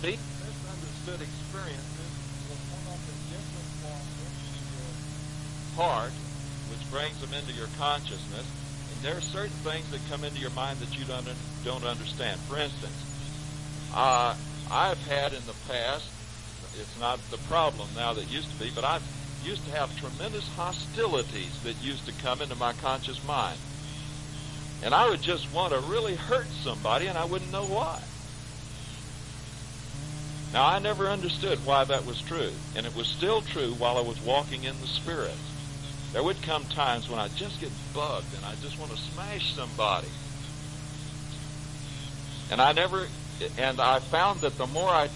these 0.02 0.22
misunderstood 0.39 1.20
experiences 1.20 2.10
will 2.48 2.62
come 2.70 2.94
up 2.94 3.02
in 3.10 3.18
different 3.26 3.70
forms 3.82 4.06
your 4.70 5.82
heart, 5.82 6.12
which 6.70 6.90
brings 6.93 7.20
them 7.20 7.35
into 7.35 7.52
your 7.59 7.66
consciousness. 7.76 8.47
And 8.47 9.02
there 9.02 9.16
are 9.16 9.20
certain 9.20 9.59
things 9.66 9.90
that 9.90 10.01
come 10.09 10.22
into 10.22 10.39
your 10.39 10.55
mind 10.55 10.78
that 10.78 10.97
you 10.97 11.05
don't 11.05 11.26
don't 11.64 11.85
understand. 11.85 12.39
For 12.43 12.59
instance, 12.59 13.02
uh, 13.93 14.36
I've 14.70 15.05
had 15.09 15.32
in 15.32 15.44
the 15.47 15.59
past. 15.66 16.09
It's 16.78 17.01
not 17.01 17.18
the 17.31 17.39
problem 17.51 17.89
now 17.97 18.14
that 18.14 18.31
used 18.31 18.51
to 18.51 18.64
be, 18.64 18.70
but 18.72 18.85
I've 18.85 19.02
used 19.44 19.64
to 19.66 19.72
have 19.72 19.97
tremendous 19.98 20.48
hostilities 20.55 21.60
that 21.62 21.82
used 21.82 22.06
to 22.06 22.12
come 22.22 22.43
into 22.43 22.55
my 22.55 22.72
conscious 22.74 23.24
mind. 23.26 23.59
And 24.83 24.95
I 24.95 25.09
would 25.09 25.23
just 25.23 25.53
want 25.53 25.73
to 25.73 25.81
really 25.81 26.15
hurt 26.15 26.47
somebody 26.63 27.07
and 27.07 27.17
I 27.17 27.25
wouldn't 27.25 27.53
know 27.53 27.65
why. 27.65 28.01
Now, 30.53 30.67
I 30.67 30.79
never 30.79 31.09
understood 31.09 31.59
why 31.67 31.85
that 31.85 32.07
was 32.07 32.21
true. 32.21 32.53
And 32.77 32.87
it 32.87 32.95
was 32.95 33.09
still 33.09 33.41
true 33.43 33.73
while 33.75 33.99
I 33.99 34.03
was 34.03 34.21
walking 34.21 34.65
in 34.65 34.81
the 34.81 34.87
Spirit. 34.87 35.35
There 36.13 36.23
would 36.23 36.41
come 36.43 36.65
times 36.67 37.09
when 37.09 37.19
I 37.19 37.27
just 37.29 37.61
get 37.61 37.71
bugged 37.93 38.33
and 38.37 38.45
I 38.45 38.55
just 38.63 38.79
want 38.79 38.93
to 38.93 38.97
smash 38.97 39.53
somebody. 39.55 40.09
And 42.53 42.61
I 42.61 42.73
never, 42.73 43.09
and 43.59 43.81
I 43.81 43.99
found 43.99 44.43
that 44.43 44.57
the 44.57 44.69
more 44.69 44.89
I, 44.89 45.09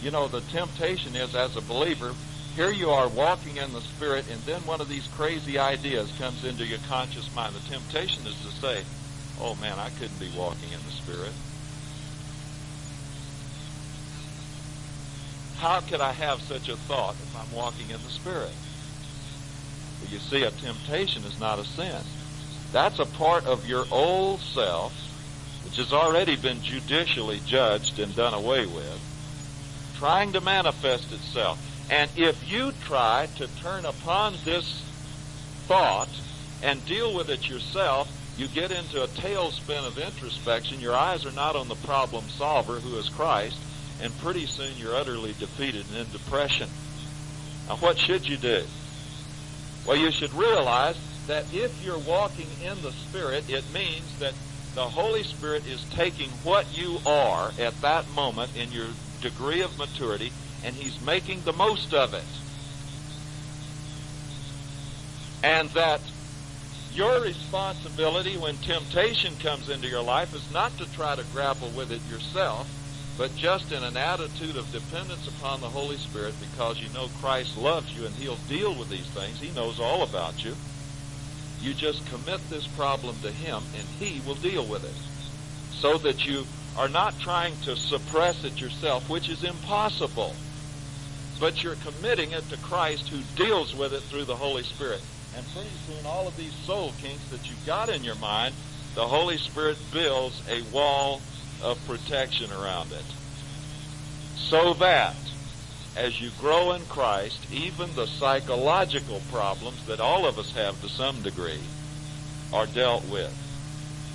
you 0.00 0.10
know, 0.10 0.28
the 0.28 0.40
temptation 0.40 1.14
is 1.14 1.34
as 1.34 1.56
a 1.56 1.60
believer, 1.60 2.14
here 2.54 2.70
you 2.70 2.88
are 2.88 3.06
walking 3.08 3.58
in 3.58 3.74
the 3.74 3.82
Spirit, 3.82 4.24
and 4.30 4.40
then 4.42 4.62
one 4.62 4.80
of 4.80 4.88
these 4.88 5.06
crazy 5.08 5.58
ideas 5.58 6.10
comes 6.18 6.42
into 6.42 6.64
your 6.64 6.78
conscious 6.88 7.28
mind. 7.34 7.54
The 7.54 7.68
temptation 7.68 8.26
is 8.26 8.40
to 8.40 8.48
say, 8.48 8.82
oh 9.40 9.54
man, 9.56 9.78
I 9.78 9.90
couldn't 9.90 10.18
be 10.20 10.30
walking 10.36 10.72
in 10.72 10.80
the 10.84 10.92
Spirit. 10.92 11.32
How 15.58 15.80
could 15.80 16.00
I 16.00 16.12
have 16.12 16.40
such 16.42 16.68
a 16.68 16.76
thought 16.76 17.14
if 17.14 17.36
I'm 17.36 17.56
walking 17.56 17.90
in 17.90 18.02
the 18.02 18.10
Spirit? 18.10 18.52
Well, 20.00 20.10
you 20.10 20.18
see, 20.18 20.42
a 20.42 20.50
temptation 20.50 21.24
is 21.24 21.40
not 21.40 21.58
a 21.58 21.64
sin. 21.64 22.02
That's 22.72 22.98
a 22.98 23.06
part 23.06 23.46
of 23.46 23.66
your 23.66 23.86
old 23.90 24.40
self, 24.40 24.92
which 25.64 25.76
has 25.76 25.92
already 25.92 26.36
been 26.36 26.60
judicially 26.62 27.40
judged 27.46 27.98
and 27.98 28.14
done 28.14 28.34
away 28.34 28.66
with, 28.66 29.00
trying 29.96 30.32
to 30.32 30.40
manifest 30.40 31.10
itself. 31.12 31.58
And 31.90 32.10
if 32.16 32.50
you 32.50 32.72
try 32.84 33.28
to 33.36 33.46
turn 33.60 33.86
upon 33.86 34.34
this 34.44 34.82
thought 35.66 36.08
and 36.62 36.84
deal 36.84 37.14
with 37.14 37.30
it 37.30 37.48
yourself, 37.48 38.10
you 38.36 38.48
get 38.48 38.70
into 38.70 39.02
a 39.02 39.08
tailspin 39.08 39.86
of 39.86 39.98
introspection. 39.98 40.80
Your 40.80 40.94
eyes 40.94 41.24
are 41.24 41.32
not 41.32 41.56
on 41.56 41.68
the 41.68 41.74
problem 41.76 42.24
solver, 42.28 42.80
who 42.80 42.98
is 42.98 43.08
Christ, 43.08 43.58
and 44.02 44.16
pretty 44.18 44.46
soon 44.46 44.76
you're 44.76 44.94
utterly 44.94 45.34
defeated 45.38 45.86
and 45.88 46.06
in 46.06 46.12
depression. 46.12 46.68
Now, 47.68 47.76
what 47.76 47.98
should 47.98 48.28
you 48.28 48.36
do? 48.36 48.64
Well, 49.86 49.96
you 49.96 50.10
should 50.10 50.34
realize 50.34 50.96
that 51.26 51.46
if 51.52 51.84
you're 51.84 51.98
walking 51.98 52.48
in 52.62 52.80
the 52.82 52.92
Spirit, 52.92 53.48
it 53.48 53.64
means 53.72 54.18
that 54.18 54.34
the 54.74 54.84
Holy 54.84 55.22
Spirit 55.22 55.66
is 55.66 55.82
taking 55.90 56.28
what 56.44 56.76
you 56.76 56.98
are 57.06 57.52
at 57.58 57.80
that 57.80 58.08
moment 58.14 58.54
in 58.56 58.70
your 58.70 58.88
degree 59.22 59.62
of 59.62 59.78
maturity 59.78 60.30
and 60.62 60.74
He's 60.74 61.00
making 61.00 61.42
the 61.44 61.52
most 61.52 61.94
of 61.94 62.12
it. 62.12 62.24
And 65.42 65.70
that 65.70 66.00
your 66.96 67.20
responsibility 67.20 68.38
when 68.38 68.56
temptation 68.56 69.36
comes 69.36 69.68
into 69.68 69.86
your 69.86 70.02
life 70.02 70.34
is 70.34 70.50
not 70.50 70.74
to 70.78 70.90
try 70.94 71.14
to 71.14 71.22
grapple 71.24 71.68
with 71.76 71.92
it 71.92 72.00
yourself, 72.10 72.66
but 73.18 73.36
just 73.36 73.70
in 73.70 73.84
an 73.84 73.98
attitude 73.98 74.56
of 74.56 74.72
dependence 74.72 75.28
upon 75.28 75.60
the 75.60 75.68
Holy 75.68 75.98
Spirit 75.98 76.34
because 76.40 76.80
you 76.80 76.88
know 76.94 77.08
Christ 77.20 77.58
loves 77.58 77.94
you 77.94 78.06
and 78.06 78.14
He'll 78.14 78.38
deal 78.48 78.74
with 78.74 78.88
these 78.88 79.06
things. 79.08 79.38
He 79.38 79.50
knows 79.50 79.78
all 79.78 80.04
about 80.04 80.42
you. 80.42 80.54
You 81.60 81.74
just 81.74 82.06
commit 82.06 82.40
this 82.48 82.66
problem 82.66 83.14
to 83.20 83.30
Him 83.30 83.62
and 83.74 83.86
He 84.00 84.26
will 84.26 84.36
deal 84.36 84.64
with 84.64 84.84
it. 84.84 85.74
So 85.74 85.98
that 85.98 86.24
you 86.24 86.46
are 86.78 86.88
not 86.88 87.18
trying 87.20 87.54
to 87.64 87.76
suppress 87.76 88.42
it 88.42 88.58
yourself, 88.58 89.10
which 89.10 89.28
is 89.28 89.44
impossible. 89.44 90.34
But 91.38 91.62
you're 91.62 91.76
committing 91.76 92.32
it 92.32 92.48
to 92.48 92.56
Christ 92.56 93.08
who 93.08 93.20
deals 93.36 93.74
with 93.74 93.92
it 93.92 94.00
through 94.04 94.24
the 94.24 94.36
Holy 94.36 94.62
Spirit. 94.62 95.02
And 95.36 95.44
pretty 95.52 95.70
soon 95.86 96.06
all 96.06 96.26
of 96.26 96.36
these 96.36 96.54
soul 96.54 96.92
kinks 97.00 97.28
that 97.28 97.48
you've 97.48 97.66
got 97.66 97.90
in 97.90 98.02
your 98.02 98.14
mind, 98.16 98.54
the 98.94 99.06
Holy 99.06 99.36
Spirit 99.36 99.76
builds 99.92 100.42
a 100.48 100.62
wall 100.74 101.20
of 101.62 101.84
protection 101.86 102.50
around 102.52 102.90
it. 102.92 103.04
So 104.36 104.72
that 104.74 105.16
as 105.96 106.20
you 106.20 106.30
grow 106.38 106.72
in 106.72 106.82
Christ, 106.86 107.38
even 107.52 107.94
the 107.94 108.06
psychological 108.06 109.20
problems 109.30 109.84
that 109.86 110.00
all 110.00 110.26
of 110.26 110.38
us 110.38 110.52
have 110.52 110.80
to 110.82 110.88
some 110.88 111.22
degree 111.22 111.60
are 112.52 112.66
dealt 112.66 113.04
with. 113.08 113.34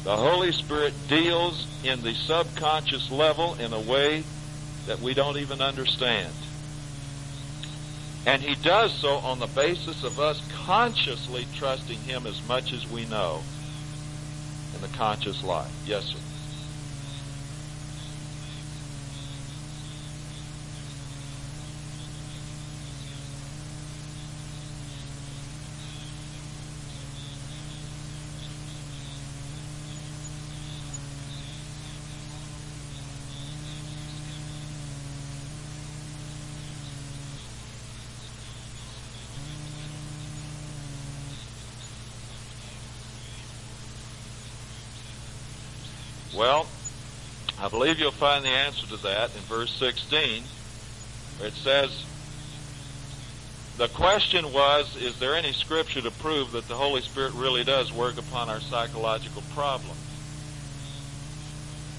The 0.04 0.16
Holy 0.16 0.52
Spirit 0.52 0.94
deals 1.08 1.68
in 1.84 2.02
the 2.02 2.16
subconscious 2.16 3.12
level 3.12 3.56
in 3.56 3.74
a 3.74 3.80
way 3.80 4.24
that 4.88 5.00
we 5.00 5.14
don't 5.14 5.38
even 5.38 5.62
understand. 5.62 6.34
And 8.26 8.42
He 8.42 8.56
does 8.56 8.94
so 8.94 9.18
on 9.18 9.40
the 9.40 9.48
basis 9.48 10.04
of 10.04 10.20
us 10.20 10.42
consciously 10.66 11.48
trusting 11.56 12.00
Him 12.00 12.28
as 12.28 12.46
much 12.48 12.74
as 12.74 12.90
we 12.90 13.06
know 13.06 13.42
in 14.76 14.82
the 14.82 14.98
conscious 14.98 15.44
life. 15.44 15.72
Yes, 15.86 16.06
sir. 16.06 16.18
Well, 46.42 46.66
I 47.60 47.68
believe 47.70 48.00
you'll 48.00 48.10
find 48.10 48.44
the 48.44 48.50
answer 48.50 48.88
to 48.88 48.98
that 49.04 49.30
in 49.36 49.42
verse 49.42 49.72
16, 49.74 50.42
where 51.38 51.50
it 51.50 51.54
says, 51.54 52.04
the 53.78 53.88
question 53.90 54.52
was, 54.52 54.96
is 54.96 55.20
there 55.20 55.36
any 55.36 55.54
scripture 55.54 56.02
to 56.02 56.10
prove 56.10 56.54
that 56.54 56.68
the 56.68 56.74
Holy 56.74 57.02
Spirit 57.02 57.34
really 57.36 57.64
does 57.64 57.94
work 57.94 58.18
upon 58.18 58.50
our 58.50 58.60
psychological 58.60 59.44
problems? 59.54 60.00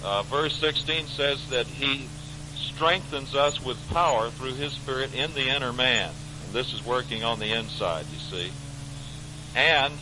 Uh, 0.02 0.22
verse 0.22 0.56
16 0.56 1.06
says 1.06 1.48
that 1.50 1.68
He 1.68 2.08
strengthens 2.56 3.36
us 3.36 3.64
with 3.64 3.78
power 3.90 4.30
through 4.30 4.54
His 4.54 4.72
Spirit 4.72 5.14
in 5.14 5.32
the 5.34 5.50
inner 5.50 5.72
man. 5.72 6.10
And 6.44 6.52
this 6.52 6.72
is 6.72 6.84
working 6.84 7.22
on 7.22 7.38
the 7.38 7.52
inside, 7.56 8.06
you 8.12 8.18
see. 8.18 8.50
And 9.54 9.94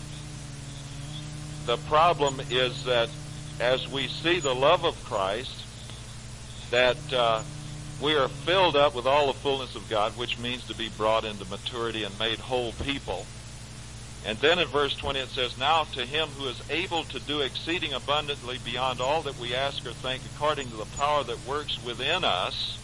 the 1.66 1.76
problem 1.76 2.40
is 2.48 2.84
that 2.84 3.10
as 3.60 3.86
we 3.88 4.08
see 4.08 4.40
the 4.40 4.54
love 4.54 4.84
of 4.84 5.02
Christ, 5.04 5.64
that 6.70 7.12
uh, 7.12 7.42
we 8.00 8.14
are 8.14 8.28
filled 8.28 8.76
up 8.76 8.94
with 8.94 9.06
all 9.06 9.26
the 9.26 9.38
fullness 9.38 9.74
of 9.76 9.88
God, 9.88 10.16
which 10.16 10.38
means 10.38 10.66
to 10.68 10.74
be 10.74 10.88
brought 10.96 11.24
into 11.24 11.44
maturity 11.50 12.04
and 12.04 12.18
made 12.18 12.38
whole 12.38 12.72
people. 12.72 13.26
And 14.24 14.38
then 14.38 14.58
in 14.58 14.68
verse 14.68 14.94
20 14.96 15.18
it 15.18 15.28
says, 15.28 15.58
Now 15.58 15.84
to 15.84 16.04
him 16.04 16.28
who 16.28 16.48
is 16.48 16.62
able 16.70 17.04
to 17.04 17.20
do 17.20 17.40
exceeding 17.40 17.92
abundantly 17.92 18.58
beyond 18.64 19.00
all 19.00 19.22
that 19.22 19.38
we 19.38 19.54
ask 19.54 19.84
or 19.86 19.92
think, 19.92 20.22
according 20.34 20.68
to 20.70 20.76
the 20.76 20.84
power 20.96 21.24
that 21.24 21.46
works 21.46 21.82
within 21.84 22.24
us. 22.24 22.78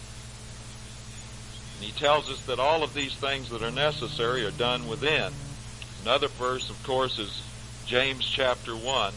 And 1.77 1.85
he 1.85 1.93
tells 1.93 2.31
us 2.31 2.45
that 2.47 2.59
all 2.59 2.83
of 2.83 2.95
these 2.95 3.15
things 3.15 3.51
that 3.51 3.63
are 3.63 3.71
necessary 3.71 4.45
are 4.47 4.51
done 4.51 4.89
within. 4.89 5.33
Another 6.03 6.29
verse, 6.29 6.71
of 6.71 6.83
course, 6.85 7.19
is 7.19 7.43
James 7.87 8.25
chapter 8.25 8.75
1, 8.75 9.13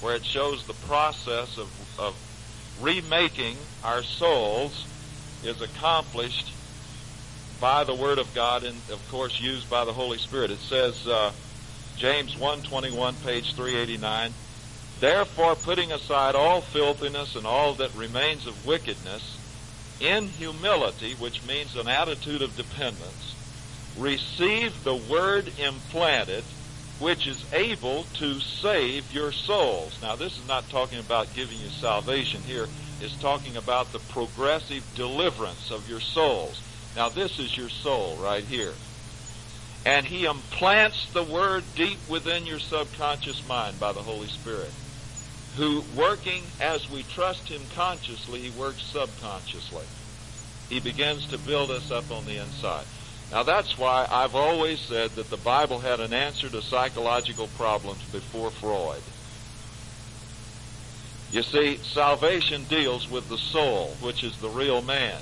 where 0.00 0.14
it 0.14 0.24
shows 0.24 0.66
the 0.66 0.74
process 0.74 1.58
of, 1.58 1.68
of 1.98 2.14
remaking 2.80 3.56
our 3.84 4.02
souls 4.02 4.86
is 5.44 5.60
accomplished 5.62 6.52
by 7.60 7.84
the 7.84 7.94
Word 7.94 8.18
of 8.18 8.32
God 8.34 8.64
and, 8.64 8.76
of 8.90 9.02
course, 9.10 9.40
used 9.40 9.70
by 9.70 9.84
the 9.84 9.92
Holy 9.92 10.18
Spirit. 10.18 10.50
It 10.50 10.58
says, 10.58 11.06
uh, 11.06 11.32
James 11.96 12.36
121, 12.36 13.14
page 13.16 13.54
389, 13.54 14.32
Therefore, 15.00 15.54
putting 15.54 15.92
aside 15.92 16.34
all 16.34 16.60
filthiness 16.60 17.36
and 17.36 17.46
all 17.46 17.74
that 17.74 17.94
remains 17.94 18.46
of 18.46 18.66
wickedness, 18.66 19.38
in 20.00 20.28
humility, 20.28 21.14
which 21.14 21.46
means 21.46 21.76
an 21.76 21.88
attitude 21.88 22.42
of 22.42 22.56
dependence, 22.56 23.34
receive 23.98 24.84
the 24.84 24.94
Word 24.94 25.50
implanted, 25.58 26.44
which 26.98 27.26
is 27.26 27.44
able 27.52 28.04
to 28.14 28.40
save 28.40 29.12
your 29.12 29.32
souls. 29.32 29.98
Now, 30.00 30.16
this 30.16 30.38
is 30.38 30.48
not 30.48 30.68
talking 30.70 30.98
about 30.98 31.34
giving 31.34 31.58
you 31.58 31.68
salvation 31.68 32.40
here. 32.42 32.66
It's 33.00 33.20
talking 33.20 33.56
about 33.56 33.92
the 33.92 33.98
progressive 33.98 34.84
deliverance 34.94 35.70
of 35.70 35.88
your 35.88 36.00
souls. 36.00 36.60
Now, 36.96 37.10
this 37.10 37.38
is 37.38 37.56
your 37.56 37.68
soul 37.68 38.16
right 38.16 38.44
here. 38.44 38.72
And 39.84 40.06
He 40.06 40.24
implants 40.24 41.12
the 41.12 41.22
Word 41.22 41.64
deep 41.74 41.98
within 42.08 42.46
your 42.46 42.58
subconscious 42.58 43.46
mind 43.46 43.78
by 43.78 43.92
the 43.92 44.02
Holy 44.02 44.28
Spirit, 44.28 44.70
who, 45.56 45.84
working 45.94 46.42
as 46.60 46.90
we 46.90 47.02
trust 47.02 47.48
Him 47.48 47.62
consciously, 47.74 48.40
He 48.40 48.58
works 48.58 48.82
subconsciously. 48.82 49.84
He 50.70 50.80
begins 50.80 51.26
to 51.26 51.38
build 51.38 51.70
us 51.70 51.90
up 51.90 52.10
on 52.10 52.24
the 52.24 52.38
inside. 52.38 52.86
Now 53.30 53.42
that's 53.42 53.76
why 53.76 54.06
I've 54.08 54.34
always 54.34 54.80
said 54.80 55.10
that 55.12 55.30
the 55.30 55.36
Bible 55.36 55.80
had 55.80 56.00
an 56.00 56.12
answer 56.12 56.48
to 56.48 56.62
psychological 56.62 57.48
problems 57.48 58.02
before 58.12 58.50
Freud. 58.50 59.02
You 61.32 61.42
see, 61.42 61.78
salvation 61.78 62.64
deals 62.64 63.10
with 63.10 63.28
the 63.28 63.38
soul, 63.38 63.96
which 64.00 64.22
is 64.22 64.36
the 64.36 64.48
real 64.48 64.80
man. 64.80 65.20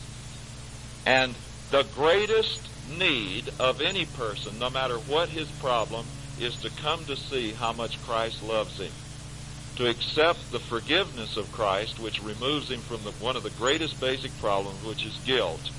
And 1.07 1.35
the 1.71 1.87
greatest 1.95 2.61
need 2.99 3.51
of 3.59 3.81
any 3.81 4.05
person, 4.05 4.59
no 4.59 4.69
matter 4.69 4.97
what 4.97 5.31
his 5.31 5.51
problem, 5.53 6.05
is 6.39 6.57
to 6.57 6.71
come 6.71 7.05
to 7.07 7.17
see 7.17 7.53
how 7.53 7.73
much 7.73 8.03
Christ 8.03 8.43
loves 8.43 8.79
him. 8.79 8.93
To 9.77 9.89
accept 9.89 10.53
the 10.53 10.61
forgiveness 10.61 11.37
of 11.37 11.51
Christ, 11.53 11.99
which 11.99 12.23
removes 12.23 12.71
him 12.71 12.81
from 12.81 13.03
the, 13.03 13.13
one 13.13 13.35
of 13.35 13.43
the 13.43 13.51
greatest 13.51 13.99
basic 13.99 14.37
problems, 14.39 14.85
which 14.85 15.07
is 15.07 15.19
guilt 15.25 15.71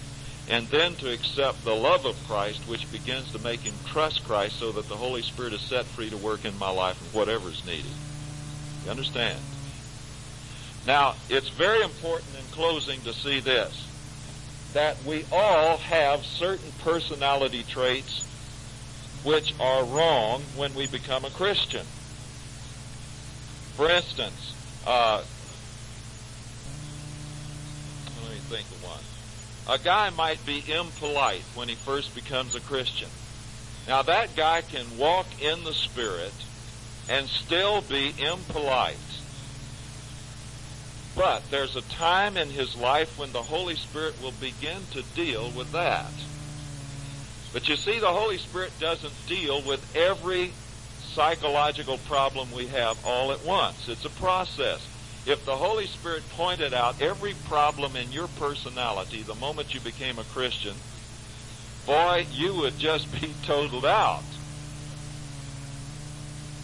and 0.48 0.68
then 0.68 0.94
to 0.96 1.12
accept 1.12 1.64
the 1.64 1.74
love 1.74 2.06
of 2.06 2.16
Christ, 2.28 2.68
which 2.68 2.92
begins 2.92 3.32
to 3.32 3.40
make 3.40 3.62
him 3.62 3.74
trust 3.88 4.24
Christ 4.26 4.60
so 4.60 4.72
that 4.74 4.88
the 4.88 4.96
Holy 4.96 5.22
Spirit 5.22 5.54
is 5.54 5.62
set 5.62 5.86
free 5.86 6.10
to 6.10 6.18
work 6.18 6.46
in 6.46 6.58
my 6.60 6.70
life 6.70 7.02
and 7.02 7.14
whatever 7.14 7.50
is 7.50 7.66
needed. 7.66 7.86
You 8.84 8.92
understand? 8.92 9.40
Now, 10.86 11.16
it's 11.30 11.50
very 11.50 11.82
important 11.84 12.30
in 12.38 12.46
closing 12.52 13.02
to 13.02 13.14
see 13.14 13.40
this 13.40 13.82
that 14.74 15.02
we 15.06 15.24
all 15.32 15.78
have 15.78 16.26
certain 16.26 16.72
personality 16.84 17.64
traits 17.64 18.26
which 19.24 19.56
are 19.60 19.86
wrong 19.86 20.42
when 20.58 20.76
we 20.76 20.86
become 20.86 21.24
a 21.24 21.30
Christian. 21.30 21.86
For 23.76 23.90
instance, 23.90 24.54
uh, 24.86 25.24
let 28.22 28.32
me 28.32 28.38
think. 28.50 28.75
A 29.68 29.80
guy 29.80 30.12
might 30.12 30.46
be 30.46 30.64
impolite 30.72 31.44
when 31.56 31.68
he 31.68 31.76
first 31.76 32.14
becomes 32.14 32.54
a 32.54 32.60
Christian. 32.60 33.10
Now 33.88 34.04
that 34.04 34.36
guy 34.36 34.62
can 34.62 34.98
walk 34.98 35.26
in 35.42 35.64
the 35.64 35.74
Spirit 35.74 36.34
and 37.10 37.28
still 37.28 37.82
be 37.82 38.14
impolite. 38.18 38.98
But 41.16 41.50
there's 41.50 41.76
a 41.76 41.82
time 41.82 42.36
in 42.36 42.50
his 42.50 42.76
life 42.76 43.18
when 43.18 43.32
the 43.32 43.42
Holy 43.42 43.76
Spirit 43.76 44.22
will 44.22 44.34
begin 44.34 44.82
to 44.92 45.02
deal 45.16 45.50
with 45.52 45.72
that. 45.72 46.12
But 47.54 47.70
you 47.70 47.78
see, 47.78 48.00
the 48.00 48.08
Holy 48.08 48.38
Spirit 48.38 48.74
doesn't 48.80 49.14
deal 49.28 49.62
with 49.62 49.96
every 49.96 50.52
psychological 51.14 51.98
problem 52.00 52.52
we 52.52 52.68
have 52.68 53.04
all 53.06 53.32
at 53.32 53.46
once. 53.46 53.88
It's 53.88 54.04
a 54.04 54.10
process. 54.10 54.86
If 55.26 55.44
the 55.44 55.56
Holy 55.56 55.88
Spirit 55.88 56.24
pointed 56.32 56.74
out 56.74 57.02
every 57.02 57.34
problem 57.46 57.96
in 57.96 58.12
your 58.12 58.28
personality 58.28 59.24
the 59.24 59.34
moment 59.36 59.74
you 59.74 59.80
became 59.80 60.20
a 60.20 60.24
Christian, 60.24 60.76
boy, 61.88 62.28
you 62.32 62.54
would 62.56 62.78
just 62.78 63.12
be 63.20 63.34
totaled 63.44 63.86
out. 63.86 64.24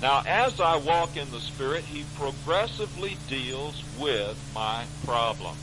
Now, 0.01 0.23
as 0.25 0.59
I 0.59 0.77
walk 0.77 1.17
in 1.17 1.29
the 1.31 1.39
Spirit, 1.39 1.83
He 1.85 2.05
progressively 2.15 3.17
deals 3.27 3.83
with 3.99 4.37
my 4.53 4.85
problems. 5.05 5.57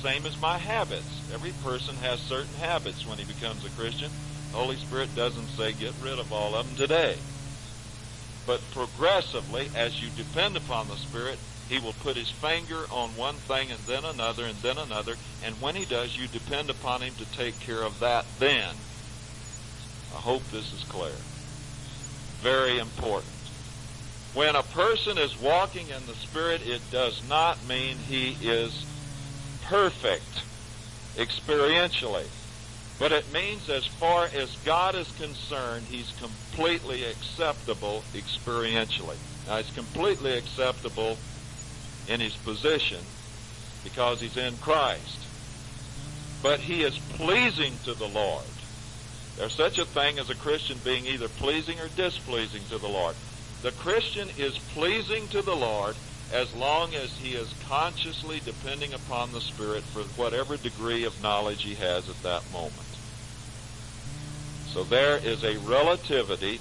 Same 0.00 0.26
as 0.26 0.40
my 0.40 0.58
habits. 0.58 1.06
Every 1.32 1.52
person 1.62 1.94
has 1.96 2.18
certain 2.20 2.54
habits 2.54 3.06
when 3.06 3.18
he 3.18 3.24
becomes 3.24 3.64
a 3.64 3.70
Christian. 3.70 4.10
The 4.50 4.58
Holy 4.58 4.76
Spirit 4.76 5.14
doesn't 5.14 5.46
say 5.50 5.72
get 5.72 5.94
rid 6.02 6.18
of 6.18 6.32
all 6.32 6.56
of 6.56 6.66
them 6.66 6.76
today. 6.76 7.16
But 8.44 8.60
progressively, 8.72 9.70
as 9.76 10.02
you 10.02 10.08
depend 10.16 10.56
upon 10.56 10.88
the 10.88 10.96
Spirit, 10.96 11.38
He 11.72 11.78
will 11.78 11.94
put 11.94 12.18
His 12.18 12.28
finger 12.28 12.84
on 12.90 13.16
one 13.16 13.36
thing 13.36 13.70
and 13.70 13.80
then 13.86 14.04
another 14.04 14.44
and 14.44 14.58
then 14.58 14.76
another. 14.76 15.14
And 15.42 15.58
when 15.58 15.74
He 15.74 15.86
does, 15.86 16.18
you 16.18 16.28
depend 16.28 16.68
upon 16.68 17.00
Him 17.00 17.14
to 17.14 17.24
take 17.32 17.58
care 17.60 17.82
of 17.82 17.98
that 18.00 18.26
then. 18.38 18.74
I 20.14 20.18
hope 20.18 20.42
this 20.50 20.74
is 20.74 20.84
clear. 20.84 21.16
Very 22.42 22.78
important. 22.78 23.32
When 24.34 24.54
a 24.54 24.62
person 24.62 25.16
is 25.16 25.40
walking 25.40 25.88
in 25.88 26.04
the 26.06 26.14
Spirit, 26.14 26.60
it 26.66 26.82
does 26.90 27.26
not 27.26 27.66
mean 27.66 27.96
he 27.96 28.36
is 28.42 28.84
perfect 29.64 30.42
experientially. 31.16 32.26
But 32.98 33.12
it 33.12 33.32
means 33.32 33.70
as 33.70 33.86
far 33.86 34.28
as 34.34 34.56
God 34.66 34.94
is 34.94 35.10
concerned, 35.12 35.86
he's 35.86 36.12
completely 36.20 37.04
acceptable 37.04 38.04
experientially. 38.12 39.16
Now, 39.46 39.56
he's 39.56 39.74
completely 39.74 40.32
acceptable 40.36 41.16
in 42.08 42.20
his 42.20 42.34
position 42.36 43.00
because 43.84 44.20
he's 44.20 44.36
in 44.36 44.56
Christ. 44.58 45.18
But 46.42 46.60
he 46.60 46.82
is 46.82 46.98
pleasing 46.98 47.74
to 47.84 47.94
the 47.94 48.08
Lord. 48.08 48.44
There's 49.36 49.54
such 49.54 49.78
a 49.78 49.84
thing 49.84 50.18
as 50.18 50.30
a 50.30 50.34
Christian 50.34 50.78
being 50.84 51.06
either 51.06 51.28
pleasing 51.28 51.78
or 51.80 51.88
displeasing 51.88 52.62
to 52.70 52.78
the 52.78 52.88
Lord. 52.88 53.14
The 53.62 53.72
Christian 53.72 54.28
is 54.38 54.58
pleasing 54.58 55.28
to 55.28 55.42
the 55.42 55.54
Lord 55.54 55.96
as 56.32 56.54
long 56.54 56.94
as 56.94 57.16
he 57.18 57.34
is 57.34 57.54
consciously 57.68 58.40
depending 58.44 58.92
upon 58.92 59.32
the 59.32 59.40
Spirit 59.40 59.82
for 59.82 60.02
whatever 60.20 60.56
degree 60.56 61.04
of 61.04 61.22
knowledge 61.22 61.62
he 61.62 61.74
has 61.74 62.08
at 62.08 62.22
that 62.22 62.42
moment. 62.52 62.72
So 64.66 64.82
there 64.82 65.18
is 65.18 65.44
a 65.44 65.58
relativity. 65.58 66.58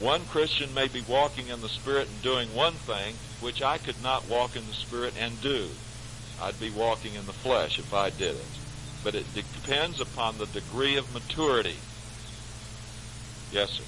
One 0.00 0.24
Christian 0.26 0.74
may 0.74 0.88
be 0.88 1.02
walking 1.02 1.48
in 1.48 1.60
the 1.60 1.68
Spirit 1.68 2.08
and 2.08 2.22
doing 2.22 2.52
one 2.54 2.74
thing, 2.74 3.14
which 3.40 3.62
I 3.62 3.78
could 3.78 4.02
not 4.02 4.28
walk 4.28 4.56
in 4.56 4.66
the 4.66 4.72
Spirit 4.72 5.14
and 5.18 5.40
do. 5.40 5.68
I'd 6.42 6.58
be 6.58 6.70
walking 6.70 7.14
in 7.14 7.26
the 7.26 7.32
flesh 7.32 7.78
if 7.78 7.94
I 7.94 8.10
did 8.10 8.34
it. 8.34 8.44
But 9.04 9.14
it 9.14 9.32
depends 9.34 10.00
upon 10.00 10.38
the 10.38 10.46
degree 10.46 10.96
of 10.96 11.14
maturity. 11.14 11.76
Yes, 13.52 13.70
sir. 13.70 13.84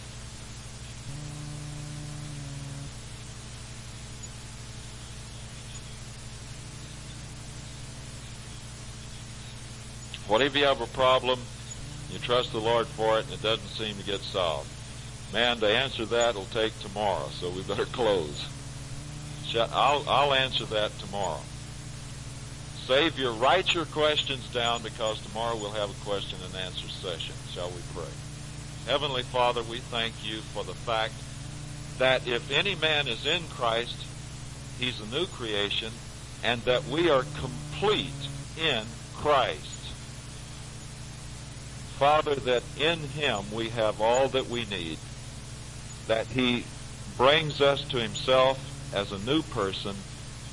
What 10.28 10.42
if 10.42 10.56
you 10.56 10.64
have 10.64 10.80
a 10.80 10.86
problem, 10.86 11.40
you 12.10 12.18
trust 12.18 12.52
the 12.52 12.58
Lord 12.58 12.86
for 12.86 13.18
it, 13.18 13.24
and 13.24 13.34
it 13.34 13.42
doesn't 13.42 13.68
seem 13.68 13.96
to 13.96 14.04
get 14.04 14.20
solved? 14.20 14.75
Man, 15.32 15.58
to 15.58 15.66
answer 15.66 16.04
that 16.06 16.34
will 16.34 16.46
take 16.46 16.78
tomorrow, 16.80 17.28
so 17.30 17.50
we 17.50 17.62
better 17.62 17.84
close. 17.84 18.48
I'll, 19.54 20.04
I'll 20.08 20.34
answer 20.34 20.64
that 20.66 20.96
tomorrow. 20.98 21.40
Save 22.86 23.18
your, 23.18 23.32
write 23.32 23.74
your 23.74 23.86
questions 23.86 24.46
down 24.52 24.82
because 24.82 25.20
tomorrow 25.20 25.56
we'll 25.56 25.72
have 25.72 25.90
a 25.90 26.04
question 26.04 26.38
and 26.44 26.54
answer 26.54 26.88
session. 26.88 27.34
Shall 27.50 27.70
we 27.70 27.80
pray? 27.94 28.10
Heavenly 28.86 29.22
Father, 29.24 29.62
we 29.62 29.78
thank 29.78 30.14
you 30.24 30.38
for 30.38 30.62
the 30.62 30.74
fact 30.74 31.14
that 31.98 32.28
if 32.28 32.50
any 32.50 32.74
man 32.76 33.08
is 33.08 33.26
in 33.26 33.42
Christ, 33.48 33.96
he's 34.78 35.00
a 35.00 35.06
new 35.06 35.26
creation, 35.26 35.92
and 36.44 36.62
that 36.62 36.86
we 36.86 37.10
are 37.10 37.24
complete 37.40 38.12
in 38.56 38.84
Christ. 39.14 39.76
Father, 41.98 42.34
that 42.34 42.62
in 42.78 42.98
Him 42.98 43.44
we 43.52 43.70
have 43.70 44.00
all 44.00 44.28
that 44.28 44.48
we 44.48 44.66
need, 44.66 44.98
that 46.06 46.26
He 46.26 46.64
brings 47.16 47.60
us 47.60 47.82
to 47.88 47.98
Himself 47.98 48.58
as 48.94 49.12
a 49.12 49.18
new 49.18 49.42
person, 49.42 49.96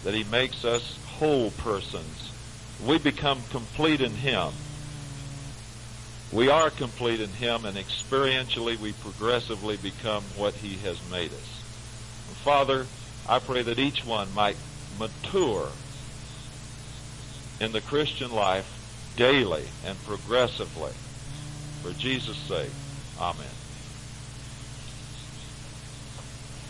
that 0.03 0.13
He 0.13 0.23
makes 0.25 0.65
us 0.65 0.97
whole 1.17 1.51
persons. 1.51 2.31
We 2.85 2.97
become 2.97 3.41
complete 3.51 4.01
in 4.01 4.11
Him. 4.11 4.49
We 6.31 6.49
are 6.49 6.69
complete 6.69 7.21
in 7.21 7.29
Him, 7.29 7.65
and 7.65 7.77
experientially 7.77 8.79
we 8.79 8.93
progressively 8.93 9.77
become 9.77 10.23
what 10.35 10.55
He 10.55 10.77
has 10.77 10.99
made 11.11 11.31
us. 11.31 11.63
Father, 12.43 12.87
I 13.29 13.39
pray 13.39 13.61
that 13.61 13.79
each 13.79 14.05
one 14.05 14.33
might 14.33 14.57
mature 14.99 15.69
in 17.59 17.71
the 17.71 17.81
Christian 17.81 18.31
life 18.31 18.67
daily 19.15 19.63
and 19.85 19.97
progressively. 20.03 20.91
For 21.81 21.91
Jesus' 21.93 22.37
sake, 22.37 22.71
amen. 23.19 23.52